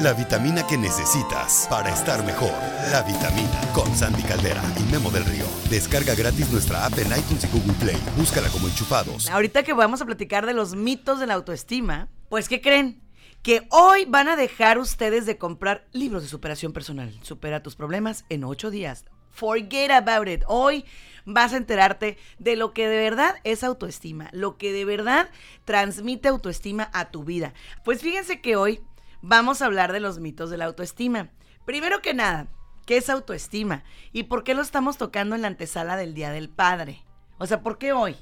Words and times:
la 0.00 0.12
vitamina 0.14 0.66
que 0.66 0.78
necesitas 0.78 1.66
para 1.68 1.92
estar 1.92 2.24
mejor. 2.24 2.52
La 2.90 3.02
vitamina 3.02 3.60
con 3.74 3.94
Sandy 3.94 4.22
Caldera 4.22 4.62
y 4.78 4.92
Memo 4.92 5.10
del 5.10 5.24
Río. 5.24 5.44
Descarga 5.68 6.14
gratis 6.14 6.50
nuestra 6.50 6.86
app 6.86 6.98
en 6.98 7.06
iTunes 7.08 7.44
y 7.44 7.46
Google 7.48 7.74
Play. 7.74 7.96
Búscala 8.16 8.48
como 8.48 8.68
enchufados. 8.68 9.28
Ahorita 9.30 9.62
que 9.62 9.72
vamos 9.72 10.00
a 10.00 10.06
platicar 10.06 10.46
de 10.46 10.54
los 10.54 10.74
mitos 10.74 11.20
de 11.20 11.26
la 11.26 11.34
autoestima, 11.34 12.08
pues 12.28 12.48
¿qué 12.48 12.60
creen? 12.60 13.02
Que 13.42 13.66
hoy 13.70 14.04
van 14.06 14.28
a 14.28 14.36
dejar 14.36 14.78
ustedes 14.78 15.26
de 15.26 15.36
comprar 15.36 15.86
libros 15.92 16.22
de 16.22 16.28
superación 16.28 16.72
personal. 16.72 17.12
Supera 17.22 17.62
tus 17.62 17.74
problemas 17.74 18.24
en 18.28 18.44
ocho 18.44 18.70
días. 18.70 19.04
Forget 19.30 19.90
about 19.90 20.28
it. 20.28 20.42
Hoy 20.46 20.84
vas 21.24 21.52
a 21.52 21.56
enterarte 21.56 22.18
de 22.38 22.56
lo 22.56 22.72
que 22.72 22.88
de 22.88 22.96
verdad 22.96 23.36
es 23.44 23.64
autoestima, 23.64 24.28
lo 24.32 24.56
que 24.56 24.72
de 24.72 24.84
verdad 24.84 25.30
transmite 25.64 26.28
autoestima 26.28 26.90
a 26.92 27.10
tu 27.10 27.24
vida. 27.24 27.52
Pues 27.84 28.00
fíjense 28.00 28.40
que 28.40 28.56
hoy 28.56 28.80
vamos 29.22 29.62
a 29.62 29.66
hablar 29.66 29.92
de 29.92 30.00
los 30.00 30.18
mitos 30.18 30.50
de 30.50 30.58
la 30.58 30.66
autoestima. 30.66 31.30
Primero 31.64 32.02
que 32.02 32.12
nada, 32.12 32.48
¿qué 32.84 32.96
es 32.98 33.08
autoestima? 33.08 33.84
¿Y 34.12 34.24
por 34.24 34.44
qué 34.44 34.54
lo 34.54 34.62
estamos 34.62 34.98
tocando 34.98 35.34
en 35.34 35.42
la 35.42 35.48
antesala 35.48 35.96
del 35.96 36.12
Día 36.12 36.30
del 36.30 36.50
Padre? 36.50 37.02
O 37.38 37.46
sea, 37.46 37.62
¿por 37.62 37.78
qué 37.78 37.92
hoy? 37.92 38.16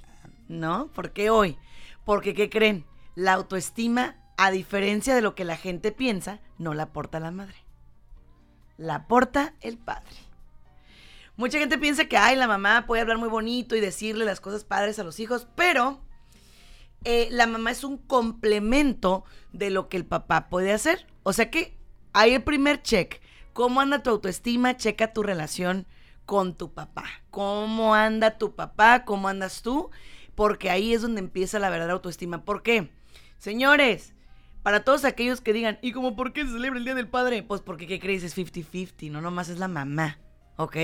¿No? 0.48 0.88
¿Por 0.92 1.12
qué 1.12 1.30
hoy? 1.30 1.58
Porque, 2.04 2.34
¿qué 2.34 2.48
creen? 2.50 2.84
La 3.14 3.32
autoestima, 3.32 4.16
a 4.36 4.50
diferencia 4.50 5.14
de 5.14 5.22
lo 5.22 5.34
que 5.34 5.44
la 5.44 5.56
gente 5.56 5.90
piensa, 5.90 6.40
no 6.58 6.74
la 6.74 6.84
aporta 6.84 7.18
la 7.18 7.30
madre. 7.30 7.56
La 8.76 8.96
aporta 8.96 9.54
el 9.60 9.78
padre. 9.78 10.16
Mucha 11.36 11.58
gente 11.58 11.78
piensa 11.78 12.04
que, 12.04 12.18
ay, 12.18 12.36
la 12.36 12.46
mamá 12.46 12.84
puede 12.86 13.02
hablar 13.02 13.16
muy 13.16 13.28
bonito 13.28 13.74
y 13.74 13.80
decirle 13.80 14.24
las 14.26 14.40
cosas 14.40 14.64
padres 14.64 14.98
a 14.98 15.04
los 15.04 15.20
hijos, 15.20 15.48
pero 15.54 16.02
eh, 17.04 17.28
la 17.30 17.46
mamá 17.46 17.70
es 17.70 17.84
un 17.84 17.96
complemento 17.98 19.24
de 19.52 19.70
lo 19.70 19.88
que 19.88 19.96
el 19.96 20.04
papá 20.04 20.48
puede 20.48 20.72
hacer. 20.72 21.06
O 21.22 21.32
sea 21.32 21.50
que 21.50 21.76
hay 22.12 22.34
el 22.34 22.42
primer 22.42 22.82
check. 22.82 23.20
¿Cómo 23.52 23.80
anda 23.80 24.02
tu 24.02 24.10
autoestima? 24.10 24.76
Checa 24.76 25.12
tu 25.12 25.22
relación 25.22 25.86
con 26.26 26.54
tu 26.54 26.72
papá. 26.72 27.04
¿Cómo 27.30 27.94
anda 27.94 28.38
tu 28.38 28.54
papá? 28.54 29.04
¿Cómo 29.04 29.28
andas 29.28 29.62
tú? 29.62 29.90
Porque 30.34 30.70
ahí 30.70 30.92
es 30.92 31.02
donde 31.02 31.20
empieza 31.20 31.58
la 31.58 31.70
verdadera 31.70 31.94
autoestima. 31.94 32.44
¿Por 32.44 32.62
qué? 32.62 32.90
Señores, 33.38 34.14
para 34.62 34.84
todos 34.84 35.04
aquellos 35.04 35.40
que 35.40 35.52
digan, 35.52 35.78
¿y 35.82 35.92
cómo 35.92 36.14
por 36.14 36.32
qué 36.32 36.44
se 36.44 36.52
celebra 36.52 36.78
el 36.78 36.84
Día 36.84 36.94
del 36.94 37.08
Padre? 37.08 37.42
Pues 37.42 37.60
porque, 37.62 37.86
¿qué 37.86 37.98
crees? 37.98 38.22
Es 38.22 38.36
50-50, 38.36 39.10
no 39.10 39.20
nomás 39.20 39.48
es 39.48 39.58
la 39.58 39.68
mamá. 39.68 40.18
¿ok? 40.56 40.76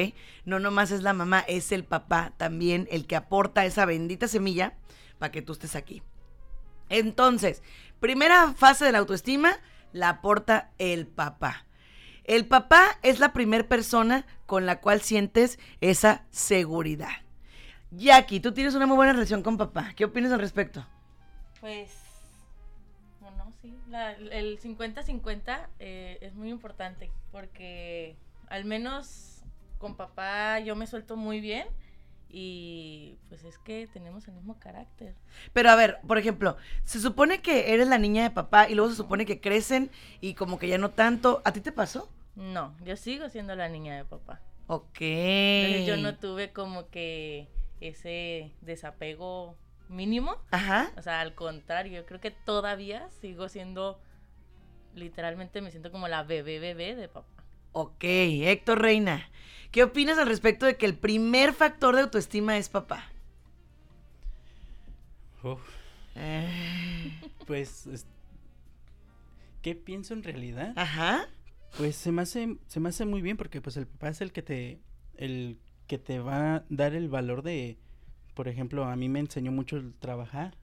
No 0.47 0.59
nomás 0.59 0.91
es 0.91 1.03
la 1.03 1.13
mamá, 1.13 1.41
es 1.41 1.71
el 1.71 1.85
papá 1.85 2.33
también 2.39 2.89
el 2.91 3.07
que 3.07 3.15
aporta 3.15 3.67
esa 3.67 3.85
bendita 3.85 4.27
semilla 4.27 4.75
para 5.19 5.33
que 5.33 5.43
tú 5.43 5.53
estés 5.53 5.77
aquí. 5.77 6.03
Entonces, 6.89 7.63
primera 8.01 8.53
fase 8.53 8.85
de 8.85 8.93
la 8.93 8.99
autoestima 8.99 9.59
la 9.93 10.11
aporta 10.11 10.71
el 10.79 11.07
papá. 11.07 11.65
El 12.25 12.47
papá 12.47 12.99
es 13.03 13.21
la 13.21 13.33
primera 13.33 13.69
persona 13.69 14.27
con 14.47 14.67
la 14.67 14.81
cual 14.81 15.01
sientes 15.01 15.59
esa 15.81 16.25
seguridad. 16.31 17.23
Jackie, 17.91 18.41
tú 18.41 18.53
tienes 18.53 18.75
una 18.75 18.87
muy 18.87 18.97
buena 18.97 19.13
relación 19.13 19.43
con 19.43 19.57
papá. 19.57 19.93
¿Qué 19.95 20.05
opinas 20.05 20.33
al 20.33 20.41
respecto? 20.41 20.85
Pues, 21.61 21.93
bueno, 23.21 23.53
sí, 23.63 23.77
el 24.33 24.61
50-50 24.61 25.69
eh, 25.79 26.19
es 26.21 26.35
muy 26.35 26.51
importante 26.51 27.11
porque 27.31 28.17
al 28.49 28.65
menos 28.65 29.45
con 29.79 29.97
papá 29.97 30.59
yo 30.61 30.75
me 30.75 30.87
suelto 30.87 31.17
muy 31.17 31.41
bien 31.41 31.67
y 32.39 33.17
pues 33.31 33.45
es 33.45 33.57
que 33.57 33.87
tenemos 33.87 34.29
el 34.29 34.35
mismo 34.35 34.59
carácter. 34.59 35.15
Pero 35.55 35.71
a 35.71 35.75
ver, 35.75 36.01
por 36.07 36.19
ejemplo, 36.19 36.59
se 36.85 37.01
supone 37.01 37.41
que 37.41 37.73
eres 37.73 37.89
la 37.89 37.97
niña 37.97 38.25
de 38.25 38.31
papá 38.31 38.69
y 38.69 38.75
luego 38.75 38.91
se 38.91 38.97
supone 38.97 39.25
que 39.25 39.41
crecen 39.41 39.91
y 40.21 40.35
como 40.35 40.59
que 40.59 40.69
ya 40.69 40.77
no 40.77 40.91
tanto. 40.91 41.41
¿A 41.47 41.53
ti 41.55 41.63
te 41.63 41.73
pasó? 41.73 42.11
No, 42.35 42.77
yo 42.85 42.95
sigo 42.99 43.31
siendo 43.31 43.57
la 43.57 43.71
niña 43.71 43.97
de 43.97 44.05
papá. 44.05 44.43
Ok. 44.67 45.01
yo 45.87 45.97
no 45.97 46.19
tuve 46.19 46.53
como 46.53 46.91
que 46.91 47.49
ese 47.81 48.53
desapego 48.61 49.57
mínimo. 49.89 50.37
Ajá. 50.51 50.93
O 50.99 51.01
sea, 51.01 51.23
al 51.23 51.35
contrario, 51.35 52.03
yo 52.03 52.05
creo 52.05 52.21
que 52.21 52.33
todavía 52.33 53.09
sigo 53.23 53.49
siendo, 53.49 53.99
literalmente 54.95 55.63
me 55.63 55.71
siento 55.71 55.91
como 55.91 56.07
la 56.07 56.23
bebé 56.23 56.59
bebé 56.59 56.97
de 56.97 57.09
papá. 57.09 57.36
Ok, 57.79 58.05
Héctor 58.05 58.81
Reina. 58.81 59.29
¿Qué 59.71 59.83
opinas 59.83 60.17
al 60.17 60.29
respecto 60.29 60.65
de 60.65 60.79
que 60.79 60.87
el 60.87 60.97
primer 60.97 61.53
factor 61.53 61.95
de 61.95 62.01
autoestima 62.01 62.57
es 62.57 62.71
papá? 62.71 63.05
Eh. 66.15 67.21
Pues, 67.47 67.87
¿qué 69.61 69.75
pienso 69.75 70.15
en 70.15 70.23
realidad? 70.23 70.73
Ajá. 70.75 71.29
Pues 71.77 71.97
se 71.97 72.13
me 72.13 72.23
hace, 72.23 72.57
se 72.67 72.81
me 72.81 72.89
hace 72.89 73.05
muy 73.05 73.21
bien 73.21 73.37
porque 73.37 73.61
pues 73.61 73.77
el 73.77 73.87
papá 73.87 74.09
es 74.09 74.23
el 74.23 74.33
que 74.33 74.41
te, 74.41 74.81
el 75.19 75.59
que 75.87 75.99
te 75.99 76.19
va 76.19 76.55
a 76.55 76.65
dar 76.71 76.95
el 76.95 77.11
valor 77.11 77.43
de, 77.43 77.77
por 78.33 78.49
ejemplo, 78.49 78.87
a 78.87 78.97
mí 78.97 79.11
me 79.11 79.21
enseñó 79.21 79.53
mucho 79.53 79.77
el 79.77 79.93
trabajar. 79.93 80.57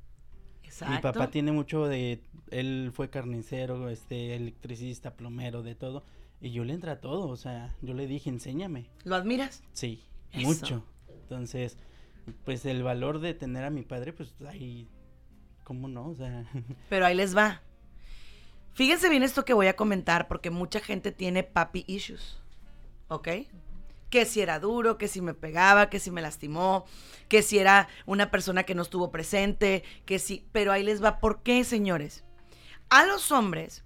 Exacto. 0.63 0.95
Mi 0.95 0.99
papá 0.99 1.29
tiene 1.29 1.51
mucho 1.51 1.85
de, 1.85 2.23
él 2.49 2.89
fue 2.91 3.11
carnicero, 3.11 3.89
este, 3.89 4.35
electricista, 4.35 5.15
plomero, 5.15 5.61
de 5.61 5.75
todo. 5.75 6.03
Y 6.43 6.51
yo 6.51 6.65
le 6.65 6.73
entré 6.73 6.91
a 6.91 6.99
todo, 6.99 7.29
o 7.29 7.37
sea, 7.37 7.73
yo 7.81 7.93
le 7.93 8.05
dije, 8.05 8.29
enséñame. 8.29 8.89
¿Lo 9.05 9.15
admiras? 9.15 9.63
Sí, 9.71 10.03
mucho. 10.33 10.83
Entonces, 11.07 11.77
pues 12.43 12.65
el 12.65 12.83
valor 12.83 13.19
de 13.21 13.33
tener 13.33 13.63
a 13.63 13.69
mi 13.69 13.81
padre, 13.81 14.11
pues 14.11 14.35
ahí, 14.45 14.89
¿cómo 15.63 15.87
no? 15.87 16.09
O 16.09 16.15
sea. 16.15 16.45
Pero 16.89 17.05
ahí 17.05 17.15
les 17.15 17.35
va. 17.35 17.61
Fíjense 18.73 19.07
bien 19.07 19.23
esto 19.23 19.45
que 19.45 19.53
voy 19.53 19.67
a 19.67 19.77
comentar, 19.77 20.27
porque 20.27 20.49
mucha 20.49 20.81
gente 20.81 21.13
tiene 21.13 21.43
papi 21.43 21.85
issues, 21.87 22.41
¿ok? 23.07 23.29
Que 24.09 24.25
si 24.25 24.41
era 24.41 24.59
duro, 24.59 24.97
que 24.97 25.07
si 25.07 25.21
me 25.21 25.33
pegaba, 25.33 25.89
que 25.89 26.01
si 26.01 26.11
me 26.11 26.21
lastimó, 26.21 26.83
que 27.29 27.41
si 27.41 27.57
era 27.57 27.87
una 28.05 28.31
persona 28.31 28.63
que 28.63 28.75
no 28.75 28.81
estuvo 28.81 29.11
presente, 29.11 29.85
que 30.05 30.19
si... 30.19 30.45
Pero 30.51 30.73
ahí 30.73 30.83
les 30.83 31.01
va, 31.01 31.21
¿por 31.21 31.41
qué, 31.41 31.63
señores? 31.63 32.25
A 32.89 33.05
los 33.05 33.31
hombres 33.31 33.85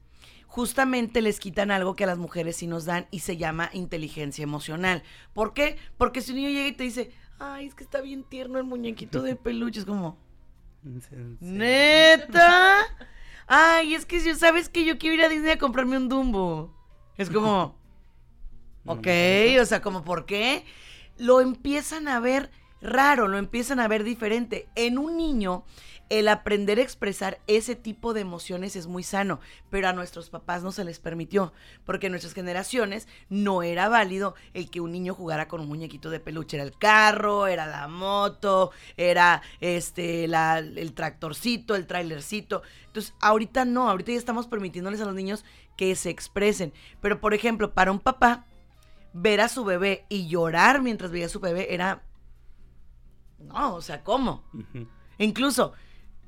justamente 0.57 1.21
les 1.21 1.39
quitan 1.39 1.69
algo 1.69 1.95
que 1.95 2.05
a 2.05 2.07
las 2.07 2.17
mujeres 2.17 2.55
sí 2.55 2.65
nos 2.65 2.85
dan 2.85 3.05
y 3.11 3.19
se 3.19 3.37
llama 3.37 3.69
inteligencia 3.73 4.41
emocional. 4.41 5.03
¿Por 5.31 5.53
qué? 5.53 5.77
Porque 5.99 6.19
si 6.19 6.31
un 6.31 6.37
niño 6.37 6.49
llega 6.49 6.67
y 6.67 6.71
te 6.71 6.83
dice, 6.83 7.11
ay, 7.37 7.67
es 7.67 7.75
que 7.75 7.83
está 7.83 8.01
bien 8.01 8.23
tierno 8.23 8.57
el 8.57 8.63
muñequito 8.63 9.21
de 9.21 9.35
peluche, 9.35 9.81
es 9.81 9.85
como, 9.85 10.17
¿neta? 11.41 12.77
Ay, 13.45 13.93
es 13.93 14.07
que 14.07 14.19
si 14.19 14.33
sabes 14.33 14.67
que 14.67 14.83
yo 14.83 14.97
quiero 14.97 15.17
ir 15.17 15.21
a 15.21 15.29
Disney 15.29 15.51
a 15.51 15.59
comprarme 15.59 15.95
un 15.95 16.09
Dumbo. 16.09 16.73
Es 17.17 17.29
como, 17.29 17.75
ok, 18.87 19.07
o 19.61 19.65
sea, 19.65 19.79
como, 19.83 20.03
¿por 20.03 20.25
qué? 20.25 20.65
Lo 21.19 21.39
empiezan 21.39 22.07
a 22.07 22.19
ver 22.19 22.49
raro, 22.81 23.27
lo 23.27 23.37
empiezan 23.37 23.79
a 23.79 23.87
ver 23.87 24.03
diferente. 24.03 24.67
En 24.73 24.97
un 24.97 25.17
niño 25.17 25.65
el 26.09 26.27
aprender 26.27 26.79
a 26.79 26.81
expresar 26.81 27.39
ese 27.47 27.75
tipo 27.75 28.13
de 28.13 28.21
emociones 28.21 28.75
es 28.75 28.87
muy 28.87 29.03
sano, 29.03 29.39
pero 29.69 29.87
a 29.87 29.93
nuestros 29.93 30.29
papás 30.29 30.63
no 30.63 30.71
se 30.71 30.83
les 30.83 30.99
permitió, 30.99 31.53
porque 31.85 32.07
en 32.07 32.13
nuestras 32.13 32.33
generaciones 32.33 33.07
no 33.29 33.63
era 33.63 33.89
válido 33.89 34.35
el 34.53 34.69
que 34.69 34.81
un 34.81 34.91
niño 34.91 35.13
jugara 35.13 35.47
con 35.47 35.61
un 35.61 35.67
muñequito 35.67 36.09
de 36.09 36.19
peluche, 36.19 36.57
era 36.57 36.63
el 36.63 36.77
carro, 36.77 37.47
era 37.47 37.65
la 37.65 37.87
moto, 37.87 38.71
era 38.95 39.41
este 39.59 40.25
el 40.25 40.93
tractorcito, 40.93 41.75
el 41.75 41.87
trailercito. 41.87 42.61
Entonces, 42.85 43.13
ahorita 43.21 43.65
no, 43.65 43.89
ahorita 43.89 44.11
ya 44.11 44.17
estamos 44.17 44.47
permitiéndoles 44.47 45.01
a 45.01 45.05
los 45.05 45.15
niños 45.15 45.45
que 45.75 45.95
se 45.95 46.09
expresen, 46.09 46.73
pero 47.01 47.19
por 47.19 47.33
ejemplo, 47.33 47.73
para 47.73 47.91
un 47.91 47.99
papá 47.99 48.45
ver 49.13 49.41
a 49.41 49.49
su 49.49 49.63
bebé 49.65 50.05
y 50.09 50.27
llorar 50.27 50.81
mientras 50.81 51.11
veía 51.11 51.27
a 51.27 51.29
su 51.29 51.39
bebé 51.39 51.73
era 51.73 52.03
no, 53.39 53.75
o 53.75 53.81
sea, 53.81 54.03
¿cómo? 54.03 54.43
Incluso 55.17 55.73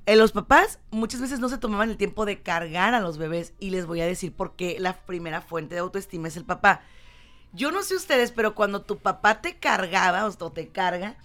eh, 0.06 0.16
los 0.16 0.32
papás 0.32 0.80
muchas 0.92 1.22
veces 1.22 1.40
no 1.40 1.50
se 1.50 1.58
tomaban 1.58 1.90
el 1.90 1.98
tiempo 1.98 2.26
de 2.26 2.42
cargar 2.42 2.94
a 2.94 3.00
los 3.00 3.18
bebés 3.18 3.54
y 3.60 3.70
les 3.70 3.86
voy 3.86 4.02
a 4.02 4.06
decir 4.06 4.34
por 4.34 4.56
qué 4.56 4.78
la 4.80 4.94
primera 5.06 5.42
fuente 5.42 5.76
de 5.76 5.82
autoestima 5.82 6.28
es 6.28 6.38
el 6.38 6.46
papá. 6.46 6.82
Yo 7.54 7.72
no 7.72 7.82
sé 7.84 7.96
ustedes, 7.96 8.32
pero 8.32 8.56
cuando 8.56 8.82
tu 8.82 8.98
papá 8.98 9.42
te 9.42 9.58
cargaba 9.58 10.26
o 10.26 10.52
te 10.52 10.70
carga, 10.70 11.18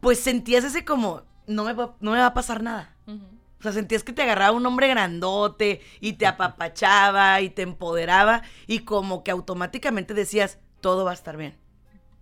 pues 0.00 0.20
sentías 0.20 0.64
ese 0.64 0.84
como, 0.84 1.22
no 1.46 1.64
me 1.64 1.72
va, 1.72 1.96
no 2.00 2.12
me 2.12 2.18
va 2.18 2.26
a 2.26 2.34
pasar 2.34 2.62
nada. 2.62 2.96
O 3.06 3.62
sea, 3.62 3.72
sentías 3.72 4.04
que 4.04 4.12
te 4.12 4.22
agarraba 4.22 4.56
un 4.56 4.64
hombre 4.64 4.88
grandote 4.88 5.82
y 6.00 6.14
te 6.14 6.26
apapachaba 6.26 7.40
y 7.42 7.50
te 7.50 7.62
empoderaba 7.62 8.42
y 8.66 8.80
como 8.80 9.22
que 9.22 9.30
automáticamente 9.30 10.14
decías, 10.14 10.58
todo 10.80 11.04
va 11.04 11.10
a 11.10 11.14
estar 11.14 11.36
bien, 11.36 11.58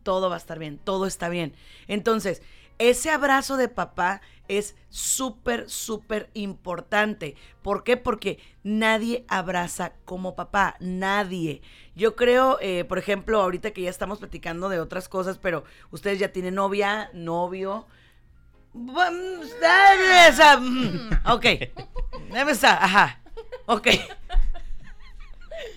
todo 0.03 0.29
va 0.29 0.35
a 0.35 0.39
estar 0.39 0.59
bien, 0.59 0.79
todo 0.79 1.07
está 1.07 1.29
bien. 1.29 1.55
Entonces, 1.87 2.43
ese 2.79 3.11
abrazo 3.11 3.57
de 3.57 3.69
papá 3.69 4.21
es 4.49 4.77
súper, 4.89 5.69
súper 5.69 6.31
importante. 6.35 7.37
¿Por 7.63 7.85
qué? 7.85 7.97
Porque 7.97 8.39
nadie 8.63 9.25
abraza 9.29 9.93
como 10.05 10.35
papá, 10.35 10.77
nadie. 10.81 11.61
Yo 11.95 12.17
creo, 12.17 12.59
eh, 12.61 12.85
por 12.85 12.99
ejemplo, 12.99 13.41
ahorita 13.41 13.73
que 13.73 13.83
ya 13.83 13.91
estamos 13.91 14.19
platicando 14.19 14.69
de 14.69 14.81
otras 14.81 15.09
cosas, 15.09 15.39
pero 15.39 15.65
ustedes 15.91 16.19
ya 16.19 16.33
tienen 16.33 16.55
novia, 16.55 17.11
novio. 17.13 17.87
Mm, 20.61 21.11
ok. 21.27 21.47
Ajá. 22.65 23.21
Ok. 23.67 23.89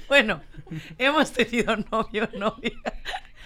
Bueno, 0.07 0.41
hemos 0.97 1.31
tenido 1.31 1.75
novio, 1.91 2.29
novia. 2.37 2.71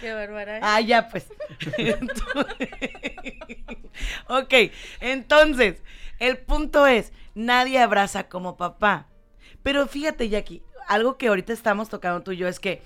Qué 0.00 0.12
bárbara. 0.12 0.60
Ah, 0.62 0.80
ya 0.80 1.08
pues. 1.08 1.26
ok, 4.28 4.54
entonces, 5.00 5.82
el 6.18 6.38
punto 6.38 6.86
es, 6.86 7.12
nadie 7.34 7.78
abraza 7.80 8.28
como 8.28 8.56
papá. 8.56 9.08
Pero 9.62 9.86
fíjate, 9.86 10.28
Jackie, 10.28 10.62
algo 10.88 11.18
que 11.18 11.28
ahorita 11.28 11.52
estamos 11.52 11.88
tocando 11.88 12.22
tú 12.22 12.32
y 12.32 12.36
yo 12.36 12.48
es 12.48 12.60
que 12.60 12.82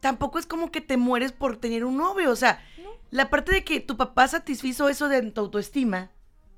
tampoco 0.00 0.38
es 0.38 0.46
como 0.46 0.70
que 0.70 0.80
te 0.80 0.96
mueres 0.96 1.32
por 1.32 1.56
tener 1.56 1.84
un 1.84 1.96
novio. 1.96 2.30
O 2.30 2.36
sea, 2.36 2.62
la 3.10 3.30
parte 3.30 3.52
de 3.52 3.64
que 3.64 3.80
tu 3.80 3.96
papá 3.96 4.28
satisfizo 4.28 4.88
eso 4.88 5.08
de 5.08 5.22
tu 5.30 5.40
autoestima, 5.40 6.10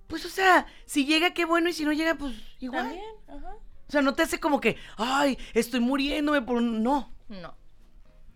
pues, 0.07 0.25
o 0.25 0.29
sea, 0.29 0.67
si 0.85 1.05
llega, 1.05 1.35
qué 1.35 1.45
bueno, 1.45 1.69
y 1.69 1.73
si 1.73 1.85
no 1.85 1.93
llega, 1.93 2.15
pues 2.15 2.35
igual. 2.61 2.85
También, 2.85 3.05
ajá. 3.29 3.57
O 3.89 3.93
sea, 3.93 4.03
no 4.03 4.15
te 4.15 4.23
hace 4.23 4.41
como 4.41 4.61
que, 4.61 4.77
ay, 4.97 5.39
estoy 5.55 5.81
muriéndome 5.81 6.43
por 6.43 6.57
un... 6.57 6.83
No. 6.83 7.13
No. 7.29 7.57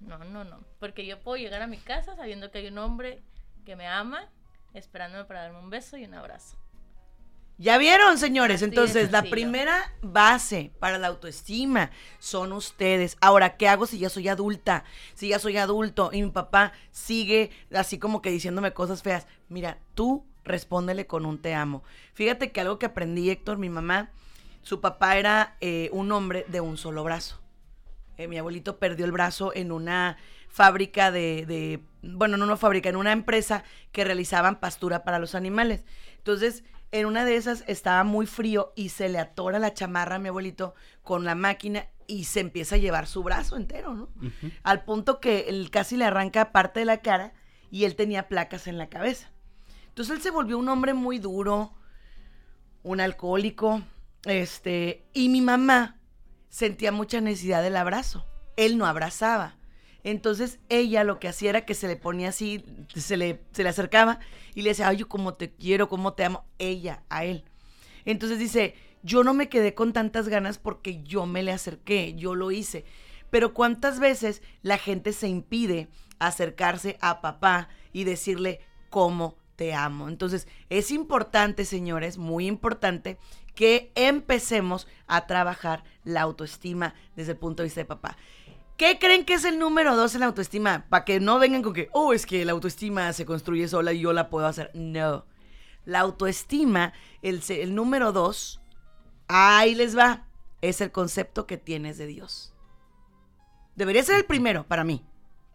No, 0.00 0.18
no, 0.18 0.44
no. 0.44 0.64
Porque 0.78 1.04
yo 1.04 1.20
puedo 1.20 1.36
llegar 1.36 1.62
a 1.62 1.66
mi 1.66 1.78
casa 1.78 2.14
sabiendo 2.16 2.50
que 2.50 2.58
hay 2.58 2.68
un 2.68 2.78
hombre 2.78 3.22
que 3.64 3.76
me 3.76 3.86
ama, 3.86 4.28
esperándome 4.74 5.24
para 5.24 5.42
darme 5.42 5.58
un 5.58 5.70
beso 5.70 5.96
y 5.96 6.04
un 6.04 6.14
abrazo. 6.14 6.56
Ya 7.60 7.76
vieron, 7.76 8.16
señores. 8.16 8.62
Entonces, 8.62 9.12
la 9.12 9.22
primera 9.22 9.92
base 10.00 10.72
para 10.78 10.96
la 10.96 11.08
autoestima 11.08 11.90
son 12.18 12.54
ustedes. 12.54 13.18
Ahora, 13.20 13.58
¿qué 13.58 13.68
hago 13.68 13.84
si 13.84 13.98
ya 13.98 14.08
soy 14.08 14.28
adulta? 14.28 14.84
Si 15.12 15.28
ya 15.28 15.38
soy 15.38 15.58
adulto 15.58 16.08
y 16.10 16.22
mi 16.22 16.30
papá 16.30 16.72
sigue 16.90 17.50
así 17.74 17.98
como 17.98 18.22
que 18.22 18.30
diciéndome 18.30 18.72
cosas 18.72 19.02
feas. 19.02 19.26
Mira, 19.50 19.78
tú 19.94 20.24
respóndele 20.42 21.06
con 21.06 21.26
un 21.26 21.36
te 21.36 21.54
amo. 21.54 21.82
Fíjate 22.14 22.50
que 22.50 22.62
algo 22.62 22.78
que 22.78 22.86
aprendí, 22.86 23.28
Héctor, 23.28 23.58
mi 23.58 23.68
mamá, 23.68 24.10
su 24.62 24.80
papá 24.80 25.18
era 25.18 25.56
eh, 25.60 25.90
un 25.92 26.12
hombre 26.12 26.46
de 26.48 26.62
un 26.62 26.78
solo 26.78 27.04
brazo. 27.04 27.40
Eh, 28.16 28.26
mi 28.26 28.38
abuelito 28.38 28.78
perdió 28.78 29.04
el 29.04 29.12
brazo 29.12 29.52
en 29.54 29.70
una 29.70 30.16
fábrica 30.48 31.10
de, 31.10 31.44
de, 31.46 31.80
bueno, 32.02 32.36
no 32.36 32.44
una 32.44 32.56
fábrica, 32.56 32.88
en 32.88 32.96
una 32.96 33.12
empresa 33.12 33.64
que 33.92 34.04
realizaban 34.04 34.60
pastura 34.60 35.04
para 35.04 35.18
los 35.18 35.34
animales. 35.34 35.84
Entonces, 36.18 36.64
en 36.92 37.06
una 37.06 37.24
de 37.24 37.36
esas 37.36 37.64
estaba 37.66 38.04
muy 38.04 38.26
frío 38.26 38.72
y 38.74 38.88
se 38.88 39.08
le 39.08 39.18
atora 39.18 39.58
la 39.58 39.74
chamarra 39.74 40.16
a 40.16 40.18
mi 40.18 40.28
abuelito 40.28 40.74
con 41.02 41.24
la 41.24 41.34
máquina 41.34 41.86
y 42.06 42.24
se 42.24 42.40
empieza 42.40 42.74
a 42.74 42.78
llevar 42.78 43.06
su 43.06 43.22
brazo 43.22 43.56
entero, 43.56 43.94
¿no? 43.94 44.08
Al 44.64 44.84
punto 44.84 45.20
que 45.20 45.48
él 45.48 45.70
casi 45.70 45.96
le 45.96 46.04
arranca 46.04 46.50
parte 46.50 46.80
de 46.80 46.86
la 46.86 47.00
cara 47.00 47.32
y 47.70 47.84
él 47.84 47.94
tenía 47.94 48.28
placas 48.28 48.66
en 48.66 48.78
la 48.78 48.88
cabeza. 48.88 49.30
Entonces 49.88 50.16
él 50.16 50.22
se 50.22 50.30
volvió 50.30 50.58
un 50.58 50.68
hombre 50.68 50.92
muy 50.92 51.18
duro, 51.18 51.72
un 52.82 53.00
alcohólico, 53.00 53.82
este, 54.24 55.06
y 55.12 55.28
mi 55.28 55.40
mamá 55.40 56.00
sentía 56.48 56.90
mucha 56.90 57.20
necesidad 57.20 57.62
del 57.62 57.76
abrazo. 57.76 58.26
Él 58.56 58.76
no 58.76 58.86
abrazaba. 58.86 59.56
Entonces 60.04 60.58
ella 60.68 61.04
lo 61.04 61.18
que 61.18 61.28
hacía 61.28 61.50
era 61.50 61.64
que 61.64 61.74
se 61.74 61.88
le 61.88 61.96
ponía 61.96 62.30
así, 62.30 62.64
se 62.94 63.16
le, 63.16 63.40
se 63.52 63.62
le 63.62 63.68
acercaba 63.68 64.18
y 64.54 64.62
le 64.62 64.70
decía, 64.70 64.88
ay, 64.88 64.98
yo 64.98 65.08
cómo 65.08 65.34
te 65.34 65.50
quiero, 65.50 65.88
cómo 65.88 66.14
te 66.14 66.24
amo, 66.24 66.44
ella 66.58 67.02
a 67.08 67.24
él. 67.24 67.44
Entonces 68.04 68.38
dice, 68.38 68.74
yo 69.02 69.24
no 69.24 69.34
me 69.34 69.48
quedé 69.48 69.74
con 69.74 69.92
tantas 69.92 70.28
ganas 70.28 70.58
porque 70.58 71.02
yo 71.02 71.26
me 71.26 71.42
le 71.42 71.52
acerqué, 71.52 72.14
yo 72.14 72.34
lo 72.34 72.50
hice. 72.50 72.84
Pero 73.30 73.54
cuántas 73.54 74.00
veces 74.00 74.42
la 74.62 74.78
gente 74.78 75.12
se 75.12 75.28
impide 75.28 75.88
acercarse 76.18 76.98
a 77.00 77.20
papá 77.20 77.68
y 77.92 78.04
decirle 78.04 78.60
cómo 78.90 79.36
te 79.56 79.74
amo. 79.74 80.08
Entonces 80.08 80.48
es 80.68 80.90
importante, 80.90 81.64
señores, 81.64 82.18
muy 82.18 82.46
importante 82.46 83.18
que 83.54 83.92
empecemos 83.94 84.86
a 85.06 85.26
trabajar 85.26 85.84
la 86.04 86.22
autoestima 86.22 86.94
desde 87.14 87.32
el 87.32 87.38
punto 87.38 87.62
de 87.62 87.66
vista 87.66 87.80
de 87.80 87.86
papá. 87.86 88.16
¿Qué 88.80 88.98
creen 88.98 89.26
que 89.26 89.34
es 89.34 89.44
el 89.44 89.58
número 89.58 89.94
dos 89.94 90.14
en 90.14 90.20
la 90.20 90.26
autoestima? 90.28 90.86
Para 90.88 91.04
que 91.04 91.20
no 91.20 91.38
vengan 91.38 91.60
con 91.60 91.74
que, 91.74 91.90
oh, 91.92 92.14
es 92.14 92.24
que 92.24 92.46
la 92.46 92.52
autoestima 92.52 93.12
se 93.12 93.26
construye 93.26 93.68
sola 93.68 93.92
y 93.92 94.00
yo 94.00 94.14
la 94.14 94.30
puedo 94.30 94.46
hacer. 94.46 94.70
No. 94.72 95.26
La 95.84 96.00
autoestima, 96.00 96.94
el, 97.20 97.42
el 97.50 97.74
número 97.74 98.10
dos, 98.12 98.62
ahí 99.28 99.74
les 99.74 99.94
va, 99.94 100.24
es 100.62 100.80
el 100.80 100.92
concepto 100.92 101.46
que 101.46 101.58
tienes 101.58 101.98
de 101.98 102.06
Dios. 102.06 102.54
Debería 103.76 104.02
ser 104.02 104.16
el 104.16 104.24
primero 104.24 104.64
para 104.66 104.82
mí. 104.82 105.04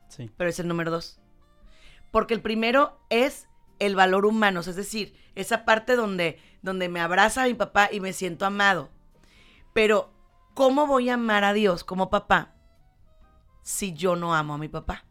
Sí. 0.08 0.30
Pero 0.38 0.52
es 0.52 0.60
el 0.60 0.68
número 0.68 0.92
dos. 0.92 1.20
Porque 2.12 2.36
el 2.36 2.44
primero 2.44 3.00
es 3.10 3.48
el 3.80 3.96
valor 3.96 4.28
humano, 4.28 4.60
es 4.60 4.76
decir, 4.76 5.16
esa 5.34 5.66
parte 5.66 5.96
donde, 5.96 6.40
donde 6.62 6.90
me 6.90 7.00
abraza 7.00 7.46
mi 7.46 7.56
papá 7.56 7.90
y 7.92 8.02
me 8.02 8.14
siento 8.14 8.46
amado. 8.46 8.92
Pero, 9.74 10.14
¿cómo 10.54 10.86
voy 10.86 11.10
a 11.10 11.16
amar 11.16 11.44
a 11.44 11.54
Dios 11.54 11.84
como 11.84 12.12
papá 12.12 12.55
si 13.66 13.94
yo 13.94 14.16
no 14.16 14.36
amo 14.36 14.54
a 14.54 14.58
mi 14.60 14.68
papá. 14.68 15.04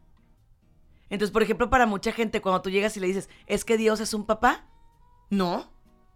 Entonces, 1.09 1.31
por 1.31 1.43
ejemplo, 1.43 1.69
para 1.69 1.85
mucha 1.85 2.13
gente, 2.13 2.41
cuando 2.41 2.61
tú 2.61 2.69
llegas 2.69 2.95
y 2.95 3.01
le 3.01 3.07
dices, 3.07 3.29
¿es 3.47 3.65
que 3.65 3.77
Dios 3.77 3.99
es 3.99 4.13
un 4.13 4.25
papá? 4.25 4.65
No, 5.29 5.69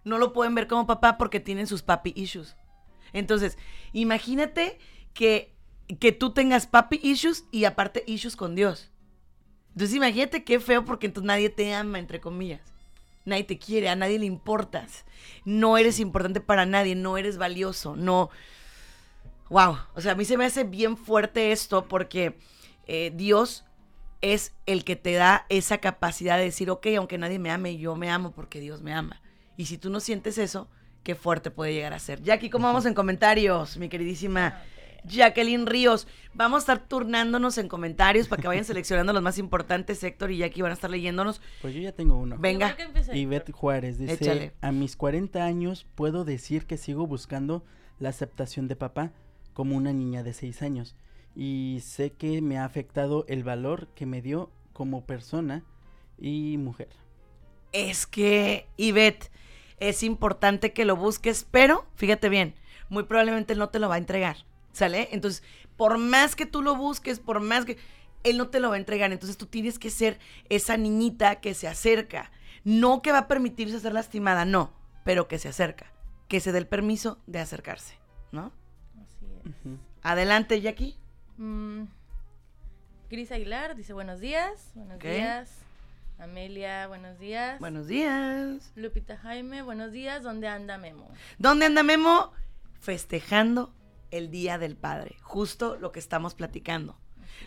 no 0.06 0.18
lo 0.18 0.32
pueden 0.32 0.56
ver 0.56 0.68
como 0.68 0.88
papá 0.88 1.18
porque 1.18 1.42
tienen 1.42 1.68
sus 1.68 1.84
papi 1.84 2.14
issues. 2.16 2.56
Entonces, 3.12 3.58
imagínate 3.92 4.80
que, 5.14 5.54
que 6.00 6.14
tú 6.14 6.32
tengas 6.32 6.66
papi 6.66 7.02
issues 7.04 7.44
y 7.52 7.66
aparte 7.66 8.06
issues 8.08 8.38
con 8.38 8.56
Dios. 8.56 8.90
Entonces, 9.74 9.98
imagínate 9.98 10.46
qué 10.46 10.62
feo 10.62 10.86
porque 10.86 11.08
entonces 11.08 11.28
nadie 11.28 11.50
te 11.50 11.74
ama, 11.74 12.00
entre 12.00 12.22
comillas. 12.22 12.62
Nadie 13.26 13.44
te 13.44 13.60
quiere, 13.60 13.90
a 13.90 13.98
nadie 13.98 14.18
le 14.18 14.26
importas. 14.26 15.04
No 15.44 15.78
eres 15.78 16.00
importante 16.00 16.40
para 16.40 16.66
nadie, 16.66 16.96
no 16.96 17.18
eres 17.18 17.38
valioso, 17.38 17.98
no 17.98 18.30
wow, 19.50 19.78
o 19.96 20.02
sea, 20.02 20.14
a 20.14 20.16
mí 20.16 20.26
se 20.26 20.38
me 20.38 20.46
hace 20.46 20.64
bien 20.64 20.98
fuerte 20.98 21.52
esto 21.52 21.88
porque 21.88 22.38
eh, 22.88 23.12
Dios 23.16 23.66
es 24.22 24.54
el 24.66 24.84
que 24.84 24.96
te 24.96 25.14
da 25.14 25.46
esa 25.50 25.78
capacidad 25.78 26.38
de 26.38 26.44
decir, 26.44 26.70
ok, 26.70 26.88
aunque 26.98 27.18
nadie 27.18 27.40
me 27.40 27.52
ame, 27.52 27.78
yo 27.78 27.96
me 27.96 28.10
amo 28.10 28.32
porque 28.32 28.60
Dios 28.60 28.82
me 28.82 28.94
ama. 28.94 29.22
Y 29.58 29.66
si 29.66 29.78
tú 29.78 29.90
no 29.90 30.00
sientes 30.00 30.38
eso, 30.38 30.70
qué 31.04 31.16
fuerte 31.16 31.52
puede 31.52 31.74
llegar 31.74 31.94
a 31.94 32.00
ser. 32.00 32.22
Jackie, 32.22 32.50
¿cómo 32.50 32.68
vamos 32.68 32.86
en 32.86 32.94
comentarios, 32.94 33.78
mi 33.78 33.90
queridísima 33.90 34.62
Jacqueline 35.06 35.66
Ríos? 35.66 36.08
Vamos 36.34 36.58
a 36.58 36.74
estar 36.74 36.88
turnándonos 36.88 37.58
en 37.58 37.68
comentarios 37.68 38.28
para 38.28 38.42
que 38.42 38.48
vayan 38.48 38.66
seleccionando 38.66 39.14
los 39.14 39.22
más 39.22 39.38
importantes. 39.38 40.04
Héctor 40.04 40.32
y 40.32 40.38
Jackie 40.38 40.62
van 40.62 40.72
a 40.72 40.76
estar 40.76 40.90
leyéndonos. 40.90 41.42
Pues 41.62 41.74
yo 41.74 41.82
ya 41.82 41.94
tengo 41.94 42.18
uno. 42.18 42.38
Venga. 42.38 42.76
Ivette 43.14 43.52
Juárez 43.52 43.98
dice, 43.98 44.14
Échale. 44.14 44.54
a 44.62 44.72
mis 44.72 44.96
40 44.96 45.44
años 45.44 45.88
puedo 45.96 46.26
decir 46.26 46.66
que 46.66 46.78
sigo 46.78 47.08
buscando 47.08 47.64
la 48.00 48.10
aceptación 48.10 48.68
de 48.68 48.76
papá 48.76 49.14
como 49.54 49.76
una 49.76 49.94
niña 49.94 50.24
de 50.24 50.34
6 50.34 50.62
años 50.62 50.96
y 51.36 51.80
sé 51.84 52.12
que 52.12 52.42
me 52.42 52.58
ha 52.58 52.66
afectado 52.66 53.26
el 53.28 53.44
valor 53.44 53.88
que 53.96 54.06
me 54.06 54.22
dio 54.22 54.52
como 54.74 55.06
persona 55.06 55.64
y 56.18 56.58
mujer. 56.58 56.90
Es 57.72 58.08
que, 58.08 58.68
Ivette, 58.78 59.32
es 59.80 60.04
importante 60.04 60.74
que 60.74 60.86
lo 60.86 60.96
busques, 60.96 61.46
pero 61.50 61.86
fíjate 61.96 62.30
bien, 62.30 62.56
muy 62.90 63.04
probablemente 63.04 63.54
él 63.54 63.60
no 63.60 63.70
te 63.70 63.80
lo 63.80 63.90
va 63.90 63.96
a 63.96 64.00
entregar, 64.00 64.38
¿sale? 64.72 65.10
Entonces, 65.12 65.44
por 65.78 65.98
más 65.98 66.36
que 66.36 66.46
tú 66.46 66.62
lo 66.62 66.76
busques, 66.76 67.20
por 67.20 67.40
más 67.40 67.66
que 67.66 67.78
él 68.24 68.38
no 68.38 68.50
te 68.50 68.60
lo 68.60 68.70
va 68.70 68.76
a 68.76 68.80
entregar, 68.80 69.12
entonces 69.12 69.38
tú 69.38 69.46
tienes 69.46 69.80
que 69.80 69.90
ser 69.90 70.20
esa 70.50 70.76
niñita 70.76 71.40
que 71.40 71.54
se 71.54 71.68
acerca, 71.68 72.32
no 72.64 73.02
que 73.02 73.12
va 73.12 73.20
a 73.20 73.28
permitirse 73.28 73.80
ser 73.80 73.94
lastimada, 73.94 74.44
no, 74.46 74.74
pero 75.06 75.28
que 75.28 75.40
se 75.40 75.48
acerca, 75.48 75.94
que 76.28 76.40
se 76.40 76.52
dé 76.52 76.58
el 76.58 76.68
permiso 76.68 77.20
de 77.28 77.40
acercarse, 77.40 77.98
¿no? 78.32 78.52
Adelante, 80.02 80.62
Jackie. 80.62 80.98
Mm, 81.38 81.84
Cris 83.10 83.32
Aguilar 83.32 83.76
dice 83.76 83.94
buenos 83.94 84.20
días. 84.20 84.72
Buenos 84.76 85.00
días. 85.00 85.50
Amelia, 86.20 86.88
buenos 86.88 87.18
días. 87.18 87.60
Buenos 87.60 87.88
días. 87.88 88.72
Lupita 88.76 89.18
Jaime, 89.18 89.62
buenos 89.62 89.92
días. 89.92 90.24
¿Dónde 90.24 90.48
anda 90.48 90.78
Memo? 90.78 91.10
¿Dónde 91.38 91.66
anda 91.66 91.82
Memo? 91.82 92.34
Festejando 92.82 93.74
el 94.12 94.32
Día 94.32 94.58
del 94.58 94.76
Padre. 94.76 95.16
Justo 95.22 95.78
lo 95.78 95.92
que 95.92 96.00
estamos 96.00 96.36
platicando. 96.36 96.98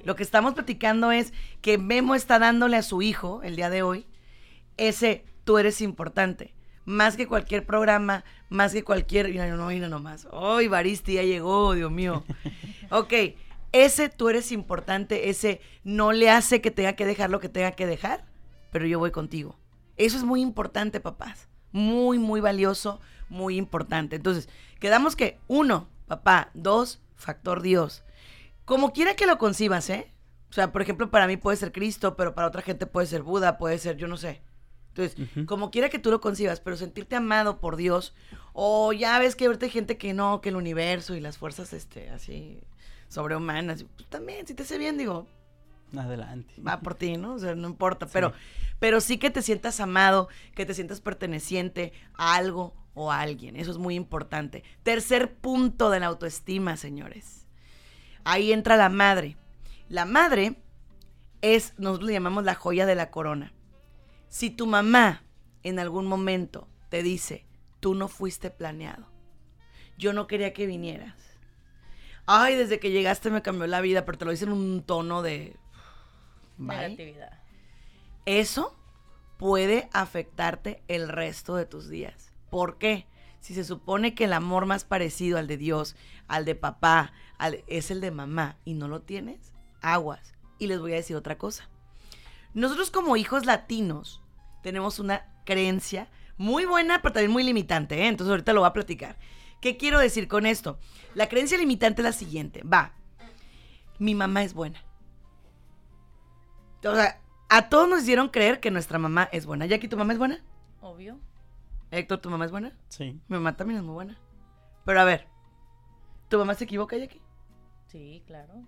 Lo 0.05 0.17
que 0.17 0.23
estamos 0.23 0.55
platicando 0.55 1.13
es 1.13 1.33
que 1.61 1.77
Memo 1.77 2.15
está 2.15 2.39
dándole 2.39 2.77
a 2.77 2.83
su 2.83 3.03
hijo 3.03 3.43
el 3.43 3.57
día 3.57 3.69
de 3.69 3.83
hoy 3.83 4.07
ese 4.77 5.25
tú 5.45 5.59
eres 5.59 5.81
importante 5.81 6.55
más 6.85 7.17
que 7.17 7.27
cualquier 7.27 7.65
programa, 7.65 8.25
más 8.49 8.73
que 8.73 8.85
cualquier. 8.85 9.29
Mira, 9.29 9.49
no, 9.49 9.67
mira 9.67 9.89
nomás. 9.89 10.29
¡Ay, 10.33 10.69
Baristi 10.69 11.15
ya 11.15 11.23
llegó, 11.23 11.75
Dios 11.75 11.91
mío! 11.91 12.25
ok, 12.91 13.13
ese 13.73 14.09
tú 14.09 14.29
eres 14.29 14.53
importante, 14.53 15.31
ese 15.31 15.61
no 15.85 16.13
le 16.13 16.31
hace 16.31 16.61
que 16.61 16.71
tenga 16.71 16.95
que 16.95 17.07
dejar 17.07 17.31
lo 17.31 17.41
que 17.41 17.49
tenga 17.49 17.73
que 17.73 17.87
dejar, 17.87 18.25
pero 18.71 18.87
yo 18.87 18.99
voy 18.99 19.11
contigo. 19.11 19.59
Eso 19.97 20.17
es 20.17 20.25
muy 20.25 20.41
importante, 20.41 21.01
papás. 21.01 21.49
Muy, 21.73 22.19
muy 22.19 22.41
valioso, 22.41 23.01
muy 23.29 23.57
importante. 23.57 24.17
Entonces, 24.17 24.49
quedamos 24.79 25.17
que 25.17 25.39
uno, 25.49 25.89
papá, 26.07 26.51
dos, 26.55 27.01
factor 27.17 27.63
Dios. 27.63 28.05
Como 28.65 28.93
quiera 28.93 29.17
que 29.17 29.27
lo 29.27 29.39
concibas, 29.39 29.89
¿eh? 29.91 30.13
O 30.51 30.53
sea, 30.53 30.71
por 30.71 30.83
ejemplo, 30.83 31.11
para 31.11 31.27
mí 31.27 31.39
puede 31.39 31.57
ser 31.57 31.73
Cristo, 31.73 32.15
pero 32.15 32.35
para 32.35 32.49
otra 32.49 32.61
gente 32.61 32.87
puede 32.87 33.07
ser 33.07 33.23
Buda, 33.23 33.57
puede 33.57 33.79
ser, 33.79 33.97
yo 33.97 34.07
no 34.07 34.19
sé. 34.19 34.43
Entonces, 34.95 35.47
como 35.47 35.71
quiera 35.71 35.89
que 35.89 35.99
tú 35.99 36.11
lo 36.11 36.21
concibas, 36.21 36.61
pero 36.61 36.77
sentirte 36.77 37.17
amado 37.17 37.61
por 37.61 37.77
Dios, 37.77 38.15
o 38.53 38.93
ya 38.93 39.19
ves 39.19 39.37
que 39.37 39.47
ahorita 39.47 39.65
hay 39.67 39.71
gente 39.71 39.97
que 39.97 40.13
no, 40.13 40.43
que 40.43 40.51
el 40.51 40.57
universo 40.57 41.15
y 41.15 41.21
las 41.21 41.39
fuerzas, 41.39 41.73
este, 41.73 42.11
así, 42.11 42.61
sobrehumanas. 43.09 43.85
Pues 43.97 44.09
también, 44.11 44.47
si 44.47 44.55
te 44.55 44.65
hace 44.65 44.77
bien, 44.77 44.99
digo. 44.99 45.27
Adelante. 45.97 46.55
Va 46.61 46.81
por 46.81 46.95
ti, 46.95 47.17
¿no? 47.17 47.35
O 47.35 47.39
sea, 47.39 47.55
no 47.55 47.69
importa. 47.69 48.07
Pero, 48.07 48.35
pero 48.79 49.01
sí 49.01 49.17
que 49.17 49.31
te 49.31 49.41
sientas 49.41 49.81
amado, 49.81 50.29
que 50.55 50.67
te 50.67 50.75
sientas 50.75 51.01
perteneciente 51.01 51.95
a 52.15 52.35
algo 52.35 52.75
o 52.93 53.11
a 53.11 53.21
alguien. 53.21 53.57
Eso 53.57 53.71
es 53.71 53.79
muy 53.79 53.95
importante. 53.95 54.63
Tercer 54.83 55.35
punto 55.35 55.89
de 55.89 56.01
la 56.01 56.07
autoestima, 56.07 56.77
señores. 56.77 57.47
Ahí 58.25 58.53
entra 58.53 58.77
la 58.77 58.91
madre. 58.91 59.37
La 59.89 60.05
madre 60.05 60.57
es, 61.41 61.75
nosotros 61.79 62.09
le 62.09 62.13
llamamos 62.15 62.45
la 62.45 62.55
joya 62.55 62.85
de 62.85 62.95
la 62.95 63.11
corona. 63.11 63.53
Si 64.33 64.49
tu 64.49 64.67
mamá 64.67 65.25
en 65.63 65.79
algún 65.79 66.07
momento 66.07 66.67
te 66.89 67.03
dice, 67.03 67.45
tú 67.81 67.95
no 67.95 68.09
fuiste 68.09 68.51
planeado, 68.51 69.07
yo 69.99 70.15
no 70.15 70.27
quería 70.27 70.55
que 70.55 70.65
vinieras. 70.65 71.37
Ay, 72.25 72.57
desde 72.57 72.81
que 72.81 72.91
llegaste 72.91 73.31
me 73.31 73.43
cambió 73.43 73.67
la 73.67 73.83
vida, 73.83 74.07
pero 74.07 74.17
te 74.17 74.25
lo 74.25 74.31
dice 74.31 74.47
en 74.47 74.53
un 74.53 74.83
tono 74.85 75.21
de... 75.21 75.55
Negatividad. 76.57 77.43
Eso 78.25 78.75
puede 79.37 79.91
afectarte 79.93 80.83
el 80.89 81.11
resto 81.11 81.55
de 81.55 81.67
tus 81.67 81.91
días. 81.91 82.33
¿Por 82.49 82.79
qué? 82.79 83.07
Si 83.39 83.53
se 83.53 83.65
supone 83.65 84.15
que 84.15 84.25
el 84.25 84.33
amor 84.33 84.65
más 84.65 84.85
parecido 84.85 85.37
al 85.37 85.47
de 85.47 85.59
Dios, 85.59 85.95
al 86.27 86.47
de 86.47 86.55
papá, 86.55 87.13
es 87.67 87.91
el 87.91 88.01
de 88.01 88.11
mamá 88.11 88.57
y 88.65 88.73
no 88.73 88.89
lo 88.89 89.03
tienes, 89.03 89.53
aguas. 89.83 90.33
Y 90.59 90.69
les 90.69 90.81
voy 90.81 90.95
a 90.95 90.97
decir 90.97 91.17
otra 91.17 91.37
cosa. 91.37 91.69
Nosotros 92.55 92.91
como 92.91 93.17
hijos 93.17 93.47
latinos 93.47 94.23
tenemos 94.63 94.99
una 94.99 95.27
creencia 95.45 96.09
muy 96.37 96.65
buena, 96.65 97.03
pero 97.03 97.13
también 97.13 97.31
muy 97.33 97.43
limitante. 97.43 98.03
¿eh? 98.03 98.09
Entonces 98.09 98.31
ahorita 98.31 98.53
lo 98.53 98.61
voy 98.61 98.69
a 98.69 98.73
platicar. 98.73 99.17
¿Qué 99.61 99.77
quiero 99.77 99.99
decir 99.99 100.29
con 100.29 100.45
esto? 100.45 100.79
La 101.15 101.29
creencia 101.29 101.57
limitante 101.57 102.03
es 102.03 102.05
la 102.05 102.13
siguiente. 102.13 102.63
Va, 102.65 102.93
mi 103.99 104.15
mamá 104.15 104.43
es 104.43 104.55
buena. 104.55 104.83
O 106.85 106.95
sea, 106.95 107.21
a 107.49 107.69
todos 107.69 107.89
nos 107.89 108.03
hicieron 108.03 108.29
creer 108.29 108.59
que 108.59 108.71
nuestra 108.73 108.99
mamá 108.99 109.29
es 109.31 109.47
buena. 109.47 109.67
Jackie, 109.67 109.89
¿tu 109.89 109.97
mamá 109.97 110.13
es 110.13 110.19
buena? 110.19 110.43
Obvio. 110.81 111.21
Héctor, 111.93 112.19
¿tu 112.19 112.31
mamá 112.31 112.47
es 112.47 112.51
buena? 112.51 112.73
Sí. 112.89 113.21
Mi 113.29 113.37
mamá 113.37 113.57
también 113.57 113.79
es 113.79 113.85
muy 113.85 113.95
buena. 113.95 114.19
Pero 114.85 115.01
a 115.01 115.05
ver, 115.05 115.29
¿tu 116.29 116.39
mamá 116.39 116.55
se 116.55 116.65
equivoca, 116.65 116.97
Jackie? 116.97 117.21
Sí, 117.87 118.25
claro. 118.27 118.67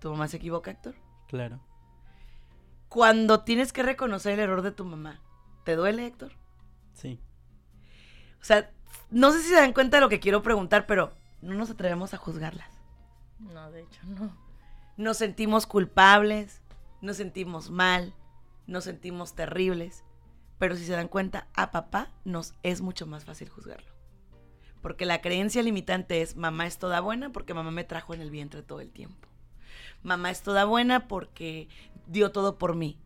¿Tu 0.00 0.10
mamá 0.10 0.26
se 0.26 0.38
equivoca, 0.38 0.70
Héctor? 0.70 0.96
Claro. 1.28 1.60
Cuando 2.88 3.40
tienes 3.40 3.72
que 3.72 3.82
reconocer 3.82 4.34
el 4.34 4.40
error 4.40 4.62
de 4.62 4.72
tu 4.72 4.84
mamá, 4.84 5.20
¿te 5.64 5.76
duele, 5.76 6.06
Héctor? 6.06 6.32
Sí. 6.94 7.20
O 8.40 8.44
sea, 8.44 8.70
no 9.10 9.32
sé 9.32 9.42
si 9.42 9.48
se 9.48 9.56
dan 9.56 9.72
cuenta 9.72 9.96
de 9.96 10.00
lo 10.00 10.08
que 10.08 10.20
quiero 10.20 10.42
preguntar, 10.42 10.86
pero 10.86 11.12
no 11.42 11.54
nos 11.54 11.70
atrevemos 11.70 12.14
a 12.14 12.18
juzgarlas. 12.18 12.70
No, 13.38 13.70
de 13.70 13.82
hecho, 13.82 14.00
no. 14.04 14.36
Nos 14.96 15.18
sentimos 15.18 15.66
culpables, 15.66 16.62
nos 17.02 17.16
sentimos 17.16 17.70
mal, 17.70 18.14
nos 18.66 18.84
sentimos 18.84 19.34
terribles, 19.34 20.04
pero 20.58 20.76
si 20.76 20.84
se 20.84 20.92
dan 20.92 21.08
cuenta, 21.08 21.48
a 21.54 21.70
papá 21.70 22.10
nos 22.24 22.54
es 22.62 22.80
mucho 22.80 23.06
más 23.06 23.24
fácil 23.24 23.48
juzgarlo. 23.48 23.92
Porque 24.80 25.04
la 25.04 25.20
creencia 25.20 25.62
limitante 25.62 26.22
es 26.22 26.36
mamá 26.36 26.66
es 26.66 26.78
toda 26.78 27.00
buena 27.00 27.30
porque 27.30 27.54
mamá 27.54 27.70
me 27.70 27.84
trajo 27.84 28.14
en 28.14 28.20
el 28.20 28.30
vientre 28.30 28.62
todo 28.62 28.80
el 28.80 28.92
tiempo. 28.92 29.28
Mamá 30.02 30.30
es 30.30 30.42
toda 30.42 30.64
buena 30.64 31.08
porque 31.08 31.68
dio 32.06 32.30
todo 32.32 32.58
por 32.58 32.74
mí. 32.74 32.98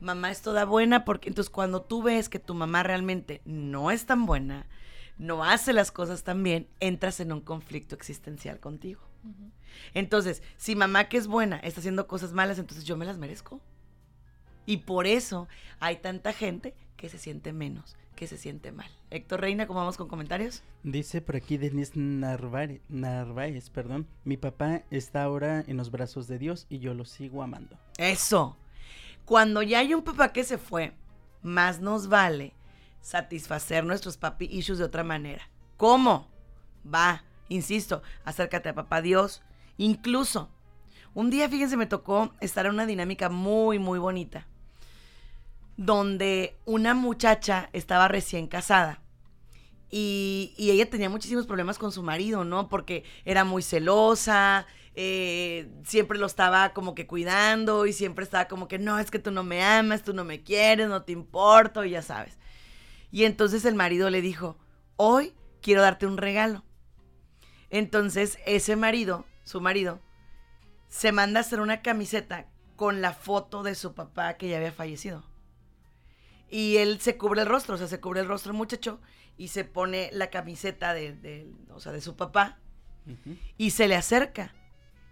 Mamá 0.00 0.30
es 0.30 0.42
toda 0.42 0.64
buena 0.64 1.04
porque 1.04 1.28
entonces 1.28 1.50
cuando 1.50 1.82
tú 1.82 2.02
ves 2.02 2.28
que 2.28 2.38
tu 2.38 2.54
mamá 2.54 2.82
realmente 2.82 3.40
no 3.44 3.90
es 3.90 4.04
tan 4.06 4.26
buena, 4.26 4.66
no 5.18 5.44
hace 5.44 5.72
las 5.72 5.90
cosas 5.90 6.22
tan 6.22 6.42
bien, 6.42 6.68
entras 6.80 7.20
en 7.20 7.32
un 7.32 7.40
conflicto 7.40 7.94
existencial 7.94 8.60
contigo. 8.60 9.00
Entonces, 9.94 10.42
si 10.56 10.76
mamá 10.76 11.08
que 11.08 11.16
es 11.16 11.26
buena 11.26 11.58
está 11.58 11.80
haciendo 11.80 12.06
cosas 12.06 12.32
malas, 12.32 12.58
entonces 12.58 12.84
yo 12.84 12.96
me 12.96 13.06
las 13.06 13.18
merezco. 13.18 13.60
Y 14.66 14.78
por 14.78 15.06
eso 15.06 15.48
hay 15.80 15.96
tanta 15.96 16.32
gente 16.32 16.74
que 16.96 17.08
se 17.08 17.18
siente 17.18 17.52
menos, 17.52 17.96
que 18.14 18.26
se 18.26 18.36
siente 18.36 18.72
mal. 18.72 18.90
Héctor 19.10 19.40
Reina, 19.40 19.66
¿cómo 19.66 19.80
vamos 19.80 19.96
con 19.96 20.08
comentarios? 20.08 20.62
Dice 20.82 21.20
por 21.20 21.36
aquí 21.36 21.58
Denise 21.58 21.98
Narváez, 21.98 22.80
Narváez, 22.88 23.70
perdón, 23.70 24.06
mi 24.24 24.36
papá 24.36 24.82
está 24.90 25.22
ahora 25.22 25.64
en 25.66 25.76
los 25.76 25.90
brazos 25.90 26.26
de 26.26 26.38
Dios 26.38 26.66
y 26.68 26.78
yo 26.78 26.94
lo 26.94 27.04
sigo 27.04 27.42
amando. 27.42 27.78
Eso. 27.98 28.56
Cuando 29.24 29.62
ya 29.62 29.80
hay 29.80 29.94
un 29.94 30.02
papá 30.02 30.32
que 30.32 30.44
se 30.44 30.58
fue, 30.58 30.94
más 31.42 31.80
nos 31.80 32.08
vale 32.08 32.54
satisfacer 33.00 33.84
nuestros 33.84 34.16
papi 34.16 34.46
issues 34.50 34.78
de 34.78 34.84
otra 34.84 35.04
manera. 35.04 35.48
¿Cómo? 35.76 36.28
Va, 36.92 37.24
insisto, 37.48 38.02
acércate 38.24 38.70
a 38.70 38.74
papá 38.74 39.02
Dios. 39.02 39.42
Incluso, 39.76 40.50
un 41.14 41.30
día, 41.30 41.48
fíjense, 41.48 41.76
me 41.76 41.86
tocó 41.86 42.32
estar 42.40 42.66
en 42.66 42.72
una 42.72 42.86
dinámica 42.86 43.28
muy, 43.28 43.78
muy 43.78 43.98
bonita, 43.98 44.46
donde 45.76 46.56
una 46.64 46.94
muchacha 46.94 47.70
estaba 47.72 48.08
recién 48.08 48.46
casada. 48.46 49.02
Y, 49.90 50.54
y, 50.56 50.70
ella 50.70 50.90
tenía 50.90 51.08
muchísimos 51.08 51.46
problemas 51.46 51.78
con 51.78 51.92
su 51.92 52.02
marido, 52.02 52.44
¿no? 52.44 52.68
Porque 52.68 53.04
era 53.24 53.44
muy 53.44 53.62
celosa, 53.62 54.66
eh, 54.98 55.70
siempre 55.84 56.18
lo 56.18 56.24
estaba 56.24 56.70
como 56.72 56.94
que 56.94 57.06
cuidando 57.06 57.84
y 57.84 57.92
siempre 57.92 58.24
estaba 58.24 58.48
como 58.48 58.66
que, 58.66 58.78
no, 58.78 58.98
es 58.98 59.10
que 59.10 59.18
tú 59.18 59.30
no 59.30 59.44
me 59.44 59.62
amas, 59.62 60.02
tú 60.02 60.14
no 60.14 60.24
me 60.24 60.42
quieres, 60.42 60.88
no 60.88 61.02
te 61.02 61.12
importo, 61.12 61.84
y 61.84 61.90
ya 61.90 62.02
sabes. 62.02 62.38
Y 63.12 63.24
entonces 63.24 63.66
el 63.66 63.74
marido 63.74 64.08
le 64.08 64.22
dijo, 64.22 64.58
hoy 64.96 65.34
quiero 65.60 65.82
darte 65.82 66.06
un 66.06 66.16
regalo. 66.16 66.64
Entonces 67.68 68.38
ese 68.46 68.74
marido, 68.74 69.26
su 69.44 69.60
marido, 69.60 70.00
se 70.88 71.12
manda 71.12 71.40
a 71.40 71.42
hacer 71.42 71.60
una 71.60 71.82
camiseta 71.82 72.48
con 72.74 73.02
la 73.02 73.12
foto 73.12 73.62
de 73.62 73.74
su 73.74 73.94
papá 73.94 74.38
que 74.38 74.48
ya 74.48 74.56
había 74.56 74.72
fallecido. 74.72 75.24
Y 76.48 76.76
él 76.76 77.00
se 77.00 77.16
cubre 77.16 77.42
el 77.42 77.48
rostro, 77.48 77.74
o 77.74 77.78
sea, 77.78 77.88
se 77.88 78.00
cubre 78.00 78.20
el 78.20 78.28
rostro 78.28 78.52
el 78.52 78.58
muchacho 78.58 79.00
y 79.36 79.48
se 79.48 79.64
pone 79.64 80.10
la 80.12 80.30
camiseta 80.30 80.94
de, 80.94 81.50
o 81.70 81.80
sea, 81.80 81.92
de 81.92 82.00
su 82.00 82.16
papá 82.16 82.58
y 83.56 83.70
se 83.70 83.88
le 83.88 83.96
acerca. 83.96 84.54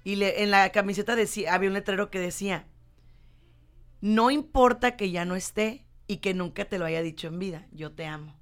Y 0.04 0.16
le, 0.16 0.42
en 0.42 0.50
la 0.50 0.70
camiseta 0.70 1.16
decía, 1.16 1.54
había 1.54 1.68
un 1.68 1.74
letrero 1.74 2.10
que 2.10 2.18
decía, 2.18 2.66
no 4.00 4.30
importa 4.30 4.96
que 4.96 5.10
ya 5.10 5.24
no 5.24 5.34
esté, 5.34 5.84
y 6.06 6.18
que 6.18 6.34
nunca 6.34 6.66
te 6.66 6.78
lo 6.78 6.84
haya 6.84 7.02
dicho 7.02 7.28
en 7.28 7.38
vida, 7.38 7.66
yo 7.72 7.92
te 7.92 8.06
amo. 8.06 8.34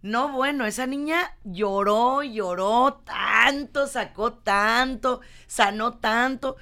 No, 0.00 0.32
bueno, 0.32 0.66
esa 0.66 0.86
niña 0.86 1.36
lloró, 1.44 2.22
lloró 2.22 3.02
tanto, 3.04 3.86
sacó 3.86 4.32
tanto, 4.32 5.20
sanó 5.46 5.98
tanto. 5.98 6.56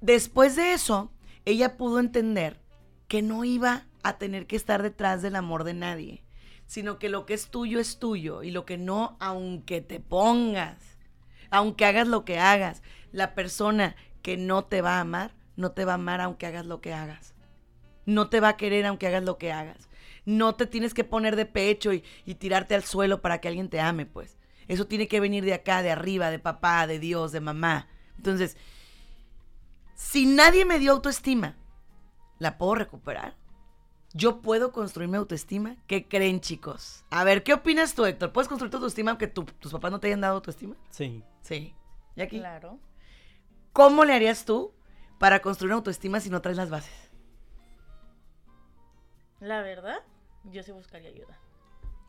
Después 0.00 0.56
de 0.56 0.72
eso, 0.72 1.12
ella 1.44 1.76
pudo 1.76 2.00
entender 2.00 2.62
que 3.06 3.20
no 3.20 3.44
iba 3.44 3.86
a 4.08 4.18
tener 4.18 4.46
que 4.46 4.56
estar 4.56 4.82
detrás 4.82 5.22
del 5.22 5.36
amor 5.36 5.64
de 5.64 5.74
nadie, 5.74 6.24
sino 6.66 6.98
que 6.98 7.08
lo 7.08 7.26
que 7.26 7.34
es 7.34 7.48
tuyo 7.48 7.80
es 7.80 7.98
tuyo 7.98 8.42
y 8.42 8.50
lo 8.50 8.64
que 8.64 8.78
no, 8.78 9.16
aunque 9.20 9.80
te 9.80 10.00
pongas, 10.00 10.98
aunque 11.50 11.84
hagas 11.84 12.08
lo 12.08 12.24
que 12.24 12.38
hagas, 12.38 12.82
la 13.12 13.34
persona 13.34 13.96
que 14.22 14.36
no 14.36 14.64
te 14.64 14.82
va 14.82 14.98
a 14.98 15.00
amar, 15.00 15.34
no 15.56 15.72
te 15.72 15.84
va 15.84 15.92
a 15.92 15.96
amar 15.96 16.20
aunque 16.20 16.46
hagas 16.46 16.66
lo 16.66 16.80
que 16.80 16.92
hagas 16.92 17.36
no 18.06 18.30
te 18.30 18.40
va 18.40 18.50
a 18.50 18.56
querer 18.56 18.86
aunque 18.86 19.08
hagas 19.08 19.24
lo 19.24 19.36
que 19.36 19.52
hagas. 19.52 19.88
No 20.24 20.54
te 20.54 20.66
tienes 20.66 20.94
que 20.94 21.04
poner 21.04 21.36
de 21.36 21.46
pecho 21.46 21.92
y, 21.92 22.02
tirarte 22.38 22.74
al 22.74 22.84
suelo 22.84 23.20
para 23.20 23.40
que 23.40 23.48
alguien 23.48 23.68
te 23.68 23.80
ame, 23.80 24.06
pues. 24.06 24.38
Eso 24.68 24.86
tiene 24.86 25.06
que 25.06 25.20
venir 25.20 25.44
de 25.44 25.54
acá, 25.54 25.82
de 25.82 25.90
arriba, 25.90 26.30
de 26.30 26.38
papá, 26.38 26.86
de 26.86 26.98
Dios, 26.98 27.32
de 27.32 27.40
mamá. 27.40 27.88
Entonces, 28.16 28.56
si 29.94 30.26
nadie 30.26 30.64
me 30.64 30.78
dio 30.78 30.92
autoestima, 30.92 31.56
¿la 32.38 32.58
puedo 32.58 32.74
recuperar? 32.74 33.36
¿Yo 34.16 34.40
puedo 34.40 34.72
construir 34.72 35.10
mi 35.10 35.18
autoestima? 35.18 35.76
¿Qué 35.86 36.08
creen, 36.08 36.40
chicos? 36.40 37.04
A 37.10 37.22
ver, 37.22 37.42
¿qué 37.42 37.52
opinas 37.52 37.94
tú, 37.94 38.06
Héctor? 38.06 38.32
¿Puedes 38.32 38.48
construir 38.48 38.70
tu 38.70 38.78
autoestima 38.78 39.10
aunque 39.10 39.26
tus 39.26 39.70
papás 39.70 39.90
no 39.90 40.00
te 40.00 40.06
hayan 40.06 40.22
dado 40.22 40.36
autoestima? 40.36 40.74
Sí. 40.88 41.22
Sí. 41.42 41.74
¿Y 42.14 42.22
aquí? 42.22 42.38
Claro. 42.38 42.80
¿Cómo 43.74 44.06
le 44.06 44.14
harías 44.14 44.46
tú 44.46 44.72
para 45.18 45.40
construir 45.40 45.68
una 45.68 45.76
autoestima 45.76 46.20
si 46.20 46.30
no 46.30 46.40
traes 46.40 46.56
las 46.56 46.70
bases? 46.70 46.94
La 49.38 49.60
verdad, 49.60 49.98
yo 50.44 50.62
sí 50.62 50.72
buscaría 50.72 51.10
ayuda. 51.10 51.38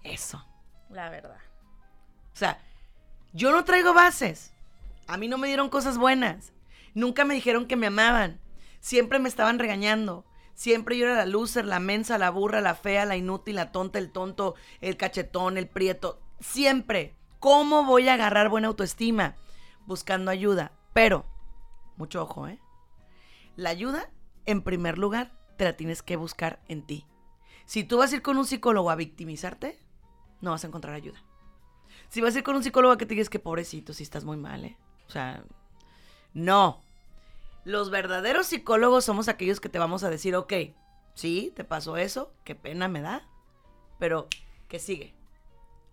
Eso. 0.02 0.42
La 0.90 1.10
verdad. 1.10 1.42
O 2.34 2.38
sea, 2.38 2.58
yo 3.34 3.52
no 3.52 3.66
traigo 3.66 3.94
bases. 3.94 4.54
A 5.08 5.18
mí 5.18 5.28
no 5.28 5.38
me 5.38 5.48
dieron 5.48 5.68
cosas 5.68 5.98
buenas. 5.98 6.54
Nunca 6.94 7.26
me 7.26 7.34
dijeron 7.34 7.68
que 7.68 7.76
me 7.76 7.88
amaban. 7.88 8.40
Siempre 8.80 9.20
me 9.20 9.28
estaban 9.28 9.60
regañando. 9.60 10.24
Siempre 10.58 10.98
yo 10.98 11.06
era 11.06 11.16
la 11.16 11.28
loser, 11.28 11.66
la 11.66 11.80
mensa, 11.80 12.18
la 12.18 12.32
burra, 12.32 12.62
la 12.62 12.74
fea, 12.74 13.06
la 13.06 13.16
inútil, 13.16 13.58
la 13.58 13.72
tonta, 13.72 14.00
el 14.00 14.12
tonto, 14.12 14.56
el 14.82 14.98
cachetón, 14.98 15.56
el 15.56 15.68
prieto. 15.70 16.20
Siempre. 16.40 17.16
¿Cómo 17.38 17.84
voy 17.84 18.10
a 18.10 18.16
agarrar 18.16 18.50
buena 18.50 18.68
autoestima? 18.68 19.36
Buscando 19.86 20.32
ayuda. 20.32 20.72
Pero, 20.94 21.28
mucho 21.96 22.24
ojo, 22.24 22.48
¿eh? 22.48 22.60
La 23.56 23.70
ayuda, 23.70 24.10
en 24.48 24.64
primer 24.64 24.98
lugar, 24.98 25.32
te 25.58 25.64
la 25.64 25.78
tienes 25.78 26.02
que 26.02 26.16
buscar 26.16 26.60
en 26.68 26.88
ti. 26.88 27.06
Si 27.68 27.84
tú 27.84 28.00
vas 28.00 28.12
a 28.12 28.16
ir 28.16 28.22
con 28.24 28.40
un 28.40 28.46
psicólogo 28.46 28.90
a 28.90 28.96
victimizarte, 28.96 29.78
no 30.42 30.50
vas 30.50 30.64
a 30.64 30.68
encontrar 30.68 30.96
ayuda. 30.96 31.24
Si 32.10 32.20
vas 32.20 32.34
a 32.34 32.40
ir 32.40 32.44
con 32.44 32.56
un 32.56 32.64
psicólogo 32.64 32.96
a 32.96 32.98
que 32.98 33.06
te 33.06 33.14
digas 33.14 33.30
que 33.30 33.38
pobrecito, 33.38 33.94
si 33.94 34.02
estás 34.02 34.26
muy 34.26 34.38
mal, 34.38 34.66
¿eh? 34.66 34.76
O 35.08 35.12
sea, 35.12 35.44
No. 36.34 36.82
Los 37.68 37.90
verdaderos 37.90 38.48
psicólogos 38.48 39.04
somos 39.04 39.28
aquellos 39.28 39.60
que 39.60 39.68
te 39.68 39.78
vamos 39.78 40.06
a 40.06 40.10
decir, 40.10 40.38
ok, 40.38 40.54
sí, 41.16 41.52
te 41.54 41.66
pasó 41.66 41.98
eso, 41.98 42.32
qué 42.46 42.56
pena 42.56 42.88
me 42.88 43.02
da, 43.02 43.28
pero 44.00 44.30
¿qué 44.70 44.80
sigue? 44.80 45.14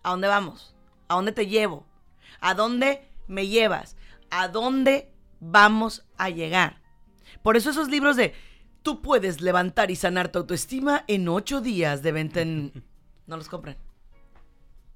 ¿A 0.01 0.11
dónde 0.11 0.29
vamos? 0.29 0.73
¿A 1.09 1.15
dónde 1.15 1.33
te 1.33 1.47
llevo? 1.47 1.85
¿A 2.39 2.53
dónde 2.53 3.05
me 3.27 3.47
llevas? 3.47 3.97
¿A 4.29 4.47
dónde 4.47 5.11
vamos 5.41 6.05
a 6.15 6.29
llegar? 6.29 6.81
Por 7.43 7.57
eso 7.57 7.71
esos 7.71 7.89
libros 7.89 8.15
de 8.15 8.33
tú 8.81 9.01
puedes 9.01 9.41
levantar 9.41 9.91
y 9.91 9.97
sanar 9.97 10.29
tu 10.31 10.39
autoestima 10.39 11.03
en 11.07 11.27
ocho 11.27 11.59
días 11.59 12.01
de 12.01 12.11
venta 12.13 12.39
en... 12.39 12.85
No 13.27 13.35
los 13.35 13.49
compren. 13.49 13.75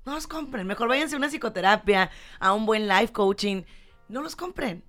No 0.06 0.14
los 0.14 0.28
compren. 0.28 0.66
Mejor 0.66 0.88
váyanse 0.88 1.16
a 1.16 1.18
una 1.18 1.28
psicoterapia, 1.28 2.10
a 2.40 2.54
un 2.54 2.66
buen 2.66 2.88
life 2.88 3.12
coaching. 3.12 3.64
No 4.08 4.22
los 4.22 4.38
compren. 4.38 4.82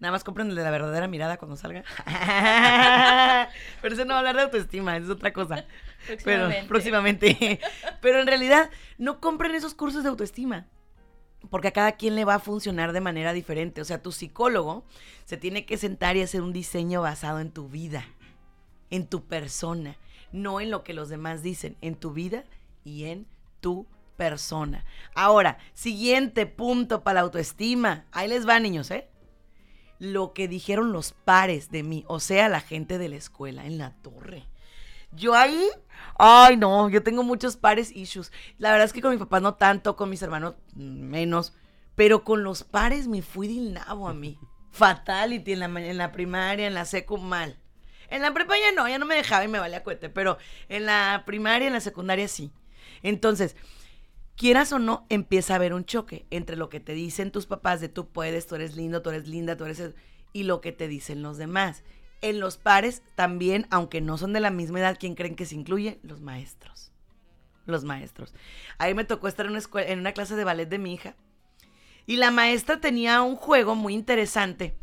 Nada 0.00 0.12
más 0.12 0.24
compren 0.24 0.48
el 0.48 0.56
de 0.56 0.62
la 0.62 0.70
verdadera 0.70 1.06
mirada 1.08 1.36
cuando 1.36 1.56
salga. 1.56 1.84
Pero 3.82 3.94
ese 3.94 4.06
no 4.06 4.14
va 4.14 4.16
a 4.16 4.18
hablar 4.20 4.36
de 4.36 4.42
autoestima, 4.42 4.96
es 4.96 5.10
otra 5.10 5.32
cosa. 5.32 5.66
Próximamente. 6.06 6.56
Pero, 6.56 6.68
próximamente. 6.68 7.60
Pero 8.00 8.20
en 8.20 8.26
realidad, 8.26 8.70
no 8.96 9.20
compren 9.20 9.54
esos 9.54 9.74
cursos 9.74 10.02
de 10.02 10.08
autoestima. 10.08 10.66
Porque 11.50 11.68
a 11.68 11.72
cada 11.72 11.92
quien 11.92 12.14
le 12.14 12.24
va 12.24 12.36
a 12.36 12.38
funcionar 12.38 12.92
de 12.92 13.02
manera 13.02 13.34
diferente. 13.34 13.82
O 13.82 13.84
sea, 13.84 14.02
tu 14.02 14.10
psicólogo 14.10 14.84
se 15.26 15.36
tiene 15.36 15.66
que 15.66 15.76
sentar 15.76 16.16
y 16.16 16.22
hacer 16.22 16.40
un 16.40 16.54
diseño 16.54 17.02
basado 17.02 17.40
en 17.40 17.50
tu 17.50 17.68
vida, 17.68 18.06
en 18.88 19.06
tu 19.06 19.26
persona, 19.26 19.96
no 20.32 20.62
en 20.62 20.70
lo 20.70 20.82
que 20.82 20.94
los 20.94 21.10
demás 21.10 21.42
dicen, 21.42 21.76
en 21.82 21.94
tu 21.94 22.12
vida 22.12 22.44
y 22.84 23.04
en 23.04 23.26
tu 23.60 23.86
persona. 24.16 24.84
Ahora, 25.14 25.58
siguiente 25.74 26.46
punto 26.46 27.02
para 27.02 27.16
la 27.16 27.20
autoestima. 27.20 28.06
Ahí 28.12 28.28
les 28.28 28.48
va, 28.48 28.60
niños, 28.60 28.90
¿eh? 28.90 29.08
Lo 30.00 30.32
que 30.32 30.48
dijeron 30.48 30.92
los 30.92 31.12
pares 31.12 31.70
de 31.70 31.84
mí, 31.84 32.04
o 32.08 32.18
sea, 32.18 32.48
la 32.48 32.60
gente 32.60 32.98
de 32.98 33.08
la 33.08 33.16
escuela 33.16 33.66
en 33.66 33.78
la 33.78 33.94
torre. 34.02 34.48
Yo 35.12 35.34
ahí, 35.34 35.68
ay 36.18 36.56
no, 36.56 36.88
yo 36.88 37.02
tengo 37.02 37.22
muchos 37.22 37.56
pares 37.56 37.94
issues. 37.94 38.32
La 38.58 38.72
verdad 38.72 38.86
es 38.86 38.92
que 38.92 39.02
con 39.02 39.12
mi 39.12 39.18
papá 39.18 39.40
no 39.40 39.54
tanto, 39.54 39.96
con 39.96 40.10
mis 40.10 40.22
hermanos 40.22 40.54
menos, 40.74 41.52
pero 41.94 42.24
con 42.24 42.42
los 42.42 42.64
pares 42.64 43.06
me 43.06 43.22
fui 43.22 43.46
del 43.46 43.74
nabo 43.74 44.08
a 44.08 44.14
mí. 44.14 44.38
Fatality 44.72 45.52
en 45.52 45.60
la, 45.60 45.66
en 45.66 45.98
la 45.98 46.12
primaria, 46.12 46.66
en 46.66 46.74
la 46.74 46.84
secu 46.84 47.18
mal. 47.18 47.56
En 48.08 48.22
la 48.22 48.34
prepa 48.34 48.54
ya 48.58 48.72
no, 48.72 48.88
ya 48.88 48.98
no 48.98 49.06
me 49.06 49.14
dejaba 49.14 49.44
y 49.44 49.48
me 49.48 49.60
valía 49.60 49.84
cuete, 49.84 50.08
pero 50.08 50.38
en 50.68 50.86
la 50.86 51.22
primaria, 51.26 51.68
en 51.68 51.72
la 51.74 51.80
secundaria 51.80 52.26
sí. 52.26 52.50
Entonces, 53.02 53.54
quieras 54.40 54.72
o 54.72 54.78
no, 54.78 55.04
empieza 55.10 55.52
a 55.52 55.56
haber 55.56 55.74
un 55.74 55.84
choque 55.84 56.24
entre 56.30 56.56
lo 56.56 56.70
que 56.70 56.80
te 56.80 56.94
dicen 56.94 57.30
tus 57.30 57.44
papás 57.44 57.82
de 57.82 57.90
tú 57.90 58.08
puedes, 58.08 58.46
tú 58.46 58.54
eres 58.54 58.74
lindo, 58.74 59.02
tú 59.02 59.10
eres 59.10 59.28
linda, 59.28 59.54
tú 59.54 59.66
eres... 59.66 59.92
y 60.32 60.44
lo 60.44 60.62
que 60.62 60.72
te 60.72 60.88
dicen 60.88 61.22
los 61.22 61.36
demás. 61.36 61.84
En 62.22 62.40
los 62.40 62.56
pares 62.56 63.02
también, 63.16 63.66
aunque 63.68 64.00
no 64.00 64.16
son 64.16 64.32
de 64.32 64.40
la 64.40 64.50
misma 64.50 64.80
edad, 64.80 64.96
¿quién 64.98 65.14
creen 65.14 65.36
que 65.36 65.44
se 65.44 65.56
incluye? 65.56 66.00
Los 66.02 66.22
maestros. 66.22 66.90
Los 67.66 67.84
maestros. 67.84 68.32
Ahí 68.78 68.94
me 68.94 69.04
tocó 69.04 69.28
estar 69.28 69.44
en 69.44 69.52
una, 69.52 69.62
en 69.82 69.98
una 69.98 70.12
clase 70.12 70.34
de 70.36 70.44
ballet 70.44 70.70
de 70.70 70.78
mi 70.78 70.94
hija. 70.94 71.16
Y 72.06 72.16
la 72.16 72.30
maestra 72.30 72.80
tenía 72.80 73.20
un 73.20 73.36
juego 73.36 73.74
muy 73.74 73.92
interesante 73.92 74.74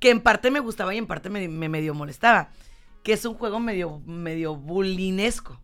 que 0.00 0.10
en 0.10 0.22
parte 0.22 0.50
me 0.50 0.58
gustaba 0.58 0.92
y 0.92 0.98
en 0.98 1.06
parte 1.06 1.30
me, 1.30 1.46
medio 1.46 1.94
molestaba. 1.94 2.50
Que 3.04 3.12
es 3.12 3.24
un 3.26 3.34
juego 3.34 3.60
medio, 3.60 4.00
medio 4.00 4.56
bulinesco. 4.56 5.60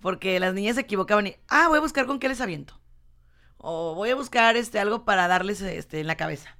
Porque 0.00 0.40
las 0.40 0.54
niñas 0.54 0.76
se 0.76 0.82
equivocaban 0.82 1.26
y, 1.26 1.36
ah, 1.48 1.68
voy 1.68 1.78
a 1.78 1.82
buscar 1.82 2.06
con 2.06 2.18
qué 2.18 2.28
les 2.28 2.40
aviento. 2.40 2.80
O 3.58 3.94
voy 3.94 4.10
a 4.10 4.14
buscar 4.14 4.56
este, 4.56 4.78
algo 4.78 5.04
para 5.04 5.28
darles 5.28 5.60
este, 5.60 6.00
en 6.00 6.06
la 6.06 6.16
cabeza. 6.16 6.56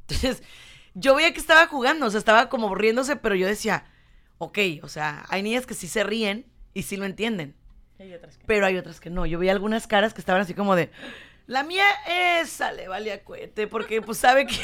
Entonces, 0.00 0.42
yo 0.94 1.14
veía 1.14 1.32
que 1.32 1.40
estaba 1.40 1.66
jugando, 1.66 2.06
o 2.06 2.10
sea, 2.10 2.18
estaba 2.18 2.48
como 2.48 2.74
riéndose, 2.74 3.16
pero 3.16 3.34
yo 3.34 3.46
decía, 3.46 3.84
ok, 4.38 4.58
o 4.82 4.88
sea, 4.88 5.24
hay 5.28 5.42
niñas 5.42 5.66
que 5.66 5.74
sí 5.74 5.86
se 5.86 6.02
ríen 6.02 6.46
y 6.72 6.84
sí 6.84 6.96
lo 6.96 7.04
entienden. 7.04 7.54
Hay 7.98 8.14
otras 8.14 8.38
que 8.38 8.46
pero 8.46 8.64
hay 8.64 8.78
otras 8.78 8.98
que 8.98 9.10
no. 9.10 9.26
Yo 9.26 9.38
veía 9.38 9.52
algunas 9.52 9.86
caras 9.86 10.14
que 10.14 10.22
estaban 10.22 10.40
así 10.40 10.54
como 10.54 10.74
de, 10.74 10.90
la 11.46 11.64
mía 11.64 11.84
esa 12.40 12.72
le 12.72 12.88
vale 12.88 13.12
a 13.12 13.22
cuete, 13.22 13.66
porque 13.66 14.00
pues 14.00 14.18
sabe 14.18 14.46
que... 14.46 14.56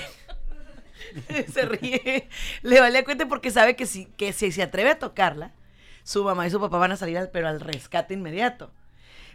se 1.53 1.63
ríe. 1.63 2.29
Le 2.63 2.81
vale 2.81 2.99
a 2.99 3.05
cuete 3.05 3.27
porque 3.27 3.51
sabe 3.51 3.77
que 3.77 3.87
si, 3.87 4.07
que 4.07 4.33
si 4.33 4.53
se 4.53 4.63
atreve 4.63 4.91
a 4.91 4.99
tocarla, 4.99 5.53
su 6.07 6.23
mamá 6.23 6.47
y 6.47 6.51
su 6.51 6.61
papá 6.61 6.79
van 6.79 6.93
a 6.93 6.97
salir 6.97 7.19
al, 7.19 7.31
pero 7.31 7.49
al 7.49 7.61
rescate 7.61 8.15
inmediato. 8.15 8.71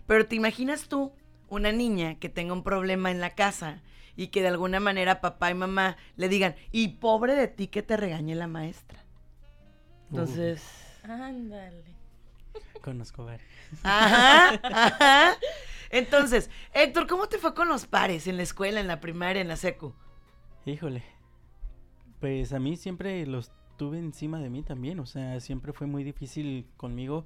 Pero 0.07 0.25
te 0.25 0.37
imaginas 0.37 0.87
tú 0.87 1.11
una 1.49 1.73
niña 1.73 2.15
que 2.15 2.29
tenga 2.29 2.53
un 2.53 2.63
problema 2.63 3.11
en 3.11 3.19
la 3.19 3.35
casa 3.35 3.81
y 4.15 4.27
que 4.27 4.41
de 4.41 4.47
alguna 4.47 4.79
manera 4.79 5.19
papá 5.19 5.51
y 5.51 5.53
mamá 5.53 5.97
le 6.15 6.29
digan, 6.29 6.55
y 6.71 6.87
pobre 6.99 7.35
de 7.35 7.49
ti 7.49 7.67
que 7.67 7.83
te 7.83 7.97
regañe 7.97 8.35
la 8.35 8.47
maestra. 8.47 9.03
Entonces... 10.09 10.63
Ándale. 11.03 11.83
Conozco 12.81 13.25
varios. 13.25 13.49
Ajá, 13.83 14.59
ajá. 14.63 15.37
Entonces, 15.89 16.49
Héctor, 16.73 17.05
¿cómo 17.05 17.27
te 17.27 17.37
fue 17.37 17.53
con 17.53 17.67
los 17.67 17.85
pares 17.85 18.27
en 18.27 18.37
la 18.37 18.43
escuela, 18.43 18.79
en 18.79 18.87
la 18.87 19.01
primaria, 19.01 19.41
en 19.41 19.49
la 19.49 19.57
secu? 19.57 19.93
Híjole. 20.65 21.03
Pues 22.21 22.53
a 22.53 22.59
mí 22.59 22.77
siempre 22.77 23.25
los 23.25 23.51
tuve 23.81 23.97
encima 23.97 24.39
de 24.39 24.51
mí 24.51 24.61
también, 24.61 24.99
o 24.99 25.07
sea, 25.07 25.39
siempre 25.39 25.73
fue 25.73 25.87
muy 25.87 26.03
difícil 26.03 26.67
conmigo 26.77 27.25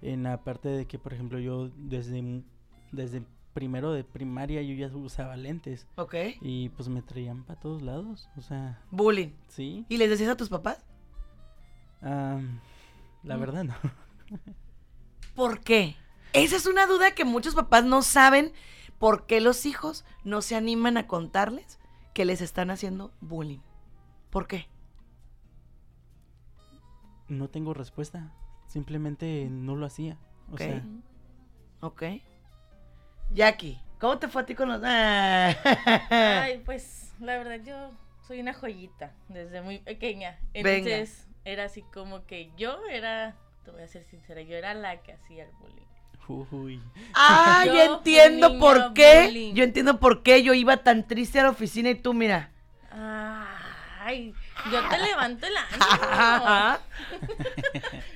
en 0.00 0.22
la 0.22 0.42
parte 0.42 0.70
de 0.70 0.86
que, 0.86 0.98
por 0.98 1.12
ejemplo, 1.12 1.38
yo 1.38 1.68
desde, 1.76 2.42
desde 2.90 3.22
primero 3.52 3.92
de 3.92 4.02
primaria 4.02 4.62
yo 4.62 4.74
ya 4.74 4.86
usaba 4.96 5.36
lentes. 5.36 5.86
Ok. 5.96 6.14
Y 6.40 6.70
pues 6.70 6.88
me 6.88 7.02
traían 7.02 7.44
para 7.44 7.60
todos 7.60 7.82
lados, 7.82 8.30
o 8.38 8.40
sea. 8.40 8.82
Bullying. 8.90 9.32
Sí. 9.48 9.84
¿Y 9.90 9.98
les 9.98 10.08
decías 10.08 10.30
a 10.30 10.38
tus 10.38 10.48
papás? 10.48 10.82
la 12.00 12.38
mm. 13.36 13.40
verdad 13.40 13.64
no. 13.64 13.74
¿Por 15.34 15.60
qué? 15.60 15.96
Esa 16.32 16.56
es 16.56 16.64
una 16.64 16.86
duda 16.86 17.10
que 17.10 17.26
muchos 17.26 17.54
papás 17.54 17.84
no 17.84 18.00
saben 18.00 18.54
por 18.98 19.26
qué 19.26 19.42
los 19.42 19.66
hijos 19.66 20.06
no 20.24 20.40
se 20.40 20.56
animan 20.56 20.96
a 20.96 21.06
contarles 21.06 21.78
que 22.14 22.24
les 22.24 22.40
están 22.40 22.70
haciendo 22.70 23.12
bullying. 23.20 23.60
¿Por 24.30 24.46
qué? 24.46 24.66
No 27.30 27.48
tengo 27.48 27.72
respuesta. 27.72 28.32
Simplemente 28.66 29.48
no 29.50 29.76
lo 29.76 29.86
hacía. 29.86 30.18
O 30.52 30.58
sea. 30.58 30.82
Ok. 31.80 32.02
Jackie, 33.32 33.80
¿cómo 34.00 34.18
te 34.18 34.28
fue 34.28 34.42
a 34.42 34.46
ti 34.46 34.54
con 34.54 34.68
los.? 34.68 34.82
Ay, 34.84 36.60
pues 36.64 37.12
la 37.20 37.38
verdad 37.38 37.60
yo 37.64 37.92
soy 38.26 38.40
una 38.40 38.52
joyita 38.52 39.14
desde 39.28 39.62
muy 39.62 39.78
pequeña. 39.78 40.38
Entonces 40.52 41.28
era 41.44 41.64
así 41.64 41.82
como 41.82 42.26
que 42.26 42.50
yo 42.56 42.84
era, 42.90 43.36
te 43.64 43.70
voy 43.70 43.82
a 43.82 43.88
ser 43.88 44.04
sincera, 44.04 44.42
yo 44.42 44.56
era 44.56 44.74
la 44.74 45.00
que 45.02 45.12
hacía 45.12 45.44
el 45.44 45.50
bullying. 45.52 45.86
Uy. 46.52 46.82
Ah, 47.14 47.64
yo, 47.64 47.96
entiendo 47.96 48.58
por 48.58 48.92
qué. 48.92 49.52
Yo 49.54 49.64
entiendo 49.64 49.98
por 49.98 50.22
qué 50.22 50.42
yo 50.42 50.54
iba 50.54 50.78
tan 50.78 51.06
triste 51.06 51.40
a 51.40 51.44
la 51.44 51.50
oficina 51.50 51.90
y 51.90 51.94
tú, 51.94 52.12
mira. 52.12 52.50
Ay, 52.90 54.34
yo 54.70 54.88
te 54.88 54.98
levanto 54.98 55.46
el 55.46 55.56
ánimo. 55.56 56.78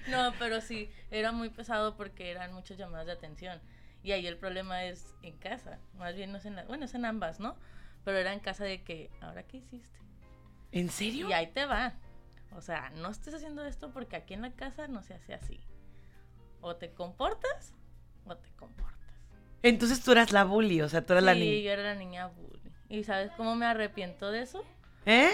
no, 0.08 0.32
pero 0.38 0.60
sí, 0.60 0.90
era 1.10 1.32
muy 1.32 1.50
pesado 1.50 1.96
porque 1.96 2.30
eran 2.30 2.52
muchas 2.52 2.78
llamadas 2.78 3.06
de 3.06 3.12
atención. 3.12 3.60
Y 4.02 4.12
ahí 4.12 4.26
el 4.26 4.36
problema 4.36 4.84
es 4.84 5.14
en 5.22 5.36
casa, 5.38 5.78
más 5.96 6.14
bien 6.14 6.30
no 6.30 6.38
es 6.38 6.44
en 6.44 6.56
la, 6.56 6.64
bueno, 6.64 6.84
es 6.84 6.94
en 6.94 7.04
ambas, 7.06 7.40
¿no? 7.40 7.56
Pero 8.04 8.18
era 8.18 8.32
en 8.32 8.40
casa 8.40 8.64
de 8.64 8.82
que, 8.82 9.10
¿ahora 9.22 9.44
qué 9.44 9.58
hiciste? 9.58 9.98
¿En 10.72 10.90
serio? 10.90 11.28
Y 11.28 11.32
ahí 11.32 11.46
te 11.46 11.64
va. 11.64 11.94
O 12.54 12.60
sea, 12.60 12.90
no 12.96 13.08
estés 13.10 13.34
haciendo 13.34 13.64
esto 13.64 13.90
porque 13.92 14.16
aquí 14.16 14.34
en 14.34 14.42
la 14.42 14.52
casa 14.52 14.88
no 14.88 15.02
se 15.02 15.14
hace 15.14 15.34
así. 15.34 15.60
O 16.60 16.76
te 16.76 16.92
comportas 16.92 17.74
o 18.26 18.36
te 18.36 18.50
comportas. 18.52 18.94
Entonces 19.62 20.02
tú 20.02 20.12
eras 20.12 20.32
la 20.32 20.44
bully, 20.44 20.82
o 20.82 20.88
sea, 20.88 21.04
tú 21.04 21.14
eras 21.14 21.24
la 21.24 21.34
niña. 21.34 21.46
Sí, 21.46 21.62
yo 21.62 21.70
era 21.72 21.82
la 21.82 21.94
niña 21.94 22.26
bully. 22.26 22.72
¿Y 22.90 23.04
sabes 23.04 23.32
cómo 23.36 23.54
me 23.56 23.64
arrepiento 23.66 24.30
de 24.30 24.42
eso? 24.42 24.62
¿Eh? 25.06 25.32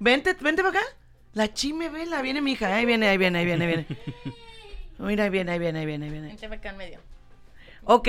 Vente, 0.00 0.34
vente 0.34 0.62
para 0.62 0.78
acá. 0.78 0.88
La 1.34 1.52
chime 1.52 1.88
vela, 1.88 2.22
viene 2.22 2.40
mi 2.40 2.52
hija. 2.52 2.74
Ahí 2.74 2.86
viene, 2.86 3.08
ahí 3.08 3.18
viene, 3.18 3.38
ahí 3.38 3.44
viene, 3.44 3.64
ahí 3.64 3.70
viene. 3.70 3.86
Mira, 4.98 5.24
ahí 5.24 5.30
viene, 5.30 5.52
ahí 5.52 5.58
viene, 5.58 5.78
ahí 5.80 5.86
viene, 5.86 6.06
ahí 6.06 6.12
viene. 6.12 6.28
Vente 6.28 6.46
acá 6.46 6.70
en 6.70 6.76
medio. 6.76 7.00
Ok. 7.84 8.08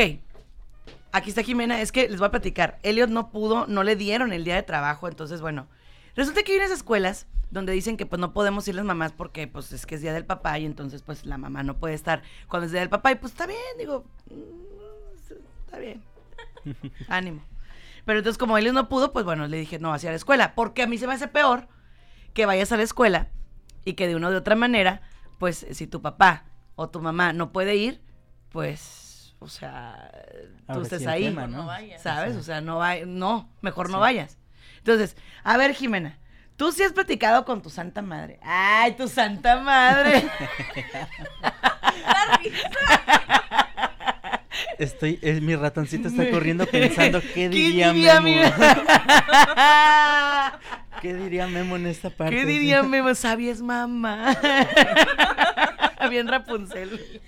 Aquí 1.11 1.29
está 1.29 1.43
Jimena. 1.43 1.81
Es 1.81 1.91
que 1.91 2.07
les 2.09 2.19
voy 2.19 2.27
a 2.27 2.31
platicar. 2.31 2.79
Elliot 2.83 3.09
no 3.09 3.31
pudo, 3.31 3.67
no 3.67 3.83
le 3.83 3.95
dieron 3.95 4.33
el 4.33 4.43
día 4.43 4.55
de 4.55 4.63
trabajo. 4.63 5.07
Entonces, 5.07 5.41
bueno. 5.41 5.67
Resulta 6.15 6.43
que 6.43 6.53
hay 6.53 6.57
unas 6.57 6.71
escuelas 6.71 7.27
donde 7.51 7.73
dicen 7.73 7.97
que 7.97 8.05
pues 8.05 8.19
no 8.19 8.33
podemos 8.33 8.67
ir 8.67 8.75
las 8.75 8.85
mamás 8.85 9.11
porque 9.11 9.47
pues 9.47 9.71
es 9.71 9.85
que 9.85 9.95
es 9.95 10.01
día 10.01 10.13
del 10.13 10.25
papá 10.25 10.59
y 10.59 10.65
entonces 10.65 11.01
pues 11.01 11.25
la 11.25 11.37
mamá 11.37 11.63
no 11.63 11.77
puede 11.77 11.95
estar 11.95 12.21
cuando 12.47 12.65
es 12.65 12.71
día 12.71 12.81
del 12.81 12.89
papá 12.89 13.11
y 13.11 13.15
pues 13.15 13.31
está 13.31 13.47
bien, 13.47 13.59
digo, 13.77 14.05
mm, 14.29 15.31
está 15.65 15.79
bien. 15.79 16.03
Ánimo. 17.07 17.41
Pero 18.05 18.19
entonces 18.19 18.37
como 18.37 18.57
él 18.57 18.73
no 18.73 18.89
pudo, 18.89 19.11
pues 19.11 19.25
bueno, 19.25 19.47
le 19.47 19.57
dije, 19.57 19.79
no, 19.79 19.93
hacia 19.93 20.11
la 20.11 20.15
escuela, 20.15 20.55
porque 20.55 20.83
a 20.83 20.87
mí 20.87 20.97
se 20.97 21.07
me 21.07 21.13
hace 21.13 21.27
peor 21.27 21.67
que 22.39 22.45
vayas 22.45 22.71
a 22.71 22.77
la 22.77 22.83
escuela 22.83 23.27
y 23.83 23.95
que 23.95 24.07
de 24.07 24.15
una 24.15 24.29
o 24.29 24.31
de 24.31 24.37
otra 24.37 24.55
manera, 24.55 25.01
pues 25.39 25.67
si 25.71 25.87
tu 25.87 26.01
papá 26.01 26.45
o 26.75 26.89
tu 26.89 27.01
mamá 27.01 27.33
no 27.33 27.51
puede 27.51 27.75
ir, 27.75 28.01
pues, 28.47 29.35
o 29.39 29.49
sea, 29.49 30.09
tú 30.71 30.79
estés 30.79 31.05
ahí, 31.05 31.33
¿no? 31.33 31.65
vayas. 31.65 32.01
¿sabes? 32.01 32.37
O 32.37 32.41
sea, 32.41 32.61
no, 32.61 32.77
va, 32.77 32.95
no, 33.05 33.49
mejor 33.59 33.89
no 33.89 33.99
vayas. 33.99 34.37
Entonces, 34.77 35.17
a 35.43 35.57
ver, 35.57 35.73
Jimena, 35.73 36.17
tú 36.55 36.71
sí 36.71 36.81
has 36.81 36.93
platicado 36.93 37.43
con 37.43 37.61
tu 37.61 37.69
santa 37.69 38.01
madre. 38.01 38.39
Ay, 38.41 38.93
tu 38.93 39.09
santa 39.09 39.59
madre. 39.59 40.23
Estoy, 44.77 45.19
es, 45.21 45.41
mi 45.41 45.57
ratoncito 45.57 46.07
está 46.07 46.29
corriendo 46.29 46.65
pensando 46.65 47.21
qué 47.33 47.49
diría, 47.49 47.91
Memo. 48.21 48.49
¿Qué 51.01 51.13
diría 51.15 51.47
Memo 51.47 51.75
en 51.75 51.87
esta 51.87 52.09
parte? 52.09 52.35
¿Qué 52.35 52.45
diría 52.45 52.83
Memo? 52.83 53.13
Sabies 53.15 53.61
mamá. 53.61 54.35
Bien 56.09 56.27
Rapunzel. 56.27 57.21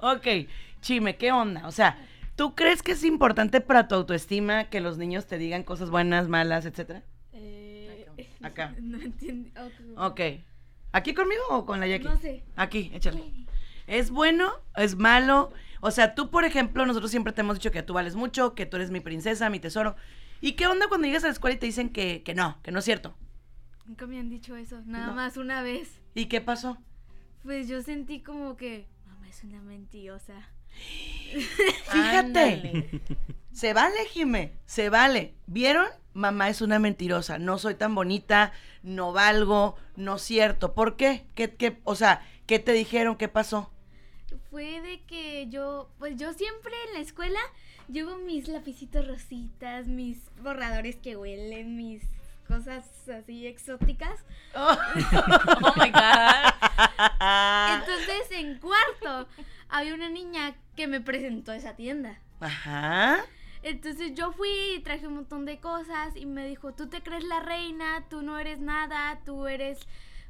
Ok, 0.00 0.26
Chime, 0.80 1.16
¿qué 1.16 1.32
onda? 1.32 1.66
O 1.66 1.72
sea, 1.72 1.98
¿tú 2.36 2.54
crees 2.54 2.82
que 2.82 2.92
es 2.92 3.04
importante 3.04 3.60
para 3.60 3.88
tu 3.88 3.94
autoestima 3.94 4.64
que 4.64 4.80
los 4.80 4.98
niños 4.98 5.26
te 5.26 5.38
digan 5.38 5.62
cosas 5.62 5.90
buenas, 5.90 6.28
malas, 6.28 6.64
etcétera? 6.66 7.02
Eh, 7.32 8.06
Acá. 8.42 8.74
No 8.80 9.00
entiendo. 9.00 9.50
Ok. 9.96 10.20
¿Aquí 10.92 11.12
conmigo 11.12 11.42
o 11.50 11.66
con 11.66 11.80
la 11.80 11.86
Jackie? 11.86 12.04
No 12.04 12.16
sé. 12.16 12.42
Aquí, 12.56 12.90
échale. 12.94 13.22
¿Es 13.86 14.10
bueno? 14.10 14.50
¿Es 14.76 14.96
malo? 14.96 15.52
O 15.80 15.90
sea, 15.90 16.14
tú, 16.14 16.30
por 16.30 16.44
ejemplo, 16.44 16.86
nosotros 16.86 17.10
siempre 17.10 17.32
te 17.32 17.42
hemos 17.42 17.58
dicho 17.58 17.70
que 17.70 17.82
tú 17.82 17.92
vales 17.94 18.16
mucho, 18.16 18.54
que 18.54 18.66
tú 18.66 18.76
eres 18.76 18.90
mi 18.90 19.00
princesa, 19.00 19.50
mi 19.50 19.60
tesoro. 19.60 19.96
¿Y 20.40 20.52
qué 20.52 20.66
onda 20.66 20.88
cuando 20.88 21.06
llegas 21.06 21.24
a 21.24 21.28
la 21.28 21.32
escuela 21.32 21.56
y 21.56 21.58
te 21.58 21.66
dicen 21.66 21.90
que, 21.90 22.22
que 22.22 22.34
no, 22.34 22.60
que 22.62 22.70
no 22.72 22.78
es 22.80 22.84
cierto? 22.84 23.14
Nunca 23.86 24.06
me 24.06 24.18
han 24.18 24.28
dicho 24.28 24.56
eso, 24.56 24.80
nada 24.84 25.08
No. 25.08 25.14
más 25.14 25.36
una 25.36 25.62
vez. 25.62 26.00
¿Y 26.14 26.26
qué 26.26 26.40
pasó? 26.40 26.78
Pues 27.42 27.68
yo 27.68 27.82
sentí 27.82 28.20
como 28.20 28.56
que 28.56 28.86
mamá 29.06 29.28
es 29.28 29.44
una 29.44 29.60
mentirosa. 29.62 30.34
Fíjate. 31.90 33.00
Se 33.52 33.72
vale, 33.72 33.96
Jime, 34.10 34.52
se 34.66 34.90
vale. 34.90 35.34
¿Vieron? 35.46 35.86
Mamá 36.14 36.48
es 36.50 36.60
una 36.60 36.78
mentirosa. 36.78 37.38
No 37.38 37.58
soy 37.58 37.74
tan 37.74 37.94
bonita, 37.94 38.52
no 38.82 39.12
valgo, 39.12 39.76
no 39.96 40.16
es 40.16 40.22
cierto. 40.22 40.74
¿Por 40.74 40.96
qué? 40.96 41.26
¿Qué, 41.34 41.54
qué? 41.54 41.78
O 41.84 41.94
sea, 41.94 42.22
¿qué 42.46 42.58
te 42.58 42.72
dijeron? 42.72 43.16
¿Qué 43.16 43.28
pasó? 43.28 43.70
Fue 44.50 44.80
de 44.80 45.02
que 45.04 45.46
yo, 45.48 45.90
pues 45.98 46.16
yo 46.16 46.32
siempre 46.32 46.72
en 46.88 46.94
la 46.94 47.00
escuela 47.00 47.40
llevo 47.88 48.16
mis 48.18 48.48
lapicitos 48.48 49.06
rositas, 49.06 49.86
mis 49.86 50.18
borradores 50.42 50.96
que 50.96 51.16
huelen, 51.16 51.76
mis 51.76 52.02
cosas 52.46 52.84
así 53.08 53.46
exóticas. 53.46 54.24
Oh 54.56 55.72
my 55.76 55.90
God. 55.90 56.52
Entonces 57.80 58.30
en 58.30 58.58
cuarto 58.58 59.28
había 59.68 59.94
una 59.94 60.08
niña 60.08 60.54
que 60.74 60.86
me 60.86 61.00
presentó 61.00 61.52
esa 61.52 61.74
tienda. 61.76 62.20
Ajá. 62.40 63.24
Entonces 63.62 64.14
yo 64.14 64.32
fui 64.32 64.76
y 64.76 64.80
traje 64.80 65.06
un 65.06 65.14
montón 65.14 65.44
de 65.44 65.58
cosas 65.58 66.14
y 66.14 66.24
me 66.26 66.46
dijo, 66.46 66.72
tú 66.72 66.88
te 66.88 67.02
crees 67.02 67.24
la 67.24 67.40
reina, 67.40 68.04
tú 68.08 68.22
no 68.22 68.38
eres 68.38 68.60
nada, 68.60 69.20
tú 69.24 69.46
eres 69.46 69.80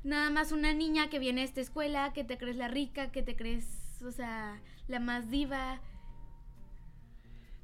nada 0.02 0.30
más 0.30 0.52
una 0.52 0.72
niña 0.72 1.08
que 1.10 1.18
viene 1.18 1.42
a 1.42 1.44
esta 1.44 1.60
escuela, 1.60 2.12
que 2.12 2.24
te 2.24 2.38
crees 2.38 2.56
la 2.56 2.68
rica, 2.68 3.10
que 3.10 3.22
te 3.22 3.36
crees, 3.36 3.66
o 4.02 4.10
sea, 4.10 4.60
la 4.88 5.00
más 5.00 5.30
diva. 5.30 5.80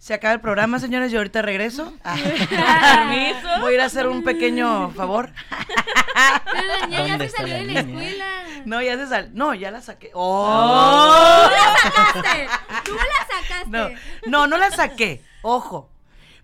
Se 0.03 0.15
acaba 0.15 0.35
el 0.35 0.41
programa, 0.41 0.81
señores, 0.81 1.13
y 1.13 1.17
ahorita 1.17 1.43
regreso. 1.43 1.93
Permiso. 2.03 3.49
Voy 3.61 3.71
a 3.71 3.75
ir 3.77 3.81
a 3.83 3.85
hacer 3.85 4.09
un 4.09 4.25
pequeño 4.25 4.91
favor. 4.91 5.31
Pero 6.53 6.67
la 6.67 6.87
niña 6.87 7.07
ya 7.07 7.11
¿Dónde 7.13 7.19
se 7.19 7.27
está 7.27 7.43
salió 7.43 7.55
la 7.55 7.61
de 7.61 7.67
la 7.67 7.83
niña? 7.85 8.01
escuela. 8.01 8.27
No, 8.65 8.83
ya 8.83 8.97
se 8.97 9.07
sal. 9.07 9.31
No, 9.33 9.55
ya 9.55 9.71
la 9.71 9.81
saqué. 9.81 10.11
¡Oh! 10.15 11.45
¡Tú 11.45 11.53
la 11.53 11.77
sacaste! 11.93 12.49
¡Tú 12.85 12.95
la 12.97 13.43
sacaste! 13.43 13.71
No, 13.71 13.89
no, 14.27 14.47
no 14.49 14.57
la 14.57 14.73
saqué. 14.73 15.23
Ojo. 15.43 15.89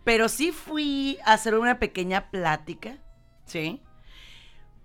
Pero 0.05 0.29
sí 0.29 0.53
fui 0.53 1.19
a 1.25 1.33
hacer 1.33 1.57
una 1.57 1.81
pequeña 1.81 2.31
plática. 2.31 2.99
¿Sí? 3.45 3.83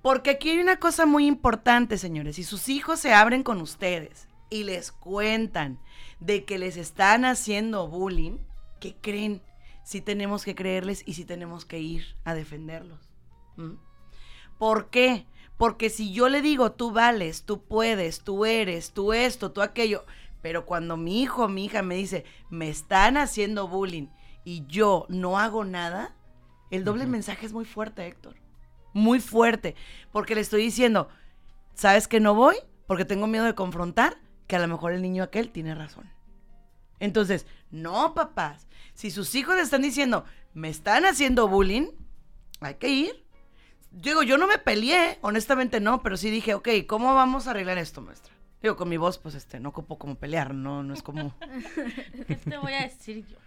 Porque 0.01 0.31
aquí 0.31 0.49
hay 0.49 0.57
una 0.57 0.77
cosa 0.77 1.05
muy 1.05 1.27
importante, 1.27 1.99
señores. 1.99 2.37
Si 2.37 2.43
sus 2.43 2.67
hijos 2.69 2.99
se 2.99 3.13
abren 3.13 3.43
con 3.43 3.61
ustedes 3.61 4.27
y 4.49 4.63
les 4.63 4.91
cuentan 4.91 5.77
de 6.19 6.43
que 6.43 6.57
les 6.57 6.75
están 6.75 7.23
haciendo 7.23 7.87
bullying, 7.87 8.39
¿qué 8.83 8.97
creen? 8.99 9.41
Sí 9.85 10.01
tenemos 10.01 10.43
que 10.43 10.55
creerles 10.55 11.03
y 11.05 11.13
sí 11.13 11.23
tenemos 11.23 11.63
que 11.63 11.79
ir 11.79 12.03
a 12.25 12.33
defenderlos. 12.33 12.99
¿Mm? 13.55 13.75
¿Por 14.57 14.89
qué? 14.89 15.25
Porque 15.55 15.89
si 15.89 16.11
yo 16.11 16.27
le 16.27 16.41
digo, 16.41 16.73
tú 16.73 16.91
vales, 16.91 17.43
tú 17.43 17.63
puedes, 17.63 18.25
tú 18.25 18.43
eres, 18.43 18.91
tú 18.91 19.13
esto, 19.13 19.53
tú 19.53 19.61
aquello, 19.61 20.03
pero 20.41 20.65
cuando 20.65 20.97
mi 20.97 21.21
hijo 21.21 21.45
o 21.45 21.47
mi 21.47 21.63
hija 21.63 21.81
me 21.81 21.95
dice, 21.95 22.25
me 22.49 22.67
están 22.67 23.15
haciendo 23.15 23.69
bullying 23.69 24.07
y 24.43 24.65
yo 24.67 25.05
no 25.07 25.39
hago 25.39 25.63
nada, 25.63 26.13
el 26.69 26.83
doble 26.83 27.07
mensaje 27.07 27.45
es 27.45 27.53
muy 27.53 27.63
fuerte, 27.63 28.05
Héctor. 28.05 28.35
Muy 28.91 29.21
fuerte. 29.21 29.75
Porque 30.11 30.35
le 30.35 30.41
estoy 30.41 30.61
diciendo, 30.61 31.07
¿sabes 31.73 32.09
que 32.09 32.19
no 32.19 32.35
voy? 32.35 32.57
Porque 32.85 33.05
tengo 33.05 33.27
miedo 33.27 33.45
de 33.45 33.55
confrontar 33.55 34.17
que 34.47 34.57
a 34.57 34.59
lo 34.59 34.67
mejor 34.67 34.91
el 34.91 35.01
niño 35.01 35.23
aquel 35.23 35.51
tiene 35.51 35.73
razón. 35.73 36.11
Entonces, 37.03 37.45
no, 37.69 38.13
papás. 38.13 38.65
Si 38.93 39.11
sus 39.11 39.35
hijos 39.35 39.57
le 39.57 39.61
están 39.61 39.81
diciendo, 39.81 40.23
me 40.53 40.69
están 40.69 41.05
haciendo 41.05 41.49
bullying, 41.49 41.87
hay 42.61 42.75
que 42.75 42.87
ir. 42.87 43.25
Digo, 43.91 44.23
yo 44.23 44.37
no 44.37 44.47
me 44.47 44.57
peleé, 44.57 45.19
honestamente 45.19 45.81
no, 45.81 46.01
pero 46.01 46.15
sí 46.15 46.29
dije, 46.29 46.53
ok, 46.53 46.69
¿cómo 46.87 47.13
vamos 47.13 47.45
a 47.45 47.51
arreglar 47.51 47.77
esto, 47.77 47.99
maestra? 47.99 48.33
Digo, 48.61 48.77
con 48.77 48.87
mi 48.87 48.95
voz, 48.95 49.17
pues 49.17 49.35
este, 49.35 49.59
no 49.59 49.69
ocupo 49.69 49.97
como 49.97 50.15
pelear, 50.15 50.53
no, 50.53 50.81
no 50.81 50.93
es 50.93 51.03
como, 51.03 51.35
¿Qué 52.27 52.35
te 52.35 52.57
voy 52.57 52.73
a 52.73 52.83
decir 52.83 53.27
yo? 53.27 53.37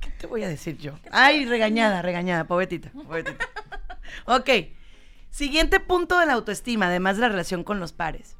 ¿qué 0.00 0.10
te 0.18 0.26
voy 0.26 0.42
a 0.42 0.48
decir 0.48 0.76
yo? 0.76 0.98
Ay, 1.12 1.44
regañada, 1.46 2.02
regañada, 2.02 2.44
pobretita, 2.48 2.90
pobretita. 2.90 3.48
Ok, 4.26 4.50
siguiente 5.30 5.78
punto 5.78 6.18
de 6.18 6.26
la 6.26 6.32
autoestima, 6.32 6.86
además 6.86 7.16
de 7.16 7.22
la 7.22 7.28
relación 7.28 7.62
con 7.62 7.78
los 7.78 7.92
pares. 7.92 8.36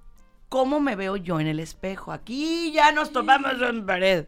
¿Cómo 0.55 0.79
me 0.79 0.95
veo 0.95 1.17
yo 1.17 1.41
en 1.41 1.49
el 1.49 1.59
espejo? 1.59 2.13
Aquí 2.13 2.71
ya 2.71 2.93
nos 2.93 3.11
topamos 3.11 3.61
en 3.61 3.85
pared. 3.85 4.27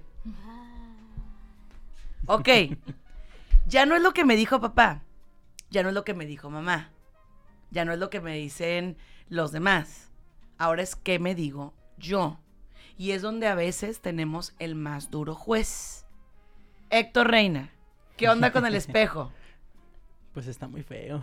Ok, 2.26 2.48
ya 3.68 3.86
no 3.86 3.94
es 3.94 4.02
lo 4.02 4.12
que 4.12 4.24
me 4.24 4.34
dijo 4.34 4.60
papá, 4.60 5.04
ya 5.70 5.84
no 5.84 5.90
es 5.90 5.94
lo 5.94 6.04
que 6.04 6.14
me 6.14 6.26
dijo 6.26 6.50
mamá, 6.50 6.90
ya 7.70 7.84
no 7.84 7.92
es 7.92 8.00
lo 8.00 8.10
que 8.10 8.20
me 8.20 8.34
dicen 8.34 8.96
los 9.28 9.52
demás, 9.52 10.10
ahora 10.58 10.82
es 10.82 10.96
qué 10.96 11.20
me 11.20 11.36
digo 11.36 11.74
yo. 11.96 12.40
Y 12.98 13.12
es 13.12 13.22
donde 13.22 13.46
a 13.46 13.54
veces 13.54 14.00
tenemos 14.00 14.52
el 14.58 14.74
más 14.74 15.12
duro 15.12 15.36
juez. 15.36 16.06
Héctor 16.90 17.30
Reina, 17.30 17.70
¿qué 18.16 18.28
onda 18.28 18.50
con 18.50 18.66
el 18.66 18.74
espejo? 18.74 19.30
Pues 20.34 20.48
está 20.48 20.66
muy 20.66 20.82
feo. 20.82 21.22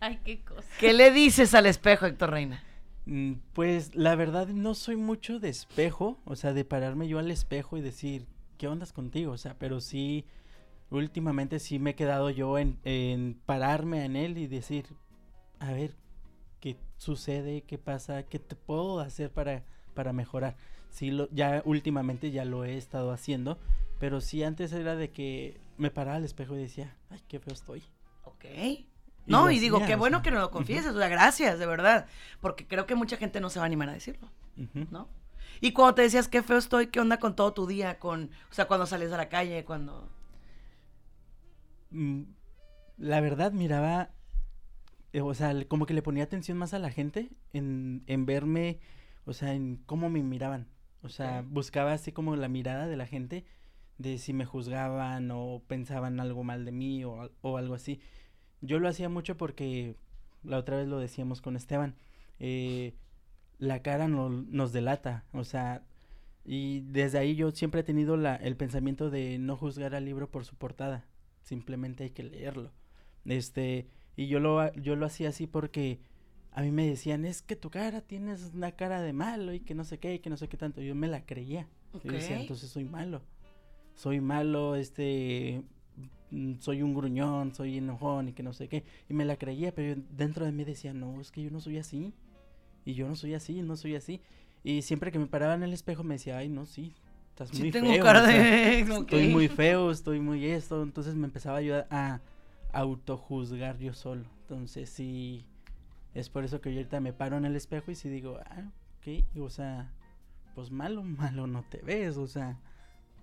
Ay, 0.00 0.18
qué 0.24 0.40
cosa. 0.40 0.66
¿Qué 0.80 0.94
le 0.94 1.10
dices 1.10 1.54
al 1.54 1.66
espejo, 1.66 2.06
Héctor 2.06 2.30
Reina? 2.30 2.64
Mm, 3.06 3.34
Pues 3.52 3.94
la 3.94 4.14
verdad 4.16 4.48
no 4.48 4.74
soy 4.74 4.96
mucho 4.96 5.38
de 5.40 5.48
espejo, 5.48 6.18
o 6.24 6.36
sea, 6.36 6.52
de 6.52 6.64
pararme 6.64 7.08
yo 7.08 7.18
al 7.18 7.30
espejo 7.30 7.76
y 7.76 7.80
decir, 7.82 8.26
¿qué 8.58 8.68
ondas 8.68 8.92
contigo? 8.92 9.32
O 9.32 9.38
sea, 9.38 9.58
pero 9.58 9.80
sí, 9.80 10.24
últimamente 10.90 11.58
sí 11.58 11.78
me 11.78 11.90
he 11.90 11.94
quedado 11.94 12.30
yo 12.30 12.58
en, 12.58 12.78
en 12.84 13.34
pararme 13.46 14.04
en 14.04 14.16
él 14.16 14.38
y 14.38 14.46
decir, 14.46 14.86
a 15.58 15.72
ver, 15.72 15.96
¿qué 16.60 16.76
sucede? 16.98 17.62
¿Qué 17.62 17.78
pasa? 17.78 18.24
¿Qué 18.24 18.38
te 18.38 18.56
puedo 18.56 19.00
hacer 19.00 19.30
para, 19.30 19.64
para 19.94 20.12
mejorar? 20.12 20.56
Sí, 20.90 21.10
lo, 21.10 21.28
ya 21.30 21.62
últimamente 21.66 22.30
ya 22.30 22.44
lo 22.44 22.64
he 22.64 22.76
estado 22.76 23.10
haciendo, 23.12 23.58
pero 23.98 24.20
sí 24.20 24.42
antes 24.44 24.72
era 24.72 24.96
de 24.96 25.10
que 25.10 25.60
me 25.76 25.90
paraba 25.90 26.16
al 26.16 26.24
espejo 26.24 26.56
y 26.56 26.60
decía, 26.60 26.96
ay, 27.10 27.20
qué 27.28 27.40
feo 27.40 27.52
estoy. 27.52 27.82
Ok. 28.24 28.44
No, 29.26 29.50
y 29.50 29.58
digo, 29.58 29.80
qué 29.86 29.96
bueno 29.96 30.22
que 30.22 30.30
nos 30.30 30.40
lo 30.40 30.50
confieses, 30.50 30.92
o 30.92 30.98
sea, 30.98 31.08
gracias, 31.08 31.58
de 31.58 31.66
verdad, 31.66 32.06
porque 32.40 32.66
creo 32.66 32.86
que 32.86 32.94
mucha 32.94 33.16
gente 33.16 33.40
no 33.40 33.50
se 33.50 33.58
va 33.58 33.64
a 33.64 33.66
animar 33.66 33.88
a 33.88 33.92
decirlo. 33.92 34.28
¿no? 34.90 35.08
Y 35.60 35.72
cuando 35.72 35.94
te 35.94 36.02
decías 36.02 36.28
qué 36.28 36.42
feo 36.42 36.58
estoy, 36.58 36.88
¿qué 36.88 37.00
onda 37.00 37.18
con 37.18 37.34
todo 37.34 37.52
tu 37.52 37.66
día? 37.66 37.98
Con, 37.98 38.30
o 38.50 38.54
sea, 38.54 38.66
cuando 38.66 38.86
sales 38.86 39.12
a 39.12 39.16
la 39.16 39.28
calle, 39.28 39.64
cuando... 39.64 40.10
Mm, 41.90 42.22
la 42.98 43.20
verdad 43.20 43.52
miraba, 43.52 44.10
eh, 45.12 45.20
o 45.20 45.34
sea, 45.34 45.54
como 45.68 45.86
que 45.86 45.94
le 45.94 46.02
ponía 46.02 46.24
atención 46.24 46.58
más 46.58 46.74
a 46.74 46.78
la 46.78 46.90
gente 46.90 47.30
en, 47.52 48.02
en 48.06 48.26
verme, 48.26 48.80
o 49.24 49.32
sea, 49.32 49.54
en 49.54 49.76
cómo 49.86 50.10
me 50.10 50.22
miraban. 50.22 50.68
O 51.02 51.08
sea, 51.08 51.44
buscaba 51.46 51.92
así 51.92 52.12
como 52.12 52.34
la 52.34 52.48
mirada 52.48 52.86
de 52.86 52.96
la 52.96 53.06
gente 53.06 53.44
de 53.98 54.18
si 54.18 54.32
me 54.32 54.46
juzgaban 54.46 55.30
o 55.30 55.62
pensaban 55.66 56.18
algo 56.18 56.44
mal 56.44 56.64
de 56.64 56.72
mí 56.72 57.04
o, 57.04 57.30
o 57.42 57.58
algo 57.58 57.74
así. 57.74 58.00
Yo 58.60 58.78
lo 58.78 58.88
hacía 58.88 59.08
mucho 59.08 59.36
porque 59.36 59.96
la 60.42 60.58
otra 60.58 60.76
vez 60.76 60.88
lo 60.88 60.98
decíamos 60.98 61.40
con 61.42 61.56
Esteban, 61.56 61.94
eh, 62.38 62.94
la 63.58 63.82
cara 63.82 64.08
no- 64.08 64.28
nos 64.30 64.72
delata, 64.72 65.24
o 65.32 65.44
sea, 65.44 65.82
y 66.44 66.80
desde 66.80 67.18
ahí 67.18 67.36
yo 67.36 67.50
siempre 67.52 67.80
he 67.80 67.84
tenido 67.84 68.16
la, 68.16 68.36
el 68.36 68.56
pensamiento 68.56 69.10
de 69.10 69.38
no 69.38 69.56
juzgar 69.56 69.94
al 69.94 70.04
libro 70.04 70.30
por 70.30 70.44
su 70.44 70.56
portada, 70.56 71.06
simplemente 71.42 72.04
hay 72.04 72.10
que 72.10 72.22
leerlo. 72.24 72.72
Este, 73.24 73.88
y 74.16 74.26
yo 74.28 74.40
lo, 74.40 74.72
yo 74.74 74.96
lo 74.96 75.06
hacía 75.06 75.30
así 75.30 75.46
porque 75.46 76.00
a 76.52 76.60
mí 76.62 76.70
me 76.70 76.86
decían, 76.86 77.24
es 77.24 77.40
que 77.42 77.56
tu 77.56 77.70
cara 77.70 78.00
tienes 78.02 78.52
una 78.54 78.72
cara 78.72 79.00
de 79.00 79.12
malo 79.12 79.52
y 79.54 79.60
que 79.60 79.74
no 79.74 79.84
sé 79.84 79.98
qué, 79.98 80.14
y 80.14 80.18
que 80.18 80.30
no 80.30 80.36
sé 80.36 80.48
qué 80.48 80.56
tanto. 80.56 80.80
Yo 80.82 80.94
me 80.94 81.08
la 81.08 81.24
creía. 81.26 81.66
Yo 82.04 82.12
decía, 82.12 82.36
entonces 82.42 82.70
soy 82.70 82.84
malo. 82.84 83.22
Soy 83.94 84.20
malo, 84.20 84.76
este, 84.76 85.62
soy 86.60 86.82
un 86.82 86.94
gruñón, 86.94 87.54
soy 87.54 87.78
enojón 87.78 88.28
y 88.28 88.32
que 88.32 88.42
no 88.42 88.52
sé 88.52 88.68
qué. 88.68 88.84
Y 89.08 89.14
me 89.14 89.24
la 89.24 89.36
creía, 89.36 89.74
pero 89.74 90.00
dentro 90.10 90.44
de 90.44 90.52
mí 90.52 90.64
decía, 90.64 90.92
no, 90.92 91.20
es 91.20 91.30
que 91.30 91.42
yo 91.42 91.50
no 91.50 91.60
soy 91.60 91.78
así. 91.78 92.12
Y 92.84 92.94
yo 92.94 93.08
no 93.08 93.16
soy 93.16 93.34
así, 93.34 93.62
no 93.62 93.76
soy 93.76 93.96
así. 93.96 94.20
Y 94.62 94.82
siempre 94.82 95.12
que 95.12 95.18
me 95.18 95.26
paraba 95.26 95.54
en 95.54 95.62
el 95.62 95.72
espejo 95.72 96.04
me 96.04 96.14
decía, 96.14 96.38
ay, 96.38 96.48
no, 96.48 96.66
sí, 96.66 96.94
estás 97.30 97.58
muy 97.58 97.70
tengo 97.70 97.92
feo. 97.92 98.04
Cara 98.04 98.26
de... 98.26 98.80
Estoy 98.80 99.28
muy 99.28 99.48
feo, 99.60 99.90
estoy 99.90 100.20
muy 100.20 100.44
esto. 100.46 100.82
Entonces 100.82 101.14
me 101.14 101.26
empezaba 101.26 101.56
a 101.56 101.60
ayudar 101.60 101.86
a 101.90 102.20
autojuzgar 102.72 103.78
yo 103.78 103.94
solo. 103.94 104.24
Entonces 104.42 104.90
sí, 104.90 105.46
es 106.14 106.28
por 106.28 106.44
eso 106.44 106.60
que 106.60 106.72
yo 106.72 106.78
ahorita 106.78 107.00
me 107.00 107.12
paro 107.12 107.36
en 107.36 107.44
el 107.44 107.56
espejo 107.56 107.90
y 107.90 107.94
sí 107.94 108.08
digo, 108.08 108.38
ah, 108.46 108.70
ok, 108.98 109.24
o 109.40 109.50
sea, 109.50 109.92
pues 110.54 110.70
malo, 110.70 111.02
malo 111.04 111.46
no 111.46 111.64
te 111.68 111.78
ves, 111.78 112.16
o 112.16 112.26
sea. 112.26 112.58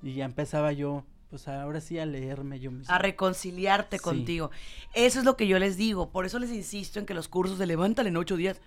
Y 0.01 0.13
ya 0.13 0.25
empezaba 0.25 0.71
yo 0.73 1.03
pues 1.31 1.47
ahora 1.47 1.79
sí 1.79 1.97
a 1.97 2.05
leerme 2.05 2.59
yo 2.59 2.71
mismo. 2.71 2.93
A 2.93 2.97
reconciliarte 2.97 3.99
contigo. 3.99 4.51
Eso 4.93 5.19
es 5.19 5.25
lo 5.25 5.37
que 5.37 5.47
yo 5.47 5.59
les 5.59 5.77
digo. 5.77 6.11
Por 6.11 6.25
eso 6.25 6.39
les 6.39 6.51
insisto 6.51 6.99
en 6.99 7.05
que 7.05 7.13
los 7.13 7.29
cursos 7.29 7.57
de 7.57 7.65
Levántale 7.65 8.09
en 8.09 8.17
ocho 8.17 8.35
días, 8.35 8.59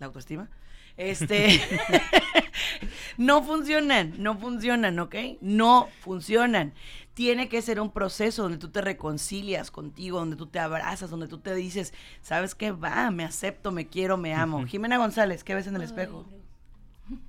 la 0.00 0.06
autoestima, 0.06 0.50
este, 0.96 1.60
no 3.18 3.44
funcionan, 3.44 4.14
no 4.18 4.36
funcionan, 4.36 4.98
¿ok? 4.98 5.14
No 5.40 5.88
funcionan. 6.00 6.74
Tiene 7.14 7.48
que 7.48 7.62
ser 7.62 7.80
un 7.80 7.92
proceso 7.92 8.42
donde 8.42 8.58
tú 8.58 8.68
te 8.70 8.80
reconcilias 8.80 9.70
contigo, 9.70 10.18
donde 10.18 10.34
tú 10.34 10.46
te 10.46 10.58
abrazas, 10.58 11.10
donde 11.10 11.28
tú 11.28 11.38
te 11.38 11.54
dices, 11.54 11.94
¿sabes 12.20 12.56
qué? 12.56 12.72
Va, 12.72 13.12
me 13.12 13.24
acepto, 13.24 13.70
me 13.70 13.86
quiero, 13.86 14.16
me 14.16 14.34
amo. 14.34 14.66
Jimena 14.66 14.98
González, 14.98 15.44
¿qué 15.44 15.54
ves 15.54 15.68
en 15.68 15.76
el 15.76 15.82
espejo? 15.82 16.26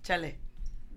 Chale. 0.02 0.49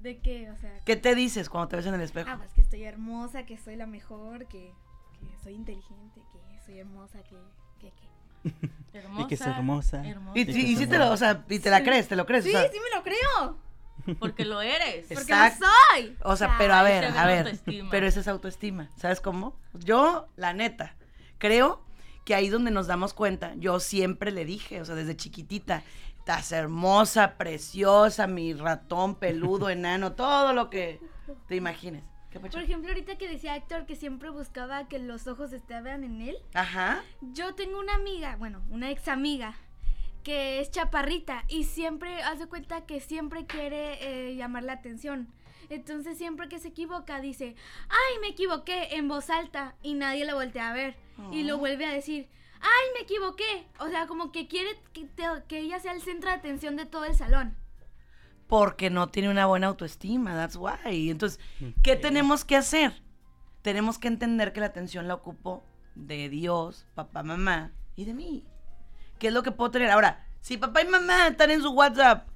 ¿De 0.02 0.18
qué? 0.18 0.50
O 0.50 0.56
sea. 0.56 0.80
¿Qué 0.84 0.96
te 0.96 1.14
dices 1.14 1.48
cuando 1.48 1.68
te 1.68 1.76
ves 1.76 1.86
en 1.86 1.94
el 1.94 2.00
espejo? 2.00 2.28
Ah, 2.30 2.36
pues 2.38 2.52
que 2.52 2.60
estoy 2.60 2.82
hermosa, 2.84 3.46
que 3.46 3.56
soy 3.56 3.76
la 3.76 3.86
mejor, 3.86 4.46
que, 4.48 4.72
que 5.20 5.38
soy 5.42 5.54
inteligente, 5.54 6.20
que 6.32 6.60
soy 6.66 6.80
hermosa, 6.80 7.22
que, 7.22 7.36
que, 7.78 7.92
que. 7.92 8.68
Hermosa, 8.98 9.22
y 9.22 9.26
que 9.28 9.34
es 9.36 9.40
hermosa. 9.40 10.02
Y, 10.34 10.50
y, 10.50 10.76
si 10.76 10.86
te 10.86 10.98
lo, 10.98 11.10
o 11.10 11.16
sea, 11.16 11.44
y 11.48 11.60
te 11.60 11.70
la 11.70 11.82
crees, 11.82 12.08
te 12.08 12.16
lo 12.16 12.26
crees. 12.26 12.44
Sí, 12.44 12.50
o 12.50 12.52
sea, 12.52 12.70
sí 12.70 12.78
me 12.78 12.96
lo 12.96 13.02
creo. 13.02 13.56
Porque 14.18 14.44
lo 14.44 14.60
eres. 14.60 15.06
Porque 15.08 15.32
lo 15.32 15.66
soy. 15.66 16.16
O 16.24 16.36
sea, 16.36 16.56
pero 16.58 16.74
a 16.74 16.82
ver, 16.82 17.04
a 17.04 17.26
ver. 17.26 17.58
Pero 17.90 18.06
esa 18.06 18.20
es 18.20 18.28
autoestima. 18.28 18.90
¿Sabes 18.96 19.20
cómo? 19.20 19.56
Yo, 19.74 20.28
la 20.36 20.52
neta, 20.52 20.96
creo 21.38 21.84
que 22.24 22.34
ahí 22.34 22.48
donde 22.48 22.70
nos 22.70 22.86
damos 22.86 23.14
cuenta, 23.14 23.54
yo 23.56 23.80
siempre 23.80 24.30
le 24.30 24.44
dije, 24.44 24.80
o 24.80 24.84
sea, 24.84 24.94
desde 24.94 25.16
chiquitita, 25.16 25.82
Estás 26.22 26.52
hermosa, 26.52 27.36
preciosa, 27.36 28.28
mi 28.28 28.54
ratón 28.54 29.16
peludo, 29.16 29.68
enano, 29.70 30.12
todo 30.12 30.52
lo 30.52 30.70
que 30.70 31.00
te 31.48 31.56
imagines. 31.56 32.04
Por 32.40 32.62
ejemplo, 32.62 32.90
ahorita 32.90 33.18
que 33.18 33.28
decía 33.28 33.56
Héctor 33.56 33.86
que 33.86 33.96
siempre 33.96 34.30
buscaba 34.30 34.86
que 34.86 35.00
los 35.00 35.26
ojos 35.26 35.52
estaban 35.52 36.04
en 36.04 36.20
él. 36.20 36.36
Ajá. 36.54 37.02
Yo 37.20 37.56
tengo 37.56 37.80
una 37.80 37.96
amiga, 37.96 38.36
bueno, 38.36 38.62
una 38.70 38.92
ex 38.92 39.08
amiga, 39.08 39.56
que 40.22 40.60
es 40.60 40.70
chaparrita 40.70 41.42
y 41.48 41.64
siempre 41.64 42.22
hace 42.22 42.46
cuenta 42.46 42.86
que 42.86 43.00
siempre 43.00 43.44
quiere 43.44 43.98
eh, 44.30 44.36
llamar 44.36 44.62
la 44.62 44.74
atención. 44.74 45.26
Entonces 45.70 46.16
siempre 46.18 46.48
que 46.48 46.60
se 46.60 46.68
equivoca 46.68 47.20
dice, 47.20 47.56
ay, 47.88 48.20
me 48.20 48.28
equivoqué 48.28 48.94
en 48.94 49.08
voz 49.08 49.28
alta 49.28 49.74
y 49.82 49.94
nadie 49.94 50.24
la 50.24 50.34
voltea 50.34 50.70
a 50.70 50.72
ver. 50.72 50.94
Y 51.32 51.42
lo 51.42 51.58
vuelve 51.58 51.84
a 51.84 51.92
decir, 51.92 52.28
ay, 52.62 52.88
me 52.94 53.02
equivoqué. 53.02 53.66
O 53.80 53.88
sea, 53.88 54.06
como 54.06 54.32
que 54.32 54.46
quiere 54.46 54.70
que, 54.92 55.58
ella 55.58 55.78
sea 55.80 55.92
el 55.92 56.02
centro 56.02 56.30
de 56.30 56.36
atención 56.36 56.76
de 56.76 56.86
todo 56.86 57.04
el 57.04 57.14
salón. 57.14 57.56
Porque 58.46 58.90
no 58.90 59.08
tiene 59.08 59.30
una 59.30 59.46
buena 59.46 59.68
autoestima, 59.68 60.34
that's 60.34 60.56
why. 60.56 61.10
Entonces, 61.10 61.40
¿qué 61.82 61.96
tenemos 61.96 62.44
que 62.44 62.56
hacer? 62.56 63.02
Tenemos 63.62 63.98
que 63.98 64.08
entender 64.08 64.52
que 64.52 64.60
la 64.60 64.66
atención 64.66 65.08
la 65.08 65.14
ocupo 65.14 65.62
de 65.94 66.28
Dios, 66.28 66.86
papá, 66.94 67.22
mamá 67.22 67.72
y 67.96 68.04
de 68.04 68.14
mí. 68.14 68.44
¿Qué 69.18 69.28
es 69.28 69.32
lo 69.32 69.42
que 69.42 69.52
puedo 69.52 69.70
tener? 69.70 69.90
Ahora, 69.90 70.26
si 70.40 70.56
papá 70.56 70.82
y 70.82 70.88
mamá 70.88 71.28
están 71.28 71.50
en 71.50 71.62
su 71.62 71.70
WhatsApp, 71.70 72.26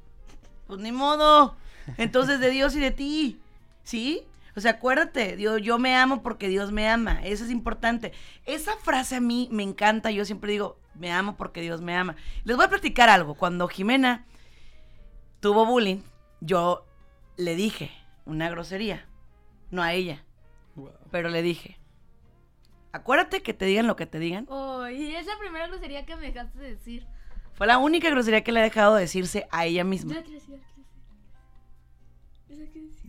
pues 0.67 0.81
ni 0.81 0.93
modo. 0.93 1.57
Entonces, 1.97 2.41
de 2.41 2.51
Dios 2.51 2.75
y 2.77 2.81
de 2.81 2.91
ti. 2.91 3.41
¿Sí? 3.83 4.27
O 4.57 4.61
sea, 4.61 4.73
acuérdate, 4.73 5.37
Dios, 5.37 5.61
yo 5.61 5.79
me 5.79 5.95
amo 5.95 6.23
porque 6.23 6.49
Dios 6.49 6.73
me 6.73 6.88
ama. 6.88 7.21
Eso 7.23 7.45
es 7.45 7.51
importante. 7.51 8.12
Esa 8.47 8.75
frase 8.79 9.16
a 9.16 9.21
mí 9.21 9.51
me 9.53 9.62
encanta. 9.62 10.11
Yo 10.11 10.25
siempre 10.25 10.51
digo, 10.51 10.81
me 10.95 11.12
amo 11.12 11.37
porque 11.37 11.61
Dios 11.61 11.83
me 11.83 11.95
ama. 11.95 12.16
Les 12.45 12.57
voy 12.57 12.64
a 12.64 12.71
platicar 12.71 13.11
algo. 13.11 13.35
Cuando 13.35 13.69
Jimena 13.69 14.25
tuvo 15.40 15.66
bullying, 15.66 16.01
yo 16.40 16.87
le 17.37 17.55
dije 17.55 17.90
una 18.25 18.49
grosería. 18.49 19.07
No 19.71 19.83
a 19.83 19.92
ella. 19.92 20.25
Pero 21.11 21.29
le 21.29 21.42
dije. 21.42 21.79
Acuérdate 22.92 23.42
que 23.42 23.53
te 23.53 23.66
digan 23.66 23.87
lo 23.87 23.97
que 23.97 24.07
te 24.07 24.19
digan. 24.19 24.47
Oh, 24.49 24.88
y 24.88 25.14
es 25.14 25.27
la 25.27 25.38
primera 25.38 25.66
grosería 25.66 26.07
que 26.07 26.16
me 26.16 26.33
dejaste 26.33 26.59
de 26.59 26.71
decir. 26.71 27.07
Fue 27.53 27.66
la 27.66 27.77
única 27.77 28.09
grosería 28.09 28.42
que 28.42 28.53
le 28.53 28.61
he 28.61 28.62
dejado 28.62 28.95
de 28.95 29.03
decirse 29.03 29.47
a 29.51 29.66
ella 29.66 29.85
misma. 29.85 30.14
Yo 30.14 30.23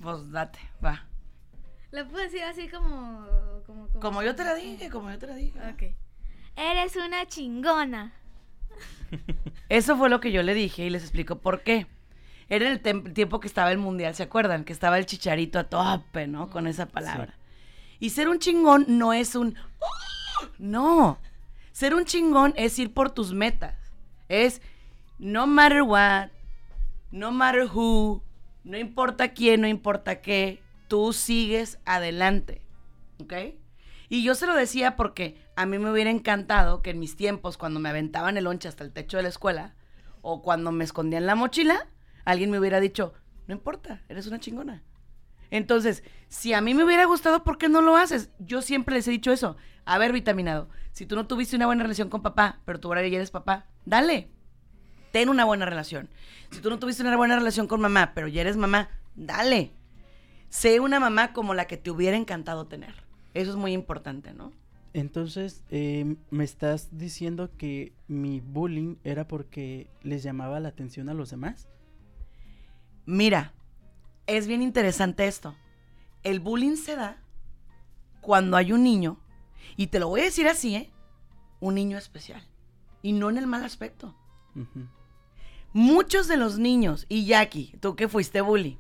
Pues 0.01 0.29
date, 0.31 0.59
va. 0.83 1.07
La 1.91 2.05
puedo 2.05 2.23
decir 2.23 2.43
así 2.43 2.67
como 2.67 3.25
como, 3.99 4.21
yo 4.21 4.35
te 4.35 4.43
la 4.43 4.55
dije, 4.55 4.89
como 4.89 5.11
yo 5.11 5.17
te 5.17 5.27
la 5.27 5.35
dije. 5.35 5.59
Ok. 5.59 5.95
Eres 6.55 6.95
una 6.95 7.25
chingona. 7.27 8.13
Eso 9.69 9.97
fue 9.97 10.09
lo 10.09 10.19
que 10.19 10.31
yo 10.31 10.43
le 10.43 10.53
dije 10.53 10.85
y 10.85 10.89
les 10.89 11.03
explico 11.03 11.39
por 11.39 11.61
qué. 11.63 11.87
Era 12.49 12.69
el 12.69 12.81
tiempo 12.81 13.39
que 13.39 13.47
estaba 13.47 13.71
el 13.71 13.77
mundial, 13.77 14.15
¿se 14.15 14.23
acuerdan? 14.23 14.63
Que 14.63 14.71
estaba 14.71 14.97
el 14.97 15.05
chicharito 15.05 15.59
a 15.59 15.65
tope, 15.65 16.27
¿no? 16.27 16.49
Con 16.49 16.67
esa 16.67 16.85
palabra. 16.85 17.37
Y 17.99 18.11
ser 18.11 18.29
un 18.29 18.39
chingón 18.39 18.85
no 18.87 19.11
es 19.11 19.35
un... 19.35 19.55
No. 20.57 21.19
Ser 21.73 21.93
un 21.93 22.05
chingón 22.05 22.53
es 22.55 22.79
ir 22.79 22.93
por 22.93 23.11
tus 23.11 23.33
metas. 23.33 23.75
Es 24.29 24.61
no 25.19 25.45
matter 25.45 25.81
what, 25.81 26.29
no 27.11 27.31
matter 27.31 27.65
who, 27.65 28.23
no 28.63 28.77
importa 28.77 29.29
quién, 29.29 29.61
no 29.61 29.67
importa 29.67 30.21
qué, 30.21 30.61
tú 30.87 31.13
sigues 31.13 31.79
adelante, 31.85 32.61
¿ok? 33.21 33.33
Y 34.09 34.23
yo 34.23 34.35
se 34.35 34.47
lo 34.47 34.55
decía 34.55 34.95
porque 34.95 35.37
a 35.55 35.65
mí 35.65 35.77
me 35.79 35.91
hubiera 35.91 36.09
encantado 36.09 36.81
que 36.81 36.91
en 36.91 36.99
mis 36.99 37.15
tiempos, 37.15 37.57
cuando 37.57 37.79
me 37.79 37.89
aventaban 37.89 38.37
el 38.37 38.45
lonche 38.45 38.67
hasta 38.67 38.83
el 38.83 38.93
techo 38.93 39.17
de 39.17 39.23
la 39.23 39.29
escuela, 39.29 39.75
o 40.21 40.41
cuando 40.41 40.71
me 40.71 40.83
escondía 40.83 41.19
en 41.19 41.25
la 41.25 41.35
mochila, 41.35 41.87
alguien 42.25 42.49
me 42.49 42.59
hubiera 42.59 42.79
dicho, 42.79 43.13
no 43.47 43.55
importa, 43.55 44.03
eres 44.07 44.27
una 44.27 44.39
chingona. 44.39 44.83
Entonces, 45.49 46.03
si 46.27 46.53
a 46.53 46.61
mí 46.61 46.73
me 46.73 46.83
hubiera 46.83 47.05
gustado, 47.05 47.43
¿por 47.43 47.57
qué 47.57 47.69
no 47.69 47.81
lo 47.81 47.95
haces? 47.95 48.29
Yo 48.39 48.61
siempre 48.61 48.95
les 48.95 49.07
he 49.07 49.11
dicho 49.11 49.31
eso. 49.31 49.55
A 49.85 49.97
ver, 49.97 50.11
vitaminado, 50.11 50.69
si 50.91 51.05
tú 51.05 51.15
no 51.15 51.27
tuviste 51.27 51.55
una 51.55 51.65
buena 51.65 51.83
relación 51.83 52.09
con 52.09 52.21
papá, 52.21 52.59
pero 52.65 52.79
tú 52.79 52.89
ahora 52.89 53.07
ya 53.07 53.15
eres 53.15 53.31
papá, 53.31 53.67
dale. 53.85 54.29
Ten 55.11 55.29
una 55.29 55.45
buena 55.45 55.65
relación. 55.65 56.09
Si 56.51 56.59
tú 56.59 56.69
no 56.69 56.79
tuviste 56.79 57.01
una 57.03 57.15
buena 57.15 57.37
relación 57.37 57.67
con 57.67 57.79
mamá, 57.79 58.11
pero 58.13 58.27
ya 58.27 58.41
eres 58.41 58.57
mamá, 58.57 58.89
dale 59.15 59.76
sé 60.49 60.79
una 60.79 60.99
mamá 60.99 61.33
como 61.33 61.53
la 61.53 61.65
que 61.65 61.77
te 61.77 61.91
hubiera 61.91 62.17
encantado 62.17 62.67
tener. 62.67 62.95
Eso 63.33 63.51
es 63.51 63.57
muy 63.57 63.73
importante, 63.73 64.33
¿no? 64.33 64.51
Entonces, 64.93 65.63
eh, 65.69 66.15
me 66.31 66.43
estás 66.43 66.97
diciendo 66.97 67.51
que 67.57 67.93
mi 68.07 68.39
bullying 68.39 68.95
era 69.03 69.27
porque 69.27 69.89
les 70.01 70.23
llamaba 70.23 70.59
la 70.59 70.69
atención 70.69 71.09
a 71.09 71.13
los 71.13 71.29
demás. 71.29 71.67
Mira, 73.05 73.53
es 74.25 74.47
bien 74.47 74.61
interesante 74.61 75.27
esto. 75.27 75.55
El 76.23 76.39
bullying 76.39 76.77
se 76.77 76.95
da 76.95 77.21
cuando 78.21 78.57
hay 78.57 78.73
un 78.73 78.83
niño, 78.83 79.19
y 79.75 79.87
te 79.87 79.99
lo 79.99 80.09
voy 80.09 80.21
a 80.21 80.25
decir 80.25 80.47
así, 80.47 80.75
¿eh? 80.75 80.91
Un 81.59 81.75
niño 81.75 81.97
especial. 81.97 82.41
Y 83.01 83.13
no 83.13 83.29
en 83.29 83.37
el 83.37 83.47
mal 83.47 83.63
aspecto. 83.63 84.15
Muchos 85.73 86.27
de 86.27 86.37
los 86.37 86.57
niños, 86.57 87.05
y 87.07 87.25
Jackie, 87.25 87.75
tú 87.79 87.95
que 87.95 88.07
fuiste 88.07 88.41
bully, 88.41 88.79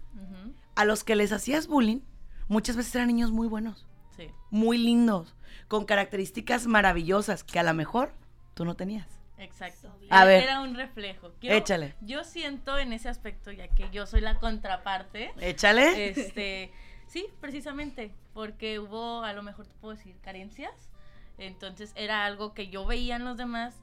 a 0.77 0.85
los 0.85 1.03
que 1.03 1.15
les 1.15 1.31
hacías 1.31 1.67
bullying, 1.67 2.01
muchas 2.47 2.75
veces 2.75 2.93
eran 2.95 3.07
niños 3.07 3.31
muy 3.31 3.47
buenos. 3.47 3.87
Sí. 4.15 4.29
Muy 4.51 4.77
lindos, 4.77 5.35
con 5.67 5.85
características 5.85 6.67
maravillosas 6.67 7.43
que 7.43 7.59
a 7.59 7.63
lo 7.63 7.73
mejor 7.73 8.13
tú 8.53 8.63
no 8.63 8.75
tenías. 8.75 9.07
Exacto. 9.39 9.91
A 10.09 10.25
ver. 10.25 10.43
Era 10.43 10.61
un 10.61 10.75
reflejo. 10.75 11.31
échale. 11.41 11.95
Yo 12.01 12.23
siento 12.23 12.77
en 12.77 12.93
ese 12.93 13.09
aspecto, 13.09 13.51
ya 13.51 13.67
que 13.67 13.89
yo 13.91 14.05
soy 14.05 14.21
la 14.21 14.39
contraparte. 14.39 15.33
Échale. 15.39 16.09
Este, 16.09 16.71
sí, 17.07 17.27
precisamente, 17.41 18.13
porque 18.33 18.79
hubo, 18.79 19.23
a 19.23 19.33
lo 19.33 19.41
mejor 19.41 19.65
te 19.65 19.73
puedo 19.75 19.95
decir, 19.95 20.15
carencias. 20.21 20.91
Entonces 21.39 21.91
era 21.95 22.25
algo 22.25 22.53
que 22.53 22.69
yo 22.69 22.85
veía 22.85 23.15
en 23.15 23.25
los 23.25 23.37
demás 23.37 23.75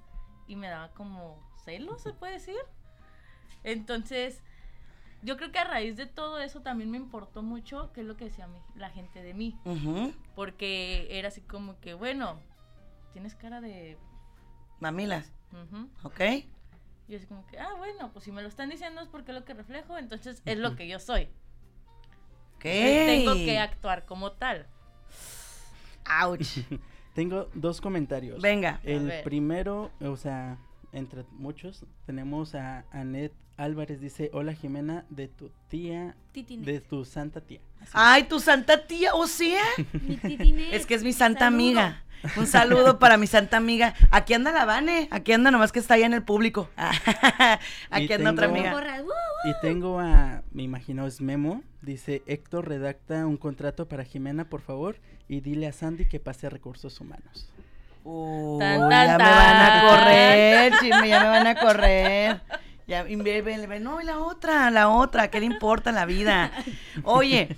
y 0.46 0.56
me 0.56 0.68
daba 0.68 0.92
como 0.92 1.40
celos, 1.64 2.02
se 2.02 2.12
puede 2.12 2.34
decir. 2.34 2.56
Entonces, 3.64 4.40
yo 5.24 5.38
creo 5.38 5.50
que 5.50 5.58
a 5.58 5.64
raíz 5.64 5.96
de 5.96 6.06
todo 6.06 6.38
eso 6.38 6.60
también 6.60 6.90
me 6.90 6.98
importó 6.98 7.42
mucho 7.42 7.90
qué 7.94 8.02
es 8.02 8.06
lo 8.06 8.16
que 8.16 8.26
decía 8.26 8.46
la 8.76 8.90
gente 8.90 9.22
de 9.22 9.32
mí. 9.32 9.58
Porque 10.34 11.08
era 11.10 11.28
así 11.28 11.40
como 11.40 11.80
que, 11.80 11.94
bueno, 11.94 12.38
tienes 13.12 13.34
cara 13.34 13.60
de... 13.62 13.96
Mamilas. 14.80 15.32
Ok. 16.02 16.20
Y 17.08 17.16
así 17.16 17.26
como 17.26 17.46
que, 17.46 17.58
ah, 17.58 17.74
bueno, 17.78 18.10
pues 18.12 18.24
si 18.26 18.32
me 18.32 18.42
lo 18.42 18.48
están 18.48 18.68
diciendo 18.68 19.00
es 19.00 19.08
porque 19.08 19.32
es 19.32 19.38
lo 19.38 19.44
que 19.44 19.54
reflejo, 19.54 19.96
entonces 19.96 20.42
es 20.44 20.58
lo 20.58 20.76
que 20.76 20.88
yo 20.88 20.98
soy. 20.98 21.28
¿Qué? 22.58 23.24
tengo 23.24 23.34
que 23.34 23.58
actuar 23.58 24.04
como 24.04 24.32
tal. 24.32 24.66
Ouch. 26.22 26.58
Tengo 27.14 27.48
dos 27.54 27.80
comentarios. 27.80 28.42
Venga. 28.42 28.80
El 28.82 29.22
primero, 29.22 29.92
o 30.00 30.16
sea, 30.16 30.58
entre 30.94 31.24
muchos, 31.32 31.84
tenemos 32.06 32.54
a 32.54 32.84
Anet 32.90 33.32
Álvarez, 33.56 34.00
dice, 34.00 34.30
hola 34.32 34.54
Jimena, 34.54 35.04
de 35.10 35.28
tu 35.28 35.50
tía, 35.68 36.16
de 36.32 36.80
tu 36.80 37.04
santa 37.04 37.40
tía. 37.40 37.60
Ay, 37.92 38.24
tu 38.24 38.40
santa 38.40 38.86
tía, 38.86 39.14
o 39.14 39.26
sea. 39.26 39.62
es 40.72 40.86
que 40.86 40.94
es 40.94 41.04
mi 41.04 41.12
santa 41.12 41.46
amiga. 41.46 42.02
Un 42.36 42.46
saludo 42.46 42.98
para 42.98 43.16
mi 43.16 43.26
santa 43.26 43.58
amiga. 43.58 43.94
Aquí 44.10 44.34
anda 44.34 44.50
la 44.50 44.64
Vane, 44.64 45.08
aquí 45.10 45.32
anda 45.32 45.50
nomás 45.50 45.72
que 45.72 45.78
está 45.78 45.94
allá 45.94 46.06
en 46.06 46.14
el 46.14 46.22
público. 46.22 46.70
aquí 47.90 48.12
anda 48.12 48.30
otra 48.30 48.46
amiga. 48.46 48.74
Y 49.44 49.52
tengo 49.60 50.00
a, 50.00 50.42
me 50.52 50.62
imagino 50.62 51.06
es 51.06 51.20
Memo, 51.20 51.62
dice 51.82 52.22
Héctor, 52.26 52.68
redacta 52.68 53.26
un 53.26 53.36
contrato 53.36 53.88
para 53.88 54.04
Jimena, 54.04 54.48
por 54.48 54.62
favor, 54.62 54.96
y 55.28 55.40
dile 55.40 55.66
a 55.66 55.72
Sandy 55.72 56.06
que 56.06 56.18
pase 56.18 56.46
a 56.46 56.50
recursos 56.50 57.00
humanos. 57.00 57.53
Uh, 58.04 58.60
ya 58.60 58.78
me 58.78 58.88
van 58.88 59.22
a 59.22 59.82
correr, 59.88 60.72
chisme, 60.78 61.08
ya 61.08 61.20
me 61.20 61.28
van 61.28 61.46
a 61.46 61.54
correr. 61.54 62.40
Ya, 62.86 63.08
y 63.08 63.16
no, 63.16 64.00
y 64.00 64.04
la 64.04 64.18
otra, 64.18 64.70
la 64.70 64.90
otra, 64.90 65.30
¿qué 65.30 65.40
le 65.40 65.46
importa 65.46 65.90
la 65.90 66.04
vida? 66.04 66.52
Oye, 67.02 67.56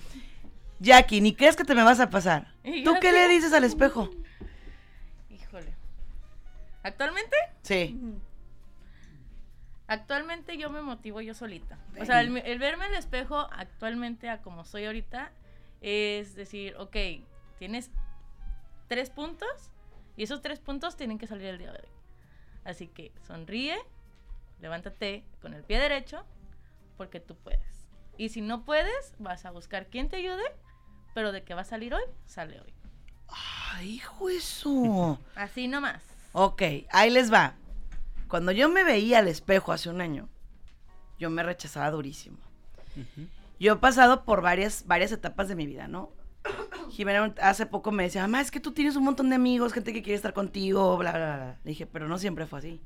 Jackie, 0.79 1.21
ni 1.21 1.35
crees 1.35 1.57
que 1.57 1.65
te 1.65 1.75
me 1.75 1.83
vas 1.83 1.99
a 1.99 2.11
pasar. 2.11 2.47
¿Tú 2.85 2.95
qué 3.01 3.11
le 3.11 3.27
dices 3.29 3.53
al 3.53 3.65
espejo? 3.65 4.09
Híjole. 5.29 5.75
¿Actualmente? 6.85 7.37
Sí. 7.63 8.01
Actualmente 9.89 10.57
yo 10.59 10.71
me 10.71 10.81
motivo 10.81 11.21
yo 11.21 11.35
solita. 11.35 11.77
O 12.01 12.05
sea, 12.05 12.21
el, 12.21 12.37
el, 12.37 12.59
verme 12.61 12.85
al 12.85 12.95
espejo 12.95 13.49
actualmente 13.53 14.29
a 14.29 14.43
como 14.43 14.65
soy 14.65 14.85
ahorita 14.85 15.33
es 15.81 16.35
decir, 16.37 16.75
ok, 16.79 16.97
tienes 17.59 17.91
tres 18.89 19.11
puntos 19.11 19.49
y 20.17 20.23
esos 20.23 20.43
tres 20.43 20.61
puntos 20.61 20.97
tienen 20.97 21.19
que 21.19 21.27
salir 21.27 21.47
el 21.47 21.59
día 21.59 21.73
de 21.73 21.79
hoy. 21.79 21.89
Así 22.65 22.89
que 22.89 23.13
sonríe, 23.27 23.77
levántate 24.61 25.25
con 25.41 25.55
el 25.55 25.63
pie 25.63 25.79
derecho, 25.79 26.25
porque 26.97 27.21
tú 27.21 27.37
puedes. 27.37 27.89
Y 28.19 28.31
si 28.31 28.41
no 28.41 28.65
puedes, 28.65 29.15
vas 29.19 29.45
a 29.45 29.51
buscar 29.51 29.87
quien 29.87 30.09
te 30.09 30.17
ayude, 30.17 30.45
pero 31.15 31.33
de 31.33 31.45
que 31.45 31.55
va 31.55 31.61
a 31.61 31.65
salir 31.65 31.95
hoy, 31.95 32.03
sale 32.25 32.61
hoy. 32.61 32.73
¡Ay, 33.29 33.95
hijo 33.95 34.29
eso! 34.29 35.19
Así 35.35 35.69
nomás. 35.69 36.03
Ok, 36.33 36.63
ahí 36.91 37.11
les 37.11 37.33
va. 37.33 37.55
Cuando 38.29 38.53
yo 38.53 38.69
me 38.69 38.85
veía 38.85 39.21
al 39.21 39.29
espejo 39.29 39.73
hace 39.73 39.89
un 39.89 40.01
año, 40.01 40.29
yo 41.19 41.31
me 41.31 41.43
rechazaba 41.43 41.91
durísimo. 41.91 42.39
Yo 43.61 43.75
he 43.75 43.77
pasado 43.77 44.25
por 44.25 44.43
varias, 44.43 44.87
varias 44.87 45.13
etapas 45.13 45.49
de 45.49 45.55
mi 45.55 45.67
vida, 45.67 45.89
¿no? 45.89 46.11
Jimena 46.91 47.35
hace 47.41 47.67
poco 47.67 47.93
me 47.93 48.05
decía, 48.05 48.23
mamá, 48.23 48.41
es 48.41 48.51
que 48.51 48.61
tú 48.61 48.73
tienes 48.73 48.97
un 48.97 49.05
montón 49.05 49.29
de 49.29 49.37
amigos, 49.37 49.73
gente 49.73 49.93
que 49.93 50.03
quiere 50.03 50.17
estar 50.17 50.33
contigo, 50.33 50.97
bla, 50.97 51.13
bla, 51.13 51.37
bla. 51.37 51.59
Le 51.65 51.71
dije, 51.71 51.87
pero 51.87 52.09
no 52.09 52.19
siempre 52.19 52.47
fue 52.47 52.61
así. 52.61 52.81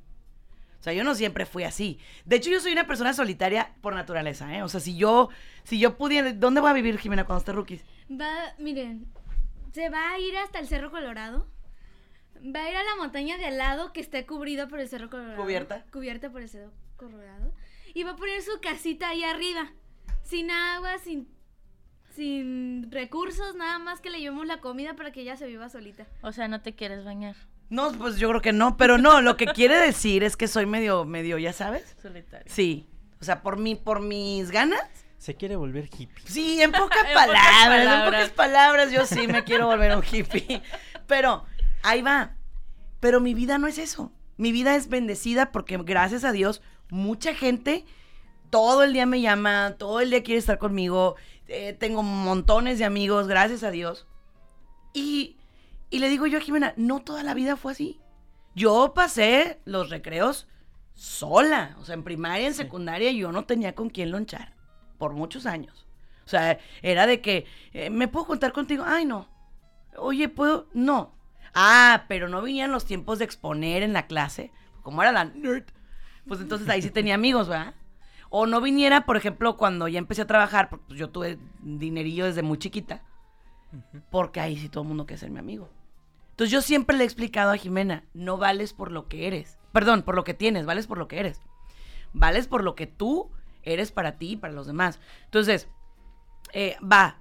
O 0.81 0.83
sea, 0.83 0.95
yo 0.95 1.05
no 1.05 1.15
siempre 1.15 1.45
fui 1.45 1.65
así. 1.65 1.99
De 2.25 2.37
hecho, 2.37 2.49
yo 2.51 2.59
soy 2.59 2.73
una 2.73 2.87
persona 2.87 3.13
solitaria 3.13 3.75
por 3.83 3.95
naturaleza, 3.95 4.57
¿eh? 4.57 4.63
O 4.63 4.69
sea, 4.69 4.81
si 4.81 4.97
yo, 4.97 5.29
si 5.63 5.79
yo 5.79 5.99
pudiera, 5.99 6.33
¿dónde 6.33 6.63
va 6.63 6.71
a 6.71 6.73
vivir 6.73 6.99
Jimena 6.99 7.25
cuando 7.25 7.41
esté 7.41 7.53
rookies? 7.53 7.85
Va, 8.11 8.55
miren, 8.59 9.07
se 9.73 9.91
va 9.91 10.13
a 10.13 10.19
ir 10.19 10.35
hasta 10.39 10.59
el 10.59 10.67
Cerro 10.67 10.91
Colorado. 10.91 11.47
Va 12.37 12.65
a 12.65 12.71
ir 12.71 12.77
a 12.77 12.83
la 12.83 12.97
montaña 12.97 13.37
de 13.37 13.45
al 13.45 13.59
lado 13.59 13.93
que 13.93 14.01
está 14.01 14.25
cubrido 14.27 14.69
por 14.69 14.81
el 14.81 14.89
Cerro 14.89 15.11
Colorado. 15.11 15.37
¿Cubierta? 15.37 15.85
Cubierta 15.93 16.31
por 16.31 16.41
el 16.41 16.49
Cerro 16.49 16.73
Colorado. 16.97 17.53
Y 17.93 18.05
va 18.05 18.13
a 18.13 18.17
poner 18.17 18.41
su 18.41 18.59
casita 18.63 19.11
ahí 19.11 19.23
arriba. 19.23 19.73
Sin 20.23 20.51
agua, 20.51 20.99
sin 20.99 21.29
sin 22.15 22.91
recursos, 22.91 23.55
nada 23.55 23.79
más 23.79 24.01
que 24.01 24.11
le 24.11 24.21
llevemos 24.21 24.47
la 24.47 24.61
comida 24.61 24.95
para 24.95 25.13
que 25.13 25.23
ella 25.23 25.37
se 25.37 25.47
viva 25.47 25.69
solita. 25.69 26.07
O 26.23 26.33
sea, 26.33 26.49
no 26.49 26.61
te 26.61 26.75
quieres 26.75 27.05
bañar. 27.05 27.37
No, 27.69 27.93
pues 27.93 28.17
yo 28.17 28.29
creo 28.29 28.41
que 28.41 28.53
no, 28.53 28.77
pero 28.77 28.99
no, 28.99 29.21
lo 29.21 29.37
que 29.37 29.47
quiere 29.47 29.77
decir 29.77 30.25
es 30.25 30.37
que 30.37 30.49
soy 30.49 30.67
medio, 30.67 31.05
medio, 31.05 31.39
ya 31.39 31.53
sabes. 31.53 31.97
Solitario. 32.03 32.53
Sí. 32.53 32.89
O 33.21 33.25
sea, 33.25 33.43
por 33.43 33.59
mi, 33.59 33.77
por 33.77 34.01
mis 34.01 34.51
ganas. 34.51 34.83
Se 35.19 35.37
quiere 35.37 35.55
volver 35.55 35.85
hippie. 35.85 36.25
Sí, 36.27 36.61
en 36.61 36.73
pocas 36.73 37.05
palabras, 37.15 37.99
en 37.99 38.05
pocas 38.05 38.31
palabras 38.31 38.91
yo 38.91 39.07
sí 39.07 39.29
me 39.29 39.45
quiero 39.45 39.67
volver 39.67 39.97
un 39.97 40.03
hippie. 40.03 40.63
Pero, 41.07 41.45
ahí 41.83 42.03
va. 42.03 42.35
Pero 42.99 43.21
mi 43.21 43.35
vida 43.35 43.59
no 43.59 43.69
es 43.69 43.79
eso. 43.79 44.13
Mi 44.37 44.51
vida 44.51 44.75
es 44.75 44.89
bendecida 44.89 45.53
porque 45.53 45.77
gracias 45.79 46.25
a 46.25 46.33
Dios, 46.33 46.63
mucha 46.89 47.35
gente 47.35 47.85
todo 48.51 48.83
el 48.83 48.93
día 48.93 49.07
me 49.07 49.21
llama, 49.21 49.77
todo 49.79 50.01
el 50.01 50.11
día 50.11 50.23
quiere 50.23 50.39
estar 50.39 50.59
conmigo. 50.59 51.17
Eh, 51.53 51.73
tengo 51.73 52.05
montones 52.05 52.79
de 52.79 52.85
amigos, 52.85 53.27
gracias 53.27 53.65
a 53.65 53.73
Dios. 53.73 54.07
Y, 54.95 55.37
le 55.91 56.09
digo 56.09 56.29
yo 56.29 56.39
a 56.39 56.41
Jimena, 56.41 56.75
no 56.77 57.01
toda 57.01 57.25
la 57.25 57.35
vida 57.35 57.57
fue 57.57 57.73
así. 57.73 58.01
Yo 58.55 58.95
pasé 58.95 59.61
los 59.65 59.91
recreos 59.91 60.47
sola. 60.95 61.77
O 61.81 61.85
sea, 61.85 61.97
en 61.97 62.05
primaria, 62.05 62.47
en 62.47 62.55
secundaria, 62.55 63.11
yo 63.11 63.33
no 63.33 63.47
tenía 63.47 63.75
con 63.75 63.91
quién 63.91 64.13
lonchar. 64.13 64.55
Por 64.97 65.13
muchos 65.15 65.45
años. 65.45 65.89
O 66.25 66.29
sea, 66.29 66.61
era 66.83 67.09
de 67.09 67.21
que, 67.21 67.47
eh, 67.73 67.91
¿me 67.91 68.07
puedo 68.07 68.27
contar 68.27 68.53
contigo? 68.53 68.85
Ay, 68.87 69.05
no. 69.05 69.29
Oye, 69.97 70.29
¿puedo? 70.29 70.69
No. 70.73 71.17
Ah, 71.53 72.05
pero 72.07 72.29
no 72.29 72.43
venían 72.43 72.71
los 72.71 72.85
tiempos 72.85 73.19
de 73.19 73.25
exponer 73.25 73.83
en 73.83 73.93
la 73.93 74.07
clase. 74.07 74.53
Como 74.83 75.03
era 75.03 75.11
la 75.11 75.25
nerd. 75.25 75.65
Pues 76.29 76.41
entonces 76.41 76.69
ahí 76.69 76.81
sí 76.81 76.91
tenía 76.91 77.17
amigos, 77.17 77.49
¿verdad? 77.49 77.75
O 78.31 78.47
no 78.47 78.61
viniera, 78.61 79.05
por 79.05 79.17
ejemplo, 79.17 79.57
cuando 79.57 79.89
ya 79.89 79.99
empecé 79.99 80.23
a 80.23 80.27
trabajar, 80.27 80.71
pues 80.71 80.99
yo 80.99 81.11
tuve 81.11 81.39
dinerillo 81.61 82.25
desde 82.25 82.43
muy 82.43 82.59
chiquita, 82.59 83.03
porque 84.11 84.41
ahí 84.41 84.57
sí 84.57 84.69
todo 84.69 84.83
el 84.83 84.89
mundo 84.89 85.05
quiere 85.05 85.19
ser 85.19 85.31
mi 85.31 85.41
amigo. 85.41 85.69
Entonces 86.31 86.53
yo 86.53 86.63
siempre 86.63 86.97
le 86.97 87.03
he 87.03 87.07
explicado 87.07 87.51
a 87.51 87.57
Jimena, 87.57 88.05
no 88.15 88.39
vales 88.39 88.73
por 88.73 88.93
lo 88.93 89.09
que 89.09 89.27
eres. 89.27 89.59
Perdón, 89.73 90.03
por 90.03 90.15
lo 90.15 90.25
que 90.25 90.33
tienes, 90.33 90.65
vales 90.65 90.87
por 90.87 90.97
lo 90.97 91.09
que 91.09 91.21
eres. 91.21 91.43
Vales 92.13 92.47
por 92.47 92.65
lo 92.65 92.75
que 92.75 92.87
tú 92.87 93.31
eres 93.63 93.93
para 93.93 94.17
ti 94.17 94.33
y 94.33 94.37
para 94.37 94.53
los 94.53 94.67
demás. 94.67 95.01
Entonces, 95.25 95.69
eh, 96.53 96.77
va. 96.81 97.19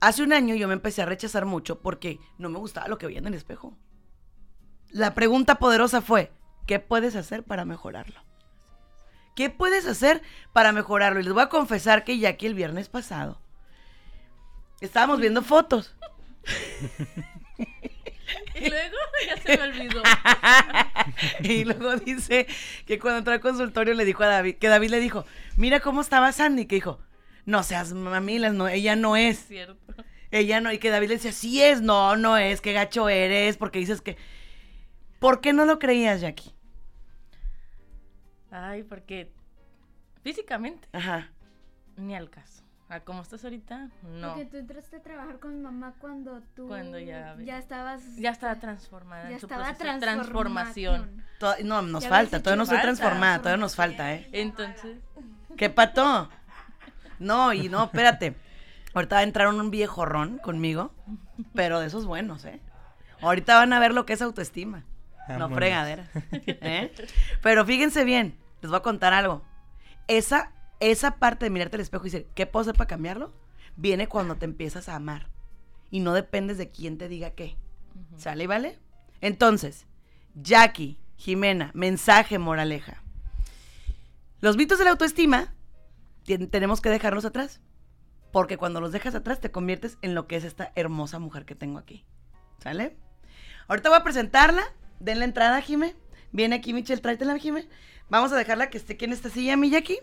Hace 0.00 0.22
un 0.22 0.32
año 0.32 0.54
yo 0.54 0.68
me 0.68 0.74
empecé 0.74 1.02
a 1.02 1.06
rechazar 1.06 1.44
mucho 1.44 1.80
porque 1.80 2.20
no 2.36 2.48
me 2.50 2.58
gustaba 2.58 2.88
lo 2.88 2.98
que 2.98 3.06
veía 3.06 3.20
en 3.20 3.26
el 3.26 3.34
espejo. 3.34 3.76
La 4.90 5.14
pregunta 5.14 5.56
poderosa 5.56 6.00
fue, 6.00 6.32
¿qué 6.66 6.78
puedes 6.78 7.16
hacer 7.16 7.44
para 7.44 7.64
mejorarlo? 7.64 8.27
¿Qué 9.38 9.50
puedes 9.50 9.86
hacer 9.86 10.20
para 10.52 10.72
mejorarlo? 10.72 11.20
Y 11.20 11.22
les 11.22 11.32
voy 11.32 11.44
a 11.44 11.48
confesar 11.48 12.02
que 12.02 12.18
ya 12.18 12.36
que 12.36 12.48
el 12.48 12.54
viernes 12.54 12.88
pasado 12.88 13.40
estábamos 14.80 15.20
viendo 15.20 15.42
fotos. 15.42 15.94
y 18.56 18.68
luego 18.68 18.96
ya 19.28 19.36
se 19.36 19.56
me 19.56 19.62
olvidó. 19.62 20.02
y 21.44 21.64
luego 21.64 21.94
dice 21.98 22.48
que 22.84 22.98
cuando 22.98 23.18
entró 23.18 23.32
al 23.32 23.38
consultorio 23.38 23.94
le 23.94 24.04
dijo 24.04 24.24
a 24.24 24.26
David, 24.26 24.56
que 24.56 24.66
David 24.66 24.90
le 24.90 24.98
dijo, 24.98 25.24
mira 25.56 25.78
cómo 25.78 26.00
estaba 26.00 26.32
Sandy, 26.32 26.66
que 26.66 26.74
dijo, 26.74 26.98
no 27.44 27.62
seas 27.62 27.92
mamilas, 27.92 28.54
no, 28.54 28.66
ella 28.66 28.96
no 28.96 29.14
es. 29.14 29.46
Cierto. 29.46 29.94
Ella 30.32 30.60
no, 30.60 30.72
y 30.72 30.78
que 30.78 30.90
David 30.90 31.10
le 31.10 31.14
decía, 31.14 31.30
sí 31.30 31.62
es, 31.62 31.80
no, 31.80 32.16
no 32.16 32.38
es, 32.38 32.60
qué 32.60 32.72
gacho 32.72 33.08
eres, 33.08 33.56
porque 33.56 33.78
dices 33.78 34.00
que... 34.00 34.16
¿Por 35.20 35.40
qué 35.40 35.52
no 35.52 35.64
lo 35.64 35.78
creías, 35.78 36.22
Jackie? 36.22 36.57
Ay, 38.50 38.82
porque 38.82 39.32
físicamente. 40.22 40.88
Ajá. 40.92 41.28
Ni 41.96 42.14
al 42.14 42.30
caso. 42.30 42.62
A 42.90 43.00
como 43.00 43.20
estás 43.20 43.44
ahorita, 43.44 43.90
no. 44.02 44.28
Porque 44.28 44.46
tú 44.46 44.56
entraste 44.56 44.96
a 44.96 45.02
trabajar 45.02 45.38
con 45.40 45.56
mi 45.56 45.60
mamá 45.60 45.92
cuando 46.00 46.40
tú 46.56 46.68
cuando 46.68 46.98
ya, 46.98 47.36
ya 47.38 47.58
estabas 47.58 48.16
ya 48.16 48.30
estaba 48.30 48.54
transformada 48.54 49.24
ya 49.24 49.34
en 49.34 49.40
su 49.40 49.46
estaba 49.46 49.74
transformación. 49.74 51.22
no, 51.64 51.82
nos 51.82 52.08
falta, 52.08 52.38
todavía 52.38 52.56
no 52.56 52.62
estoy 52.62 52.80
transformada, 52.80 53.38
todavía 53.40 53.58
nos 53.58 53.76
falta, 53.76 54.14
¿eh? 54.14 54.26
Entonces, 54.32 54.96
¿qué 55.58 55.68
pato? 55.68 56.30
No, 57.18 57.52
y 57.52 57.68
no, 57.68 57.84
espérate. 57.84 58.34
Ahorita 58.94 59.16
va 59.16 59.20
a 59.20 59.24
entrar 59.24 59.48
un 59.48 59.70
viejo 59.70 60.06
ron 60.06 60.38
conmigo, 60.38 60.94
pero 61.54 61.80
de 61.80 61.88
esos 61.88 62.06
buenos, 62.06 62.46
¿eh? 62.46 62.58
Ahorita 63.20 63.56
van 63.56 63.74
a 63.74 63.80
ver 63.80 63.92
lo 63.92 64.06
que 64.06 64.14
es 64.14 64.22
autoestima. 64.22 64.84
No 65.36 65.50
fregadera. 65.50 66.08
¿eh? 66.32 66.92
Pero 67.42 67.66
fíjense 67.66 68.04
bien, 68.04 68.38
les 68.62 68.70
voy 68.70 68.78
a 68.78 68.82
contar 68.82 69.12
algo. 69.12 69.42
Esa, 70.06 70.52
esa 70.80 71.16
parte 71.16 71.46
de 71.46 71.50
mirarte 71.50 71.76
al 71.76 71.82
espejo 71.82 72.06
y 72.06 72.10
decir, 72.10 72.26
¿qué 72.34 72.46
puedo 72.46 72.62
hacer 72.62 72.74
para 72.74 72.88
cambiarlo? 72.88 73.32
Viene 73.76 74.08
cuando 74.08 74.36
te 74.36 74.44
empiezas 74.44 74.88
a 74.88 74.96
amar. 74.96 75.28
Y 75.90 76.00
no 76.00 76.12
dependes 76.12 76.58
de 76.58 76.70
quién 76.70 76.98
te 76.98 77.08
diga 77.08 77.30
qué. 77.30 77.56
¿Sale 78.16 78.44
y 78.44 78.46
vale? 78.46 78.78
Entonces, 79.20 79.86
Jackie, 80.34 80.98
Jimena, 81.16 81.70
mensaje, 81.74 82.38
moraleja. 82.38 83.02
Los 84.40 84.56
mitos 84.56 84.78
de 84.78 84.84
la 84.84 84.92
autoestima 84.92 85.54
tenemos 86.50 86.80
que 86.80 86.90
dejarlos 86.90 87.24
atrás. 87.24 87.60
Porque 88.32 88.58
cuando 88.58 88.80
los 88.80 88.92
dejas 88.92 89.14
atrás 89.14 89.40
te 89.40 89.50
conviertes 89.50 89.98
en 90.02 90.14
lo 90.14 90.26
que 90.26 90.36
es 90.36 90.44
esta 90.44 90.72
hermosa 90.74 91.18
mujer 91.18 91.44
que 91.44 91.54
tengo 91.54 91.78
aquí. 91.78 92.04
¿Sale? 92.58 92.96
Ahorita 93.68 93.88
voy 93.88 93.98
a 93.98 94.04
presentarla 94.04 94.62
Den 95.00 95.18
la 95.18 95.24
entrada, 95.24 95.60
Jime. 95.60 95.94
Viene 96.32 96.56
aquí 96.56 96.72
Michelle, 96.74 97.00
tráetela, 97.00 97.38
Jime. 97.38 97.66
Vamos 98.08 98.32
a 98.32 98.36
dejarla 98.36 98.70
que 98.70 98.78
esté 98.78 98.94
aquí 98.94 99.04
en 99.04 99.12
esta 99.12 99.28
silla, 99.30 99.56
mi 99.56 99.70
Jackie. 99.70 99.98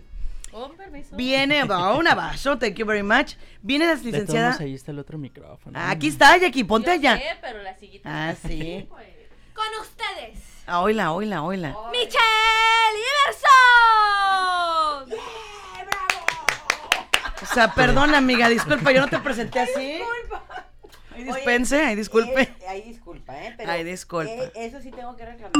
Oh, 0.51 0.69
permiso. 0.71 1.15
Viene, 1.15 1.63
oh, 1.63 1.97
un 1.99 2.07
abrazo, 2.07 2.57
thank 2.57 2.75
you 2.75 2.85
very 2.85 3.03
much. 3.03 3.33
Viene 3.61 3.85
la 3.87 3.95
licenciada. 3.95 4.55
ahí 4.59 4.73
está 4.73 4.91
el 4.91 4.99
otro 4.99 5.17
micrófono. 5.17 5.77
Ah, 5.77 5.89
aquí 5.91 6.07
está, 6.07 6.37
Jackie, 6.37 6.63
ponte 6.63 6.87
Yo 6.87 6.93
allá. 6.93 7.17
sé, 7.17 7.23
pero 7.41 7.61
la 7.61 7.75
sillita 7.77 8.09
Ah, 8.27 8.31
está 8.31 8.47
sí. 8.47 8.85
pues. 8.89 9.05
Con 9.53 9.65
ustedes, 9.81 10.39
Ah, 10.67 10.81
oíla, 10.81 11.11
oíla, 11.13 11.43
oíla. 11.43 11.75
Michelle 11.91 12.99
Iverson. 15.07 15.19
O 17.41 17.45
sea, 17.53 17.73
perdón, 17.73 18.15
amiga, 18.15 18.49
disculpa, 18.49 18.91
yo 18.91 19.01
no 19.01 19.07
te 19.07 19.19
presenté 19.19 19.59
así. 19.59 19.99
Ay, 21.13 21.23
dispense, 21.23 21.81
ay, 21.83 21.95
disculpe. 21.95 22.41
Eh, 22.41 22.55
ay, 22.67 22.81
disculpa, 23.25 23.43
¿eh? 23.43 23.53
Pero, 23.57 23.71
Ay, 23.71 23.83
disculpa. 23.83 24.31
eh, 24.31 24.51
eso 24.55 24.81
sí 24.81 24.91
tengo 24.91 25.15
que 25.15 25.25
reclamar. 25.25 25.53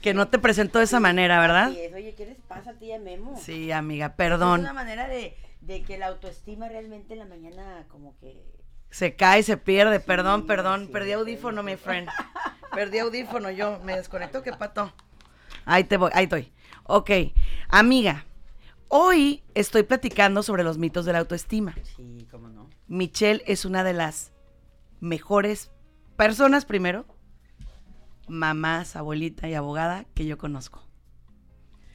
Que 0.00 0.14
no 0.14 0.28
te 0.28 0.38
presentó 0.38 0.78
de 0.78 0.84
esa 0.84 1.00
manera, 1.00 1.40
¿verdad? 1.40 1.70
Sí, 1.70 1.80
es, 1.80 1.92
oye, 1.94 2.14
¿qué 2.14 2.26
les 2.26 2.36
pasa 2.42 2.70
a 2.70 2.74
ti 2.74 2.92
a 2.92 2.98
Memo? 2.98 3.38
Sí, 3.40 3.72
amiga, 3.72 4.06
Es 4.06 4.12
perdón. 4.12 4.60
una 4.60 4.72
manera 4.72 5.08
de, 5.08 5.36
de 5.62 5.82
que 5.82 5.96
la 5.98 6.08
autoestima 6.08 6.68
realmente 6.68 7.14
en 7.14 7.20
la 7.20 7.24
mañana 7.26 7.86
como 7.88 8.16
que... 8.18 8.42
Se 8.90 9.16
cae, 9.16 9.42
se 9.42 9.56
pierde, 9.56 9.98
perdón, 10.00 10.46
perdón. 10.46 10.86
sí, 10.86 10.92
Perdí 10.92 11.12
audífono, 11.12 11.62
sí. 11.62 11.66
mi 11.66 11.76
friend. 11.76 12.08
Perdí 12.74 12.98
audífono, 12.98 13.50
yo 13.50 13.80
me 13.84 13.96
desconecto, 13.96 14.42
¿qué 14.42 14.52
pato? 14.52 14.92
Ahí 15.64 15.84
te 15.84 15.96
voy, 15.96 16.10
ahí 16.14 16.24
estoy. 16.24 16.52
Ok, 16.84 17.10
amiga, 17.68 18.24
hoy 18.88 19.42
estoy 19.54 19.84
platicando 19.84 20.42
sobre 20.42 20.64
los 20.64 20.76
mitos 20.76 21.06
de 21.06 21.12
la 21.12 21.20
autoestima. 21.20 21.74
Sí, 21.96 22.26
cómo 22.30 22.48
no. 22.48 22.68
Michelle 22.88 23.42
es 23.46 23.64
una 23.64 23.84
de 23.84 23.94
las 23.94 24.32
mejores 25.00 25.70
personas, 26.16 26.64
primero, 26.64 27.06
mamás, 28.28 28.96
abuelita 28.96 29.48
y 29.48 29.54
abogada 29.54 30.04
que 30.14 30.26
yo 30.26 30.38
conozco. 30.38 30.82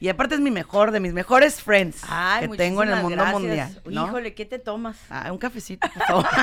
Y 0.00 0.08
aparte 0.08 0.34
es 0.34 0.40
mi 0.40 0.50
mejor, 0.50 0.92
de 0.92 1.00
mis 1.00 1.12
mejores 1.12 1.60
friends 1.62 2.02
Ay, 2.08 2.48
que 2.48 2.56
tengo 2.56 2.82
en 2.82 2.88
el 2.88 3.02
mundo 3.02 3.22
mundial. 3.26 3.70
Híjole, 3.88 4.32
¿qué 4.34 4.46
te 4.46 4.58
tomas? 4.58 4.96
Ah, 5.10 5.30
un 5.30 5.36
cafecito, 5.38 5.86
por 5.92 6.02
favor. 6.06 6.26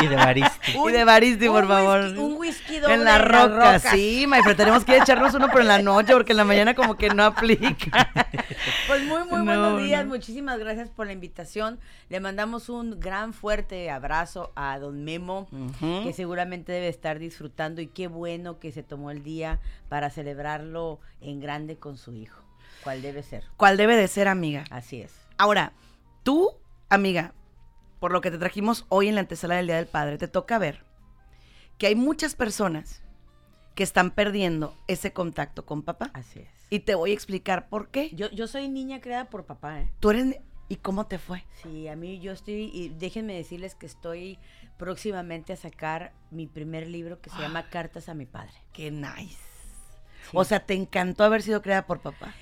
Y 0.00 0.06
de 0.06 0.14
Baristi. 0.14 0.72
y 0.78 0.92
de 0.92 1.02
Baristi, 1.04 1.48
por 1.48 1.64
Un 1.64 1.68
favor. 1.68 2.00
whisky- 2.04 2.18
un 2.20 2.36
whisky 2.36 2.78
doble 2.78 2.94
En 2.94 3.02
la 3.04 3.16
en 3.16 3.22
las 3.22 3.28
roca, 3.48 3.72
rocas. 3.74 3.82
sí, 3.92 4.26
Mayfre, 4.28 4.54
tenemos 4.54 4.84
que 4.84 4.96
echarnos 4.96 5.34
uno, 5.34 5.48
pero 5.48 5.62
en 5.62 5.66
la 5.66 5.82
noche, 5.82 6.12
porque 6.12 6.30
en 6.34 6.36
la 6.36 6.44
mañana 6.44 6.74
como 6.74 6.96
que 6.96 7.08
no 7.10 7.24
aplica. 7.24 8.08
Pues 8.86 9.02
muy, 9.04 9.20
muy 9.24 9.38
No, 9.38 9.44
buenos 9.44 9.82
días. 9.82 10.04
no. 10.04 10.10
Muchísimas 10.14 10.58
gracias 10.58 10.88
por 10.88 11.06
la 11.06 11.12
invitación. 11.12 11.78
Le 12.08 12.20
mandamos 12.20 12.68
un 12.68 12.98
gran 13.00 13.32
fuerte 13.32 13.90
abrazo 13.90 14.52
a 14.56 14.78
don 14.78 15.04
Memo, 15.04 15.48
que 16.04 16.12
seguramente 16.12 16.72
debe 16.72 16.88
estar 16.88 17.18
disfrutando. 17.18 17.80
Y 17.80 17.86
qué 17.88 18.06
bueno 18.08 18.58
que 18.58 18.72
se 18.72 18.82
tomó 18.82 19.10
el 19.10 19.22
día 19.22 19.58
para 19.88 20.10
celebrarlo 20.10 21.00
en 21.20 21.40
grande 21.40 21.76
con 21.76 21.96
su 21.98 22.14
hijo. 22.14 22.42
¿Cuál 22.88 23.02
debe 23.02 23.22
ser? 23.22 23.44
¿Cuál 23.58 23.76
debe 23.76 23.96
de 23.96 24.08
ser, 24.08 24.28
amiga? 24.28 24.64
Así 24.70 25.02
es. 25.02 25.12
Ahora, 25.36 25.74
tú, 26.22 26.54
amiga, 26.88 27.34
por 28.00 28.12
lo 28.12 28.22
que 28.22 28.30
te 28.30 28.38
trajimos 28.38 28.86
hoy 28.88 29.08
en 29.08 29.14
la 29.14 29.20
antesala 29.20 29.56
del 29.56 29.66
Día 29.66 29.76
del 29.76 29.88
Padre, 29.88 30.16
te 30.16 30.26
toca 30.26 30.56
ver 30.56 30.86
que 31.76 31.88
hay 31.88 31.94
muchas 31.94 32.34
personas 32.34 33.02
que 33.74 33.82
están 33.82 34.10
perdiendo 34.10 34.74
ese 34.86 35.12
contacto 35.12 35.66
con 35.66 35.82
papá. 35.82 36.10
Así 36.14 36.38
es. 36.38 36.48
Y 36.70 36.80
te 36.80 36.94
voy 36.94 37.10
a 37.10 37.12
explicar 37.12 37.68
por 37.68 37.90
qué. 37.90 38.08
Yo, 38.14 38.30
yo 38.30 38.46
soy 38.46 38.68
niña 38.68 39.02
creada 39.02 39.28
por 39.28 39.44
papá, 39.44 39.82
¿eh? 39.82 39.92
Tú 40.00 40.08
eres... 40.08 40.38
¿Y 40.70 40.76
cómo 40.76 41.06
te 41.06 41.18
fue? 41.18 41.44
Sí, 41.62 41.88
a 41.88 41.96
mí 41.96 42.20
yo 42.20 42.32
estoy, 42.32 42.70
y 42.72 42.88
déjenme 42.88 43.34
decirles 43.34 43.74
que 43.74 43.84
estoy 43.84 44.38
próximamente 44.78 45.52
a 45.52 45.56
sacar 45.56 46.14
mi 46.30 46.46
primer 46.46 46.86
libro 46.86 47.20
que 47.20 47.28
se 47.28 47.36
llama 47.38 47.68
Cartas 47.70 48.08
a 48.08 48.14
mi 48.14 48.24
padre. 48.24 48.54
Qué 48.72 48.90
nice. 48.90 49.36
Sí. 50.30 50.32
O 50.32 50.44
sea, 50.44 50.60
te 50.60 50.72
encantó 50.72 51.24
haber 51.24 51.42
sido 51.42 51.60
creada 51.60 51.86
por 51.86 52.00
papá. 52.00 52.34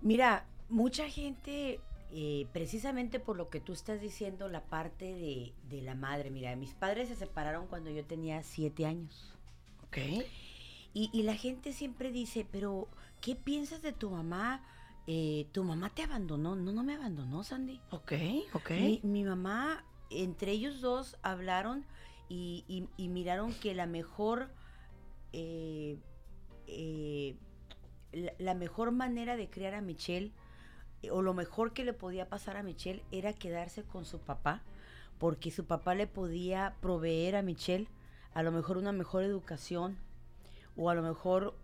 Mira, 0.00 0.46
mucha 0.68 1.08
gente, 1.08 1.80
eh, 2.12 2.46
precisamente 2.52 3.20
por 3.20 3.36
lo 3.36 3.48
que 3.50 3.60
tú 3.60 3.72
estás 3.72 4.00
diciendo, 4.00 4.48
la 4.48 4.62
parte 4.64 5.06
de, 5.14 5.52
de 5.68 5.82
la 5.82 5.94
madre, 5.94 6.30
mira, 6.30 6.54
mis 6.56 6.74
padres 6.74 7.08
se 7.08 7.16
separaron 7.16 7.66
cuando 7.66 7.90
yo 7.90 8.04
tenía 8.04 8.42
siete 8.42 8.86
años. 8.86 9.34
Ok. 9.84 9.98
Y, 10.94 11.10
y 11.12 11.22
la 11.22 11.34
gente 11.34 11.72
siempre 11.72 12.12
dice, 12.12 12.46
pero, 12.50 12.88
¿qué 13.20 13.34
piensas 13.36 13.82
de 13.82 13.92
tu 13.92 14.10
mamá? 14.10 14.64
Eh, 15.06 15.46
¿Tu 15.52 15.64
mamá 15.64 15.90
te 15.90 16.02
abandonó? 16.02 16.54
No, 16.54 16.72
no 16.72 16.82
me 16.82 16.94
abandonó, 16.94 17.42
Sandy. 17.44 17.80
Ok, 17.90 18.12
ok. 18.52 18.70
Mi, 18.76 19.00
mi 19.02 19.24
mamá, 19.24 19.84
entre 20.10 20.52
ellos 20.52 20.80
dos, 20.80 21.16
hablaron 21.22 21.84
y, 22.28 22.64
y- 22.68 22.88
y 23.02 23.08
miraron 23.08 23.54
que 23.54 23.74
la 23.74 23.86
mejor, 23.86 24.50
eh, 25.32 25.98
eh, 26.66 27.36
la, 28.12 28.54
mejor 28.54 28.92
manera 28.92 29.36
de 29.36 29.50
criar 29.50 29.74
a 29.74 29.80
Michelle, 29.80 30.32
eh, 31.02 31.10
o 31.10 31.22
lo 31.22 31.34
mejor 31.34 31.72
que 31.72 31.84
le 31.84 31.92
podía 31.92 32.28
pasar 32.28 32.56
a 32.56 32.62
Michelle, 32.62 33.04
era 33.12 33.32
quedarse 33.32 33.82
con 33.82 34.04
su 34.04 34.20
papá, 34.20 34.62
porque 35.18 35.50
su 35.50 35.66
papá 35.66 35.94
le 35.94 36.06
podía 36.06 36.76
proveer 36.80 37.36
a 37.36 37.42
Michelle 37.42 37.88
a 38.34 38.42
lo 38.42 38.52
mejor 38.52 38.76
una 38.76 38.92
mejor 38.92 39.24
educación, 39.24 39.98
o 40.76 40.90
a 40.90 40.94
lo 40.94 41.02
mejor 41.02 41.54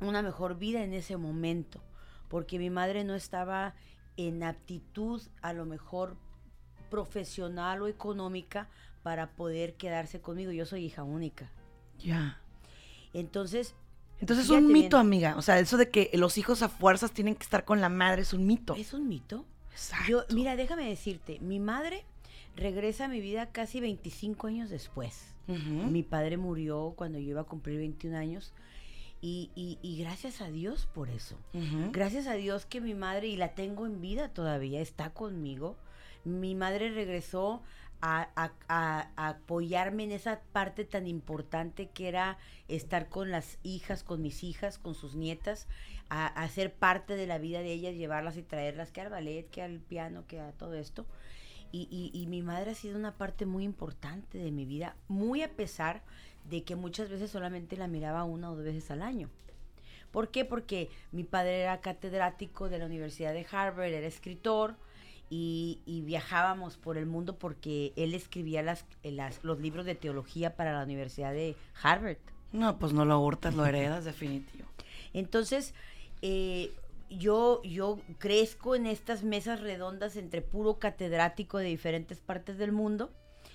una 0.00 0.22
mejor 0.22 0.58
vida 0.58 0.82
en 0.82 0.92
ese 0.92 1.16
momento, 1.16 1.80
porque 2.28 2.58
mi 2.58 2.70
madre 2.70 3.04
no 3.04 3.14
estaba 3.14 3.74
en 4.16 4.42
aptitud 4.42 5.22
a 5.40 5.52
lo 5.52 5.64
mejor 5.64 6.16
profesional 6.90 7.82
o 7.82 7.88
económica 7.88 8.68
para 9.02 9.32
poder 9.32 9.74
quedarse 9.74 10.20
conmigo. 10.20 10.52
Yo 10.52 10.66
soy 10.66 10.84
hija 10.84 11.02
única. 11.02 11.50
Ya. 11.98 12.40
Entonces, 13.12 13.74
Entonces 14.24 14.46
es 14.46 14.50
un 14.50 14.68
bien. 14.68 14.84
mito, 14.84 14.96
amiga. 14.96 15.36
O 15.36 15.42
sea, 15.42 15.58
eso 15.58 15.76
de 15.76 15.90
que 15.90 16.10
los 16.14 16.38
hijos 16.38 16.62
a 16.62 16.68
fuerzas 16.70 17.12
tienen 17.12 17.34
que 17.34 17.42
estar 17.42 17.64
con 17.66 17.80
la 17.82 17.88
madre 17.90 18.22
es 18.22 18.32
un 18.32 18.46
mito. 18.46 18.74
¿es 18.74 18.94
un 18.94 19.06
mito? 19.08 19.44
Exacto. 19.72 20.06
Yo, 20.08 20.24
mira, 20.34 20.56
déjame 20.56 20.88
decirte, 20.88 21.38
mi 21.40 21.60
madre 21.60 22.04
regresa 22.56 23.04
a 23.04 23.08
mi 23.08 23.20
vida 23.20 23.46
casi 23.50 23.80
25 23.80 24.46
años 24.46 24.70
después. 24.70 25.26
Mi 25.46 26.02
padre 26.02 26.38
murió 26.38 26.94
cuando 26.96 27.18
yo 27.18 27.28
iba 27.30 27.42
a 27.42 27.44
cumplir 27.44 27.76
21 27.78 28.16
años 28.16 28.52
y, 29.20 29.50
y- 29.54 29.78
y 29.82 29.98
gracias 29.98 30.40
a 30.40 30.48
Dios 30.48 30.86
por 30.94 31.10
eso. 31.10 31.36
Gracias 31.92 32.26
a 32.26 32.32
Dios 32.34 32.64
que 32.64 32.80
mi 32.80 32.94
madre, 32.94 33.26
y 33.28 33.36
la 33.36 33.48
tengo 33.54 33.84
en 33.84 34.00
vida 34.00 34.28
todavía, 34.30 34.80
está 34.80 35.10
conmigo. 35.10 35.76
Mi 36.24 36.54
madre 36.54 36.90
regresó 36.90 37.62
a, 38.04 39.08
apoyarme 39.16 40.04
en 40.04 40.12
esa 40.12 40.40
parte 40.52 40.84
tan 40.84 41.06
importante 41.06 41.88
que 41.88 42.08
era 42.08 42.38
estar 42.68 43.08
con 43.08 43.30
las 43.30 43.58
hijas, 43.62 44.04
con 44.04 44.20
mis 44.20 44.44
hijas, 44.44 44.78
con 44.78 44.94
sus 44.94 45.14
nietas, 45.14 45.66
a, 46.10 46.46
ser 46.48 46.72
parte 46.72 47.16
de 47.16 47.26
la 47.26 47.38
vida 47.38 47.60
de 47.60 47.72
ellas, 47.72 47.94
llevarlas 47.94 48.36
y 48.36 48.42
traerlas, 48.42 48.90
que 48.90 49.00
al 49.00 49.10
ballet, 49.10 49.48
que 49.50 49.62
al 49.62 49.80
piano, 49.80 50.26
que 50.26 50.40
a 50.40 50.52
todo 50.52 50.74
esto. 50.74 51.06
Y- 51.72 52.10
y 52.12 52.26
mi 52.28 52.40
madre 52.40 52.70
ha 52.70 52.74
sido 52.74 52.96
una 52.96 53.16
parte 53.16 53.46
muy 53.46 53.64
importante 53.64 54.38
de 54.38 54.52
mi 54.52 54.64
vida, 54.64 54.94
muy 55.08 55.42
a 55.42 55.50
pesar 55.50 56.02
de 56.48 56.62
que 56.62 56.76
muchas 56.76 57.08
veces 57.08 57.30
solamente 57.30 57.76
la 57.76 57.88
miraba 57.88 58.22
una 58.22 58.50
o 58.50 58.54
dos 58.54 58.64
veces 58.64 58.90
al 58.92 59.02
año. 59.02 59.28
¿Por 60.12 60.30
qué? 60.30 60.44
Porque 60.44 60.90
mi 61.10 61.24
padre 61.24 61.62
era 61.62 61.80
catedrático 61.80 62.68
de 62.68 62.78
la 62.78 62.86
Universidad 62.86 63.32
de 63.32 63.44
Harvard, 63.50 63.92
era 63.92 64.06
escritor 64.06 64.76
y, 65.36 65.80
y 65.84 66.02
viajábamos 66.02 66.76
por 66.76 66.96
el 66.96 67.06
mundo 67.06 67.36
porque 67.38 67.92
él 67.96 68.14
escribía 68.14 68.62
las, 68.62 68.84
las- 69.02 69.42
los 69.42 69.58
libros 69.58 69.84
de 69.84 69.96
teología 69.96 70.54
para 70.54 70.72
la 70.72 70.84
Universidad 70.84 71.32
de 71.32 71.56
Harvard. 71.82 72.18
No, 72.52 72.78
pues 72.78 72.92
no 72.92 73.04
lo 73.04 73.18
hurtas, 73.18 73.54
lo 73.56 73.66
heredas, 73.66 74.04
definitivo. 74.04 74.64
Entonces, 75.12 75.74
eh, 76.22 76.70
yo, 77.10 77.60
yo 77.64 77.98
crezco 78.18 78.76
en 78.76 78.86
estas 78.86 79.24
mesas 79.24 79.60
redondas 79.60 80.14
entre 80.16 80.40
puro 80.40 80.78
catedrático 80.78 81.58
de 81.58 81.66
diferentes 81.66 82.20
partes 82.20 82.56
del 82.56 82.70
mundo 82.70 83.10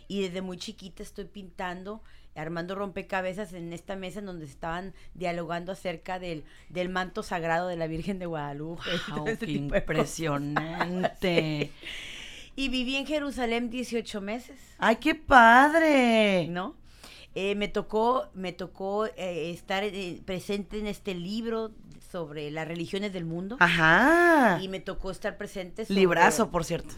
y 0.09 0.21
desde 0.21 0.41
muy 0.41 0.57
chiquita 0.57 1.01
estoy 1.01 1.25
pintando, 1.25 2.01
armando 2.39 2.75
rompecabezas 2.75 3.53
en 3.53 3.73
esta 3.73 3.95
mesa 3.95 4.19
en 4.19 4.25
donde 4.25 4.45
estaban 4.45 4.93
dialogando 5.13 5.71
acerca 5.71 6.19
del, 6.19 6.43
del 6.69 6.89
manto 6.89 7.21
sagrado 7.23 7.67
de 7.67 7.75
la 7.77 7.87
Virgen 7.87 8.19
de 8.19 8.25
Guadalupe. 8.25 8.81
Wow, 9.15 9.25
qué 9.25 9.35
tipo 9.37 9.75
impresionante. 9.75 11.71
Y 12.55 12.67
viví 12.67 12.97
en 12.97 13.05
Jerusalén 13.05 13.69
18 13.69 14.19
meses. 14.19 14.59
Ay, 14.79 14.97
qué 14.97 15.15
padre. 15.15 16.47
¿no? 16.49 16.75
Eh, 17.33 17.55
me 17.55 17.69
tocó, 17.69 18.27
me 18.33 18.51
tocó 18.51 19.05
eh, 19.05 19.51
estar 19.51 19.83
eh, 19.85 20.19
presente 20.25 20.77
en 20.77 20.87
este 20.87 21.15
libro 21.15 21.71
sobre 22.11 22.51
las 22.51 22.67
religiones 22.67 23.13
del 23.13 23.23
mundo. 23.23 23.55
Ajá. 23.61 24.59
Y 24.61 24.67
me 24.67 24.81
tocó 24.81 25.09
estar 25.11 25.37
presente 25.37 25.85
sobre- 25.85 26.01
Librazo, 26.01 26.51
por 26.51 26.65
cierto. 26.65 26.95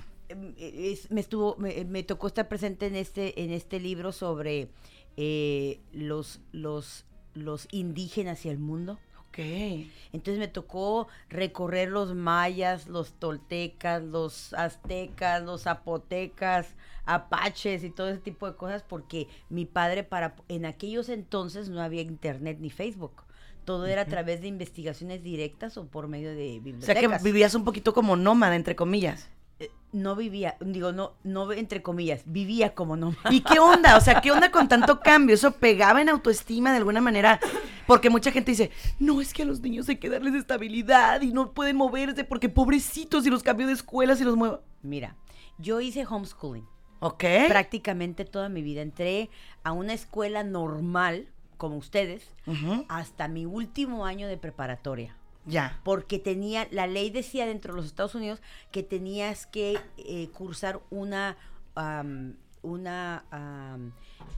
es- 0.57 1.11
me 1.11 1.21
estuvo 1.21 1.55
me, 1.57 1.85
me 1.85 2.01
tocó 2.01 2.25
estar 2.27 2.47
presente 2.47 2.87
en 2.87 2.95
este 2.95 3.43
en 3.43 3.51
este 3.51 3.79
libro 3.79 4.11
sobre 4.13 4.69
eh, 5.17 5.79
los 5.91 6.39
los 6.51 7.05
los 7.33 7.67
indígenas 7.71 8.45
y 8.45 8.49
el 8.49 8.59
mundo 8.59 8.99
Ok. 9.29 9.39
entonces 10.11 10.39
me 10.39 10.49
tocó 10.49 11.07
recorrer 11.29 11.89
los 11.89 12.13
mayas 12.13 12.87
los 12.87 13.13
toltecas 13.13 14.03
los 14.03 14.53
aztecas 14.53 15.41
los 15.43 15.61
zapotecas 15.63 16.75
apaches 17.05 17.83
y 17.83 17.89
todo 17.89 18.09
ese 18.09 18.19
tipo 18.19 18.49
de 18.49 18.57
cosas 18.57 18.83
porque 18.83 19.27
mi 19.49 19.65
padre 19.65 20.03
para 20.03 20.35
en 20.49 20.65
aquellos 20.65 21.07
entonces 21.09 21.69
no 21.69 21.81
había 21.81 22.01
internet 22.01 22.57
ni 22.59 22.69
Facebook 22.69 23.23
Todo 23.63 23.85
era 23.85 24.01
a 24.01 24.05
través 24.05 24.41
de 24.41 24.47
investigaciones 24.47 25.23
directas 25.23 25.77
o 25.77 25.85
por 25.85 26.07
medio 26.07 26.35
de 26.35 26.61
O 26.77 26.81
sea 26.81 26.95
que 26.95 27.07
vivías 27.23 27.55
un 27.55 27.63
poquito 27.63 27.93
como 27.93 28.15
nómada, 28.15 28.55
entre 28.55 28.75
comillas. 28.75 29.29
Eh, 29.61 29.69
no 29.91 30.15
vivía, 30.15 30.55
digo, 30.59 30.91
no, 30.91 31.13
no 31.23 31.51
entre 31.51 31.83
comillas, 31.83 32.23
vivía 32.25 32.73
como 32.73 32.95
nómada. 32.95 33.31
¿Y 33.31 33.41
qué 33.41 33.59
onda? 33.59 33.95
O 33.95 34.01
sea, 34.01 34.19
¿qué 34.19 34.31
onda 34.31 34.49
con 34.49 34.67
tanto 34.67 35.01
cambio? 35.01 35.35
¿Eso 35.35 35.51
pegaba 35.51 36.01
en 36.01 36.09
autoestima 36.09 36.71
de 36.71 36.77
alguna 36.77 36.99
manera? 36.99 37.39
Porque 37.85 38.09
mucha 38.09 38.31
gente 38.31 38.51
dice, 38.51 38.71
no, 38.97 39.21
es 39.21 39.33
que 39.33 39.43
a 39.43 39.45
los 39.45 39.59
niños 39.59 39.87
hay 39.87 39.97
que 39.97 40.09
darles 40.09 40.33
estabilidad 40.33 41.21
y 41.21 41.31
no 41.31 41.51
pueden 41.51 41.75
moverse 41.75 42.23
porque 42.23 42.49
pobrecitos 42.49 43.27
y 43.27 43.29
los 43.29 43.43
cambio 43.43 43.67
de 43.67 43.73
escuelas 43.73 44.19
y 44.19 44.23
los 44.23 44.35
muevo. 44.35 44.61
Mira, 44.81 45.15
yo 45.59 45.79
hice 45.79 46.07
homeschooling. 46.09 46.65
Ok. 46.99 47.23
Prácticamente 47.47 48.25
toda 48.25 48.49
mi 48.49 48.63
vida. 48.63 48.81
Entré 48.81 49.29
a 49.63 49.73
una 49.73 49.93
escuela 49.93 50.43
normal, 50.43 51.27
como 51.57 51.75
ustedes, 51.77 52.33
hasta 52.87 53.27
mi 53.27 53.45
último 53.45 54.05
año 54.05 54.27
de 54.27 54.37
preparatoria. 54.37 55.17
Ya. 55.45 55.79
Porque 55.83 56.19
tenía, 56.19 56.67
la 56.71 56.87
ley 56.87 57.09
decía 57.09 57.45
dentro 57.45 57.73
de 57.73 57.77
los 57.77 57.85
Estados 57.85 58.15
Unidos 58.15 58.41
que 58.71 58.83
tenías 58.83 59.47
que 59.47 59.79
eh, 59.97 60.29
cursar 60.33 60.81
una, 60.89 61.37
una 62.61 63.23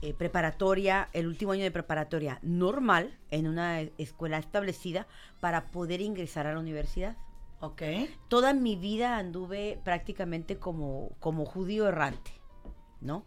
eh, 0.02 0.14
preparatoria, 0.14 1.08
el 1.12 1.26
último 1.26 1.52
año 1.52 1.62
de 1.62 1.70
preparatoria 1.70 2.38
normal 2.42 3.18
en 3.30 3.46
una 3.46 3.80
escuela 3.98 4.38
establecida 4.38 5.06
para 5.40 5.70
poder 5.70 6.00
ingresar 6.00 6.46
a 6.46 6.54
la 6.54 6.60
universidad. 6.60 7.16
Ok. 7.60 7.82
Toda 8.28 8.52
mi 8.52 8.76
vida 8.76 9.16
anduve 9.16 9.80
prácticamente 9.84 10.58
como, 10.58 11.10
como 11.20 11.44
judío 11.44 11.88
errante, 11.88 12.32
¿no? 13.00 13.24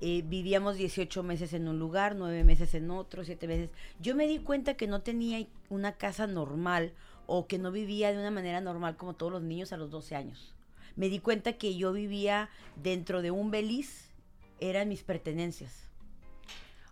Eh, 0.00 0.22
vivíamos 0.26 0.76
18 0.76 1.22
meses 1.22 1.52
en 1.52 1.68
un 1.68 1.78
lugar, 1.78 2.16
9 2.16 2.44
meses 2.44 2.74
en 2.74 2.90
otro, 2.90 3.24
7 3.24 3.46
meses. 3.46 3.70
Yo 4.00 4.14
me 4.14 4.26
di 4.26 4.40
cuenta 4.40 4.74
que 4.74 4.86
no 4.86 5.00
tenía 5.02 5.46
una 5.70 5.92
casa 5.92 6.26
normal 6.26 6.92
o 7.26 7.46
que 7.46 7.58
no 7.58 7.72
vivía 7.72 8.12
de 8.12 8.18
una 8.18 8.30
manera 8.30 8.60
normal 8.60 8.96
como 8.96 9.14
todos 9.14 9.32
los 9.32 9.42
niños 9.42 9.72
a 9.72 9.76
los 9.76 9.90
12 9.90 10.16
años. 10.16 10.54
Me 10.94 11.08
di 11.08 11.18
cuenta 11.18 11.54
que 11.54 11.76
yo 11.76 11.92
vivía 11.92 12.48
dentro 12.76 13.22
de 13.22 13.30
un 13.30 13.50
beliz, 13.50 14.08
eran 14.60 14.88
mis 14.88 15.02
pertenencias. 15.02 15.86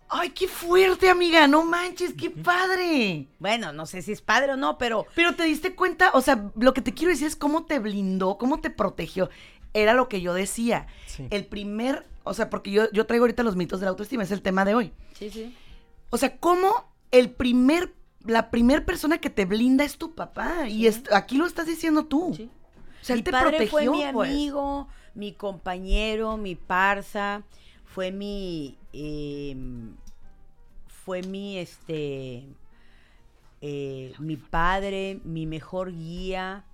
¡Ay, 0.07 0.29
qué 0.29 0.47
fuerte, 0.47 1.09
amiga! 1.09 1.47
No 1.47 1.63
manches, 1.63 2.13
qué 2.13 2.29
padre. 2.29 3.27
Bueno, 3.39 3.73
no 3.73 3.87
sé 3.87 4.03
si 4.03 4.11
es 4.11 4.21
padre 4.21 4.53
o 4.53 4.57
no, 4.57 4.77
pero. 4.77 5.07
Pero 5.15 5.35
te 5.35 5.43
diste 5.43 5.73
cuenta, 5.73 6.11
o 6.13 6.21
sea, 6.21 6.51
lo 6.55 6.73
que 6.73 6.81
te 6.81 6.93
quiero 6.93 7.11
decir 7.11 7.27
es 7.27 7.35
cómo 7.35 7.65
te 7.65 7.79
blindó, 7.79 8.37
cómo 8.37 8.61
te 8.61 8.69
protegió. 8.69 9.29
Era 9.73 9.93
lo 9.93 10.07
que 10.07 10.21
yo 10.21 10.33
decía. 10.33 10.87
El 11.31 11.45
primer, 11.47 12.05
o 12.23 12.33
sea, 12.33 12.49
porque 12.49 12.71
yo, 12.71 12.91
yo 12.91 13.07
traigo 13.07 13.23
ahorita 13.23 13.43
los 13.43 13.55
mitos 13.55 13.79
de 13.79 13.85
la 13.85 13.89
autoestima, 13.89 14.23
es 14.23 14.31
el 14.31 14.41
tema 14.41 14.63
de 14.63 14.75
hoy. 14.75 14.93
Sí, 15.13 15.29
sí. 15.29 15.55
O 16.11 16.17
sea, 16.17 16.37
cómo 16.37 16.93
el 17.11 17.31
primer, 17.31 17.93
la 18.25 18.49
primer 18.49 18.85
persona 18.85 19.19
que 19.19 19.29
te 19.29 19.45
blinda 19.45 19.83
es 19.83 19.97
tu 19.97 20.15
papá. 20.15 20.67
Y 20.67 20.87
aquí 21.11 21.37
lo 21.37 21.45
estás 21.45 21.67
diciendo 21.67 22.05
tú. 22.05 22.33
Sí. 22.35 22.49
O 23.01 23.05
sea, 23.05 23.15
él 23.15 23.23
te 23.23 23.31
protegió, 23.31 23.69
fue 23.69 23.89
mi 23.89 24.03
pues. 24.11 24.29
amigo, 24.29 24.87
mi 25.13 25.33
compañero, 25.33 26.37
mi 26.37 26.55
parza, 26.55 27.43
fue 27.83 28.11
mi. 28.11 28.77
Em, 28.93 29.95
fue 30.87 31.21
mi, 31.21 31.57
este. 31.57 32.45
Eh, 33.61 34.13
mi 34.19 34.37
padre, 34.37 35.19
mi 35.23 35.45
mejor 35.45 35.91
guía. 35.91 36.65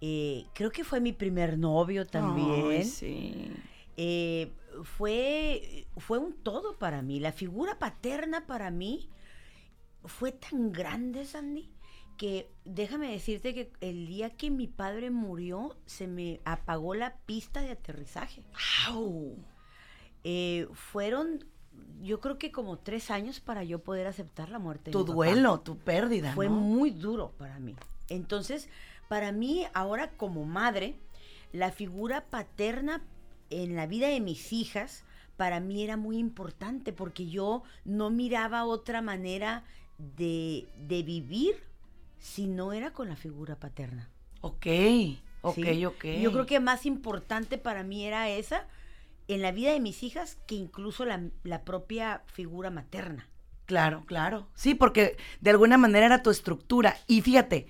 Eh, 0.00 0.46
creo 0.52 0.70
que 0.70 0.84
fue 0.84 1.00
mi 1.00 1.12
primer 1.12 1.58
novio 1.58 2.06
también. 2.06 2.84
sí. 2.84 3.52
Eh, 3.96 4.52
fue, 4.84 5.86
fue 5.96 6.18
un 6.18 6.32
todo 6.32 6.78
para 6.78 7.02
mí. 7.02 7.18
La 7.18 7.32
figura 7.32 7.78
paterna 7.78 8.46
para 8.46 8.70
mí 8.70 9.08
fue 10.04 10.32
tan 10.32 10.72
grande, 10.72 11.24
Sandy, 11.24 11.70
que 12.16 12.50
déjame 12.64 13.10
decirte 13.12 13.54
que 13.54 13.72
el 13.80 14.06
día 14.06 14.30
que 14.30 14.50
mi 14.50 14.66
padre 14.66 15.10
murió, 15.10 15.76
se 15.86 16.06
me 16.06 16.40
apagó 16.44 16.94
la 16.94 17.16
pista 17.16 17.60
de 17.62 17.70
aterrizaje. 17.70 18.42
Eh, 20.24 20.68
fueron, 20.72 21.44
yo 22.02 22.20
creo 22.20 22.38
que 22.38 22.50
como 22.50 22.78
tres 22.78 23.10
años 23.10 23.40
para 23.40 23.62
yo 23.64 23.78
poder 23.78 24.06
aceptar 24.06 24.50
la 24.50 24.58
muerte. 24.58 24.90
Tu 24.90 25.04
duelo, 25.04 25.60
tu 25.60 25.78
pérdida. 25.78 26.34
Fue 26.34 26.48
muy 26.48 26.90
duro 26.90 27.32
para 27.38 27.60
mí. 27.60 27.76
Entonces, 28.08 28.68
para 29.08 29.32
mí, 29.32 29.66
ahora 29.74 30.10
como 30.10 30.44
madre, 30.44 30.96
la 31.52 31.70
figura 31.70 32.24
paterna 32.26 33.02
en 33.50 33.76
la 33.76 33.86
vida 33.86 34.08
de 34.08 34.20
mis 34.20 34.52
hijas, 34.52 35.04
para 35.36 35.60
mí 35.60 35.84
era 35.84 35.96
muy 35.96 36.18
importante 36.18 36.92
porque 36.92 37.28
yo 37.28 37.62
no 37.84 38.10
miraba 38.10 38.64
otra 38.64 39.02
manera 39.02 39.64
de, 39.98 40.68
vivir 41.04 41.56
si 42.18 42.46
no 42.46 42.72
era 42.72 42.92
con 42.92 43.08
la 43.08 43.16
figura 43.16 43.56
paterna. 43.56 44.10
Ok, 44.40 44.66
ok, 45.42 45.58
ok. 45.86 46.04
Yo 46.20 46.32
creo 46.32 46.46
que 46.46 46.60
más 46.60 46.86
importante 46.86 47.58
para 47.58 47.82
mí 47.82 48.04
era 48.04 48.28
esa 48.28 48.66
en 49.28 49.42
la 49.42 49.52
vida 49.52 49.72
de 49.72 49.80
mis 49.80 50.02
hijas 50.02 50.38
que 50.46 50.54
incluso 50.54 51.04
la, 51.04 51.22
la 51.42 51.64
propia 51.64 52.22
figura 52.26 52.70
materna. 52.70 53.28
Claro, 53.66 54.04
claro. 54.06 54.48
Sí, 54.54 54.74
porque 54.74 55.18
de 55.40 55.50
alguna 55.50 55.76
manera 55.76 56.06
era 56.06 56.22
tu 56.22 56.30
estructura. 56.30 56.96
Y 57.06 57.20
fíjate, 57.20 57.66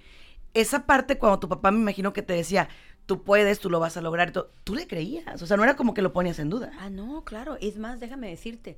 esa 0.54 0.86
parte 0.86 1.18
cuando 1.18 1.40
tu 1.40 1.48
papá 1.48 1.72
me 1.72 1.80
imagino 1.80 2.12
que 2.12 2.22
te 2.22 2.34
decía, 2.34 2.68
tú 3.06 3.24
puedes, 3.24 3.58
tú 3.58 3.70
lo 3.70 3.80
vas 3.80 3.96
a 3.96 4.02
lograr, 4.02 4.32
tú 4.32 4.74
le 4.74 4.86
creías, 4.86 5.42
o 5.42 5.46
sea, 5.46 5.56
no 5.56 5.64
era 5.64 5.76
como 5.76 5.94
que 5.94 6.02
lo 6.02 6.12
ponías 6.12 6.38
en 6.38 6.50
duda. 6.50 6.70
Ah, 6.78 6.90
no, 6.90 7.24
claro, 7.24 7.56
es 7.60 7.78
más, 7.78 8.00
déjame 8.00 8.28
decirte, 8.28 8.76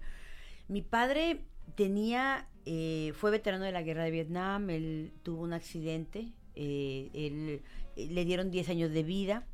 mi 0.68 0.82
padre 0.82 1.44
tenía, 1.74 2.46
eh, 2.66 3.12
fue 3.14 3.30
veterano 3.30 3.64
de 3.64 3.72
la 3.72 3.82
guerra 3.82 4.04
de 4.04 4.10
Vietnam, 4.10 4.70
él 4.70 5.12
tuvo 5.22 5.42
un 5.42 5.52
accidente, 5.52 6.32
eh, 6.54 7.10
él, 7.14 7.62
eh, 7.96 8.06
le 8.06 8.24
dieron 8.24 8.50
10 8.50 8.68
años 8.68 8.90
de 8.90 9.02
vida, 9.02 9.46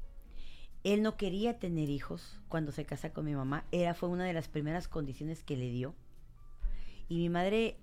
él 0.85 1.03
no 1.03 1.17
quería 1.17 1.59
tener 1.59 1.89
hijos 1.91 2.39
cuando 2.49 2.73
se 2.73 2.85
casa 2.85 3.13
con 3.13 3.25
mi 3.25 3.35
mamá, 3.35 3.65
era, 3.73 3.95
fue 3.95 4.09
una 4.09 4.25
de 4.25 4.33
las 4.33 4.49
primeras 4.49 4.89
condiciones 4.89 5.43
que 5.43 5.57
le 5.57 5.71
dio, 5.71 5.95
y 7.09 7.19
mi 7.19 7.29
madre, 7.29 7.77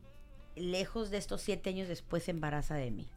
lejos 0.55 1.09
de 1.09 1.17
estos 1.17 1.41
siete 1.41 1.69
años 1.69 1.88
después, 1.88 2.24
se 2.24 2.32
embaraza 2.32 2.76
de 2.76 2.91
mí. 2.91 3.07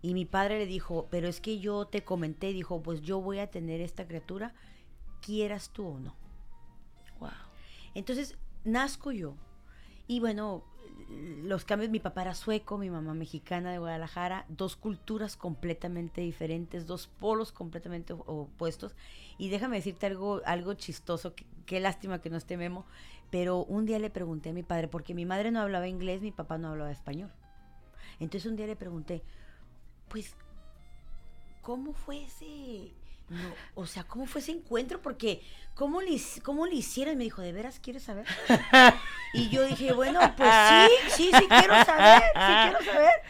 Y 0.00 0.14
mi 0.14 0.24
padre 0.24 0.58
le 0.58 0.66
dijo, 0.66 1.08
pero 1.10 1.28
es 1.28 1.40
que 1.40 1.58
yo 1.58 1.86
te 1.86 2.04
comenté, 2.04 2.52
dijo, 2.52 2.82
pues 2.82 3.02
yo 3.02 3.20
voy 3.20 3.40
a 3.40 3.50
tener 3.50 3.80
esta 3.80 4.06
criatura, 4.06 4.54
quieras 5.20 5.70
tú 5.72 5.86
o 5.86 5.98
no. 5.98 6.14
Wow. 7.18 7.30
Entonces, 7.94 8.36
nazco 8.64 9.10
yo. 9.10 9.34
Y 10.06 10.20
bueno, 10.20 10.64
los 11.08 11.64
cambios, 11.64 11.90
mi 11.90 12.00
papá 12.00 12.22
era 12.22 12.34
sueco, 12.34 12.78
mi 12.78 12.90
mamá 12.90 13.14
mexicana 13.14 13.70
de 13.72 13.78
Guadalajara, 13.78 14.44
dos 14.48 14.76
culturas 14.76 15.36
completamente 15.36 16.20
diferentes, 16.20 16.86
dos 16.86 17.06
polos 17.06 17.52
completamente 17.52 18.12
opuestos. 18.12 18.94
Y 19.38 19.48
déjame 19.48 19.76
decirte 19.76 20.06
algo, 20.06 20.42
algo 20.44 20.74
chistoso, 20.74 21.34
qué 21.66 21.80
lástima 21.80 22.20
que 22.20 22.30
no 22.30 22.36
esté 22.36 22.56
Memo, 22.56 22.84
pero 23.30 23.64
un 23.64 23.86
día 23.86 23.98
le 23.98 24.10
pregunté 24.10 24.50
a 24.50 24.52
mi 24.52 24.62
padre, 24.62 24.88
porque 24.88 25.14
mi 25.14 25.24
madre 25.24 25.50
no 25.50 25.60
hablaba 25.60 25.88
inglés, 25.88 26.20
mi 26.20 26.32
papá 26.32 26.58
no 26.58 26.68
hablaba 26.68 26.90
español. 26.90 27.30
Entonces 28.20 28.50
un 28.50 28.56
día 28.56 28.66
le 28.66 28.76
pregunté, 28.76 29.22
pues, 30.08 30.34
¿cómo 31.62 31.92
fue 31.92 32.24
ese... 32.24 32.92
o 33.74 33.86
sea, 33.86 34.04
¿cómo 34.04 34.26
fue 34.26 34.40
ese 34.40 34.52
encuentro? 34.52 35.00
Porque, 35.02 35.42
¿cómo 35.74 36.00
le, 36.00 36.20
cómo 36.42 36.66
le 36.66 36.76
hicieron? 36.76 37.14
Y 37.14 37.16
me 37.16 37.24
dijo, 37.24 37.42
¿de 37.42 37.52
veras 37.52 37.80
quieres 37.80 38.02
saber? 38.02 38.26
y 39.34 39.48
yo 39.48 39.64
dije, 39.64 39.92
bueno, 39.92 40.20
pues 40.36 40.50
sí, 40.50 41.10
sí, 41.10 41.30
sí 41.38 41.46
quiero 41.48 41.84
saber, 41.84 42.22
sí 42.22 42.52
quiero 42.62 42.84
saber. 42.84 43.22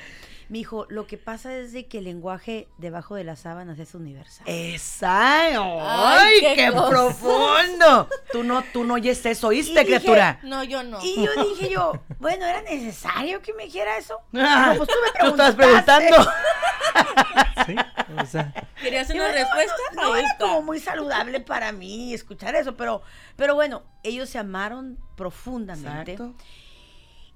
Me 0.48 0.58
dijo, 0.58 0.86
lo 0.88 1.06
que 1.06 1.18
pasa 1.18 1.54
es 1.54 1.72
de 1.72 1.86
que 1.86 1.98
el 1.98 2.04
lenguaje 2.04 2.68
debajo 2.78 3.14
de 3.14 3.24
las 3.24 3.40
sábanas 3.40 3.78
es 3.78 3.94
universal. 3.94 4.46
¡Exacto! 4.48 5.78
¡Ay, 5.82 6.40
qué, 6.40 6.72
profundo! 6.72 8.08
Tú 8.32 8.42
no, 8.44 8.64
tú 8.72 8.84
no 8.84 8.94
oyes 8.94 9.24
eso, 9.26 9.48
¿oíste, 9.48 9.84
criatura? 9.84 10.40
No, 10.42 10.64
yo 10.64 10.82
no. 10.82 11.00
Y 11.02 11.22
yo 11.22 11.44
dije 11.44 11.68
yo, 11.68 11.92
bueno, 12.18 12.46
¿era 12.46 12.62
necesario 12.62 13.42
que 13.42 13.52
me 13.52 13.64
dijera 13.64 13.98
eso? 13.98 14.20
Ah, 14.50 14.72
pues 14.76 14.88
tú 14.88 14.94
me 15.02 15.20
Tú 15.20 15.34
estás 15.34 15.54
preguntando. 15.54 16.16
sí, 17.66 17.76
o 18.16 18.26
sea. 18.26 18.52
¿Querías 18.80 19.10
una 19.10 19.30
respuesta? 19.30 19.76
No, 19.94 20.16
era 20.16 20.28
como 20.38 20.62
muy 20.62 20.80
saludable 20.80 21.40
para 21.40 21.72
mí 21.72 22.14
escuchar 22.14 22.54
eso, 22.54 22.76
pero, 22.76 23.02
pero 23.36 23.54
bueno, 23.54 23.82
ellos 24.02 24.30
se 24.30 24.38
amaron 24.38 24.98
profundamente. 25.16 26.12
Exacto. 26.12 26.34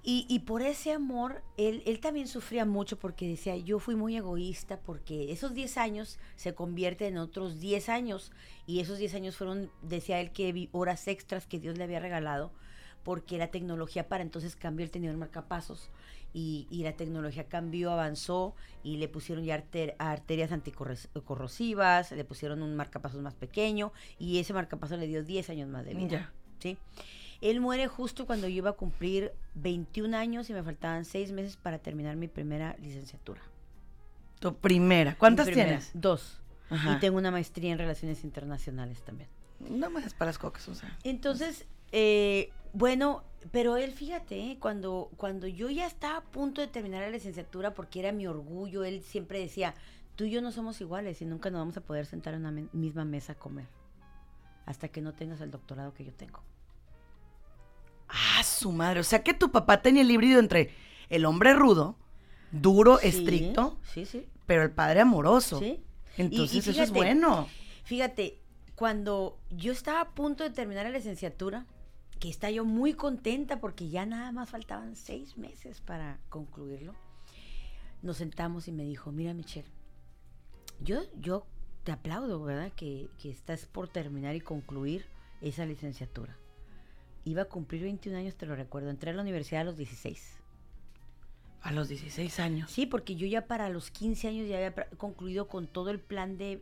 Y, 0.04 0.40
por 0.40 0.62
ese 0.62 0.90
amor, 0.90 1.44
él, 1.56 1.80
él, 1.86 2.00
también 2.00 2.26
sufría 2.26 2.64
mucho 2.64 2.98
porque 2.98 3.28
decía, 3.28 3.56
yo 3.56 3.78
fui 3.78 3.94
muy 3.94 4.16
egoísta 4.16 4.80
porque 4.80 5.30
esos 5.30 5.54
10 5.54 5.78
años 5.78 6.18
se 6.34 6.56
convierten 6.56 7.12
en 7.14 7.18
otros 7.18 7.60
10 7.60 7.88
años 7.88 8.32
y 8.66 8.80
esos 8.80 8.98
10 8.98 9.14
años 9.14 9.36
fueron, 9.36 9.70
decía 9.80 10.20
él, 10.20 10.32
que 10.32 10.68
horas 10.72 11.06
extras 11.06 11.46
que 11.46 11.60
Dios 11.60 11.78
le 11.78 11.84
había 11.84 12.00
regalado 12.00 12.50
porque 13.04 13.38
la 13.38 13.52
tecnología 13.52 14.08
para 14.08 14.22
entonces 14.22 14.56
cambió, 14.56 14.84
el 14.84 14.90
tenía 14.90 15.12
marcapasos 15.12 15.90
y, 16.32 16.66
y, 16.70 16.82
la 16.82 16.94
tecnología 16.96 17.44
cambió, 17.44 17.92
avanzó 17.92 18.54
y 18.82 18.96
le 18.96 19.06
pusieron 19.06 19.44
ya 19.44 19.62
arterias 19.98 20.50
anticorrosivas, 20.50 22.10
le 22.10 22.24
pusieron 22.24 22.62
un 22.62 22.74
marcapasos 22.74 23.20
más 23.20 23.34
pequeño 23.34 23.92
y 24.18 24.38
ese 24.38 24.52
marcapaso 24.52 24.96
le 24.96 25.06
dio 25.06 25.22
10 25.22 25.50
años 25.50 25.68
más 25.68 25.84
de 25.84 25.94
vida. 25.94 26.32
¿sí? 26.58 26.78
Él 27.42 27.60
muere 27.60 27.88
justo 27.88 28.24
cuando 28.24 28.48
yo 28.48 28.56
iba 28.56 28.70
a 28.70 28.74
cumplir 28.74 29.32
21 29.54 30.16
años 30.16 30.48
y 30.48 30.54
me 30.54 30.62
faltaban 30.62 31.04
seis 31.04 31.32
meses 31.32 31.56
para 31.56 31.78
terminar 31.78 32.16
mi 32.16 32.28
primera 32.28 32.76
licenciatura. 32.78 33.42
Tu 34.38 34.54
primera. 34.54 35.16
¿Cuántas 35.18 35.48
tienes? 35.48 35.90
Dos. 35.92 36.40
Y 36.70 36.98
tengo 37.00 37.18
una 37.18 37.30
maestría 37.30 37.72
en 37.72 37.78
relaciones 37.78 38.24
internacionales 38.24 39.02
también. 39.02 39.28
No 39.58 39.90
más 39.90 40.14
para 40.14 40.30
las 40.30 40.38
cocas, 40.38 40.66
o 40.68 40.74
sea. 40.74 40.96
Entonces, 41.04 41.66
eh, 41.90 42.50
bueno, 42.72 43.24
pero 43.50 43.76
él, 43.76 43.92
fíjate, 43.92 44.38
¿eh? 44.38 44.56
cuando, 44.60 45.10
cuando 45.16 45.46
yo 45.46 45.68
ya 45.68 45.86
estaba 45.86 46.18
a 46.18 46.22
punto 46.22 46.60
de 46.60 46.68
terminar 46.68 47.02
la 47.02 47.10
licenciatura, 47.10 47.74
porque 47.74 48.00
era 48.00 48.12
mi 48.12 48.26
orgullo, 48.26 48.84
él 48.84 49.02
siempre 49.02 49.40
decía, 49.40 49.74
tú 50.16 50.24
y 50.24 50.30
yo 50.30 50.40
no 50.40 50.52
somos 50.52 50.80
iguales 50.80 51.20
y 51.20 51.24
nunca 51.24 51.50
nos 51.50 51.60
vamos 51.60 51.76
a 51.76 51.80
poder 51.80 52.06
sentar 52.06 52.34
en 52.34 52.46
una 52.46 52.68
misma 52.72 53.04
mesa 53.04 53.32
a 53.32 53.36
comer, 53.36 53.66
hasta 54.64 54.88
que 54.88 55.00
no 55.00 55.12
tengas 55.12 55.40
el 55.40 55.50
doctorado 55.50 55.92
que 55.92 56.04
yo 56.04 56.12
tengo. 56.12 56.42
Ah, 58.12 58.42
su 58.44 58.72
madre. 58.72 59.00
O 59.00 59.04
sea 59.04 59.22
que 59.22 59.32
tu 59.32 59.50
papá 59.50 59.80
tenía 59.80 60.02
el 60.02 60.10
híbrido 60.10 60.38
entre 60.38 60.74
el 61.08 61.24
hombre 61.24 61.54
rudo, 61.54 61.96
duro, 62.50 63.00
estricto, 63.00 63.78
sí, 63.82 64.04
sí. 64.04 64.26
pero 64.46 64.62
el 64.62 64.70
padre 64.70 65.00
amoroso. 65.00 65.58
Sí. 65.58 65.82
Entonces 66.18 66.66
eso 66.66 66.82
es 66.82 66.90
bueno. 66.90 67.48
Fíjate, 67.84 68.38
cuando 68.74 69.38
yo 69.50 69.72
estaba 69.72 70.02
a 70.02 70.10
punto 70.10 70.44
de 70.44 70.50
terminar 70.50 70.84
la 70.84 70.90
licenciatura, 70.90 71.66
que 72.20 72.28
está 72.28 72.50
yo 72.50 72.64
muy 72.64 72.92
contenta 72.92 73.60
porque 73.60 73.88
ya 73.88 74.06
nada 74.06 74.30
más 74.30 74.50
faltaban 74.50 74.94
seis 74.94 75.38
meses 75.38 75.80
para 75.80 76.20
concluirlo, 76.28 76.94
nos 78.02 78.18
sentamos 78.18 78.68
y 78.68 78.72
me 78.72 78.84
dijo, 78.84 79.10
mira 79.10 79.32
Michelle, 79.34 79.68
yo, 80.80 81.02
yo 81.18 81.46
te 81.84 81.92
aplaudo, 81.92 82.42
¿verdad? 82.42 82.72
Que, 82.76 83.08
que 83.20 83.30
estás 83.30 83.66
por 83.66 83.88
terminar 83.88 84.34
y 84.36 84.40
concluir 84.40 85.06
esa 85.40 85.64
licenciatura. 85.64 86.36
Iba 87.24 87.42
a 87.42 87.44
cumplir 87.46 87.82
21 87.82 88.18
años, 88.18 88.34
te 88.34 88.46
lo 88.46 88.56
recuerdo. 88.56 88.90
Entré 88.90 89.10
a 89.10 89.14
la 89.14 89.22
universidad 89.22 89.62
a 89.62 89.64
los 89.64 89.76
16. 89.76 90.42
A 91.62 91.70
los 91.70 91.86
16 91.88 92.40
años. 92.40 92.72
Sí, 92.72 92.86
porque 92.86 93.14
yo 93.14 93.24
ya 93.24 93.46
para 93.46 93.68
los 93.68 93.92
15 93.92 94.26
años 94.26 94.48
ya 94.48 94.56
había 94.56 94.74
concluido 94.96 95.46
con 95.46 95.68
todo 95.68 95.90
el 95.90 96.00
plan 96.00 96.36
de, 96.36 96.60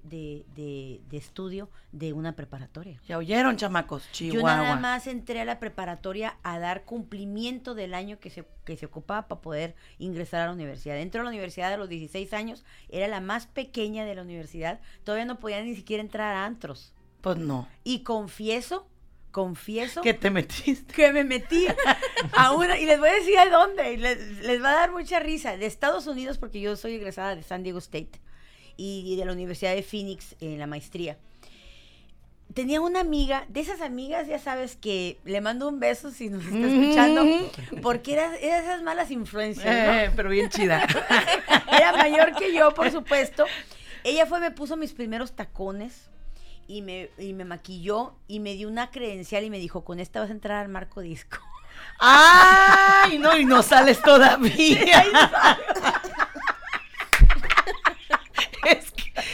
estudio 1.10 1.70
de 1.90 2.12
una 2.12 2.36
preparatoria. 2.36 3.00
Ya 3.08 3.16
oyeron, 3.16 3.56
chamacos, 3.56 4.12
Chihuahua. 4.12 4.40
Yo 4.40 4.46
nada 4.46 4.76
más 4.76 5.06
entré 5.06 5.40
a 5.40 5.46
la 5.46 5.58
preparatoria 5.58 6.36
a 6.42 6.58
dar 6.58 6.84
cumplimiento 6.84 7.74
del 7.74 7.94
año 7.94 8.20
que 8.20 8.28
se, 8.28 8.44
que 8.66 8.76
se 8.76 8.84
ocupaba 8.84 9.26
para 9.26 9.40
poder 9.40 9.74
ingresar 9.98 10.42
a 10.42 10.46
la 10.46 10.52
universidad. 10.52 10.96
Dentro 10.96 11.20
de 11.20 11.24
la 11.24 11.30
universidad 11.30 11.72
a 11.72 11.78
los 11.78 11.88
16 11.88 12.34
años, 12.34 12.66
era 12.90 13.08
la 13.08 13.22
más 13.22 13.46
pequeña 13.46 14.04
de 14.04 14.14
la 14.14 14.20
universidad. 14.20 14.80
Todavía 15.04 15.24
no 15.24 15.40
podía 15.40 15.62
ni 15.62 15.74
siquiera 15.74 16.02
entrar 16.02 16.36
a 16.36 16.44
antros. 16.44 16.92
Pues 17.22 17.38
no. 17.38 17.66
Y 17.84 18.02
confieso 18.02 18.86
confieso 19.30 20.02
que 20.02 20.14
te 20.14 20.30
metiste. 20.30 20.92
Que 20.92 21.12
me 21.12 21.24
metí 21.24 21.66
a 22.32 22.52
una, 22.52 22.78
y 22.78 22.86
les 22.86 22.98
voy 22.98 23.08
a 23.08 23.14
decir 23.14 23.38
a 23.38 23.48
dónde, 23.48 23.96
les, 23.96 24.62
va 24.62 24.70
a 24.70 24.74
dar 24.74 24.92
mucha 24.92 25.20
risa, 25.20 25.56
de 25.56 25.66
Estados 25.66 26.06
Unidos, 26.06 26.38
porque 26.38 26.60
yo 26.60 26.76
soy 26.76 26.94
egresada 26.94 27.36
de 27.36 27.42
San 27.42 27.62
Diego 27.62 27.78
State 27.78 28.20
y, 28.76 29.16
de 29.16 29.24
la 29.24 29.32
Universidad 29.32 29.74
de 29.74 29.82
Phoenix 29.82 30.36
en 30.40 30.58
la 30.58 30.66
maestría. 30.66 31.18
Tenía 32.54 32.80
una 32.80 33.00
amiga, 33.00 33.44
de 33.48 33.60
esas 33.60 33.80
amigas, 33.80 34.26
ya 34.26 34.40
sabes 34.40 34.74
que 34.74 35.18
le 35.24 35.40
mando 35.40 35.68
un 35.68 35.78
beso 35.78 36.10
si 36.10 36.28
nos 36.28 36.44
está 36.44 36.66
escuchando, 36.66 37.24
porque 37.80 38.14
era, 38.14 38.36
era 38.36 38.58
esas 38.58 38.82
malas 38.82 39.12
influencias. 39.12 39.66
Eh, 39.68 40.10
pero 40.16 40.30
bien 40.30 40.48
chida. 40.48 40.84
era 41.72 41.92
mayor 41.92 42.34
que 42.34 42.52
yo, 42.52 42.74
por 42.74 42.90
supuesto. 42.90 43.46
Ella 44.02 44.26
fue, 44.26 44.40
me 44.40 44.50
puso 44.50 44.76
mis 44.76 44.92
primeros 44.92 45.32
tacones 45.32 46.09
y 46.70 46.82
me, 46.82 47.10
y 47.18 47.32
me 47.32 47.44
maquilló 47.44 48.14
y 48.28 48.38
me 48.38 48.54
dio 48.54 48.68
una 48.68 48.92
credencial 48.92 49.42
y 49.42 49.50
me 49.50 49.58
dijo, 49.58 49.84
con 49.84 49.98
esta 49.98 50.20
vas 50.20 50.28
a 50.30 50.32
entrar 50.32 50.58
al 50.58 50.68
marco 50.68 51.00
disco. 51.00 51.38
¡Ay! 51.98 53.18
No, 53.18 53.36
y 53.36 53.44
no 53.44 53.60
sales 53.64 54.00
todavía. 54.00 55.04
es, 58.66 58.92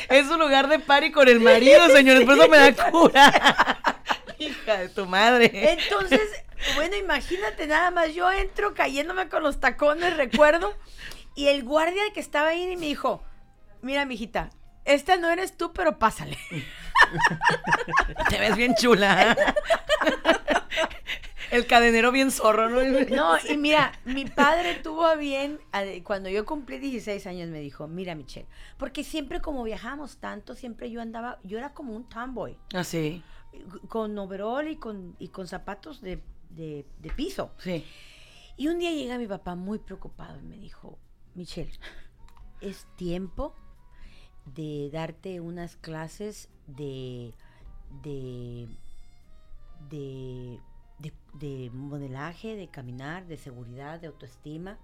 es 0.08 0.26
un 0.28 0.40
lugar 0.40 0.68
de 0.68 0.78
party 0.78 1.12
con 1.12 1.28
el 1.28 1.40
marido, 1.40 1.86
señores, 1.90 2.24
por 2.24 2.38
eso 2.38 2.48
me 2.48 2.56
da 2.56 2.90
cura. 2.90 3.78
Hija 4.38 4.78
de 4.78 4.88
tu 4.88 5.04
madre. 5.04 5.50
Entonces, 5.52 6.22
bueno, 6.74 6.96
imagínate 6.96 7.66
nada 7.66 7.90
más, 7.90 8.14
yo 8.14 8.32
entro 8.32 8.72
cayéndome 8.72 9.28
con 9.28 9.42
los 9.42 9.60
tacones, 9.60 10.16
recuerdo, 10.16 10.74
y 11.34 11.48
el 11.48 11.64
guardia 11.64 12.02
que 12.14 12.20
estaba 12.20 12.48
ahí 12.48 12.76
me 12.76 12.86
dijo, 12.86 13.22
mira, 13.82 14.06
mijita, 14.06 14.48
esta 14.86 15.16
no 15.16 15.30
eres 15.30 15.56
tú, 15.56 15.72
pero 15.72 15.98
pásale. 15.98 16.38
Te 18.30 18.38
ves 18.38 18.56
bien 18.56 18.74
chula. 18.76 19.36
El 21.50 21.66
cadenero 21.66 22.10
bien 22.12 22.30
zorro, 22.30 22.68
¿no? 22.68 22.82
No, 23.14 23.36
y 23.48 23.56
mira, 23.56 23.92
mi 24.04 24.24
padre 24.24 24.76
tuvo 24.82 25.04
a 25.04 25.14
bien, 25.14 25.60
cuando 26.02 26.28
yo 26.28 26.44
cumplí 26.44 26.78
16 26.78 27.26
años, 27.26 27.48
me 27.50 27.60
dijo, 27.60 27.86
mira, 27.86 28.14
Michelle, 28.14 28.48
porque 28.78 29.04
siempre 29.04 29.40
como 29.40 29.62
viajamos 29.62 30.18
tanto, 30.18 30.54
siempre 30.54 30.90
yo 30.90 31.00
andaba, 31.00 31.38
yo 31.44 31.58
era 31.58 31.72
como 31.72 31.94
un 31.94 32.08
tomboy. 32.08 32.56
Ah, 32.74 32.84
sí. 32.84 33.22
Con 33.88 34.18
overall 34.18 34.68
y 34.68 34.76
con, 34.76 35.16
y 35.18 35.28
con 35.28 35.46
zapatos 35.46 36.00
de, 36.00 36.20
de 36.50 37.10
piso. 37.14 37.52
Sí. 37.58 37.84
Y 38.56 38.68
un 38.68 38.78
día 38.78 38.90
llega 38.90 39.18
mi 39.18 39.26
papá 39.26 39.54
muy 39.54 39.78
preocupado 39.78 40.38
y 40.38 40.42
me 40.42 40.56
dijo, 40.56 40.98
Michelle, 41.34 41.72
es 42.60 42.86
tiempo 42.96 43.54
de 44.54 44.90
darte 44.92 45.40
unas 45.40 45.76
clases 45.76 46.48
de, 46.66 47.32
de, 48.02 48.68
de, 49.90 50.60
de, 51.34 51.70
modelaje, 51.72 52.56
de 52.56 52.68
caminar, 52.68 53.26
de 53.26 53.36
seguridad, 53.36 54.00
de 54.00 54.06
autoestima, 54.06 54.78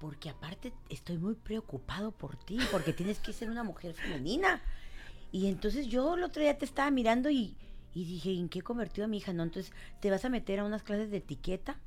porque 0.00 0.30
aparte 0.30 0.72
estoy 0.88 1.18
muy 1.18 1.34
preocupado 1.34 2.12
por 2.12 2.36
ti, 2.36 2.58
porque 2.70 2.92
tienes 2.92 3.18
que 3.18 3.32
ser 3.32 3.50
una 3.50 3.64
mujer 3.64 3.94
femenina. 3.94 4.60
Y 5.30 5.48
entonces 5.48 5.88
yo 5.88 6.14
el 6.14 6.24
otro 6.24 6.42
día 6.42 6.58
te 6.58 6.64
estaba 6.64 6.90
mirando 6.90 7.30
y, 7.30 7.56
y 7.94 8.04
dije, 8.04 8.32
¿en 8.32 8.48
qué 8.48 8.60
he 8.60 8.62
convertido 8.62 9.04
a 9.04 9.08
mi 9.08 9.18
hija? 9.18 9.32
No, 9.32 9.42
entonces 9.42 9.72
te 10.00 10.10
vas 10.10 10.24
a 10.24 10.28
meter 10.28 10.60
a 10.60 10.64
unas 10.64 10.82
clases 10.82 11.10
de 11.10 11.18
etiqueta 11.18 11.78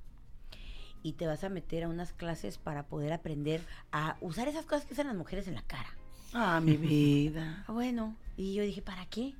y 1.03 1.13
te 1.13 1.25
vas 1.25 1.43
a 1.43 1.49
meter 1.49 1.83
a 1.83 1.89
unas 1.89 2.13
clases 2.13 2.57
para 2.57 2.85
poder 2.85 3.13
aprender 3.13 3.61
a 3.91 4.17
usar 4.21 4.47
esas 4.47 4.65
cosas 4.65 4.85
que 4.85 4.93
usan 4.93 5.07
las 5.07 5.15
mujeres 5.15 5.47
en 5.47 5.55
la 5.55 5.63
cara. 5.63 5.89
Ah, 6.33 6.59
mi 6.61 6.77
vida. 6.77 7.63
bueno, 7.67 8.15
y 8.37 8.53
yo 8.53 8.63
dije, 8.63 8.81
¿para 8.81 9.05
qué? 9.07 9.33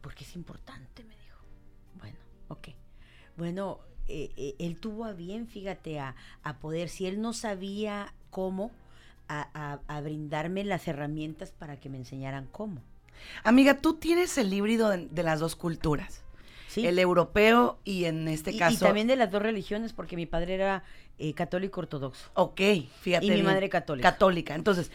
Porque 0.00 0.24
es 0.24 0.34
importante, 0.34 1.04
me 1.04 1.14
dijo. 1.16 1.38
Bueno, 1.98 2.16
ok. 2.48 2.68
Bueno, 3.36 3.80
eh, 4.08 4.30
eh, 4.36 4.54
él 4.58 4.76
tuvo 4.76 5.04
a 5.04 5.12
bien, 5.12 5.46
fíjate, 5.46 5.98
a, 5.98 6.14
poder, 6.60 6.88
si 6.88 7.06
él 7.06 7.20
no 7.20 7.32
sabía 7.32 8.12
cómo, 8.30 8.70
a, 9.28 9.78
brindarme 10.02 10.64
las 10.64 10.88
herramientas 10.88 11.52
para 11.52 11.78
que 11.78 11.88
me 11.88 11.98
enseñaran 11.98 12.48
cómo. 12.50 12.82
Amiga, 13.44 13.78
tú 13.78 13.94
tienes 13.94 14.36
el 14.38 14.52
híbrido 14.52 14.88
de, 14.88 15.22
las 15.22 15.38
dos 15.40 15.54
culturas. 15.54 16.24
¿Sí? 16.66 16.86
El 16.86 16.98
europeo 16.98 17.78
y 17.84 18.04
en 18.04 18.28
este 18.28 18.56
caso. 18.56 18.74
Y 18.74 18.78
también 18.78 19.08
de 19.08 19.16
las 19.16 19.30
dos 19.30 19.42
religiones, 19.42 19.92
porque 19.92 20.14
mi 20.16 20.26
padre 20.26 20.54
era 20.54 20.84
eh, 21.18 21.34
católico 21.34 21.80
ortodoxo. 21.80 22.30
Ok, 22.34 22.60
fíjate. 23.00 23.26
Y 23.26 23.30
mi 23.30 23.42
madre 23.42 23.68
católica. 23.68 24.12
Católica. 24.12 24.54
Entonces, 24.54 24.90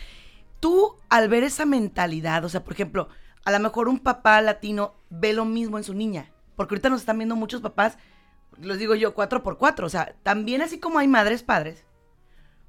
tú 0.66 0.96
al 1.10 1.30
ver 1.30 1.44
esa 1.44 1.64
mentalidad, 1.64 2.44
o 2.44 2.50
sea, 2.50 2.64
por 2.64 2.74
ejemplo, 2.74 3.08
a 3.44 3.52
lo 3.52 3.60
mejor 3.60 3.88
un 3.88 4.00
papá 4.00 4.42
latino 4.42 4.96
ve 5.12 5.32
lo 5.32 5.46
mismo 5.46 5.78
en 5.78 5.84
su 5.84 5.94
niña, 5.94 6.32
porque 6.56 6.74
ahorita 6.74 6.90
nos 6.90 7.02
están 7.02 7.20
viendo 7.20 7.36
muchos 7.36 7.62
papás, 7.62 8.00
los 8.60 8.80
digo 8.80 8.96
yo, 8.96 9.14
cuatro 9.14 9.44
por 9.44 9.60
cuatro, 9.60 9.86
o 9.86 9.90
sea, 9.90 10.16
también 10.24 10.64
así 10.64 10.80
como 10.80 10.98
hay 10.98 11.08
madres 11.08 11.44
padres, 11.44 11.86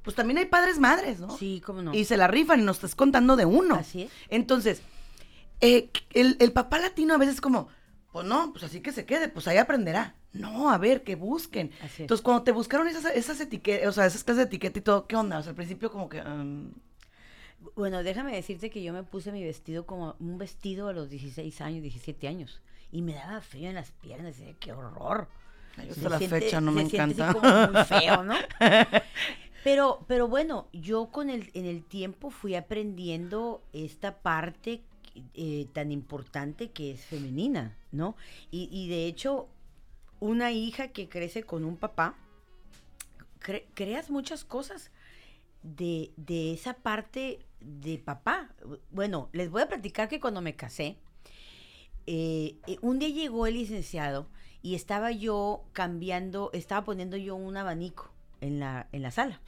pues 0.03 0.15
también 0.15 0.37
hay 0.37 0.45
padres 0.45 0.79
madres, 0.79 1.21
¿no? 1.21 1.39
Sí, 1.39 1.63
cómo 1.65 1.81
no. 1.81 1.95
Y 1.95 2.05
se 2.05 2.19
la 2.19 2.29
rifan 2.29 2.61
y 2.61 2.65
nos 2.65 2.77
estás 2.77 2.95
contando 2.95 3.35
de 3.35 3.47
uno. 3.47 3.77
Así 3.77 4.03
es. 4.03 4.13
Entonces, 4.29 4.83
eh, 5.63 5.91
el, 6.13 6.53
papá 6.53 6.79
latino 6.79 7.15
a 7.15 7.19
veces 7.19 7.41
como, 7.41 7.69
pues 8.13 8.27
no, 8.27 8.53
pues 8.53 8.63
así 8.65 8.83
que 8.83 8.93
se 8.93 9.07
quede, 9.07 9.31
pues 9.31 9.49
ahí 9.49 9.57
aprenderá. 9.57 10.17
No, 10.35 10.71
a 10.71 10.77
ver, 10.77 11.03
que 11.03 11.17
busquen. 11.17 11.71
Así 11.83 12.03
Entonces, 12.03 12.23
cuando 12.23 12.43
te 12.43 12.53
buscaron 12.53 12.89
esas, 12.89 13.07
esas 13.07 13.41
etiquetas, 13.41 13.89
o 13.89 13.93
sea, 13.93 14.05
esas 14.05 14.23
clases 14.23 14.45
de 14.45 14.49
etiqueta 14.49 14.81
y 14.81 14.83
todo, 14.83 15.07
¿qué 15.07 15.17
onda? 15.17 15.39
O 15.39 15.43
sea, 15.43 15.51
al 15.53 15.57
principio 15.57 15.91
como 15.91 16.11
que... 16.11 16.21
Um, 16.21 16.73
bueno, 17.75 18.03
déjame 18.03 18.35
decirte 18.35 18.71
que 18.71 18.83
yo 18.83 18.93
me 18.93 19.03
puse 19.03 19.33
mi 19.33 19.43
vestido 19.43 19.87
como 19.87 20.17
un 20.21 20.39
vestido 20.39 20.89
a 20.89 20.93
los 20.93 21.11
16 21.11 21.61
años, 21.61 21.83
17 21.83 22.29
años. 22.29 22.61
Y 22.93 23.03
me 23.03 23.15
daba 23.15 23.41
frío 23.41 23.69
en 23.69 23.75
las 23.75 23.91
piernas. 23.91 24.39
Y 24.39 24.55
qué 24.61 24.73
horror. 24.73 25.29
Yo 26.01 26.09
la 26.09 26.19
fecha 26.19 26.61
no 26.61 26.73
me 26.73 26.83
encanta. 26.83 27.33
como 27.33 27.73
muy 27.73 27.85
feo, 27.85 28.23
¿no? 28.23 28.35
Pero, 29.65 30.05
pero 30.07 30.29
bueno, 30.29 30.69
yo 30.73 31.07
con 31.11 31.29
el, 31.29 31.51
en 31.55 31.67
el 31.67 31.83
tiempo 31.83 32.31
fui 32.31 32.55
aprendiendo 32.55 33.65
esta 33.73 34.19
parte 34.19 34.81
eh, 35.35 35.67
tan 35.73 35.91
importante 35.91 36.71
que 36.71 36.93
es 36.93 37.05
femenina, 37.05 37.77
¿no? 37.91 38.15
Y, 38.53 38.69
y, 38.71 38.89
de 38.89 39.07
hecho, 39.07 39.49
una 40.21 40.53
hija 40.53 40.93
que 40.93 41.09
crece 41.09 41.43
con 41.43 41.65
un 41.65 41.77
papá, 41.77 42.15
creas 43.75 44.09
muchas 44.09 44.45
cosas 44.45 44.93
de, 45.63 46.13
de 46.17 46.53
esa 46.53 46.75
parte 46.75 47.41
de 47.61 47.99
papá. 47.99 48.51
Bueno, 48.91 49.29
les 49.33 49.51
voy 49.51 49.63
a 49.63 49.69
platicar 49.69 50.09
que 50.09 50.21
cuando 50.21 50.41
me 50.41 50.57
casé, 50.57 50.97
eh, 52.07 52.57
eh, 52.67 52.79
un 52.83 52.99
día 52.99 53.09
llegó 53.09 53.47
el 53.47 53.55
licenciado 53.55 54.29
y 54.63 54.75
estaba 54.75 55.11
yo 55.11 55.65
cambiando, 55.73 56.51
estaba 56.53 56.85
poniendo 56.85 57.17
yo 57.17 57.37
un 57.37 57.57
abanico 57.57 58.11
en 58.41 58.61
la, 58.61 58.89
en 58.93 59.03
la 59.03 59.11
sala. 59.11 59.41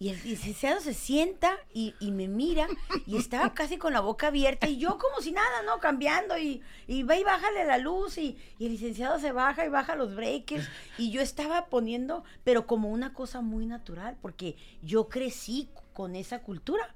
Y 0.00 0.10
el 0.10 0.22
licenciado 0.22 0.80
se 0.80 0.94
sienta 0.94 1.58
y, 1.74 1.92
me 2.00 2.28
mira 2.28 2.68
y 3.04 3.16
estaba 3.16 3.52
casi 3.52 3.78
con 3.78 3.92
la 3.92 3.98
boca 3.98 4.28
abierta 4.28 4.68
y 4.68 4.78
yo 4.78 4.96
como 4.96 5.20
si 5.20 5.32
nada, 5.32 5.62
¿no? 5.66 5.80
Cambiando 5.80 6.38
y, 6.38 6.62
y 6.86 7.02
va 7.02 7.16
y 7.16 7.24
bájale 7.24 7.64
la 7.64 7.78
luz 7.78 8.16
y, 8.16 8.38
y, 8.60 8.66
el 8.66 8.72
licenciado 8.72 9.18
se 9.18 9.32
baja 9.32 9.66
y 9.66 9.68
baja 9.68 9.96
los 9.96 10.14
breakers 10.14 10.68
y 10.98 11.10
yo 11.10 11.20
estaba 11.20 11.66
poniendo, 11.66 12.22
pero 12.44 12.64
como 12.64 12.90
una 12.90 13.12
cosa 13.12 13.40
muy 13.40 13.66
natural, 13.66 14.16
porque 14.22 14.54
yo 14.82 15.08
crecí 15.08 15.68
con 15.98 16.14
esa 16.14 16.42
cultura. 16.42 16.94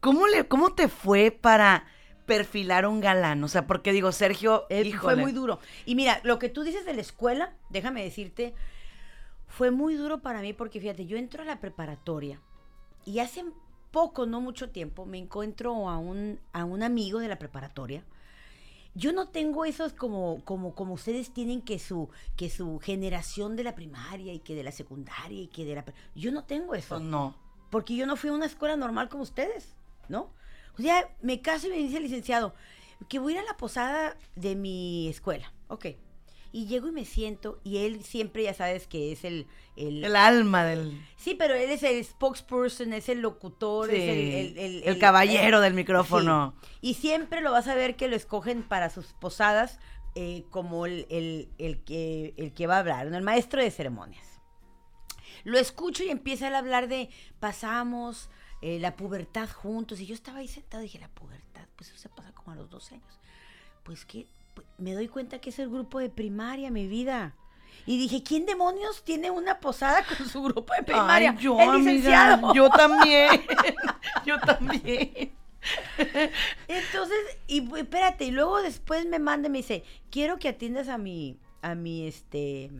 ¿Cómo, 0.00 0.26
le, 0.26 0.48
cómo 0.48 0.72
te 0.72 0.88
fue 0.88 1.30
para 1.30 1.84
perfilar 2.24 2.86
un 2.86 3.02
galán? 3.02 3.44
O 3.44 3.48
sea, 3.48 3.66
porque 3.66 3.92
digo, 3.92 4.10
Sergio, 4.10 4.64
eh, 4.70 4.90
fue 4.94 5.16
muy 5.16 5.32
duro. 5.32 5.58
Y 5.84 5.96
mira, 5.96 6.20
lo 6.22 6.38
que 6.38 6.48
tú 6.48 6.62
dices 6.62 6.86
de 6.86 6.94
la 6.94 7.02
escuela, 7.02 7.52
déjame 7.68 8.02
decirte 8.02 8.54
fue 9.48 9.70
muy 9.70 9.96
duro 9.96 10.22
para 10.22 10.40
mí 10.40 10.54
porque 10.54 10.80
fíjate, 10.80 11.04
yo 11.04 11.18
entro 11.18 11.42
a 11.42 11.44
la 11.44 11.60
preparatoria 11.60 12.40
y 13.04 13.18
hace 13.18 13.44
poco, 13.90 14.24
no 14.24 14.40
mucho 14.40 14.70
tiempo, 14.70 15.04
me 15.04 15.18
encuentro 15.18 15.90
a 15.90 15.98
un, 15.98 16.40
a 16.54 16.64
un 16.64 16.82
amigo 16.82 17.18
de 17.18 17.28
la 17.28 17.38
preparatoria. 17.38 18.02
Yo 18.94 19.12
no 19.12 19.28
tengo 19.28 19.66
esos 19.66 19.92
como, 19.92 20.42
como, 20.46 20.74
como 20.74 20.94
ustedes 20.94 21.34
tienen 21.34 21.60
que 21.60 21.78
su, 21.78 22.08
que 22.34 22.48
su 22.48 22.78
generación 22.78 23.54
de 23.54 23.64
la 23.64 23.74
primaria 23.74 24.32
y 24.32 24.38
que 24.38 24.54
de 24.54 24.64
la 24.64 24.72
secundaria 24.72 25.42
y 25.42 25.48
que 25.48 25.66
de 25.66 25.74
la... 25.74 25.84
Yo 26.14 26.32
no 26.32 26.44
tengo 26.44 26.74
eso. 26.74 26.98
No. 26.98 27.34
Porque 27.70 27.96
yo 27.96 28.06
no 28.06 28.16
fui 28.16 28.30
a 28.30 28.34
una 28.34 28.46
escuela 28.46 28.76
normal 28.76 29.08
como 29.08 29.22
ustedes, 29.22 29.74
¿no? 30.08 30.32
O 30.78 30.82
sea, 30.82 31.08
me 31.20 31.40
caso 31.40 31.66
y 31.66 31.70
me 31.70 31.76
dice 31.76 31.96
el 31.96 32.04
licenciado 32.04 32.54
que 33.08 33.18
voy 33.18 33.34
a 33.34 33.36
ir 33.36 33.42
a 33.42 33.44
la 33.44 33.56
posada 33.56 34.16
de 34.34 34.54
mi 34.54 35.08
escuela. 35.08 35.52
Ok, 35.68 35.86
y 36.56 36.64
llego 36.64 36.88
y 36.88 36.92
me 36.92 37.04
siento 37.04 37.60
y 37.64 37.84
él 37.84 38.02
siempre 38.02 38.42
ya 38.42 38.54
sabes 38.54 38.86
que 38.86 39.12
es 39.12 39.24
el... 39.24 39.46
El, 39.76 40.16
alma 40.16 40.64
del... 40.64 40.98
Sí, 41.16 41.34
pero 41.34 41.52
él 41.52 41.68
es 41.68 41.82
el 41.82 42.02
spokesperson, 42.02 42.94
es 42.94 43.10
el 43.10 43.20
locutor, 43.20 43.90
es 43.90 44.56
el, 44.56 44.82
el, 44.82 44.98
caballero 44.98 45.60
del 45.60 45.74
micrófono. 45.74 46.54
Y 46.80 46.94
siempre 46.94 47.42
lo 47.42 47.52
vas 47.52 47.68
a 47.68 47.74
ver 47.74 47.94
que 47.96 48.08
lo 48.08 48.16
escogen 48.16 48.62
para 48.62 48.88
sus 48.88 49.12
posadas 49.12 49.78
eh, 50.14 50.44
como 50.48 50.86
el, 50.86 51.04
que, 51.84 52.32
el 52.38 52.54
que 52.54 52.66
va 52.66 52.76
a 52.76 52.78
hablar, 52.78 53.06
el 53.06 53.22
maestro 53.22 53.60
de 53.60 53.70
ceremonias. 53.70 54.35
Lo 55.46 55.60
escucho 55.60 56.02
y 56.02 56.10
empieza 56.10 56.48
a 56.48 56.58
hablar 56.58 56.88
de 56.88 57.08
pasamos 57.38 58.30
eh, 58.62 58.80
la 58.80 58.96
pubertad 58.96 59.48
juntos 59.48 60.00
y 60.00 60.06
yo 60.06 60.12
estaba 60.12 60.38
ahí 60.38 60.48
sentado 60.48 60.82
y 60.82 60.86
dije, 60.86 60.98
la 60.98 61.06
pubertad, 61.06 61.62
pues 61.76 61.90
eso 61.90 61.98
se 61.98 62.08
pasa 62.08 62.32
como 62.32 62.50
a 62.50 62.56
los 62.56 62.68
12 62.68 62.96
años. 62.96 63.20
Pues 63.84 64.04
que 64.04 64.26
me 64.76 64.92
doy 64.92 65.06
cuenta 65.06 65.38
que 65.38 65.50
es 65.50 65.58
el 65.60 65.68
grupo 65.68 66.00
de 66.00 66.10
primaria, 66.10 66.72
mi 66.72 66.88
vida. 66.88 67.36
Y 67.86 67.96
dije, 67.96 68.24
¿quién 68.24 68.44
demonios 68.44 69.04
tiene 69.04 69.30
una 69.30 69.60
posada 69.60 70.04
con 70.04 70.28
su 70.28 70.42
grupo 70.42 70.74
de 70.74 70.82
primaria? 70.82 71.36
yo, 71.38 71.60
el 71.60 71.78
licenciado. 71.78 72.52
yo 72.52 72.68
también. 72.68 73.40
yo 74.26 74.40
también. 74.40 75.32
Entonces, 76.66 77.18
y 77.46 77.72
espérate, 77.76 78.24
y 78.24 78.32
luego 78.32 78.60
después 78.62 79.06
me 79.06 79.20
manda 79.20 79.46
y 79.46 79.52
me 79.52 79.58
dice, 79.58 79.84
quiero 80.10 80.40
que 80.40 80.48
atiendas 80.48 80.88
a 80.88 80.98
mi, 80.98 81.38
a 81.62 81.76
mi, 81.76 82.04
este, 82.04 82.72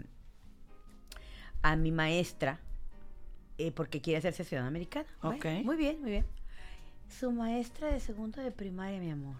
a 1.71 1.77
mi 1.77 1.93
maestra, 1.93 2.61
eh, 3.59 3.73
porque 3.73 4.01
quiere 4.01 4.19
hacerse 4.19 4.45
ciudadana 4.45 4.69
americana. 4.69 5.07
Ok. 5.23 5.47
muy 5.65 5.77
bien, 5.77 6.01
muy 6.01 6.11
bien. 6.11 6.27
Su 7.09 7.31
maestra 7.33 7.89
de 7.89 8.01
segundo 8.01 8.43
de 8.43 8.51
primaria, 8.51 8.99
mi 8.99 9.11
amor 9.11 9.37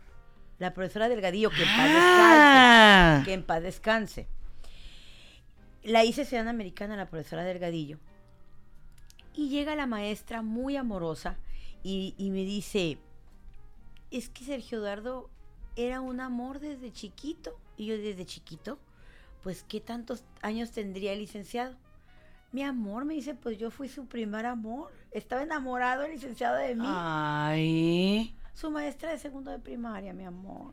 la 0.59 0.73
profesora 0.73 1.09
Delgadillo, 1.09 1.51
que 1.51 1.63
en 1.63 1.69
paz 1.69 1.91
ah. 1.91 3.15
descanse. 3.19 3.25
Que 3.25 3.33
en 3.35 3.43
paz 3.43 3.63
descanse. 3.63 4.29
La 5.83 6.05
hice 6.05 6.25
ciudadana 6.25 6.51
americana, 6.51 6.97
la 6.97 7.07
profesora 7.07 7.45
Delgadillo. 7.45 7.99
Y 9.35 9.49
llega 9.49 9.77
la 9.77 9.87
maestra 9.87 10.43
muy 10.43 10.77
amorosa 10.77 11.37
y, 11.83 12.15
me 12.19 12.45
dice, 12.45 12.99
es 14.11 14.29
que 14.29 14.45
Sergio 14.45 14.79
Eduardo 14.79 15.31
era 15.77 16.01
un 16.01 16.21
amor 16.21 16.59
desde 16.59 16.91
chiquito. 16.91 17.59
Y 17.77 17.87
yo 17.87 17.99
desde 17.99 18.25
chiquito, 18.25 18.79
pues 19.43 19.63
¿qué 19.63 19.81
tantos 19.81 20.25
años 20.41 20.73
tendría 20.73 21.13
el 21.13 21.19
licenciado? 21.19 21.77
Mi 22.53 22.63
amor, 22.63 23.05
me 23.05 23.15
dice, 23.15 23.35
pues 23.35 23.59
yo 23.59 23.71
fui 23.71 23.89
su 23.89 24.07
primer 24.07 24.47
amor. 24.47 24.93
Estaba 25.11 25.43
enamorado 25.43 26.05
el 26.05 26.13
licenciado 26.13 26.57
de 26.57 26.75
mí. 26.75 26.85
Ay. 26.87 28.37
Su 28.55 28.71
maestra 28.71 29.11
de 29.11 29.19
segundo 29.19 29.51
de 29.51 29.59
primaria, 29.59 30.13
mi 30.13 30.25
amor. 30.25 30.73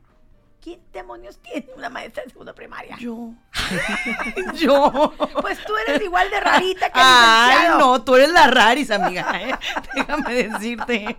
¿Quién 0.62 0.80
demonios 0.94 1.38
tiene 1.40 1.66
una 1.76 1.90
maestra 1.90 2.22
de 2.22 2.30
segundo 2.30 2.52
de 2.52 2.56
primaria? 2.56 2.96
Yo. 2.98 3.34
Yo. 4.54 5.12
Pues 5.42 5.62
tú 5.66 5.74
eres 5.86 6.02
igual 6.02 6.30
de 6.30 6.40
rarita 6.40 6.86
que 6.88 6.98
Ay, 7.02 7.68
no, 7.78 8.02
tú 8.02 8.14
eres 8.14 8.30
la 8.30 8.46
raris, 8.46 8.90
amiga. 8.90 9.30
¿eh? 9.42 9.54
Déjame 9.94 10.34
decirte. 10.34 11.18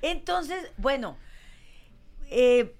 Entonces, 0.00 0.72
bueno, 0.78 1.18
eh, 2.30 2.74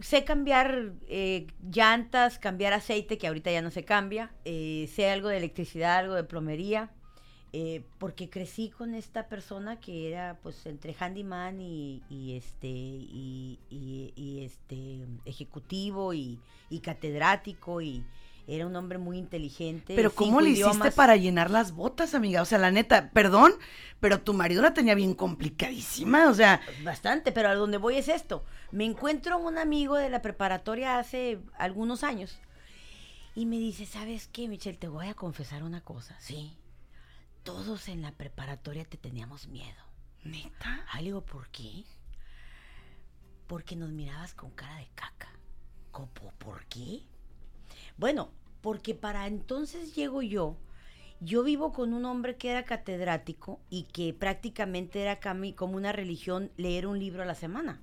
sé 0.00 0.24
cambiar 0.24 0.92
eh, 1.08 1.46
llantas, 1.72 2.38
cambiar 2.38 2.72
aceite, 2.72 3.18
que 3.18 3.26
ahorita 3.26 3.50
ya 3.50 3.62
no 3.62 3.70
se 3.70 3.84
cambia. 3.84 4.30
sé 4.44 5.10
algo 5.10 5.28
de 5.28 5.38
electricidad, 5.38 5.98
algo 5.98 6.14
de 6.14 6.24
plomería. 6.24 6.90
Eh, 7.54 7.82
porque 7.96 8.28
crecí 8.28 8.68
con 8.68 8.94
esta 8.94 9.26
persona 9.26 9.80
que 9.80 10.10
era 10.10 10.38
pues 10.42 10.66
entre 10.66 10.92
handyman 10.92 11.62
y, 11.62 12.02
este 12.36 12.68
y, 12.68 13.58
este 14.44 15.06
ejecutivo 15.24 16.12
y, 16.12 16.38
catedrático 16.82 17.80
y 17.80 18.04
era 18.48 18.66
un 18.66 18.74
hombre 18.74 18.98
muy 18.98 19.18
inteligente. 19.18 19.94
Pero 19.94 20.12
¿cómo 20.12 20.40
le 20.40 20.50
hiciste 20.50 20.90
para 20.90 21.16
llenar 21.16 21.50
las 21.50 21.72
botas, 21.72 22.14
amiga? 22.14 22.42
O 22.42 22.44
sea, 22.44 22.58
la 22.58 22.72
neta, 22.72 23.10
perdón, 23.10 23.52
pero 24.00 24.20
tu 24.20 24.34
marido 24.34 24.62
la 24.62 24.74
tenía 24.74 24.96
bien 24.96 25.14
complicadísima, 25.14 26.28
o 26.28 26.34
sea. 26.34 26.60
Bastante, 26.82 27.30
pero 27.30 27.50
a 27.50 27.54
donde 27.54 27.78
voy 27.78 27.96
es 27.96 28.08
esto. 28.08 28.44
Me 28.72 28.84
encuentro 28.84 29.38
un 29.38 29.58
amigo 29.58 29.94
de 29.96 30.10
la 30.10 30.22
preparatoria 30.22 30.98
hace 30.98 31.38
algunos 31.56 32.02
años 32.02 32.40
y 33.36 33.46
me 33.46 33.58
dice, 33.58 33.86
¿sabes 33.86 34.26
qué, 34.26 34.48
Michelle? 34.48 34.78
Te 34.78 34.88
voy 34.88 35.06
a 35.06 35.14
confesar 35.14 35.62
una 35.62 35.82
cosa. 35.82 36.16
Sí 36.18 36.58
todos 37.48 37.88
en 37.88 38.02
la 38.02 38.12
preparatoria 38.12 38.84
te 38.84 38.98
teníamos 38.98 39.48
miedo. 39.48 39.82
¿Neta? 40.22 40.84
Algo, 40.92 41.24
¿por 41.24 41.48
qué? 41.48 41.82
Porque 43.46 43.74
nos 43.74 43.88
mirabas 43.90 44.34
con 44.34 44.50
cara 44.50 44.76
de 44.76 44.88
caca. 44.94 45.32
¿Cómo, 45.90 46.10
¿Por 46.36 46.66
qué? 46.66 47.06
Bueno, 47.98 48.30
porque 48.60 48.94
para 48.94 49.26
entonces 49.26 49.94
llego 49.94 50.22
yo. 50.22 50.56
Yo 51.20 51.42
vivo 51.42 51.72
con 51.72 51.92
un 51.92 52.04
hombre 52.04 52.36
que 52.36 52.50
era 52.50 52.64
catedrático 52.64 53.60
y 53.68 53.82
que 53.84 54.14
prácticamente 54.14 55.02
era 55.02 55.18
como 55.56 55.76
una 55.76 55.92
religión 55.92 56.52
leer 56.56 56.86
un 56.86 56.98
libro 56.98 57.22
a 57.22 57.26
la 57.26 57.34
semana. 57.34 57.82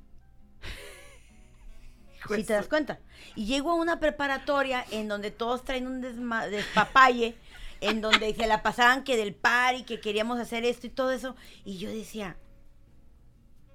Si 2.27 2.43
te 2.43 2.53
das 2.53 2.67
cuenta. 2.67 2.99
Y 3.35 3.45
llego 3.45 3.71
a 3.71 3.75
una 3.75 3.99
preparatoria 3.99 4.85
en 4.89 5.07
donde 5.07 5.31
todos 5.31 5.63
traen 5.63 5.85
un 5.85 6.01
despapalle 6.01 7.35
en 7.81 8.01
donde 8.01 8.33
se 8.33 8.47
la 8.47 8.63
pasaban 8.63 9.03
que 9.03 9.17
del 9.17 9.35
par 9.35 9.75
y 9.75 9.83
que 9.83 9.99
queríamos 9.99 10.39
hacer 10.39 10.63
esto 10.65 10.87
y 10.87 10.89
todo 10.89 11.11
eso. 11.11 11.35
Y 11.65 11.77
yo 11.77 11.89
decía, 11.89 12.37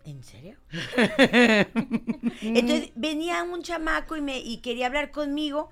¿en 0.04 0.24
serio? 0.24 0.56
Entonces 2.40 2.90
venía 2.94 3.42
un 3.42 3.62
chamaco 3.62 4.16
y, 4.16 4.20
me, 4.20 4.38
y 4.38 4.58
quería 4.58 4.86
hablar 4.86 5.10
conmigo 5.10 5.70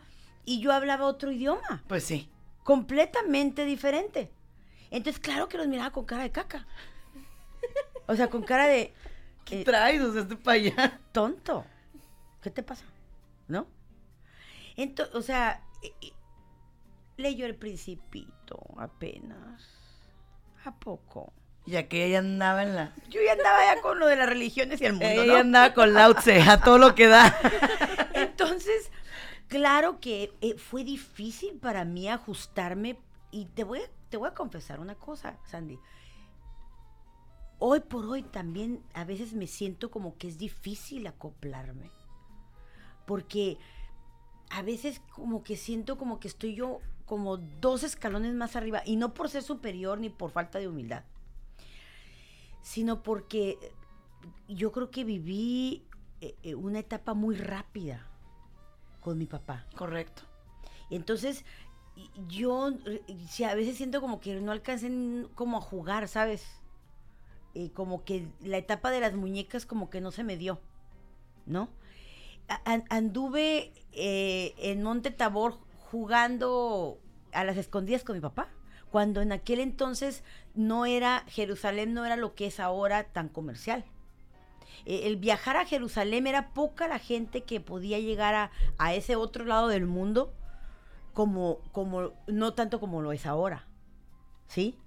y 0.48 0.60
yo 0.60 0.72
hablaba 0.72 1.04
otro 1.04 1.30
idioma. 1.30 1.84
Pues 1.86 2.04
sí. 2.04 2.30
Completamente 2.64 3.66
diferente. 3.66 4.30
Entonces, 4.90 5.20
claro 5.20 5.46
que 5.46 5.58
los 5.58 5.68
miraba 5.68 5.90
con 5.90 6.06
cara 6.06 6.22
de 6.22 6.32
caca. 6.32 6.66
O 8.06 8.16
sea, 8.16 8.30
con 8.30 8.42
cara 8.42 8.66
de... 8.66 8.94
¿Qué 9.44 9.60
eh, 9.60 9.64
traes? 9.64 10.00
O 10.00 10.10
sea, 10.10 10.22
este 10.22 10.36
para 10.36 10.54
allá. 10.54 11.00
Tonto. 11.12 11.66
¿Qué 12.40 12.50
te 12.50 12.62
pasa? 12.62 12.86
¿No? 13.46 13.66
Entonces, 14.74 15.14
o 15.14 15.20
sea, 15.20 15.62
leyó 17.18 17.44
el 17.44 17.54
principito 17.54 18.58
apenas. 18.78 19.62
¿A 20.64 20.74
poco? 20.74 21.34
Ya 21.66 21.88
que 21.88 22.06
ella 22.06 22.20
andaba 22.20 22.62
en 22.62 22.74
la... 22.74 22.94
Yo 23.10 23.20
ya 23.20 23.32
andaba 23.32 23.66
ya 23.66 23.82
con 23.82 23.98
lo 23.98 24.06
de 24.06 24.16
las 24.16 24.30
religiones 24.30 24.80
y 24.80 24.86
el 24.86 24.94
mundo, 24.94 25.08
Ella 25.08 25.40
andaba 25.40 25.74
con 25.74 25.92
Lao 25.92 26.14
Tse, 26.14 26.40
a 26.40 26.58
todo 26.62 26.78
lo 26.78 26.94
que 26.94 27.06
da. 27.06 27.38
Entonces, 28.14 28.90
claro 29.48 30.00
que 30.00 30.32
eh, 30.40 30.56
fue 30.56 30.84
difícil 30.84 31.54
para 31.58 31.84
mí 31.84 32.08
ajustarme 32.08 32.98
y 33.30 33.46
te 33.46 33.64
voy, 33.64 33.80
te 34.08 34.16
voy 34.16 34.28
a 34.28 34.34
confesar 34.34 34.80
una 34.80 34.94
cosa, 34.94 35.38
Sandy. 35.46 35.78
Hoy 37.58 37.80
por 37.80 38.06
hoy 38.06 38.22
también 38.22 38.82
a 38.94 39.04
veces 39.04 39.32
me 39.32 39.46
siento 39.46 39.90
como 39.90 40.16
que 40.16 40.28
es 40.28 40.38
difícil 40.38 41.06
acoplarme. 41.06 41.90
Porque 43.04 43.58
a 44.50 44.62
veces 44.62 45.00
como 45.14 45.42
que 45.42 45.56
siento 45.56 45.98
como 45.98 46.20
que 46.20 46.28
estoy 46.28 46.54
yo 46.54 46.80
como 47.08 47.38
dos 47.38 47.84
escalones 47.84 48.34
más 48.34 48.54
arriba, 48.54 48.82
y 48.84 48.96
no 48.96 49.14
por 49.14 49.30
ser 49.30 49.42
superior 49.42 49.98
ni 49.98 50.10
por 50.10 50.30
falta 50.30 50.58
de 50.58 50.68
humildad, 50.68 51.04
sino 52.60 53.02
porque 53.02 53.58
yo 54.46 54.72
creo 54.72 54.90
que 54.90 55.04
viví 55.04 55.86
eh, 56.20 56.36
eh, 56.42 56.54
una 56.54 56.80
etapa 56.80 57.14
muy 57.14 57.34
rápida. 57.34 58.06
Con 59.00 59.18
mi 59.18 59.26
papá. 59.26 59.66
Correcto. 59.76 60.22
Entonces, 60.90 61.44
yo 62.28 62.70
si 63.28 63.44
a 63.44 63.54
veces 63.54 63.76
siento 63.76 64.00
como 64.00 64.20
que 64.20 64.40
no 64.40 64.52
alcancen 64.52 65.28
como 65.34 65.58
a 65.58 65.60
jugar, 65.60 66.08
¿sabes? 66.08 66.46
Eh, 67.54 67.70
como 67.72 68.04
que 68.04 68.28
la 68.40 68.58
etapa 68.58 68.90
de 68.90 69.00
las 69.00 69.14
muñecas 69.14 69.66
como 69.66 69.90
que 69.90 70.00
no 70.00 70.10
se 70.10 70.24
me 70.24 70.36
dio, 70.36 70.60
¿no? 71.46 71.68
anduve 72.88 73.74
eh, 73.92 74.54
en 74.56 74.82
Monte 74.82 75.10
Tabor 75.10 75.58
jugando 75.90 76.98
a 77.32 77.44
las 77.44 77.58
escondidas 77.58 78.04
con 78.04 78.16
mi 78.16 78.22
papá, 78.22 78.48
cuando 78.90 79.20
en 79.20 79.32
aquel 79.32 79.60
entonces 79.60 80.24
no 80.54 80.86
era, 80.86 81.24
Jerusalén 81.28 81.92
no 81.92 82.06
era 82.06 82.16
lo 82.16 82.34
que 82.34 82.46
es 82.46 82.58
ahora 82.58 83.04
tan 83.04 83.28
comercial. 83.28 83.84
E, 84.84 85.06
el 85.06 85.16
viajar 85.16 85.56
a 85.56 85.66
Jerusalén 85.66 86.26
era 86.26 86.52
poca 86.54 86.88
la 86.88 86.98
gente 86.98 87.42
que 87.42 87.60
podía 87.60 87.98
llegar 87.98 88.34
a, 88.34 88.50
a 88.78 88.94
ese 88.94 89.16
otro 89.16 89.44
lado 89.44 89.68
del 89.68 89.86
mundo 89.86 90.32
como, 91.14 91.58
como, 91.72 92.12
no 92.26 92.54
tanto 92.54 92.80
como 92.80 93.02
lo 93.02 93.12
es 93.12 93.26
ahora. 93.26 93.66
¿Sí? 94.46 94.78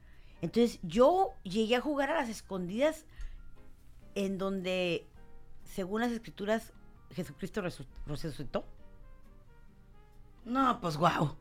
Entonces 0.41 0.79
yo 0.81 1.33
llegué 1.43 1.75
a 1.75 1.81
jugar 1.81 2.09
a 2.09 2.15
las 2.15 2.29
escondidas 2.29 3.05
en 4.15 4.37
donde, 4.37 5.05
según 5.63 6.01
las 6.01 6.11
escrituras, 6.11 6.73
Jesucristo 7.11 7.61
resucitó. 8.05 8.65
No, 10.45 10.79
pues 10.81 10.97
guau. 10.97 11.35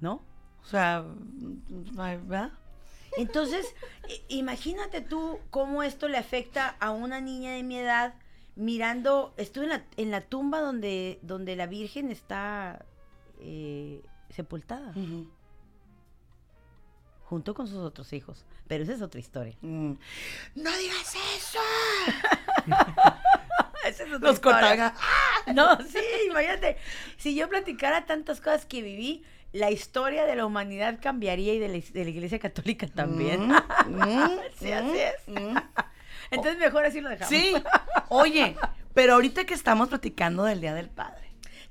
¿No? 0.00 0.22
O 0.62 0.66
sea, 0.66 1.04
¿verdad? 1.92 2.52
Entonces, 3.16 3.74
imagínate 4.28 5.00
tú 5.00 5.38
cómo 5.50 5.82
esto 5.82 6.08
le 6.08 6.18
afecta 6.18 6.76
a 6.80 6.90
una 6.90 7.20
niña 7.20 7.52
de 7.52 7.62
mi 7.62 7.78
edad 7.78 8.14
mirando, 8.56 9.34
estuve 9.36 9.64
en 9.64 9.70
la, 9.70 9.84
en 9.96 10.10
la 10.10 10.22
tumba 10.22 10.60
donde, 10.60 11.18
donde 11.22 11.56
la 11.56 11.66
Virgen 11.66 12.10
está 12.10 12.84
eh, 13.40 14.02
sepultada. 14.30 14.92
Junto 17.24 17.54
con 17.54 17.68
sus 17.68 17.78
otros 17.78 18.12
hijos. 18.12 18.44
Pero 18.66 18.84
esa 18.84 18.94
es 18.94 19.02
otra 19.02 19.20
historia. 19.20 19.56
Mm. 19.60 19.92
¡No 20.56 20.76
digas 20.76 21.14
eso! 21.36 21.58
esa 23.84 24.04
es 24.04 24.12
otra 24.12 24.30
historia. 24.32 24.94
No, 25.54 25.80
sí, 25.80 26.00
imagínate. 26.28 26.76
Si 27.18 27.36
yo 27.36 27.48
platicara 27.48 28.04
tantas 28.04 28.40
cosas 28.40 28.66
que 28.66 28.82
viví, 28.82 29.24
la 29.52 29.70
historia 29.70 30.26
de 30.26 30.36
la 30.36 30.46
humanidad 30.46 30.98
cambiaría 31.00 31.54
y 31.54 31.58
de 31.58 31.68
la, 31.68 32.08
Iglesia 32.08 32.38
Católica 32.38 32.86
también. 32.86 33.48
Mm, 33.48 33.52
mm, 33.52 34.30
sí, 34.58 34.72
así 34.72 34.98
es. 34.98 35.14
Entonces 36.30 36.58
mejor 36.58 36.84
así 36.84 37.00
lo 37.00 37.08
dejamos. 37.08 37.28
Sí. 37.28 37.54
Oye, 38.08 38.56
pero 38.94 39.14
ahorita 39.14 39.44
que 39.44 39.54
estamos 39.54 39.88
platicando 39.88 40.44
del 40.44 40.60
Día 40.60 40.74
del 40.74 40.88
Padre, 40.88 41.26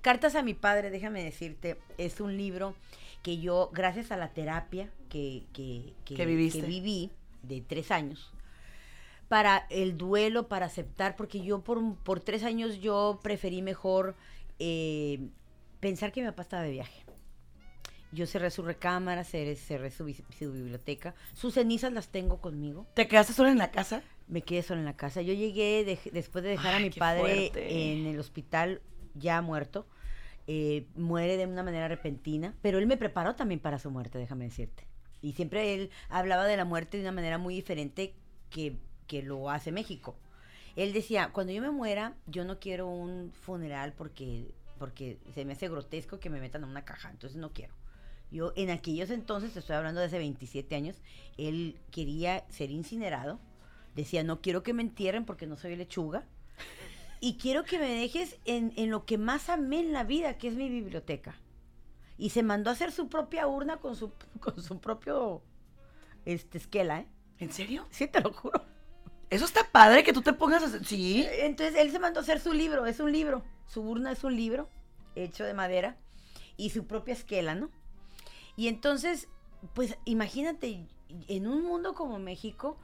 Cartas 0.06 0.36
a 0.36 0.44
mi 0.44 0.54
padre, 0.54 0.92
déjame 0.92 1.24
decirte, 1.24 1.80
es 1.98 2.22
un 2.22 2.38
libro 2.38 2.76
que 3.24 3.40
yo, 3.40 3.72
gracias 3.74 4.12
a 4.12 4.18
la 4.18 4.34
terapia 4.34 4.92
que, 5.10 5.46
que, 5.52 5.96
que, 6.06 6.28
viví 6.28 7.10
de 7.42 7.62
tres 7.62 7.90
años, 7.90 8.32
para 9.30 9.66
el 9.72 9.98
duelo, 9.98 10.48
para 10.48 10.68
aceptar, 10.68 11.16
porque 11.16 11.42
yo 11.42 11.64
por, 11.64 11.96
por 12.04 12.20
tres 12.20 12.44
años 12.44 12.82
yo 12.82 13.20
preferí 13.24 13.64
mejor 13.64 14.16
eh, 14.60 15.28
pensar 15.80 16.12
que 16.12 16.22
mi 16.22 16.28
papá 16.28 16.44
estaba 16.44 16.62
de 16.62 16.70
viaje. 16.70 17.05
Yo 18.16 18.26
cerré 18.26 18.50
su 18.50 18.62
recámara, 18.62 19.26
cerré, 19.26 19.58
su, 19.58 20.06
biblioteca. 20.06 21.14
Sus 21.34 21.54
cenizas 21.56 21.92
las 21.92 22.08
tengo 22.08 22.40
conmigo. 22.40 22.88
¿Te 22.94 23.10
quedaste 23.10 23.34
sola 23.34 23.52
en 23.52 23.58
la 23.58 23.72
casa? 23.72 24.02
Me 24.30 24.42
quedé 24.42 24.64
sola 24.64 24.80
en 24.80 24.86
la 24.86 24.96
casa. 24.96 25.22
Yo 25.22 25.34
llegué 25.34 25.84
después 26.12 26.44
de 26.44 26.50
dejar 26.50 26.76
a 26.76 26.80
mi 26.80 26.90
padre 26.92 27.52
en 27.56 28.06
el 28.06 28.18
hospital 28.18 28.82
ya 29.16 29.42
muerto. 29.42 29.86
Eh, 30.48 30.88
muere 30.96 31.36
de 31.36 31.46
una 31.46 31.64
manera 31.64 31.90
repentina, 31.90 32.54
pero 32.62 32.78
él 32.78 32.88
me 32.88 32.98
preparó 32.98 33.36
también 33.36 33.60
para 33.60 33.80
su 33.80 33.92
muerte, 33.92 34.18
déjame 34.18 34.46
decirte. 34.46 34.88
Y 35.22 35.34
siempre 35.34 35.74
él 35.74 35.90
hablaba 36.08 36.46
de 36.46 36.56
la 36.56 36.66
muerte 36.66 36.98
de 36.98 37.04
una 37.04 37.12
manera 37.12 37.38
muy 37.38 37.56
diferente 37.56 38.14
que, 38.50 38.78
que 39.08 39.24
lo 39.24 39.50
hace 39.50 39.72
México. 39.72 40.16
Él 40.76 40.94
decía, 40.94 41.32
cuando 41.34 41.52
yo 41.52 41.62
me 41.62 41.72
muera, 41.72 42.14
yo 42.28 42.46
no 42.46 42.60
quiero 42.60 42.88
un 42.88 43.32
funeral 43.34 43.94
porque, 43.94 44.54
porque 44.78 45.18
se 45.34 45.44
me 45.44 45.54
hace 45.54 45.68
grotesco 45.68 46.20
que 46.20 46.30
me 46.30 46.40
metan 46.40 46.64
a 46.64 46.68
una 46.68 46.86
caja, 46.86 47.10
entonces 47.10 47.38
no 47.38 47.52
quiero. 47.52 47.74
Yo 48.36 48.52
en 48.58 48.70
aquellos 48.70 49.12
entonces, 49.12 49.56
estoy 49.56 49.78
hablando 49.78 50.02
de 50.02 50.08
hace 50.08 50.18
27 50.18 50.76
años, 50.76 50.98
él 51.38 51.80
quería 51.90 52.46
ser 52.50 52.70
incinerado. 52.70 53.40
Decía, 53.96 54.26
no 54.26 54.42
quiero 54.42 54.62
que 54.62 54.74
me 54.74 54.82
entierren 54.82 55.24
porque 55.24 55.48
no 55.48 55.56
soy 55.56 55.78
lechuga 55.78 56.26
y 57.22 57.38
quiero 57.38 57.64
que 57.64 57.80
me 57.80 57.88
dejes 57.88 58.38
en, 58.44 58.74
lo 58.92 59.06
que 59.06 59.18
más 59.18 59.48
amé 59.48 59.80
en 59.80 59.94
la 59.94 60.04
vida, 60.04 60.38
que 60.38 60.50
es 60.50 60.56
mi 60.56 60.68
biblioteca. 60.68 61.40
Y 62.18 62.32
se 62.32 62.44
mandó 62.44 62.72
a 62.72 62.74
hacer 62.74 62.92
su 62.92 63.08
propia 63.08 63.48
urna 63.48 63.78
con 63.78 63.96
su, 63.96 64.12
con 64.42 64.62
su 64.62 64.82
propio 64.82 65.42
este, 66.26 66.58
esquela, 66.58 67.00
¿eh? 67.00 67.08
¿En 67.40 67.54
serio? 67.54 67.88
Sí, 67.90 68.06
te 68.06 68.20
lo 68.20 68.34
juro. 68.34 68.66
Eso 69.30 69.46
está 69.46 69.72
padre 69.72 70.04
que 70.04 70.12
tú 70.12 70.22
te 70.22 70.34
pongas 70.34 70.62
a 70.62 70.66
hacer. 70.66 70.84
Sí. 70.84 71.26
Entonces 71.40 71.78
él 71.78 71.90
se 71.90 72.00
mandó 72.00 72.20
a 72.20 72.24
hacer 72.24 72.42
su 72.42 72.52
libro, 72.52 72.86
es 72.86 73.00
un 73.00 73.14
libro. 73.14 73.46
Su 73.66 73.82
urna 73.82 74.12
es 74.12 74.26
un 74.26 74.36
libro 74.36 74.70
hecho 75.16 75.46
de 75.46 75.54
madera 75.54 75.96
y 76.58 76.72
su 76.72 76.86
propia 76.86 77.14
esquela, 77.14 77.56
¿no? 77.56 77.70
Y 78.56 78.68
entonces, 78.68 79.28
pues 79.74 79.98
imagínate, 80.06 80.88
en 81.28 81.48
un 81.48 81.64
mundo 81.64 81.94
como 81.94 82.20
México, 82.20 82.78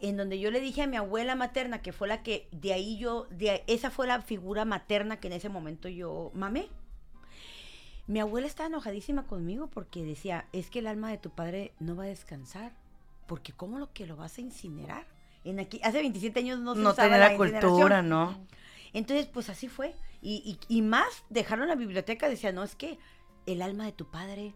en 0.00 0.16
donde 0.16 0.38
yo 0.38 0.50
le 0.50 0.60
dije 0.60 0.82
a 0.82 0.86
mi 0.86 0.96
abuela 0.96 1.34
materna, 1.34 1.82
que 1.82 1.92
fue 1.92 2.08
la 2.08 2.22
que, 2.22 2.48
de 2.52 2.72
ahí 2.72 2.98
yo, 2.98 3.26
de, 3.30 3.64
esa 3.66 3.90
fue 3.90 4.06
la 4.06 4.22
figura 4.22 4.64
materna 4.64 5.18
que 5.18 5.28
en 5.28 5.34
ese 5.34 5.48
momento 5.48 5.88
yo 5.88 6.30
mamé. 6.34 6.68
Mi 8.06 8.20
abuela 8.20 8.46
estaba 8.46 8.68
enojadísima 8.68 9.26
conmigo 9.26 9.68
porque 9.68 10.04
decía, 10.04 10.46
es 10.52 10.70
que 10.70 10.78
el 10.78 10.86
alma 10.86 11.10
de 11.10 11.18
tu 11.18 11.30
padre 11.30 11.72
no 11.80 11.96
va 11.96 12.04
a 12.04 12.08
descansar, 12.08 12.72
porque 13.26 13.52
¿cómo 13.52 13.78
lo 13.78 13.92
que 13.92 14.06
lo 14.06 14.16
vas 14.16 14.38
a 14.38 14.42
incinerar? 14.42 15.06
En 15.44 15.58
aquí, 15.58 15.80
hace 15.82 15.98
27 15.98 16.38
años 16.40 16.60
no 16.60 16.74
se 16.74 16.80
no 16.80 16.94
tenía 16.94 17.18
la, 17.18 17.36
cultura, 17.36 18.02
¿no? 18.02 18.46
Entonces, 18.92 19.26
pues 19.26 19.48
así 19.48 19.68
fue. 19.68 19.94
Y, 20.22 20.58
y, 20.68 20.76
y 20.76 20.82
más, 20.82 21.24
dejaron 21.30 21.68
la 21.68 21.74
biblioteca, 21.74 22.28
decía, 22.28 22.52
no, 22.52 22.62
es 22.62 22.76
que 22.76 22.98
el 23.46 23.62
alma 23.62 23.84
de 23.84 23.92
tu 23.92 24.10
padre 24.10 24.54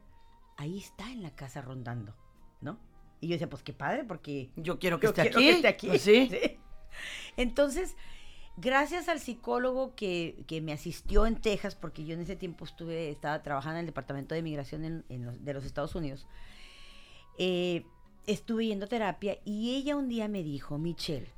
ahí 0.60 0.78
está 0.78 1.10
en 1.10 1.22
la 1.22 1.30
casa 1.30 1.62
rondando, 1.62 2.14
¿no? 2.60 2.78
Y 3.20 3.28
yo 3.28 3.32
decía, 3.32 3.48
pues 3.48 3.62
qué 3.62 3.72
padre, 3.72 4.04
porque 4.04 4.50
yo 4.56 4.78
quiero 4.78 5.00
que, 5.00 5.06
esté, 5.06 5.22
aquí. 5.22 5.66
aquí. 5.66 5.86
Pues 5.88 6.02
sí. 6.02 6.30
Entonces, 7.36 7.96
gracias 8.58 9.08
al 9.08 9.20
psicólogo 9.20 9.94
que, 9.94 10.44
me 10.62 10.72
asistió 10.72 11.24
en 11.26 11.40
Texas, 11.40 11.74
porque 11.74 12.04
yo 12.04 12.14
en 12.14 12.20
ese 12.20 12.36
tiempo 12.36 12.66
estuve, 12.66 13.10
estaba 13.10 13.42
trabajando 13.42 13.78
en 13.78 13.80
el 13.80 13.86
Departamento 13.86 14.34
de 14.34 14.42
Migración 14.42 15.04
de 15.08 15.54
los 15.54 15.64
Estados 15.64 15.94
Unidos, 15.94 16.26
eh, 17.38 17.86
estuve 18.26 18.66
yendo 18.66 18.84
a 18.84 18.88
terapia 18.88 19.38
y 19.46 19.76
ella 19.76 19.96
un 19.96 20.08
día 20.08 20.28
me 20.28 20.42
dijo, 20.42 20.76
Michelle, 20.76 21.32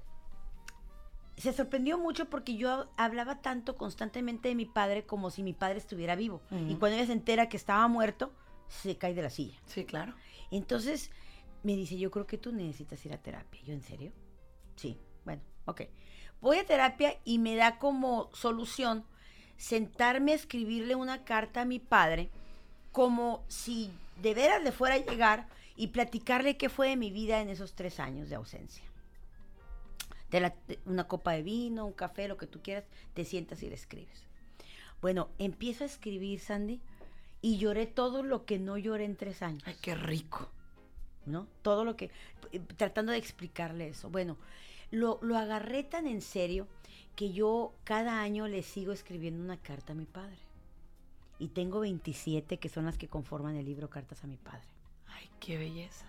se 1.36 1.52
sorprendió 1.52 1.96
mucho 1.96 2.28
porque 2.28 2.56
yo 2.56 2.88
hablaba 2.96 3.40
tanto 3.40 3.76
constantemente 3.76 4.48
de 4.48 4.56
mi 4.56 4.66
padre 4.66 5.06
como 5.06 5.30
si 5.30 5.44
mi 5.44 5.52
padre 5.52 5.78
estuviera 5.78 6.16
vivo. 6.16 6.42
Y 6.68 6.74
cuando 6.74 6.96
ella 6.96 7.06
se 7.06 7.12
entera 7.12 7.48
que 7.48 7.56
estaba 7.56 7.86
muerto, 7.88 8.32
se 8.80 8.96
cae 8.96 9.14
de 9.14 9.22
la 9.22 9.30
silla. 9.30 9.58
Sí, 9.66 9.84
claro. 9.84 10.14
Entonces, 10.50 11.10
me 11.62 11.76
dice, 11.76 11.98
yo 11.98 12.10
creo 12.10 12.26
que 12.26 12.38
tú 12.38 12.52
necesitas 12.52 13.04
ir 13.06 13.12
a 13.12 13.22
terapia. 13.22 13.60
¿Yo 13.64 13.72
en 13.72 13.82
serio? 13.82 14.12
Sí, 14.76 14.98
bueno, 15.24 15.42
ok. 15.66 15.82
Voy 16.40 16.58
a 16.58 16.66
terapia 16.66 17.18
y 17.24 17.38
me 17.38 17.54
da 17.54 17.78
como 17.78 18.30
solución 18.34 19.04
sentarme 19.56 20.32
a 20.32 20.36
escribirle 20.36 20.94
una 20.94 21.24
carta 21.24 21.60
a 21.60 21.64
mi 21.64 21.78
padre 21.78 22.30
como 22.90 23.44
si 23.48 23.90
de 24.20 24.34
veras 24.34 24.62
le 24.62 24.72
fuera 24.72 24.96
a 24.96 24.98
llegar 24.98 25.46
y 25.76 25.88
platicarle 25.88 26.56
qué 26.56 26.68
fue 26.68 26.88
de 26.88 26.96
mi 26.96 27.10
vida 27.10 27.40
en 27.40 27.48
esos 27.48 27.74
tres 27.74 28.00
años 28.00 28.28
de 28.28 28.36
ausencia. 28.36 28.84
De 30.30 30.52
una 30.86 31.06
copa 31.06 31.32
de 31.32 31.42
vino, 31.42 31.86
un 31.86 31.92
café, 31.92 32.26
lo 32.26 32.38
que 32.38 32.46
tú 32.46 32.60
quieras, 32.62 32.84
te 33.14 33.24
sientas 33.24 33.62
y 33.62 33.68
le 33.68 33.74
escribes. 33.74 34.26
Bueno, 35.00 35.28
empiezo 35.38 35.84
a 35.84 35.86
escribir, 35.86 36.40
Sandy, 36.40 36.80
y 37.42 37.58
lloré 37.58 37.86
todo 37.86 38.22
lo 38.22 38.46
que 38.46 38.58
no 38.58 38.78
lloré 38.78 39.04
en 39.04 39.16
tres 39.16 39.42
años. 39.42 39.62
Ay, 39.66 39.76
qué 39.82 39.94
rico. 39.94 40.48
¿no? 41.26 41.46
Todo 41.62 41.84
lo 41.84 41.96
que, 41.96 42.10
eh, 42.52 42.60
tratando 42.76 43.12
de 43.12 43.18
explicarle 43.18 43.88
eso. 43.88 44.10
Bueno, 44.10 44.36
lo, 44.90 45.18
lo 45.22 45.36
agarré 45.36 45.82
tan 45.82 46.06
en 46.06 46.20
serio 46.20 46.66
que 47.16 47.32
yo 47.32 47.72
cada 47.84 48.20
año 48.20 48.48
le 48.48 48.62
sigo 48.62 48.92
escribiendo 48.92 49.42
una 49.42 49.56
carta 49.56 49.92
a 49.92 49.96
mi 49.96 50.06
padre. 50.06 50.38
Y 51.38 51.48
tengo 51.48 51.80
27 51.80 52.58
que 52.58 52.68
son 52.68 52.84
las 52.84 52.98
que 52.98 53.08
conforman 53.08 53.56
el 53.56 53.66
libro 53.66 53.90
Cartas 53.90 54.22
a 54.22 54.26
mi 54.26 54.36
padre. 54.36 54.62
Ay, 55.08 55.28
qué 55.40 55.58
belleza. 55.58 56.06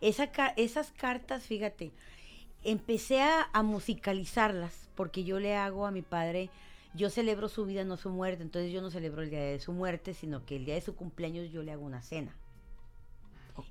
Esa, 0.00 0.24
esas 0.56 0.90
cartas, 0.92 1.44
fíjate, 1.44 1.92
empecé 2.64 3.20
a, 3.20 3.50
a, 3.52 3.62
musicalizarlas 3.62 4.88
porque 4.94 5.24
yo 5.24 5.38
le 5.38 5.54
hago 5.54 5.86
a 5.86 5.90
mi 5.90 6.00
padre, 6.00 6.48
yo 6.94 7.10
celebro 7.10 7.48
su 7.48 7.66
vida, 7.66 7.84
no 7.84 7.96
su 7.96 8.10
muerte, 8.10 8.42
entonces 8.42 8.72
yo 8.72 8.82
no 8.82 8.90
celebro 8.90 9.22
el 9.22 9.30
día 9.30 9.40
de 9.40 9.60
su 9.60 9.72
muerte, 9.72 10.14
sino 10.14 10.44
que 10.44 10.56
el 10.56 10.64
día 10.64 10.74
de 10.74 10.80
su 10.80 10.96
cumpleaños 10.96 11.50
yo 11.50 11.62
le 11.62 11.72
hago 11.72 11.84
una 11.84 12.02
cena. 12.02 12.36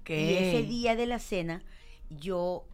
Y 0.07 0.33
ese 0.33 0.63
día 0.63 0.95
de 0.95 1.07
la 1.07 1.19
cena 1.19 1.63
yo 2.09 2.65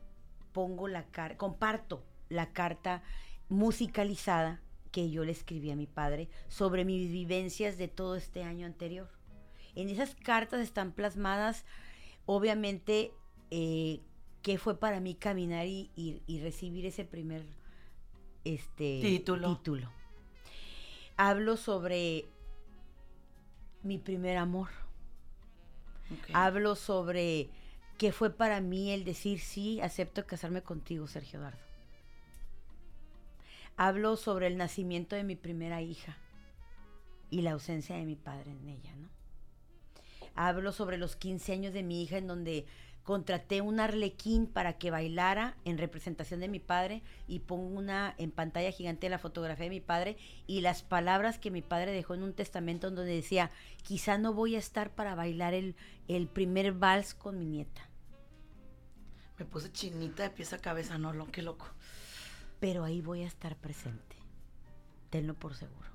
pongo 0.51 0.87
la 0.87 1.05
carta, 1.05 1.37
comparto 1.37 2.03
la 2.29 2.51
carta 2.51 3.03
musicalizada 3.49 4.61
que 4.91 5.09
yo 5.09 5.25
le 5.25 5.31
escribí 5.31 5.71
a 5.71 5.75
mi 5.75 5.87
padre 5.87 6.29
sobre 6.47 6.85
mis 6.85 7.11
vivencias 7.11 7.77
de 7.77 7.87
todo 7.87 8.15
este 8.15 8.43
año 8.43 8.65
anterior. 8.65 9.09
En 9.75 9.89
esas 9.89 10.15
cartas 10.15 10.61
están 10.61 10.93
plasmadas, 10.93 11.65
obviamente, 12.25 13.11
eh, 13.51 13.99
qué 14.41 14.57
fue 14.57 14.79
para 14.79 14.99
mí 14.99 15.15
caminar 15.15 15.67
y, 15.67 16.21
recibir 16.41 16.85
ese 16.85 17.03
primer 17.03 17.43
este, 18.45 18.99
título. 19.01 19.49
Hablo 21.17 21.55
sobre 21.55 22.25
mi 23.83 23.97
primer 23.97 24.37
amor. 24.37 24.69
Hablo 26.33 26.75
sobre 26.75 27.49
qué 27.97 28.11
fue 28.11 28.29
para 28.29 28.59
mí 28.59 28.91
el 28.91 29.05
decir 29.05 29.39
sí, 29.39 29.79
acepto 29.79 30.25
casarme 30.27 30.61
contigo, 30.61 31.07
Sergio 31.07 31.39
Eduardo. 31.39 31.59
Hablo 33.77 34.17
sobre 34.17 34.47
el 34.47 34.57
nacimiento 34.57 35.15
de 35.15 35.23
mi 35.23 35.35
primera 35.35 35.81
hija 35.81 36.17
y 37.29 37.41
la 37.41 37.51
ausencia 37.51 37.95
de 37.95 38.05
mi 38.05 38.15
padre 38.15 38.51
en 38.51 38.69
ella, 38.69 38.95
¿no? 38.95 39.09
Hablo 40.35 40.73
sobre 40.73 40.97
los 40.97 41.15
15 41.15 41.53
años 41.53 41.73
de 41.73 41.83
mi 41.83 42.03
hija 42.03 42.17
en 42.17 42.27
donde 42.27 42.65
contraté 43.05 43.61
un 43.61 43.79
arlequín 43.79 44.47
para 44.47 44.79
que 44.79 44.89
bailara 44.89 45.55
en 45.63 45.77
representación 45.77 46.39
de 46.39 46.47
mi 46.47 46.59
padre 46.59 47.03
y 47.27 47.39
pongo 47.39 47.67
una 47.67 48.15
en 48.17 48.31
pantalla 48.31 48.71
gigante 48.71 49.09
la 49.09 49.19
fotografía 49.19 49.65
de 49.65 49.69
mi 49.69 49.79
padre 49.79 50.17
y 50.47 50.61
las 50.61 50.81
palabras 50.81 51.37
que 51.37 51.51
mi 51.51 51.61
padre 51.61 51.91
dejó 51.91 52.15
en 52.15 52.23
un 52.23 52.33
testamento 52.33 52.89
donde 52.89 53.13
decía, 53.13 53.51
quizá 53.83 54.17
no 54.17 54.33
voy 54.33 54.55
a 54.55 54.59
estar 54.59 54.95
para 54.95 55.13
bailar 55.13 55.53
el, 55.53 55.75
el 56.07 56.27
primer 56.27 56.73
vals 56.73 57.13
con 57.13 57.37
mi 57.37 57.45
nieta. 57.45 57.87
Me 59.37 59.45
puse 59.45 59.71
chinita 59.71 60.23
de 60.23 60.31
pieza 60.31 60.55
a 60.55 60.59
cabeza, 60.59 60.97
no, 60.97 61.13
lo, 61.13 61.27
qué 61.27 61.43
loco. 61.43 61.67
Pero 62.59 62.83
ahí 62.83 63.01
voy 63.01 63.21
a 63.21 63.27
estar 63.27 63.55
presente, 63.55 64.15
tenlo 65.11 65.35
por 65.35 65.53
seguro. 65.53 65.89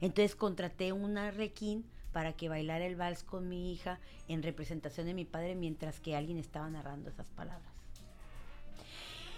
Entonces 0.00 0.34
contraté 0.34 0.92
un 0.92 1.18
arlequín 1.18 1.84
para 2.16 2.32
que 2.32 2.48
bailara 2.48 2.86
el 2.86 2.96
vals 2.96 3.22
con 3.22 3.46
mi 3.46 3.70
hija 3.70 3.98
en 4.26 4.42
representación 4.42 5.06
de 5.06 5.12
mi 5.12 5.26
padre 5.26 5.54
mientras 5.54 6.00
que 6.00 6.16
alguien 6.16 6.38
estaba 6.38 6.66
narrando 6.70 7.10
esas 7.10 7.28
palabras. 7.28 7.70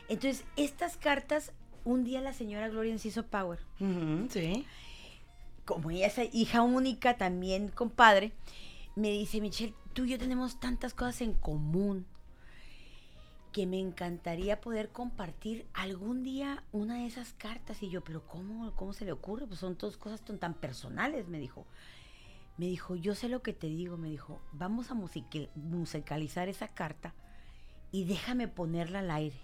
Entonces, 0.09 0.45
estas 0.55 0.97
cartas, 0.97 1.51
un 1.85 2.05
día 2.05 2.21
la 2.21 2.33
señora 2.33 2.69
Gloria 2.69 2.95
hizo 2.95 3.27
Power. 3.27 3.59
sí. 4.31 4.65
Como 5.65 5.91
ella 5.91 6.07
es 6.07 6.21
hija 6.33 6.63
única, 6.63 7.17
también 7.17 7.67
compadre, 7.67 8.31
me 8.95 9.11
dice, 9.11 9.41
Michelle, 9.41 9.75
tú 9.93 10.05
y 10.05 10.11
yo 10.11 10.19
tenemos 10.19 10.61
tantas 10.61 10.95
cosas 10.95 11.23
en 11.23 11.33
común 11.33 12.07
que 13.51 13.67
me 13.67 13.81
encantaría 13.81 14.61
poder 14.61 14.91
compartir 14.91 15.67
algún 15.75 16.23
día 16.23 16.63
una 16.71 16.99
de 16.99 17.07
esas 17.07 17.33
cartas. 17.33 17.83
Y 17.83 17.91
yo, 17.91 18.05
pero 18.05 18.25
¿cómo, 18.25 18.73
cómo 18.77 18.93
se 18.93 19.05
le 19.05 19.11
ocurre? 19.11 19.49
Pues 19.49 19.59
son 19.59 19.75
todas 19.75 19.97
cosas 19.97 20.23
tan 20.39 20.55
personales, 20.55 21.27
me 21.27 21.41
dijo 21.41 21.67
me 22.59 22.67
dijo, 22.67 22.97
yo 22.97 23.15
sé 23.15 23.29
lo 23.29 23.43
que 23.43 23.53
te 23.53 23.69
digo, 23.69 23.97
me 23.97 24.11
dijo, 24.11 24.41
vamos 24.53 24.91
a 24.91 24.95
musicalizar 24.95 26.49
esa 26.49 26.69
carta 26.69 27.15
y 27.93 28.05
déjame 28.05 28.49
ponerla 28.49 28.99
al 28.99 29.11
aire. 29.13 29.37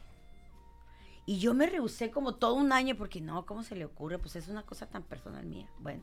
Y 1.24 1.38
yo 1.38 1.54
me 1.54 1.66
rehusé 1.66 2.10
como 2.10 2.34
todo 2.34 2.54
un 2.54 2.72
año 2.72 2.96
porque 2.96 3.20
no, 3.20 3.46
¿cómo 3.46 3.62
se 3.62 3.76
le 3.76 3.84
ocurre? 3.84 4.18
Pues 4.18 4.36
es 4.36 4.48
una 4.48 4.64
cosa 4.64 4.86
tan 4.86 5.04
personal 5.04 5.46
mía. 5.46 5.70
Bueno, 5.78 6.02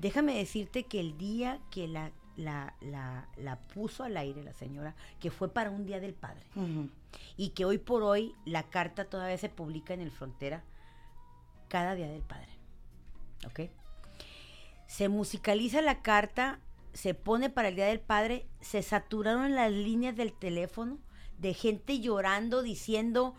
déjame 0.00 0.36
decirte 0.36 0.82
que 0.84 0.98
el 0.98 1.16
día 1.16 1.60
que 1.70 1.86
la, 1.86 2.10
la, 2.36 2.74
la, 2.80 3.58
puso 3.72 4.02
al 4.02 4.16
aire 4.16 4.42
la 4.42 4.52
señora, 4.52 4.96
que 5.20 5.30
fue 5.30 5.48
para 5.48 5.70
un 5.70 5.86
día 5.86 6.00
del 6.00 6.12
padre, 6.12 6.44
y 7.36 7.50
que 7.50 7.64
hoy 7.64 7.78
por 7.78 8.02
hoy 8.02 8.34
la 8.44 8.64
carta 8.64 9.04
todavía 9.04 9.38
se 9.38 9.48
publica 9.48 9.94
en 9.94 10.00
el 10.00 10.10
frontera 10.10 10.64
cada 11.68 11.94
día 11.94 12.08
del 12.08 12.22
padre. 12.22 12.50
¿Ok? 13.46 13.70
Se 14.92 15.08
musicaliza 15.08 15.80
la 15.80 16.02
carta, 16.02 16.60
se 16.92 17.14
pone 17.14 17.48
para 17.48 17.68
el 17.68 17.76
Día 17.76 17.86
del 17.86 17.98
Padre, 17.98 18.46
se 18.60 18.82
saturaron 18.82 19.54
las 19.54 19.72
líneas 19.72 20.14
del 20.16 20.34
teléfono 20.34 20.98
de 21.38 21.54
gente 21.54 22.00
llorando, 22.00 22.60
diciendo, 22.60 23.34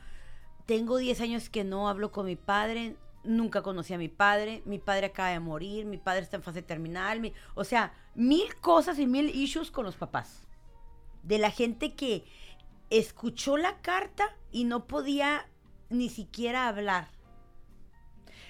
tengo 0.66 0.98
10 0.98 1.22
años 1.22 1.50
que 1.50 1.64
no 1.64 1.88
hablo 1.88 2.12
con 2.12 2.26
mi 2.26 2.36
padre, 2.36 2.96
nunca 3.24 3.62
conocí 3.62 3.94
a 3.94 4.00
mi 4.00 4.10
padre, 4.10 4.64
mi 4.66 4.80
padre 4.80 5.06
acaba 5.06 5.30
de 5.30 5.40
morir, 5.40 5.86
mi 5.86 6.00
padre 6.00 6.24
está 6.24 6.38
en 6.38 6.44
fase 6.44 6.64
terminal, 6.64 7.32
o 7.54 7.64
sea, 7.64 7.94
mil 8.16 8.56
cosas 8.56 8.98
y 8.98 9.06
mil 9.06 9.30
issues 9.30 9.70
con 9.70 9.86
los 9.86 9.96
papás. 9.96 10.48
De 11.22 11.38
la 11.38 11.52
gente 11.52 11.94
que 11.94 12.26
escuchó 12.90 13.58
la 13.58 13.80
carta 13.82 14.36
y 14.52 14.64
no 14.64 14.88
podía 14.88 15.48
ni 15.92 16.10
siquiera 16.10 16.68
hablar. 16.68 17.10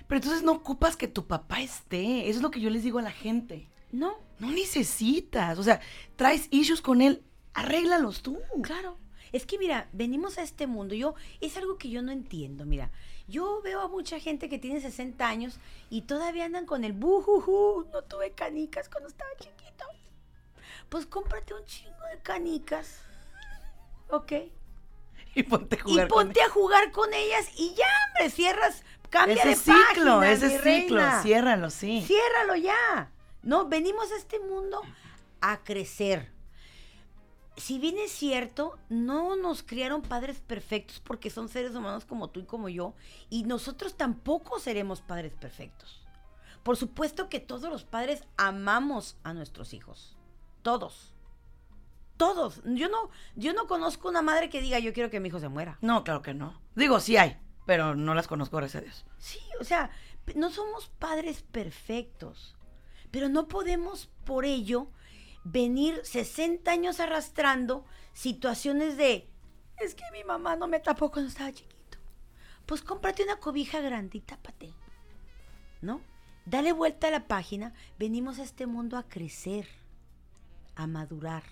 Pero 0.07 0.17
entonces 0.17 0.43
no 0.43 0.51
ocupas 0.51 0.95
que 0.95 1.07
tu 1.07 1.27
papá 1.27 1.61
esté. 1.61 2.29
Eso 2.29 2.39
es 2.39 2.43
lo 2.43 2.51
que 2.51 2.59
yo 2.59 2.69
les 2.69 2.83
digo 2.83 2.99
a 2.99 3.03
la 3.03 3.11
gente. 3.11 3.69
No. 3.91 4.17
No 4.39 4.51
necesitas. 4.51 5.57
O 5.57 5.63
sea, 5.63 5.79
traes 6.15 6.47
issues 6.51 6.81
con 6.81 7.01
él, 7.01 7.23
arréglalos 7.53 8.21
tú. 8.21 8.39
Claro. 8.61 8.97
Es 9.31 9.47
que 9.47 9.57
mira, 9.57 9.89
venimos 9.93 10.37
a 10.37 10.43
este 10.43 10.67
mundo. 10.67 10.93
Yo, 10.93 11.15
es 11.41 11.57
algo 11.57 11.77
que 11.77 11.89
yo 11.89 12.01
no 12.01 12.11
entiendo. 12.11 12.65
Mira, 12.65 12.91
yo 13.27 13.61
veo 13.63 13.81
a 13.81 13.87
mucha 13.87 14.19
gente 14.19 14.49
que 14.49 14.59
tiene 14.59 14.79
60 14.79 15.27
años 15.27 15.59
y 15.89 16.01
todavía 16.01 16.45
andan 16.45 16.65
con 16.65 16.83
el 16.83 16.93
bujuju. 16.93 17.87
No 17.91 18.03
tuve 18.03 18.31
canicas 18.31 18.89
cuando 18.89 19.09
estaba 19.09 19.29
chiquito. 19.39 19.85
Pues 20.89 21.05
cómprate 21.05 21.53
un 21.53 21.65
chingo 21.65 22.05
de 22.11 22.21
canicas. 22.21 23.01
¿Ok? 24.09 24.33
Y 25.35 25.41
ponte 25.41 25.77
a 25.77 25.81
jugar, 25.81 26.05
y 26.05 26.09
ponte 26.09 26.41
a 26.43 26.49
jugar 26.49 26.91
con 26.91 27.11
ellas 27.11 27.49
y 27.57 27.73
ya, 27.73 27.87
hombre, 28.07 28.29
cierras 28.29 28.83
Cambia 29.13 29.43
ese 29.43 29.71
ciclo, 29.71 30.23
ese 30.23 30.59
ciclo, 30.59 30.99
ciérralo, 31.21 31.69
sí. 31.69 32.03
Ciérralo 32.03 32.55
ya. 32.55 33.11
No, 33.43 33.67
venimos 33.67 34.11
a 34.11 34.15
este 34.15 34.39
mundo 34.39 34.81
a 35.39 35.63
crecer. 35.63 36.31
Si 37.55 37.77
bien 37.77 37.99
es 37.99 38.11
cierto, 38.11 38.79
no 38.89 39.35
nos 39.35 39.61
criaron 39.61 40.01
padres 40.01 40.39
perfectos 40.39 40.99
porque 40.99 41.29
son 41.29 41.47
seres 41.47 41.75
humanos 41.75 42.05
como 42.05 42.31
tú 42.31 42.39
y 42.39 42.45
como 42.45 42.69
yo, 42.69 42.95
y 43.29 43.43
nosotros 43.43 43.95
tampoco 43.95 44.59
seremos 44.59 45.01
padres 45.01 45.35
perfectos. 45.35 46.01
Por 46.63 46.75
supuesto 46.75 47.29
que 47.29 47.39
todos 47.39 47.69
los 47.69 47.83
padres 47.83 48.23
amamos 48.35 49.17
a 49.23 49.35
nuestros 49.35 49.75
hijos. 49.75 50.17
Todos. 50.63 51.13
Todos. 52.17 52.63
Yo 52.65 52.89
no, 52.89 53.11
yo 53.35 53.53
no 53.53 53.67
conozco 53.67 54.09
una 54.09 54.23
madre 54.23 54.49
que 54.49 54.59
diga 54.59 54.79
yo 54.79 54.91
quiero 54.91 55.11
que 55.11 55.19
mi 55.19 55.27
hijo 55.27 55.39
se 55.39 55.49
muera. 55.49 55.77
No, 55.81 56.03
claro 56.03 56.23
que 56.23 56.33
no. 56.33 56.59
Digo, 56.73 56.99
sí 56.99 57.15
hay 57.15 57.42
pero 57.65 57.95
no 57.95 58.13
las 58.13 58.27
conozco, 58.27 58.57
gracias 58.57 58.81
a 58.81 58.85
Dios. 58.85 59.05
Sí, 59.17 59.39
o 59.59 59.63
sea, 59.63 59.91
no 60.35 60.49
somos 60.49 60.87
padres 60.99 61.43
perfectos, 61.43 62.55
pero 63.11 63.29
no 63.29 63.47
podemos 63.47 64.09
por 64.25 64.45
ello 64.45 64.87
venir 65.43 66.01
60 66.03 66.69
años 66.71 66.99
arrastrando 66.99 67.85
situaciones 68.13 68.97
de, 68.97 69.29
es 69.79 69.95
que 69.95 70.03
mi 70.11 70.23
mamá 70.23 70.55
no 70.55 70.67
me 70.67 70.79
tapó 70.79 71.11
cuando 71.11 71.29
estaba 71.29 71.51
chiquito. 71.51 71.97
Pues 72.65 72.81
cómprate 72.81 73.23
una 73.23 73.39
cobija 73.39 73.81
grande 73.81 74.17
y 74.17 74.21
tápate, 74.21 74.73
¿no? 75.81 76.01
Dale 76.45 76.71
vuelta 76.73 77.07
a 77.07 77.11
la 77.11 77.27
página, 77.27 77.73
venimos 77.97 78.39
a 78.39 78.43
este 78.43 78.67
mundo 78.67 78.97
a 78.97 79.07
crecer, 79.07 79.67
a 80.75 80.87
madurar, 80.87 81.43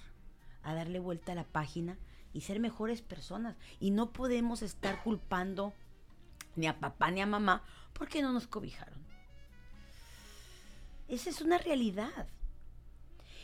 a 0.64 0.74
darle 0.74 1.00
vuelta 1.00 1.32
a 1.32 1.36
la 1.36 1.46
página 1.46 1.98
y 2.34 2.42
ser 2.42 2.60
mejores 2.60 3.02
personas. 3.02 3.58
Y 3.80 3.92
no 3.92 4.12
podemos 4.12 4.62
estar 4.62 5.04
culpando 5.04 5.74
ni 6.56 6.68
a 6.68 6.80
papá 6.80 7.12
ni 7.12 7.22
a 7.22 7.26
mamá, 7.26 7.64
porque 7.94 8.22
no 8.22 8.34
nos 8.34 8.48
cobijaron. 8.48 9.02
Esa 11.08 11.30
es 11.30 11.42
una 11.42 11.58
realidad. 11.58 12.28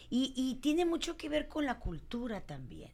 Y, 0.10 0.56
tiene 0.62 0.86
mucho 0.86 1.18
que 1.18 1.28
ver 1.28 1.50
con 1.50 1.66
la 1.66 1.80
cultura 1.80 2.40
también, 2.40 2.92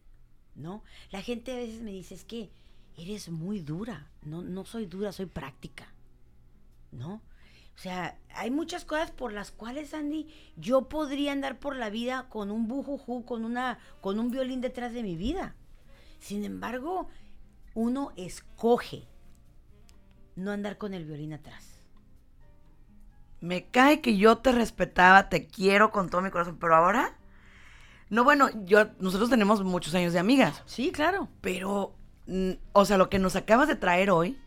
¿no? 0.55 0.83
La 1.11 1.21
gente 1.21 1.51
a 1.51 1.57
veces 1.57 1.83
me 1.83 1.91
dice, 1.91 2.15
es 2.15 2.25
que 2.25 2.49
eres 2.97 3.29
muy 3.29 3.59
dura. 3.59 4.09
No, 4.23 4.41
no 4.41 4.65
soy 4.65 4.87
dura, 4.87 5.11
soy 5.11 5.27
práctica, 5.27 5.93
¿no? 6.91 7.21
O 7.75 7.79
sea, 7.79 8.17
hay 8.33 8.49
muchas 8.49 8.83
cosas 8.83 9.11
por 9.11 9.31
las 9.31 9.51
cuales, 9.51 9.93
Andy, 9.93 10.27
yo 10.55 10.89
podría 10.89 11.31
andar 11.31 11.59
por 11.59 11.75
la 11.75 11.91
vida 11.91 12.27
con 12.29 12.49
un 12.49 12.67
bujuju, 12.67 13.25
con, 13.25 13.45
una, 13.45 13.77
con 14.01 14.19
un 14.19 14.31
violín 14.31 14.61
detrás 14.61 14.91
de 14.91 15.03
mi 15.03 15.15
vida. 15.15 15.55
Sin 16.19 16.43
embargo, 16.43 17.09
uno 17.75 18.11
escoge 18.15 19.07
no 20.35 20.51
andar 20.51 20.77
con 20.77 20.93
el 20.93 21.05
violín 21.05 21.33
atrás. 21.33 21.79
Me 23.41 23.65
cae 23.65 24.01
que 24.01 24.17
yo 24.17 24.37
te 24.37 24.51
respetaba, 24.51 25.29
te 25.29 25.47
quiero 25.47 25.91
con 25.91 26.09
todo 26.09 26.21
mi 26.21 26.31
corazón, 26.31 26.57
pero 26.59 26.75
ahora, 26.75 27.17
no, 28.09 28.23
bueno, 28.23 28.49
yo, 28.63 28.85
nosotros 28.99 29.29
tenemos 29.29 29.63
muchos 29.63 29.93
años 29.95 30.13
de 30.13 30.19
amigas. 30.19 30.63
Sí, 30.65 30.91
claro. 30.91 31.27
Pero, 31.41 31.95
mm, 32.27 32.51
o 32.71 32.85
sea, 32.85 32.97
lo 32.97 33.09
que 33.09 33.19
nos 33.19 33.35
acabas 33.35 33.67
de 33.67 33.75
traer 33.75 34.11
hoy, 34.11 34.39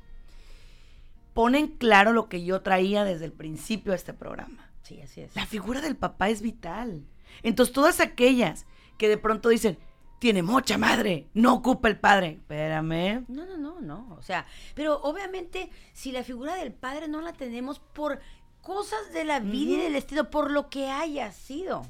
pone 1.35 1.59
en 1.59 1.69
claro 1.69 2.13
lo 2.13 2.29
que 2.31 2.45
yo 2.45 2.63
traía 2.63 3.05
desde 3.05 3.27
el 3.27 3.33
principio 3.33 3.93
de 3.93 3.97
este 3.97 4.15
programa. 4.15 4.71
Sí, 4.83 5.01
así 5.03 5.21
es. 5.21 5.37
La 5.37 5.45
figura 5.45 5.83
del 5.83 5.97
papá 5.97 6.31
es 6.31 6.41
vital. 6.41 7.05
Entonces, 7.43 7.75
todas 7.75 8.01
aquellas 8.01 8.65
que 8.97 9.09
de 9.09 9.19
pronto 9.19 9.51
dicen, 9.51 9.79
tiene 10.19 10.43
mucha 10.43 10.79
madre, 10.79 11.27
no 11.35 11.55
ocupa 11.55 11.89
el 11.89 11.99
padre. 11.99 12.39
Espérame. 12.41 13.25
No, 13.29 13.45
no, 13.47 13.57
no, 13.57 13.81
no. 13.81 14.17
O 14.19 14.23
sea, 14.23 14.47
pero 14.75 15.01
obviamente 15.03 15.71
si 15.93 16.13
la 16.13 16.25
figura 16.25 16.55
del 16.57 16.73
padre 16.73 17.09
no 17.09 17.21
la 17.21 17.33
tenemos 17.33 17.79
por 17.79 18.21
cosas 18.63 19.13
de 19.13 19.25
la 19.25 19.41
vida 19.41 19.75
y 19.75 19.81
del 19.81 19.97
estilo, 19.97 20.31
por 20.31 20.51
lo 20.51 20.69
que 20.71 20.91
haya 20.91 21.31
sido, 21.33 21.87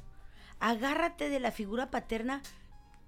agárrate 0.60 1.30
de 1.30 1.40
la 1.40 1.50
figura 1.50 1.90
paterna 1.90 2.42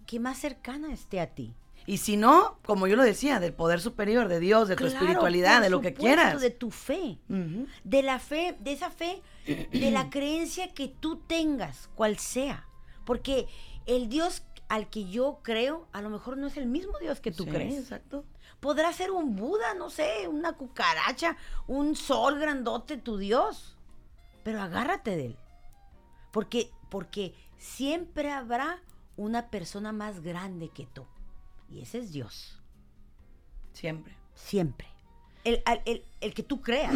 que 0.06 0.20
más 0.20 0.38
cercana 0.38 0.92
esté 0.92 1.20
a 1.20 1.26
ti. 1.26 1.52
Y 1.84 1.98
si 1.98 2.18
no, 2.18 2.58
como 2.66 2.86
yo 2.86 2.96
lo 2.96 3.02
decía, 3.02 3.40
del 3.40 3.54
poder 3.54 3.80
superior, 3.80 4.28
de 4.28 4.40
Dios, 4.40 4.68
de 4.68 4.76
tu 4.76 4.84
espiritualidad, 4.84 5.62
de 5.62 5.70
lo 5.70 5.80
que 5.80 5.94
quieras. 5.94 6.38
De 6.38 6.50
tu 6.50 6.70
fe. 6.70 7.18
De 7.84 8.02
la 8.02 8.18
fe, 8.18 8.56
de 8.60 8.72
esa 8.72 8.90
fe, 8.90 9.22
de 9.46 9.90
la 9.90 10.10
creencia 10.10 10.74
que 10.74 10.88
tú 10.88 11.16
tengas, 11.16 11.88
cual 11.94 12.18
sea. 12.18 12.66
Porque 13.06 13.46
el 13.86 14.10
Dios 14.10 14.42
al 14.68 14.90
que 14.90 15.08
yo 15.08 15.40
creo, 15.42 15.88
a 15.92 16.02
lo 16.02 16.10
mejor 16.10 16.36
no 16.36 16.46
es 16.46 16.56
el 16.56 16.66
mismo 16.66 16.98
Dios 16.98 17.20
que 17.20 17.32
tú 17.32 17.46
crees. 17.46 17.74
Exacto. 17.74 18.24
Podrá 18.60 18.92
ser 18.92 19.10
un 19.10 19.36
Buda, 19.36 19.74
no 19.74 19.88
sé, 19.88 20.28
una 20.28 20.52
cucaracha, 20.52 21.36
un 21.66 21.96
sol 21.96 22.38
grandote, 22.38 22.96
tu 22.98 23.16
Dios. 23.16 23.76
Pero 24.44 24.60
agárrate 24.60 25.16
de 25.16 25.26
él. 25.26 25.36
Porque, 26.32 26.70
porque 26.90 27.34
siempre 27.56 28.30
habrá 28.30 28.82
una 29.16 29.50
persona 29.50 29.92
más 29.92 30.22
grande 30.22 30.68
que 30.68 30.86
tú. 30.86 31.06
Y 31.70 31.80
ese 31.80 31.98
es 31.98 32.12
Dios. 32.12 32.60
Siempre. 33.72 34.14
Siempre. 34.34 34.88
El, 35.44 35.62
el, 35.86 36.04
el 36.20 36.34
que 36.34 36.42
tú 36.42 36.60
creas. 36.60 36.94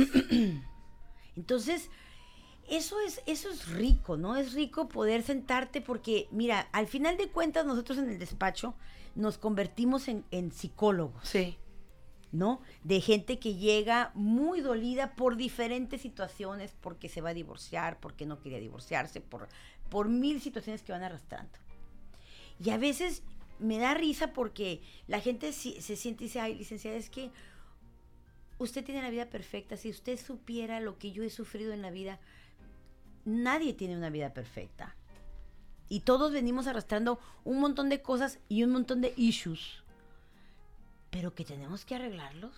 Entonces, 1.37 1.91
eso 2.69 3.01
es, 3.01 3.23
eso 3.27 3.51
es 3.51 3.69
rico, 3.69 4.17
¿no? 4.17 4.37
Es 4.37 4.55
rico 4.55 4.89
poder 4.89 5.23
sentarte 5.23 5.81
porque, 5.81 6.29
mira, 6.31 6.69
al 6.73 6.87
final 6.87 7.17
de 7.17 7.29
cuentas 7.29 7.67
nosotros 7.67 7.99
en 7.99 8.09
el 8.09 8.19
despacho 8.19 8.75
nos 9.15 9.39
convertimos 9.39 10.09
en, 10.09 10.53
psicólogos. 10.53 11.29
Sí. 11.29 11.59
¿no? 12.31 12.63
De 12.83 13.03
gente 13.03 13.39
que 13.39 13.57
llega 13.57 14.11
muy 14.15 14.63
dolida 14.63 15.15
por 15.15 15.37
diferentes 15.37 16.01
situaciones, 16.01 16.75
porque 16.81 17.11
se 17.11 17.21
va 17.21 17.31
a 17.31 17.35
divorciar, 17.35 18.01
porque 18.01 18.25
no 18.25 18.41
quería 18.41 18.59
divorciarse, 18.59 19.21
por, 19.21 19.49
por 19.91 20.09
mil 20.09 20.41
situaciones 20.41 20.83
que 20.83 20.93
van 20.93 21.03
arrastrando. 21.03 21.59
Y 22.59 22.71
a 22.71 22.79
veces 22.79 23.23
me 23.59 23.79
da 23.79 23.93
risa 23.93 24.33
porque 24.33 24.81
la 25.09 25.21
gente 25.21 25.53
se 25.53 25.97
siente 25.97 26.25
y 26.25 26.29
dice, 26.29 26.41
ay, 26.41 26.55
licenciada, 26.55 26.97
es 26.97 27.11
que 27.11 27.31
usted 28.59 28.85
tiene 28.85 29.03
la 29.03 29.11
vida 29.11 29.29
perfecta, 29.29 29.77
si 29.77 29.91
usted 29.91 30.19
supiera 30.19 30.81
lo 30.81 30.99
que 30.99 31.13
yo 31.13 31.23
he 31.23 31.31
sufrido 31.31 31.73
en 31.73 31.83
la 31.83 31.91
vida, 31.91 32.19
nadie 33.25 33.75
tiene 33.75 33.97
una 33.97 34.11
vida 34.11 34.33
perfecta. 34.33 34.97
Y 35.89 36.01
todos 36.01 36.33
venimos 36.33 36.67
arrastrando 36.67 37.19
un 37.45 37.61
montón 37.61 37.89
de 37.89 38.01
cosas 38.01 38.39
y 38.49 38.65
un 38.65 38.71
montón 38.71 39.01
de 39.01 39.13
issues. 39.17 39.83
Pero 41.11 41.35
que 41.35 41.45
tenemos 41.45 41.85
que 41.85 41.95
arreglarlos 41.95 42.55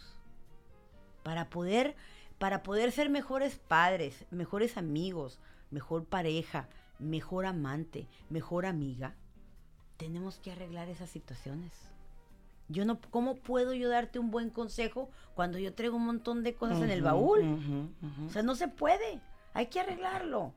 para 1.22 1.50
poder 1.50 1.96
para 2.38 2.62
poder 2.62 2.92
ser 2.92 3.10
mejores 3.10 3.58
padres, 3.58 4.24
mejores 4.30 4.76
amigos, 4.76 5.38
mejor 5.70 6.04
pareja, 6.04 6.68
mejor 6.98 7.46
amante, 7.46 8.06
mejor 8.28 8.66
amiga. 8.66 9.14
Tenemos 9.96 10.38
que 10.40 10.52
arreglar 10.52 10.88
esas 10.88 11.10
situaciones. 11.10 11.72
Yo 12.68 12.84
no, 12.84 12.98
¿cómo 13.10 13.36
puedo 13.36 13.74
yo 13.74 13.88
darte 13.88 14.18
un 14.18 14.30
buen 14.30 14.50
consejo 14.50 15.10
cuando 15.34 15.58
yo 15.58 15.74
traigo 15.74 15.96
un 15.96 16.06
montón 16.06 16.42
de 16.42 16.54
cosas 16.54 16.82
en 16.82 16.90
el 16.90 17.02
baúl? 17.02 17.90
O 18.26 18.30
sea, 18.30 18.42
no 18.42 18.54
se 18.54 18.68
puede 18.68 19.20
hay 19.55 19.68
que 19.68 19.80
arreglarlo. 19.80 20.52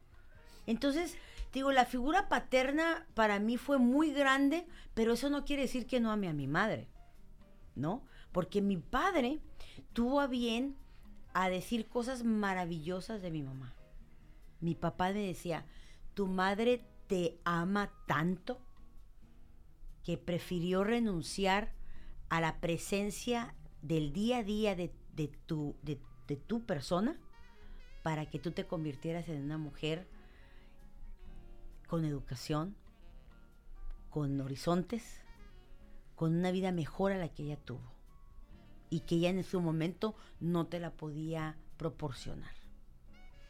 Entonces, 0.65 1.17
digo, 1.53 1.71
la 1.71 1.85
figura 1.85 2.27
paterna 2.27 3.07
para 3.13 3.39
mí 3.39 3.55
fue 3.57 3.77
muy 3.77 4.11
grande, 4.11 4.67
pero 4.93 5.13
eso 5.13 5.29
no 5.29 5.45
quiere 5.45 5.61
decir 5.61 5.87
que 5.87 5.99
no 5.99 6.11
ame 6.11 6.27
a 6.27 6.33
mi 6.33 6.47
madre, 6.47 6.89
¿no? 7.75 8.03
Porque 8.33 8.61
mi 8.61 8.77
padre 8.77 9.39
tuvo 9.93 10.19
a 10.19 10.27
bien 10.27 10.75
a 11.33 11.49
decir 11.49 11.87
cosas 11.87 12.23
maravillosas 12.23 13.21
de 13.21 13.31
mi 13.31 13.43
mamá. 13.43 13.73
Mi 14.59 14.73
papá 14.73 15.13
me 15.13 15.27
decía, 15.27 15.65
tu 16.15 16.27
madre 16.27 16.83
te 17.05 17.39
ama 17.45 17.91
tanto 18.07 18.59
que 20.03 20.17
prefirió 20.17 20.83
renunciar 20.83 21.73
a 22.29 22.41
la 22.41 22.59
presencia 22.59 23.55
del 23.81 24.11
día 24.11 24.39
a 24.39 24.43
día 24.43 24.75
de, 24.75 24.89
tu, 25.45 25.75
de 25.83 26.35
tu 26.35 26.65
persona 26.65 27.19
para 28.07 28.25
que 28.25 28.39
tú 28.39 28.51
te 28.51 28.65
convirtieras 28.65 29.27
en 29.27 29.43
una 29.43 29.57
mujer 29.57 30.07
con 31.89 32.05
educación, 32.05 32.73
con 34.09 34.39
horizontes, 34.39 35.19
con 36.15 36.33
una 36.33 36.51
vida 36.51 36.71
mejor 36.71 37.11
a 37.11 37.17
la 37.17 37.27
que 37.27 37.43
ella 37.43 37.57
tuvo 37.57 37.91
y 38.89 39.01
que 39.01 39.15
ella 39.15 39.31
en 39.31 39.43
su 39.43 39.59
momento 39.59 40.15
no 40.39 40.67
te 40.67 40.79
la 40.79 40.91
podía 40.91 41.57
proporcionar. 41.75 42.53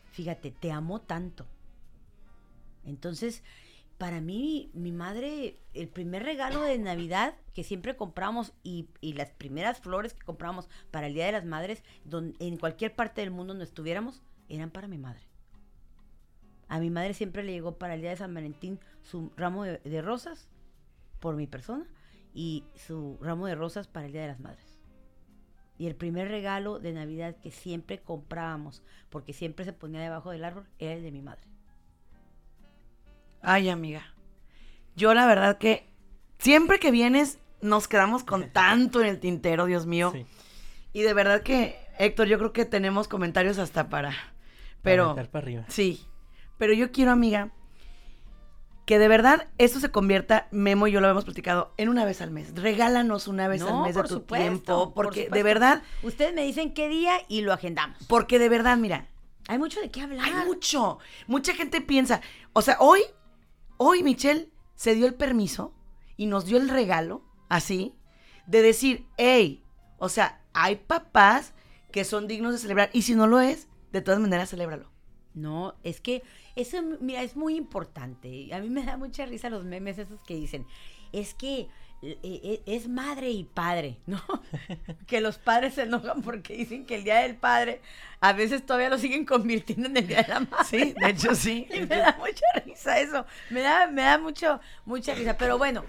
Fíjate, 0.09 0.49
te 0.49 0.71
amó 0.71 1.01
tanto. 1.01 1.45
Entonces, 2.83 3.43
para 3.99 4.21
mí, 4.21 4.71
mi 4.73 4.91
madre, 4.91 5.59
el 5.75 5.87
primer 5.87 6.23
regalo 6.23 6.61
de 6.61 6.79
Navidad 6.79 7.35
que 7.53 7.63
siempre 7.63 7.95
compramos 7.95 8.53
y, 8.63 8.89
las 9.03 9.29
primeras 9.29 9.79
flores 9.81 10.15
que 10.15 10.25
compramos 10.25 10.67
para 10.89 11.05
el 11.05 11.13
Día 11.13 11.27
de 11.27 11.33
las 11.33 11.45
Madres, 11.45 11.83
en 12.39 12.57
cualquier 12.57 12.95
parte 12.95 13.21
del 13.21 13.29
mundo 13.29 13.53
donde 13.53 13.65
estuviéramos, 13.65 14.23
eran 14.49 14.69
para 14.69 14.87
mi 14.87 14.97
madre. 14.97 15.27
A 16.69 16.79
mi 16.79 16.89
madre 16.89 17.13
siempre 17.13 17.43
le 17.43 17.53
llegó 17.53 17.77
para 17.77 17.95
el 17.95 18.01
día 18.01 18.09
de 18.09 18.17
San 18.17 18.33
Valentín 18.33 18.79
su 19.01 19.31
ramo 19.37 19.63
de, 19.63 20.01
rosas 20.01 20.49
por 21.19 21.35
mi 21.35 21.47
persona 21.47 21.85
y 22.33 22.65
su 22.75 23.17
ramo 23.21 23.47
de 23.47 23.55
rosas 23.55 23.87
para 23.87 24.05
el 24.05 24.11
día 24.11 24.21
de 24.21 24.27
las 24.27 24.39
madres. 24.39 24.79
Y 25.77 25.87
el 25.87 25.95
primer 25.95 26.27
regalo 26.27 26.79
de 26.79 26.91
Navidad 26.91 27.35
que 27.41 27.51
siempre 27.51 27.99
comprábamos, 27.99 28.83
porque 29.09 29.31
siempre 29.31 29.63
se 29.63 29.73
ponía 29.73 30.01
debajo 30.01 30.31
del 30.31 30.43
árbol, 30.43 30.67
era 30.79 30.93
el 30.93 31.03
de 31.03 31.11
mi 31.11 31.21
madre. 31.21 31.47
Ay, 33.41 33.69
amiga. 33.69 34.13
Yo 34.95 35.13
la 35.13 35.25
verdad 35.27 35.57
que 35.57 35.87
siempre 36.39 36.79
que 36.79 36.91
vienes 36.91 37.39
nos 37.61 37.87
quedamos 37.87 38.23
con 38.23 38.49
tanto 38.51 39.01
en 39.01 39.07
el 39.07 39.19
tintero, 39.19 39.65
Dios 39.65 39.85
mío. 39.85 40.13
Y 40.91 41.03
de 41.03 41.13
verdad 41.13 41.43
que, 41.43 41.79
Héctor, 41.99 42.27
yo 42.27 42.37
creo 42.39 42.53
que 42.53 42.65
tenemos 42.65 43.07
comentarios 43.07 43.59
hasta 43.59 43.87
para 43.87 44.15
pero. 44.81 45.15
Para 45.15 45.43
arriba. 45.43 45.65
Sí. 45.67 46.05
Pero 46.57 46.73
yo 46.73 46.91
quiero, 46.91 47.11
amiga, 47.11 47.51
que 48.85 48.99
de 48.99 49.07
verdad 49.09 49.47
esto 49.57 49.79
se 49.79 49.91
convierta, 49.91 50.47
Memo 50.51 50.87
y 50.87 50.93
yo 50.93 51.01
lo 51.01 51.09
hemos 51.09 51.25
platicado, 51.25 51.73
en 51.77 51.89
una 51.89 52.05
vez 52.05 52.21
al 52.21 52.31
mes. 52.31 52.55
Regálanos 52.55 53.27
una 53.27 53.47
vez 53.47 53.61
al 53.61 53.83
mes 53.83 53.95
de 53.95 54.03
tu 54.03 54.21
tiempo. 54.21 54.93
Porque 54.93 55.29
de 55.29 55.43
verdad. 55.43 55.83
Ustedes 56.03 56.33
me 56.33 56.43
dicen 56.43 56.73
qué 56.73 56.87
día 56.87 57.19
y 57.27 57.41
lo 57.41 57.53
agendamos. 57.53 57.97
Porque 58.07 58.39
de 58.39 58.49
verdad, 58.49 58.77
mira. 58.77 59.07
Hay 59.49 59.59
mucho 59.59 59.79
de 59.79 59.89
qué 59.89 60.01
hablar. 60.01 60.25
Hay 60.25 60.45
mucho. 60.45 60.99
Mucha 61.27 61.53
gente 61.53 61.81
piensa. 61.81 62.21
O 62.53 62.61
sea, 62.61 62.77
hoy, 62.79 63.01
hoy 63.77 64.03
Michelle 64.03 64.49
se 64.75 64.95
dio 64.95 65.05
el 65.05 65.15
permiso 65.15 65.73
y 66.17 66.25
nos 66.25 66.45
dio 66.45 66.57
el 66.57 66.69
regalo, 66.69 67.23
así, 67.49 67.93
de 68.45 68.61
decir, 68.61 69.05
hey, 69.17 69.63
o 69.97 70.09
sea, 70.09 70.41
hay 70.53 70.77
papás 70.77 71.53
que 71.91 72.03
son 72.03 72.27
dignos 72.27 72.53
de 72.53 72.59
celebrar. 72.59 72.89
Y 72.93 73.03
si 73.03 73.15
no 73.15 73.27
lo 73.27 73.39
es, 73.39 73.67
de 73.97 74.03
todas 74.03 74.19
maneras, 74.19 74.49
celébralo. 74.49 74.89
No, 75.33 75.75
es 75.83 76.01
que 76.01 76.23
eso, 76.55 76.81
mira, 76.99 77.21
es 77.21 77.35
muy 77.35 77.55
importante. 77.55 78.49
A 78.53 78.59
mí 78.59 78.69
me 78.69 78.83
da 78.83 78.97
mucha 78.97 79.25
risa 79.25 79.49
los 79.49 79.63
memes 79.63 79.99
esos 79.99 80.23
que 80.23 80.35
dicen, 80.35 80.65
es 81.11 81.35
que 81.35 81.67
e, 82.01 82.17
e, 82.23 82.61
es 82.65 82.87
madre 82.87 83.29
y 83.29 83.43
padre, 83.43 83.97
¿no? 84.07 84.21
que 85.07 85.21
los 85.21 85.37
padres 85.37 85.75
se 85.75 85.83
enojan 85.83 86.21
porque 86.21 86.55
dicen 86.55 86.85
que 86.85 86.95
el 86.95 87.03
Día 87.03 87.17
del 87.17 87.35
Padre 87.35 87.81
a 88.19 88.33
veces 88.33 88.65
todavía 88.65 88.89
lo 88.89 88.97
siguen 88.97 89.25
convirtiendo 89.25 89.87
en 89.87 89.97
el 89.97 90.07
Día 90.07 90.23
de 90.23 90.27
la 90.27 90.39
Madre. 90.41 90.65
Sí, 90.65 90.93
de 90.93 91.09
hecho 91.09 91.35
sí. 91.35 91.67
y 91.73 91.81
me 91.81 91.97
da 91.97 92.17
mucha 92.19 92.45
risa 92.65 92.99
eso, 92.99 93.25
me 93.49 93.61
da, 93.61 93.87
me 93.87 94.03
da 94.03 94.17
mucho, 94.17 94.59
mucha 94.85 95.13
risa. 95.13 95.37
Pero 95.37 95.57
bueno, 95.57 95.85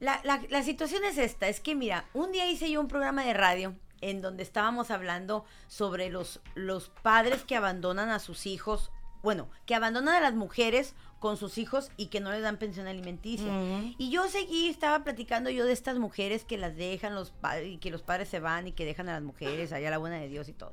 la, 0.00 0.20
la, 0.24 0.40
la 0.50 0.62
situación 0.62 1.04
es 1.04 1.18
esta, 1.18 1.48
es 1.48 1.60
que 1.60 1.74
mira, 1.74 2.04
un 2.14 2.32
día 2.32 2.48
hice 2.48 2.70
yo 2.70 2.80
un 2.80 2.88
programa 2.88 3.24
de 3.24 3.34
radio 3.34 3.74
en 4.00 4.20
donde 4.22 4.42
estábamos 4.42 4.90
hablando 4.90 5.44
sobre 5.66 6.10
los, 6.10 6.40
los 6.54 6.88
padres 6.88 7.44
que 7.44 7.56
abandonan 7.56 8.10
a 8.10 8.18
sus 8.18 8.46
hijos, 8.46 8.90
bueno, 9.22 9.48
que 9.66 9.74
abandonan 9.74 10.14
a 10.14 10.20
las 10.20 10.34
mujeres 10.34 10.94
con 11.18 11.36
sus 11.36 11.58
hijos 11.58 11.90
y 11.96 12.06
que 12.06 12.20
no 12.20 12.30
les 12.30 12.42
dan 12.42 12.58
pensión 12.58 12.86
alimenticia. 12.86 13.52
Y 13.98 14.10
yo 14.10 14.28
seguí, 14.28 14.68
estaba 14.68 15.02
platicando 15.02 15.50
yo 15.50 15.64
de 15.64 15.72
estas 15.72 15.98
mujeres 15.98 16.44
que 16.44 16.58
las 16.58 16.76
dejan 16.76 17.14
los 17.14 17.30
padres 17.30 17.68
y 17.68 17.78
que 17.78 17.90
los 17.90 18.02
padres 18.02 18.28
se 18.28 18.40
van 18.40 18.68
y 18.68 18.72
que 18.72 18.84
dejan 18.84 19.08
a 19.08 19.14
las 19.14 19.22
mujeres 19.22 19.72
allá 19.72 19.90
la 19.90 19.98
buena 19.98 20.16
de 20.16 20.28
Dios 20.28 20.48
y 20.48 20.52
todo. 20.52 20.72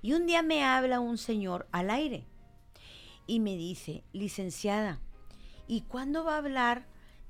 Y 0.00 0.14
un 0.14 0.26
día 0.26 0.42
me 0.42 0.64
habla 0.64 0.98
un 0.98 1.16
señor 1.16 1.68
al 1.70 1.90
aire 1.90 2.26
y 3.26 3.38
me 3.38 3.56
dice, 3.56 4.02
licenciada, 4.12 5.00
¿y 5.68 5.82
cuándo 5.82 6.24
va 6.24 6.34
a 6.34 6.38
hablar 6.38 6.86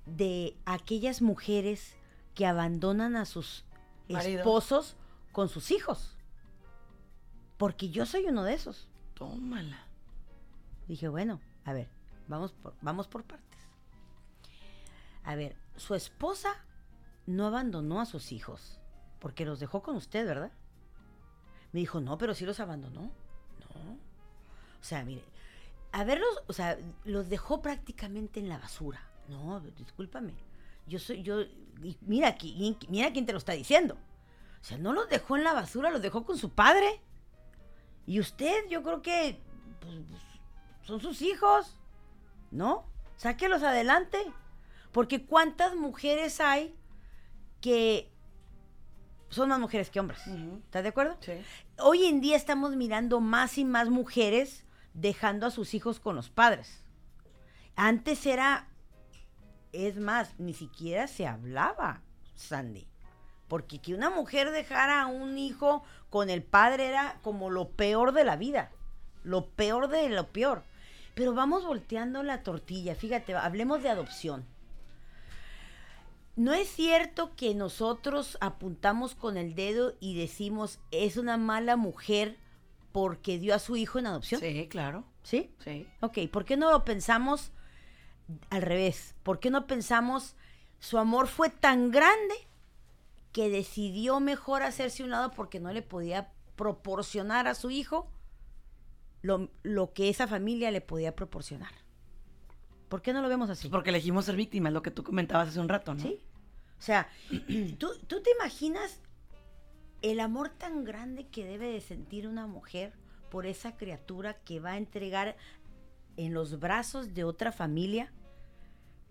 de 0.06 0.56
aquellas 0.64 1.20
mujeres 1.20 1.96
que 2.34 2.46
abandonan 2.46 3.14
a 3.14 3.26
sus 3.26 3.64
esposos 4.08 4.96
con 5.32 5.48
sus 5.48 5.70
hijos. 5.70 6.16
Porque 7.58 7.90
yo 7.90 8.06
soy 8.06 8.26
uno 8.26 8.44
de 8.44 8.54
esos. 8.54 8.88
Tómala. 9.14 9.86
Dije, 10.88 11.08
bueno, 11.08 11.40
a 11.64 11.72
ver, 11.72 11.88
vamos 12.28 12.52
por, 12.52 12.74
vamos 12.80 13.08
por 13.08 13.24
partes. 13.24 13.60
a 15.24 15.34
ver, 15.36 15.56
su 15.76 15.94
esposa 15.94 16.64
no 17.26 17.46
abandonó 17.46 18.00
a 18.00 18.06
sus 18.06 18.32
hijos, 18.32 18.80
porque 19.20 19.44
los 19.44 19.60
dejó 19.60 19.82
con 19.82 19.96
usted, 19.96 20.26
¿verdad? 20.26 20.52
Me 21.72 21.80
dijo, 21.80 22.00
no, 22.00 22.18
pero 22.18 22.34
sí 22.34 22.44
los 22.44 22.60
abandonó. 22.60 23.02
No. 23.02 23.92
O 24.80 24.84
sea, 24.84 25.04
mire, 25.04 25.22
a 25.92 26.04
verlos, 26.04 26.42
o 26.48 26.52
sea, 26.52 26.78
los 27.04 27.28
dejó 27.28 27.62
prácticamente 27.62 28.40
en 28.40 28.48
la 28.48 28.58
basura. 28.58 29.00
No, 29.28 29.60
discúlpame. 29.60 30.34
Yo 30.86 30.98
soy, 30.98 31.22
yo, 31.22 31.44
mira, 32.00 32.28
aquí, 32.28 32.76
mira 32.88 33.12
quién 33.12 33.24
te 33.24 33.32
lo 33.32 33.38
está 33.38 33.52
diciendo. 33.52 33.96
O 34.62 34.64
sea, 34.64 34.78
no 34.78 34.92
los 34.92 35.08
dejó 35.08 35.36
en 35.36 35.42
la 35.44 35.52
basura, 35.52 35.90
los 35.90 36.02
dejó 36.02 36.24
con 36.24 36.38
su 36.38 36.50
padre. 36.50 37.02
Y 38.06 38.20
usted, 38.20 38.68
yo 38.70 38.84
creo 38.84 39.02
que 39.02 39.40
pues, 39.80 40.22
son 40.82 41.00
sus 41.00 41.20
hijos, 41.20 41.76
¿no? 42.52 42.86
Sáquelos 43.16 43.64
adelante. 43.64 44.18
Porque 44.92 45.26
cuántas 45.26 45.74
mujeres 45.74 46.40
hay 46.40 46.76
que 47.60 48.12
son 49.30 49.48
más 49.48 49.58
mujeres 49.58 49.90
que 49.90 49.98
hombres. 49.98 50.20
¿Estás 50.26 50.82
de 50.82 50.90
acuerdo? 50.90 51.16
Sí. 51.20 51.32
Hoy 51.78 52.04
en 52.04 52.20
día 52.20 52.36
estamos 52.36 52.76
mirando 52.76 53.20
más 53.20 53.58
y 53.58 53.64
más 53.64 53.88
mujeres 53.88 54.64
dejando 54.94 55.46
a 55.46 55.50
sus 55.50 55.74
hijos 55.74 55.98
con 55.98 56.14
los 56.14 56.28
padres. 56.28 56.84
Antes 57.74 58.26
era, 58.26 58.68
es 59.72 59.98
más, 59.98 60.38
ni 60.38 60.52
siquiera 60.52 61.06
se 61.08 61.26
hablaba, 61.26 62.02
Sandy. 62.34 62.91
Porque 63.52 63.82
que 63.82 63.92
una 63.92 64.08
mujer 64.08 64.50
dejara 64.50 65.02
a 65.02 65.06
un 65.08 65.36
hijo 65.36 65.84
con 66.08 66.30
el 66.30 66.42
padre 66.42 66.86
era 66.86 67.18
como 67.20 67.50
lo 67.50 67.68
peor 67.68 68.12
de 68.12 68.24
la 68.24 68.36
vida. 68.36 68.70
Lo 69.24 69.44
peor 69.50 69.88
de 69.88 70.08
lo 70.08 70.28
peor. 70.28 70.62
Pero 71.14 71.34
vamos 71.34 71.66
volteando 71.66 72.22
la 72.22 72.42
tortilla. 72.44 72.94
Fíjate, 72.94 73.34
hablemos 73.34 73.82
de 73.82 73.90
adopción. 73.90 74.46
No 76.34 76.54
es 76.54 76.66
cierto 76.66 77.36
que 77.36 77.54
nosotros 77.54 78.38
apuntamos 78.40 79.14
con 79.14 79.36
el 79.36 79.54
dedo 79.54 79.96
y 80.00 80.18
decimos 80.18 80.78
es 80.90 81.18
una 81.18 81.36
mala 81.36 81.76
mujer 81.76 82.38
porque 82.90 83.38
dio 83.38 83.54
a 83.54 83.58
su 83.58 83.76
hijo 83.76 83.98
en 83.98 84.06
adopción. 84.06 84.40
Sí, 84.40 84.66
claro. 84.70 85.04
¿Sí? 85.24 85.54
Sí. 85.62 85.86
Ok, 86.00 86.20
¿por 86.32 86.46
qué 86.46 86.56
no 86.56 86.70
lo 86.70 86.86
pensamos 86.86 87.52
al 88.48 88.62
revés? 88.62 89.14
¿Por 89.22 89.40
qué 89.40 89.50
no 89.50 89.66
pensamos 89.66 90.36
su 90.80 90.96
amor 90.96 91.26
fue 91.26 91.50
tan 91.50 91.90
grande 91.90 92.34
que 93.32 93.48
decidió 93.48 94.20
mejor 94.20 94.62
hacerse 94.62 95.02
un 95.02 95.10
lado 95.10 95.30
porque 95.32 95.58
no 95.58 95.72
le 95.72 95.82
podía 95.82 96.32
proporcionar 96.56 97.48
a 97.48 97.54
su 97.54 97.70
hijo 97.70 98.10
lo, 99.22 99.50
lo 99.62 99.92
que 99.92 100.08
esa 100.08 100.28
familia 100.28 100.70
le 100.70 100.80
podía 100.80 101.16
proporcionar? 101.16 101.72
¿Por 102.88 103.00
qué 103.00 103.14
no 103.14 103.22
lo 103.22 103.28
vemos 103.28 103.48
así? 103.48 103.68
Porque 103.68 103.90
elegimos 103.90 104.26
ser 104.26 104.36
víctimas, 104.36 104.72
lo 104.72 104.82
que 104.82 104.90
tú 104.90 105.02
comentabas 105.02 105.48
hace 105.48 105.60
un 105.60 105.68
rato, 105.68 105.94
¿no? 105.94 106.00
Sí. 106.00 106.20
O 106.78 106.82
sea, 106.82 107.08
¿tú, 107.78 107.88
¿tú 108.06 108.20
te 108.22 108.30
imaginas 108.32 109.00
el 110.02 110.20
amor 110.20 110.50
tan 110.50 110.84
grande 110.84 111.26
que 111.28 111.46
debe 111.46 111.68
de 111.68 111.80
sentir 111.80 112.28
una 112.28 112.46
mujer 112.46 112.92
por 113.30 113.46
esa 113.46 113.76
criatura 113.76 114.34
que 114.34 114.60
va 114.60 114.72
a 114.72 114.76
entregar 114.76 115.36
en 116.18 116.34
los 116.34 116.58
brazos 116.58 117.14
de 117.14 117.24
otra 117.24 117.50
familia? 117.50 118.12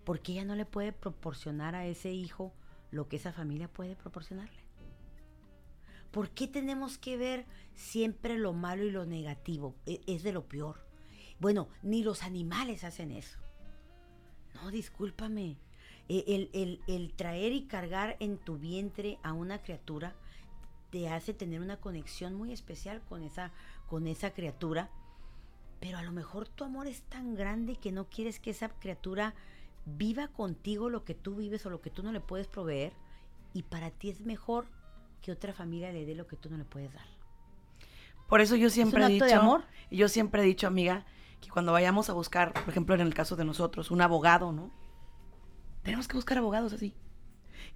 Porque 0.04 0.32
ella 0.32 0.44
no 0.44 0.54
le 0.54 0.64
puede 0.64 0.92
proporcionar 0.92 1.74
a 1.74 1.86
ese 1.86 2.12
hijo 2.12 2.52
lo 2.92 3.08
que 3.08 3.16
esa 3.16 3.32
familia 3.32 3.66
puede 3.66 3.96
proporcionarle. 3.96 4.62
¿Por 6.12 6.30
qué 6.30 6.46
tenemos 6.46 6.98
que 6.98 7.16
ver 7.16 7.46
siempre 7.74 8.38
lo 8.38 8.52
malo 8.52 8.84
y 8.84 8.90
lo 8.90 9.06
negativo? 9.06 9.74
E, 9.86 10.02
es 10.06 10.22
de 10.22 10.32
lo 10.32 10.46
peor. 10.46 10.86
Bueno, 11.40 11.68
ni 11.82 12.04
los 12.04 12.22
animales 12.22 12.84
hacen 12.84 13.10
eso. 13.10 13.38
No, 14.54 14.70
discúlpame. 14.70 15.56
E, 16.08 16.50
el, 16.86 17.12
traer 17.14 17.52
y 17.52 17.66
cargar 17.66 18.16
en 18.20 18.36
tu 18.36 18.58
vientre 18.58 19.18
a 19.22 19.32
una 19.32 19.62
criatura 19.62 20.14
te 20.90 21.08
hace 21.08 21.32
tener 21.32 21.62
una 21.62 21.78
conexión 21.78 22.34
muy 22.34 22.52
especial 22.52 23.00
con 23.08 23.22
esa, 23.22 23.50
con 23.88 24.06
esa 24.06 24.34
criatura. 24.34 24.90
Pero 25.80 25.96
a 25.96 26.02
lo 26.02 26.12
mejor 26.12 26.46
tu 26.46 26.64
amor 26.64 26.86
es 26.86 27.02
tan 27.04 27.34
grande 27.34 27.76
que 27.76 27.90
no 27.90 28.10
quieres 28.10 28.38
que 28.38 28.50
esa 28.50 28.68
criatura 28.68 29.34
viva 29.84 30.28
contigo 30.28 30.88
lo 30.90 31.04
que 31.04 31.14
tú 31.14 31.34
vives 31.36 31.64
o 31.66 31.70
lo 31.70 31.80
que 31.80 31.90
tú 31.90 32.02
no 32.02 32.12
le 32.12 32.20
puedes 32.20 32.46
proveer. 32.46 32.92
Y 33.54 33.62
para 33.64 33.90
ti 33.90 34.10
es 34.10 34.20
mejor 34.20 34.66
que 35.20 35.32
otra 35.32 35.52
familia 35.52 35.92
le 35.92 36.04
dé 36.06 36.14
lo 36.14 36.26
que 36.26 36.36
tú 36.36 36.50
no 36.50 36.56
le 36.56 36.64
puedes 36.64 36.92
dar. 36.92 37.06
Por 38.28 38.40
eso 38.40 38.56
yo 38.56 38.70
siempre 38.70 39.00
¿Es 39.02 39.06
un 39.06 39.10
he 39.10 39.14
dicho, 39.14 39.24
de 39.26 39.34
amor? 39.34 39.64
yo 39.90 40.08
siempre 40.08 40.42
he 40.42 40.44
dicho, 40.44 40.66
amiga, 40.66 41.04
que 41.40 41.50
cuando 41.50 41.72
vayamos 41.72 42.08
a 42.08 42.14
buscar, 42.14 42.52
por 42.54 42.68
ejemplo, 42.70 42.94
en 42.94 43.02
el 43.02 43.12
caso 43.14 43.36
de 43.36 43.44
nosotros, 43.44 43.90
un 43.90 44.00
abogado, 44.00 44.52
¿no? 44.52 44.70
Tenemos 45.82 46.08
que 46.08 46.16
buscar 46.16 46.38
abogados 46.38 46.72
así. 46.72 46.94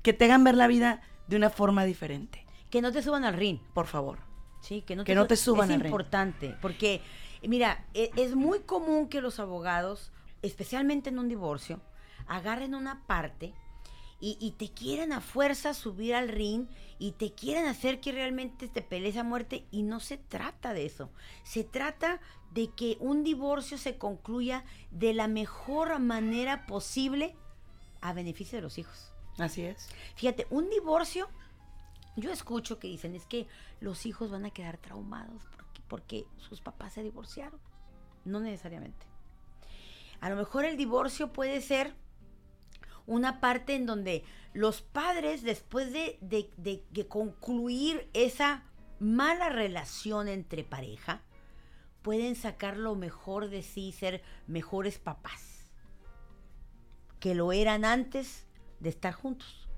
Que 0.03 0.12
te 0.12 0.24
hagan 0.24 0.45
ver 0.45 0.55
la 0.55 0.66
vida 0.66 1.03
de 1.27 1.37
una 1.37 1.51
forma 1.51 1.85
diferente. 1.85 2.47
Que 2.70 2.81
no 2.81 2.93
te 2.93 3.03
suban 3.03 3.24
al 3.24 3.35
ring. 3.35 3.59
Por 3.74 3.87
favor. 3.87 4.19
Sí, 4.61 4.83
que 4.83 4.97
no 4.97 5.05
Que 5.05 5.12
te, 5.12 5.16
no 5.16 5.23
su- 5.23 5.28
te 5.28 5.37
suban 5.37 5.70
Es 5.70 5.74
al 5.74 5.81
ring. 5.81 5.87
importante, 5.91 6.57
porque, 6.62 7.03
mira, 7.47 7.85
e- 7.95 8.11
es 8.16 8.35
muy 8.35 8.61
común 8.61 9.09
que 9.09 9.20
los 9.20 9.39
abogados, 9.39 10.11
especialmente 10.43 11.11
en 11.11 11.19
un 11.19 11.28
divorcio, 11.28 11.81
agarren 12.27 12.74
una 12.74 13.07
parte 13.07 13.55
y, 14.20 14.39
y 14.40 14.53
te 14.53 14.70
quieran 14.70 15.12
a 15.12 15.20
fuerza 15.20 15.74
subir 15.74 16.15
al 16.15 16.28
ring 16.28 16.66
y 16.98 17.12
te 17.12 17.32
quieran 17.32 17.66
hacer 17.66 18.01
que 18.01 18.12
realmente 18.12 18.69
te 18.69 18.82
pelees 18.82 19.16
a 19.16 19.24
muerte 19.24 19.66
y 19.70 19.82
no 19.82 20.01
se 20.01 20.16
trata 20.16 20.73
de 20.73 20.86
eso. 20.86 21.11
Se 21.44 21.65
trata 21.65 22.20
de 22.53 22.70
que 22.70 22.97
un 23.01 23.23
divorcio 23.23 23.77
se 23.77 23.98
concluya 23.98 24.65
de 24.90 25.12
la 25.12 25.28
mejor 25.28 25.98
manera 25.98 26.65
posible 26.66 27.36
a 28.01 28.12
beneficio 28.12 28.57
de 28.57 28.62
los 28.62 28.78
hijos. 28.78 29.12
Así 29.39 29.62
es. 29.62 29.89
Fíjate, 30.15 30.47
un 30.48 30.70
divorcio, 30.70 31.28
yo 32.16 32.32
escucho 32.32 32.78
que 32.78 32.89
dicen 32.89 33.15
es 33.15 33.27
que 33.27 33.47
los 33.81 34.07
hijos 34.07 34.31
van 34.31 34.47
a 34.47 34.51
quedar 34.51 34.78
traumados 34.78 35.43
porque, 35.55 35.82
porque 35.86 36.27
sus 36.39 36.62
papás 36.62 36.94
se 36.94 37.03
divorciaron. 37.03 37.61
No 38.24 38.40
necesariamente. 38.40 39.07
A 40.20 40.31
lo 40.31 40.36
mejor 40.36 40.65
el 40.65 40.77
divorcio 40.77 41.32
puede 41.32 41.61
ser 41.61 41.94
una 43.07 43.41
parte 43.41 43.74
en 43.74 43.87
donde 43.87 44.24
los 44.53 44.83
padres, 44.83 45.43
después 45.43 45.93
de, 45.93 46.19
de- 46.20 46.51
de- 46.57 46.85
de 46.91 47.07
concluir 47.07 48.09
esa 48.15 48.65
mala 48.99 49.49
relación 49.49 50.28
entre 50.28 50.65
pareja, 50.65 51.20
pueden 52.03 52.37
sacar 52.37 52.77
lo 52.77 52.95
mejor 52.95 53.49
de 53.51 53.62
sí, 53.62 53.93
ser 53.93 54.23
mejores 54.47 54.99
papás 54.99 55.70
que 57.20 57.35
lo 57.35 57.53
eran 57.53 57.85
antes 57.85 58.47
de 58.81 58.89
estar 58.91 59.12
juntos. 59.12 59.69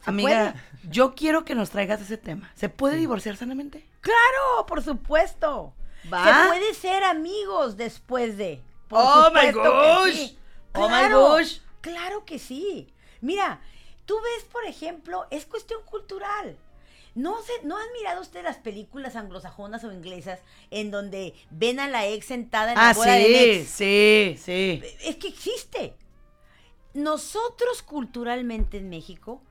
¿Se 0.00 0.10
Amiga, 0.10 0.54
yo 0.88 1.14
quiero 1.14 1.44
que 1.44 1.54
nos 1.54 1.70
traigas 1.70 2.00
ese 2.00 2.16
tema. 2.16 2.50
¿Se 2.54 2.68
puede 2.68 2.96
divorciar 2.96 3.36
sanamente? 3.36 3.86
Claro, 4.00 4.66
por 4.66 4.82
supuesto. 4.82 5.74
¿Va? 6.12 6.24
Se 6.44 6.48
puede 6.48 6.74
ser 6.74 7.04
amigos 7.04 7.76
después 7.76 8.36
de. 8.38 8.62
Por 8.88 9.00
Oh, 9.02 9.30
my 9.34 9.50
gosh. 9.52 10.12
sí. 10.14 10.37
Oh, 10.74 10.82
my 10.82 10.88
Claro, 10.88 11.20
gosh. 11.20 11.58
Claro 11.80 12.24
que 12.24 12.38
sí. 12.38 12.92
Mira, 13.20 13.60
tú 14.04 14.14
ves, 14.20 14.44
por 14.44 14.64
ejemplo, 14.64 15.26
es 15.30 15.46
cuestión 15.46 15.80
cultural. 15.84 16.56
No, 17.14 17.40
sé, 17.42 17.52
¿No 17.64 17.76
han 17.76 17.92
mirado 17.98 18.20
ustedes 18.20 18.44
las 18.44 18.58
películas 18.58 19.16
anglosajonas 19.16 19.82
o 19.84 19.92
inglesas 19.92 20.40
en 20.70 20.90
donde 20.90 21.34
ven 21.50 21.80
a 21.80 21.88
la 21.88 22.06
ex 22.06 22.26
sentada 22.26 22.72
en 22.72 22.78
la 22.78 22.90
Ah, 22.90 22.92
boda 22.94 23.14
del 23.14 23.34
sí, 23.34 23.60
ex? 23.60 23.68
sí, 23.70 24.36
sí. 24.38 24.82
Es 25.04 25.16
que 25.16 25.28
existe. 25.28 25.96
Nosotros 26.94 27.82
culturalmente 27.82 28.78
en 28.78 28.88
México 28.88 29.42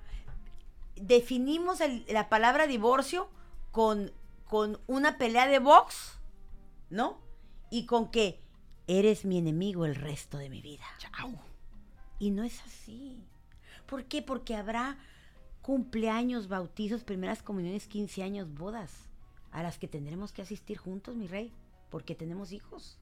definimos 0.96 1.82
el- 1.82 2.06
la 2.08 2.30
palabra 2.30 2.68
divorcio 2.68 3.30
con, 3.72 4.12
con 4.48 4.80
una 4.88 5.18
pelea 5.18 5.48
de 5.48 5.60
box, 5.60 6.18
¿no? 6.90 7.20
Y 7.70 7.86
con 7.86 8.10
que 8.12 8.40
eres 8.88 9.26
mi 9.26 9.38
enemigo 9.38 9.86
el 9.86 9.96
resto 9.96 10.38
de 10.38 10.50
mi 10.50 10.62
vida. 10.62 10.84
Chao. 10.98 11.32
Y 12.20 12.32
no 12.32 12.44
es 12.44 12.62
así. 12.64 13.24
¿Por 13.86 14.06
qué? 14.06 14.22
Porque 14.22 14.56
habrá 14.56 14.98
cumpleaños, 15.62 16.48
bautizos, 16.48 17.04
primeras 17.04 17.44
comuniones, 17.44 17.88
15 17.88 18.24
años, 18.24 18.54
bodas, 18.54 19.10
a 19.52 19.64
las 19.64 19.78
que 19.78 19.88
tendremos 19.88 20.32
que 20.32 20.42
asistir 20.42 20.78
juntos, 20.78 21.16
mi 21.16 21.28
rey, 21.28 21.52
porque 21.90 22.16
tenemos 22.16 22.52
hijos. 22.52 22.98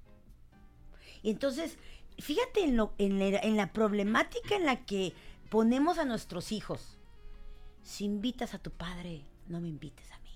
Y 1.21 1.29
entonces, 1.31 1.77
fíjate 2.19 2.63
en, 2.63 2.77
lo- 2.77 2.93
en 2.97 3.19
la, 3.19 3.39
en 3.39 3.55
la 3.57 3.71
problemática 3.73 4.55
en 4.55 4.65
la 4.65 4.85
que 4.85 5.13
ponemos 5.49 5.97
a 5.97 6.05
nuestros 6.05 6.51
hijos. 6.51 6.97
Si 7.83 8.05
invitas 8.05 8.53
a 8.55 8.59
tu 8.59 8.71
padre, 8.71 9.21
no 9.47 9.61
me 9.61 9.67
invites 9.69 10.11
a 10.11 10.19
mí. 10.19 10.31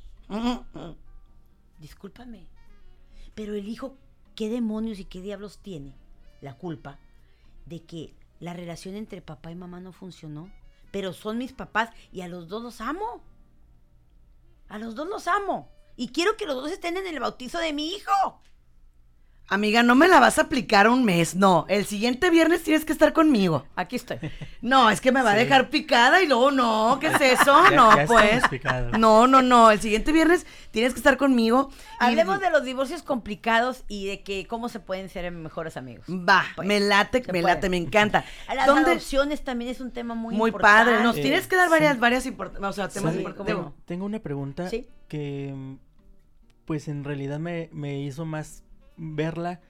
Discúlpame. 1.79 2.47
Pero 3.35 3.55
el 3.55 3.67
hijo, 3.67 3.97
¿qué 4.39 4.47
demonios 4.47 4.99
y 4.99 5.03
qué 5.03 5.19
diablos 5.19 5.57
tiene 5.57 5.97
la 6.39 6.57
culpa 6.57 6.97
de 7.65 7.83
que 7.83 8.15
la 8.39 8.53
relación 8.53 8.95
entre 8.95 9.21
papá 9.21 9.51
y 9.51 9.55
mamá 9.55 9.81
no 9.81 9.91
funcionó? 9.91 10.49
Pero 10.93 11.11
son 11.11 11.37
mis 11.37 11.51
papás 11.51 11.89
y 12.13 12.21
a 12.21 12.29
los 12.29 12.47
dos 12.47 12.63
los 12.63 12.79
amo. 12.79 13.21
A 14.69 14.77
los 14.77 14.95
dos 14.95 15.09
los 15.09 15.27
amo. 15.27 15.69
Y 15.97 16.13
quiero 16.13 16.37
que 16.37 16.45
los 16.45 16.55
dos 16.55 16.71
estén 16.71 16.95
en 16.95 17.05
el 17.05 17.19
bautizo 17.19 17.59
de 17.59 17.73
mi 17.73 17.89
hijo. 17.89 18.41
Amiga, 19.51 19.81
no 19.81 19.95
me 19.95 20.07
la 20.07 20.19
vas 20.19 20.37
a 20.37 20.43
aplicar 20.43 20.87
un 20.87 21.03
mes, 21.03 21.35
no. 21.35 21.65
El 21.69 21.85
siguiente 21.85 22.29
viernes 22.29 22.61
tienes 22.61 22.85
que 22.85 22.93
estar 22.93 23.13
conmigo. 23.13 23.65
Aquí 23.75 23.95
estoy. 23.95 24.19
No, 24.61 24.91
es 24.91 25.01
que 25.01 25.11
me 25.11 25.23
va 25.23 25.31
a 25.31 25.35
dejar 25.35 25.71
picada 25.71 26.21
y 26.21 26.27
luego 26.27 26.51
no, 26.51 26.99
¿qué 27.01 27.07
es 27.07 27.39
eso? 27.39 27.71
no, 27.75 27.89
pues. 28.05 28.43
No, 28.99 29.25
no, 29.25 29.41
no. 29.41 29.71
El 29.71 29.81
siguiente 29.81 30.11
viernes 30.11 30.45
tienes 30.69 30.93
que 30.93 30.99
estar 30.99 31.17
conmigo. 31.17 31.71
Hablemos 31.99 32.39
de 32.39 32.51
los 32.51 32.63
divorcios 32.63 33.01
complicados 33.01 33.85
y 33.87 34.05
de 34.05 34.21
que 34.21 34.45
cómo 34.45 34.69
se 34.69 34.79
pueden 34.79 35.09
ser 35.09 35.31
mejores 35.31 35.77
amigos. 35.77 36.05
Va, 36.07 36.43
pues, 36.55 36.67
me 36.67 36.79
late, 36.79 37.23
me 37.33 37.41
late, 37.41 37.69
me 37.69 37.77
encanta. 37.77 38.25
Las 38.53 38.69
adopciones 38.69 39.43
también 39.43 39.71
es 39.71 39.81
un 39.81 39.91
tema 39.91 40.13
muy, 40.13 40.35
muy 40.35 40.51
padre. 40.51 41.01
Nos 41.01 41.15
tienes 41.15 41.47
que 41.47 41.55
dar 41.55 41.69
varias, 41.69 41.99
varias 41.99 42.27
importantes, 42.27 42.69
o 42.69 42.73
sea, 42.73 42.87
temas 42.87 43.15
importantes. 43.15 43.55
Tengo, 43.85 44.05
una 44.05 44.19
pregunta 44.19 44.69
que, 45.07 45.55
pues 46.65 46.87
en 46.87 47.03
realidad 47.03 47.39
me, 47.39 47.69
me 47.71 47.99
hizo 47.99 48.25
más 48.25 48.63
verla 48.99 49.61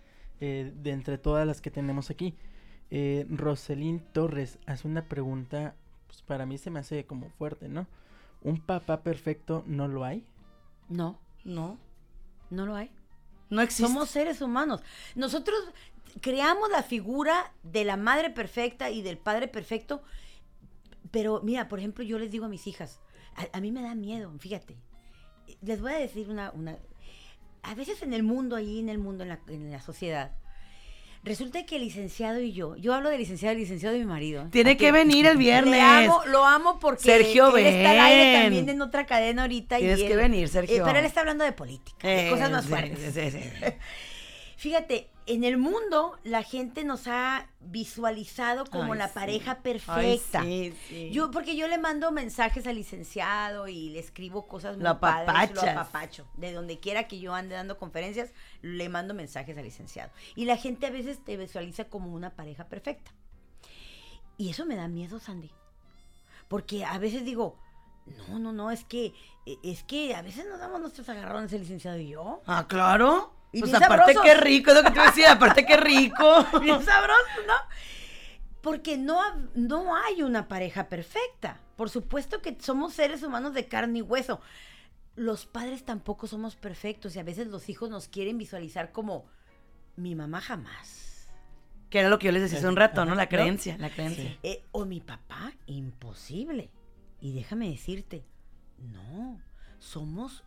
eh, 0.42 0.74
de 0.76 0.92
entre 0.92 1.18
todas 1.18 1.46
las 1.46 1.62
que 1.62 1.72
tenemos 1.72 2.10
aquí. 2.10 2.36
Eh, 2.92 3.26
Roselín 3.30 4.00
Torres 4.14 4.58
hace 4.66 4.88
una 4.88 5.06
pregunta, 5.06 5.76
pues 6.08 6.22
para 6.24 6.46
mí 6.46 6.58
se 6.58 6.72
me 6.72 6.80
hace 6.80 7.06
como 7.06 7.30
fuerte, 7.30 7.70
¿no? 7.70 7.88
¿Un 8.42 8.60
papá 8.60 9.04
perfecto 9.04 9.64
no 9.68 9.88
lo 9.88 10.04
hay? 10.04 10.26
No, 10.88 11.20
no, 11.44 11.78
no 12.50 12.66
lo 12.66 12.76
hay. 12.76 12.92
No 13.50 13.62
existe. 13.62 13.84
Somos 13.84 14.10
seres 14.10 14.42
humanos. 14.42 14.82
Nosotros 15.16 15.58
creamos 16.22 16.70
la 16.70 16.84
figura 16.84 17.54
de 17.64 17.84
la 17.84 17.98
madre 17.98 18.30
perfecta 18.30 18.90
y 18.90 19.02
del 19.02 19.18
padre 19.18 19.48
perfecto, 19.48 20.02
pero 21.12 21.42
mira, 21.44 21.68
por 21.68 21.80
ejemplo, 21.80 22.04
yo 22.04 22.20
les 22.20 22.32
digo 22.32 22.46
a 22.46 22.50
mis 22.50 22.68
hijas, 22.68 23.02
a, 23.52 23.62
mí 23.62 23.72
me 23.72 23.82
da 23.82 23.96
miedo, 23.96 24.32
fíjate. 24.40 24.78
Les 25.62 25.82
voy 25.82 25.94
a 25.94 25.98
decir 25.98 26.30
una, 26.30 26.52
una, 26.52 26.78
a 27.64 27.76
veces 27.76 28.02
en 28.02 28.14
el 28.14 28.24
mundo, 28.24 28.56
ahí 28.56 28.80
en 28.80 28.90
el 28.90 28.98
mundo, 28.98 29.24
en 29.24 29.30
la, 29.30 29.40
en 29.48 29.72
la 29.72 29.82
sociedad, 29.82 30.32
Resulta 31.22 31.66
que 31.66 31.76
el 31.76 31.82
licenciado 31.82 32.40
y 32.40 32.54
yo, 32.54 32.78
yo 32.78 32.94
hablo 32.94 33.10
de 33.10 33.18
licenciado 33.18 33.54
y 33.56 33.60
licenciado 33.60 33.94
de 33.94 34.00
mi 34.00 34.06
marido. 34.06 34.48
Tiene 34.52 34.78
que 34.78 34.94
venir 34.94 35.26
el 35.26 35.38
viernes. 35.38 35.82
Amo, 35.82 36.22
lo 36.28 36.46
amo 36.46 36.80
porque 36.80 37.04
Sergio 37.04 37.56
él 37.58 37.66
está 37.66 37.92
al 37.92 38.00
aire 38.00 38.42
también 38.42 38.70
en 38.70 38.82
otra 38.82 39.06
cadena 39.06 39.42
ahorita. 39.42 39.78
Tienes 39.78 40.02
que 40.02 40.16
venir, 40.16 40.48
Sergio. 40.48 40.78
Eh, 40.78 40.82
pero 40.86 40.98
él 40.98 41.06
está 41.06 41.20
hablando 41.20 41.44
de 41.44 41.52
política, 41.52 42.08
de 42.08 42.30
cosas 42.30 42.50
más 42.52 42.66
fuertes. 42.66 43.14
Fíjate, 44.56 45.10
en 45.30 45.44
el 45.44 45.58
mundo 45.58 46.18
la 46.24 46.42
gente 46.42 46.84
nos 46.84 47.08
ha 47.08 47.48
visualizado 47.60 48.66
como 48.66 48.96
la 48.96 49.14
pareja 49.14 49.60
perfecta. 49.60 50.44
Yo, 51.12 51.30
porque 51.30 51.56
yo 51.56 51.68
le 51.68 51.78
mando 51.78 52.12
mensajes 52.12 52.66
al 52.66 52.76
licenciado 52.76 53.68
y 53.68 53.90
le 53.90 54.00
escribo 54.00 54.48
cosas 54.48 54.76
muy 54.78 54.86
lo 54.86 55.00
padres, 55.00 55.54
lo 55.54 55.62
apapacho. 55.62 56.28
De 56.36 56.52
donde 56.52 56.80
quiera 56.80 57.08
que 57.08 57.20
yo 57.20 57.36
ande 57.36 57.54
dando 57.54 57.78
conferencias, 57.78 58.32
le 58.64 58.90
mando 58.90 59.14
mensajes 59.14 59.56
al 59.56 59.66
licenciado. 59.66 60.12
Y 60.36 60.46
la 60.46 60.58
gente 60.58 60.88
a 60.88 60.90
veces 60.90 61.24
te 61.24 61.38
visualiza 61.38 61.86
como 61.86 62.12
una 62.12 62.32
pareja 62.32 62.66
perfecta. 62.66 63.12
Y 64.36 64.50
eso 64.50 64.66
me 64.66 64.76
da 64.76 64.88
miedo, 64.88 65.20
Sandy. 65.20 65.52
Porque 66.48 66.86
a 66.86 66.98
veces 66.98 67.24
digo, 67.24 67.60
no, 68.28 68.40
no, 68.40 68.52
no, 68.52 68.72
es 68.72 68.84
que, 68.84 69.14
e, 69.46 69.60
es 69.62 69.84
que 69.84 70.16
a 70.16 70.24
veces 70.24 70.48
nos 70.48 70.60
damos 70.60 70.82
nuestros 70.82 71.08
agarrones 71.08 71.54
el 71.54 71.60
licenciado 71.62 72.00
y 72.00 72.10
yo. 72.10 72.42
Ah, 72.48 72.66
claro. 72.68 73.39
Y 73.52 73.62
pues 73.62 73.74
aparte 73.74 74.16
qué 74.22 74.36
rico, 74.36 74.72
es 74.72 74.78
lo 74.78 74.84
que 74.84 74.92
te 74.92 75.02
decía, 75.02 75.32
aparte 75.34 75.66
qué 75.66 75.78
rico. 75.78 76.46
Bien 76.62 76.84
sabroso, 76.84 77.42
¿no? 77.48 77.54
Porque 78.62 78.98
no, 78.98 79.20
no 79.56 79.96
hay 79.96 80.22
una 80.22 80.48
pareja 80.48 80.88
perfecta. 80.90 81.60
Por 81.76 81.90
supuesto 81.90 82.42
que 82.42 82.58
somos 82.60 82.94
seres 82.94 83.24
humanos 83.24 83.54
de 83.54 83.68
carne 83.68 84.00
y 84.00 84.02
hueso. 84.02 84.42
Los 85.16 85.46
padres 85.46 85.84
tampoco 85.84 86.28
somos 86.28 86.56
perfectos 86.56 87.16
y 87.16 87.20
a 87.20 87.24
veces 87.24 87.48
los 87.48 87.70
hijos 87.70 87.90
nos 87.90 88.08
quieren 88.08 88.38
visualizar 88.38 88.92
como 88.92 89.26
mi 89.96 90.16
mamá 90.16 90.42
jamás. 90.42 91.30
Que 91.90 92.00
era 92.00 92.10
lo 92.10 92.20
que 92.20 92.28
yo 92.28 92.32
les 92.32 92.44
decía 92.44 92.60
hace 92.60 92.68
un 92.68 92.76
rato, 92.76 93.04
¿no? 93.06 93.16
La 93.16 93.30
creencia, 93.30 93.78
la 93.80 93.90
creencia. 93.90 94.38
Eh, 94.44 94.64
o 94.72 94.86
mi 94.86 95.00
papá, 95.00 95.54
imposible. 95.66 96.70
Y 97.20 97.34
déjame 97.34 97.70
decirte, 97.70 98.24
no, 98.78 99.42
somos 99.80 100.44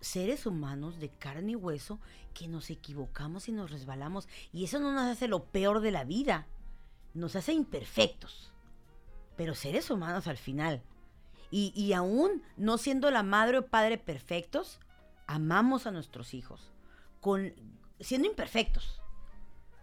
seres 0.00 0.46
humanos 0.46 0.98
de 0.98 1.10
carne 1.10 1.52
y 1.52 1.56
hueso 1.56 1.98
que 2.34 2.48
nos 2.48 2.70
equivocamos 2.70 3.48
y 3.48 3.52
nos 3.52 3.70
resbalamos. 3.70 4.28
Y 4.52 4.64
eso 4.64 4.80
no 4.80 4.92
nos 4.92 5.04
hace 5.04 5.28
lo 5.28 5.44
peor 5.44 5.80
de 5.80 5.90
la 5.90 6.04
vida, 6.04 6.46
nos 7.14 7.36
hace 7.36 7.52
imperfectos, 7.52 8.52
pero 9.36 9.54
seres 9.54 9.90
humanos 9.90 10.26
al 10.26 10.38
final. 10.38 10.82
Y, 11.50 11.72
y 11.74 11.92
aún 11.92 12.42
no 12.56 12.78
siendo 12.78 13.10
la 13.10 13.22
madre 13.22 13.58
o 13.58 13.66
padre 13.66 13.98
perfectos, 13.98 14.78
amamos 15.26 15.86
a 15.86 15.90
nuestros 15.90 16.34
hijos, 16.34 16.72
con, 17.20 17.52
siendo 17.98 18.28
imperfectos. 18.28 19.00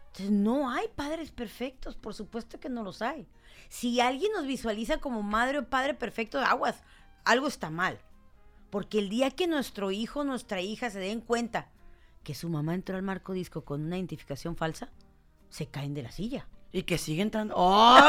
Entonces, 0.07 0.31
no 0.31 0.69
hay 0.69 0.87
padres 0.95 1.31
perfectos, 1.31 1.95
por 1.95 2.13
supuesto 2.13 2.59
que 2.59 2.69
no 2.69 2.83
los 2.83 3.01
hay. 3.01 3.27
Si 3.69 3.99
alguien 3.99 4.31
nos 4.31 4.47
visualiza 4.47 4.97
como 4.97 5.21
madre 5.21 5.59
o 5.59 5.69
padre 5.69 5.93
perfecto, 5.93 6.39
aguas, 6.39 6.81
algo 7.23 7.47
está 7.47 7.69
mal. 7.69 7.99
Porque 8.69 8.99
el 8.99 9.09
día 9.09 9.31
que 9.31 9.47
nuestro 9.47 9.91
hijo 9.91 10.23
nuestra 10.23 10.61
hija 10.61 10.89
se 10.89 10.99
den 10.99 11.21
cuenta 11.21 11.69
que 12.23 12.35
su 12.35 12.49
mamá 12.49 12.75
entró 12.75 12.97
al 12.97 13.03
marco 13.03 13.33
disco 13.33 13.63
con 13.63 13.81
una 13.81 13.95
identificación 13.95 14.57
falsa, 14.57 14.89
se 15.49 15.67
caen 15.67 15.93
de 15.93 16.03
la 16.03 16.11
silla. 16.11 16.47
Y 16.73 16.83
que 16.83 16.97
siguen 16.97 17.27
entrando. 17.27 17.53
¡Oh! 17.57 17.97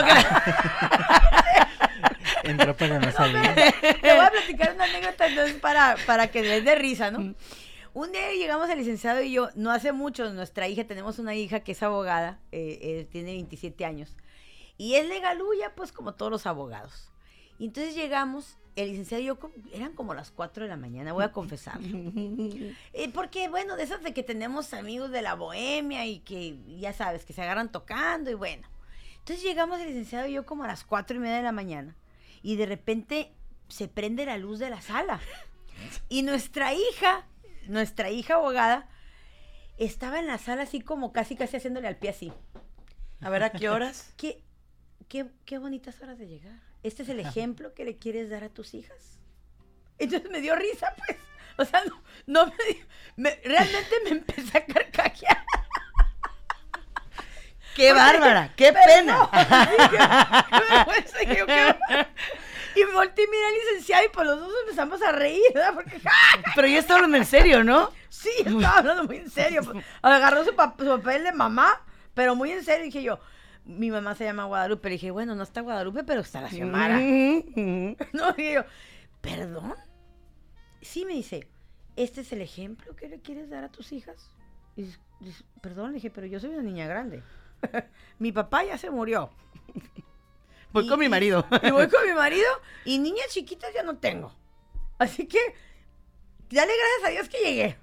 Entró 2.43 2.77
para 2.77 2.99
no 2.99 3.13
salir. 3.13 3.41
Te 4.01 4.13
voy 4.13 4.25
a 4.25 4.31
platicar 4.31 4.75
una 4.75 4.85
anécdota 4.85 5.29
entonces 5.29 5.57
para, 5.61 5.97
para 6.07 6.29
que 6.29 6.43
les 6.43 6.65
dé 6.65 6.75
risa, 6.75 7.11
¿no? 7.11 7.35
Un 7.95 8.13
día 8.13 8.33
llegamos 8.33 8.69
al 8.71 8.79
licenciado 8.79 9.23
y 9.23 9.33
yo, 9.33 9.49
no 9.55 9.71
hace 9.71 9.93
mucho, 9.93 10.33
nuestra 10.33 10.69
hija, 10.69 10.85
tenemos 10.85 11.19
una 11.19 11.35
hija 11.35 11.61
que 11.61 11.73
es 11.73 11.83
abogada, 11.83 12.39
eh, 12.53 12.79
eh, 12.81 13.09
tiene 13.11 13.33
27 13.33 13.85
años. 13.85 14.17
Y 14.77 14.95
es 14.95 15.09
legaluya, 15.09 15.75
pues 15.75 15.91
como 15.93 16.15
todos 16.15 16.31
los 16.31 16.47
abogados. 16.47 17.11
Y 17.59 17.67
entonces 17.67 17.95
llegamos 17.95 18.57
el 18.83 18.91
licenciado 18.91 19.23
y 19.23 19.27
yo 19.27 19.39
eran 19.73 19.93
como 19.93 20.15
las 20.15 20.31
4 20.31 20.65
de 20.65 20.69
la 20.69 20.77
mañana, 20.77 21.13
voy 21.13 21.25
a 21.25 21.33
confesar. 21.33 21.79
Eh, 22.93 23.11
porque, 23.13 23.49
bueno, 23.49 23.77
de 23.77 23.85
esas 23.85 24.03
de 24.03 24.13
que 24.13 24.23
tenemos 24.23 24.75
amigos 24.75 25.11
de 25.11 25.23
la 25.23 25.35
bohemia 25.35 26.07
y 26.07 26.21
que, 26.21 26.59
ya 26.79 26.93
sabes, 26.93 27.25
que 27.25 27.33
se 27.33 27.43
agarran 27.43 27.71
tocando 27.71 28.31
y 28.31 28.35
bueno. 28.35 28.67
Entonces 29.19 29.45
llegamos 29.45 29.79
el 29.81 29.89
licenciado 29.89 30.27
y 30.27 30.33
yo 30.33 30.47
como 30.47 30.65
a 30.65 30.67
las 30.67 30.85
4 30.85 31.17
y 31.17 31.21
media 31.21 31.37
de 31.37 31.43
la 31.43 31.53
mañana 31.53 31.97
y 32.43 32.57
de 32.57 32.67
repente 32.67 33.33
se 33.69 33.89
prende 33.89 34.27
la 34.27 34.39
luz 34.39 34.59
de 34.59 34.71
la 34.71 34.81
sala. 34.81 35.21
Y 36.09 36.23
nuestra 36.23 36.75
hija, 36.75 37.25
nuestra 37.69 38.11
hija 38.11 38.35
abogada, 38.35 38.89
estaba 39.77 40.19
en 40.19 40.27
la 40.27 40.39
sala 40.39 40.63
así 40.63 40.81
como 40.81 41.13
casi, 41.13 41.37
casi 41.37 41.57
haciéndole 41.57 41.87
al 41.87 41.97
pie 41.97 42.11
así. 42.11 42.33
A 43.21 43.31
ver, 43.31 43.45
¿a 43.45 43.53
qué 43.53 43.71
horas? 43.71 44.13
qué, 44.17 44.43
qué 45.09 45.59
bonitas 45.59 46.01
horas 46.03 46.19
de 46.19 46.27
llegar. 46.27 46.68
¿Este 46.83 47.03
es 47.03 47.09
el 47.09 47.21
ejemplo 47.21 47.75
que 47.75 47.85
le 47.85 47.97
quieres 47.97 48.31
dar 48.31 48.45
a 48.45 48.49
tus 48.49 48.75
hijas? 48.75 49.19
Entonces 49.99 50.31
me 50.31 50.41
dio 50.41 50.55
risa, 50.55 50.95
pues. 50.97 51.19
O 51.57 51.65
sea, 51.65 51.83
no, 51.85 52.01
no 52.27 52.53
me, 53.17 53.41
realmente 53.45 53.97
me 54.05 54.11
empecé 54.11 54.59
a 54.59 54.65
carcajear. 54.65 55.45
¡Qué 57.75 57.93
bárbara! 57.93 58.53
¡Qué 58.57 58.73
pena! 58.73 59.29
y 62.75 62.85
me 62.85 62.93
volteé 62.93 63.25
y 63.25 63.29
miré 63.29 63.47
al 63.47 63.55
licenciado 63.55 64.05
y 64.05 64.09
por 64.09 64.25
los 64.27 64.39
dos 64.39 64.53
empezamos 64.63 65.03
a 65.03 65.13
reír, 65.13 65.43
¿verdad? 65.53 65.75
Porque, 65.75 66.01
Pero 66.55 66.69
ya 66.69 66.79
estaba 66.79 66.99
hablando 66.99 67.17
en 67.17 67.25
serio, 67.25 67.65
¿no? 67.65 67.93
Sí, 68.09 68.31
estaba 68.39 68.79
hablando 68.79 69.05
muy 69.05 69.17
en 69.19 69.31
serio. 69.31 69.63
Pues. 69.65 69.85
Agarró 70.03 70.45
su, 70.45 70.51
su 70.51 70.57
papel 70.57 71.25
de 71.25 71.33
mamá, 71.33 71.83
pero 72.15 72.35
muy 72.37 72.53
en 72.53 72.65
serio. 72.65 72.85
Dije 72.85 73.03
yo, 73.03 73.21
mi 73.69 73.91
mamá 73.91 74.15
se 74.15 74.25
llama 74.25 74.47
Guadalupe. 74.47 74.89
Le 74.89 74.95
dije, 74.95 75.11
bueno, 75.11 75.35
no 75.35 75.43
está 75.43 75.61
Guadalupe, 75.61 76.03
pero 76.03 76.23
está 76.23 76.41
la 76.41 76.49
Xiomara. 76.49 76.99
no, 76.99 78.33
dije 78.37 78.55
yo, 78.55 78.65
¿perdón? 79.21 79.75
Sí, 80.81 81.05
me 81.05 81.13
dice, 81.13 81.47
¿este 81.95 82.23
es 82.23 82.33
el 82.33 82.41
ejemplo 82.41 82.97
que 82.97 83.09
le 83.09 83.21
quieres 83.21 83.51
dar 83.51 83.65
a 83.65 83.69
tus 83.69 83.93
hijas? 83.93 84.31
Y, 84.75 84.87
perdón, 85.61 85.91
le 85.91 85.95
dije, 85.97 86.11
pero 86.11 86.27
yo 86.27 86.41
soy 86.41 86.51
una 86.51 86.63
niña 86.63 86.87
grande. 86.87 87.23
mi 88.19 88.33
papá 88.33 88.65
ya 88.65 88.79
se 88.79 88.91
murió. 88.91 89.31
Voy 90.73 90.89
con 90.89 90.99
mi 90.99 91.09
marido. 91.09 91.47
y 91.63 91.71
voy 91.71 91.89
con 91.89 92.07
mi 92.07 92.13
marido 92.13 92.47
y 92.85 92.99
niñas 92.99 93.29
chiquitas 93.31 93.73
ya 93.73 93.83
no 93.83 93.97
tengo. 93.97 94.35
Así 94.99 95.27
que, 95.27 95.39
dale 96.51 96.73
gracias 96.77 97.05
a 97.07 97.09
Dios 97.11 97.29
que 97.31 97.39
llegué. 97.39 97.79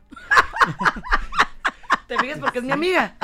¿Te 2.07 2.17
fijas 2.19 2.39
porque 2.39 2.59
es 2.59 2.63
mi 2.63 2.71
amiga? 2.71 3.15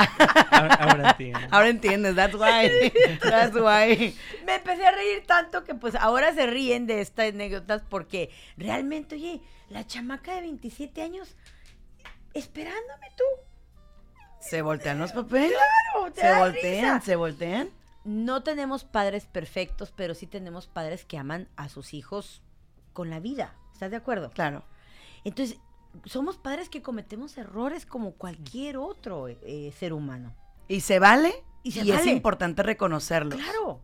Ahora, 0.52 1.10
entiendes. 1.12 1.48
Ahora 1.52 1.68
entiendes, 1.70 2.16
that's 2.16 2.36
why. 2.36 2.92
That's 3.22 3.56
why. 3.56 4.16
Me 4.46 4.56
empecé 4.56 4.86
a 4.86 4.92
reír 4.92 5.24
tanto 5.26 5.64
que 5.64 5.76
pues 5.76 5.96
ahora 5.96 6.34
se 6.34 6.48
ríen 6.48 6.88
de 6.88 7.02
estas 7.02 7.30
anécdotas 7.30 7.84
porque 7.88 8.30
realmente, 8.58 9.16
oye, 9.16 9.42
la 9.70 9.86
chamaca 9.86 10.34
de 10.36 10.42
27 10.42 11.02
años 11.02 11.36
esperándome 12.34 13.08
tú. 13.16 13.24
Se 14.40 14.62
voltean 14.62 15.00
los 15.00 15.12
papeles. 15.12 15.52
Claro, 15.52 16.14
se 16.16 16.40
voltean, 16.40 17.02
se 17.02 17.16
voltean. 17.16 17.70
No 18.04 18.42
tenemos 18.42 18.84
padres 18.84 19.28
perfectos, 19.28 19.94
pero 19.96 20.16
sí 20.16 20.26
tenemos 20.26 20.66
padres 20.66 21.06
que 21.06 21.20
aman 21.20 21.48
a 21.56 21.70
sus 21.70 21.94
hijos 21.94 22.42
con 22.94 23.12
la 23.12 23.20
vida. 23.20 23.54
¿Estás 23.74 23.92
de 23.92 23.98
acuerdo? 23.98 24.32
Claro. 24.32 24.64
Entonces, 25.24 25.60
somos 26.06 26.38
padres 26.38 26.70
que 26.70 26.82
cometemos 26.82 27.38
errores 27.38 27.86
como 27.86 28.14
cualquier 28.14 28.78
otro 28.78 29.28
eh, 29.28 29.74
ser 29.78 29.94
humano. 29.94 30.36
Y 30.68 30.82
se 30.82 31.00
vale 31.00 31.34
y, 31.64 31.92
es 31.92 32.06
importante 32.06 32.64
reconocerlo. 32.64 33.36
Claro. 33.36 33.82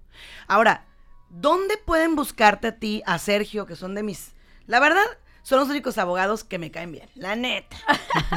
Ahora, 0.47 0.85
¿dónde 1.29 1.77
pueden 1.77 2.15
buscarte 2.15 2.67
a 2.67 2.75
ti, 2.79 3.03
a 3.05 3.17
Sergio, 3.19 3.65
que 3.65 3.75
son 3.75 3.95
de 3.95 4.03
mis... 4.03 4.33
La 4.65 4.79
verdad, 4.79 5.05
son 5.47 5.59
los 5.59 5.69
únicos 5.69 5.97
abogados 5.97 6.43
que 6.43 6.59
me 6.59 6.71
caen 6.71 6.91
bien, 6.91 7.09
la 7.15 7.35
neta. 7.35 7.77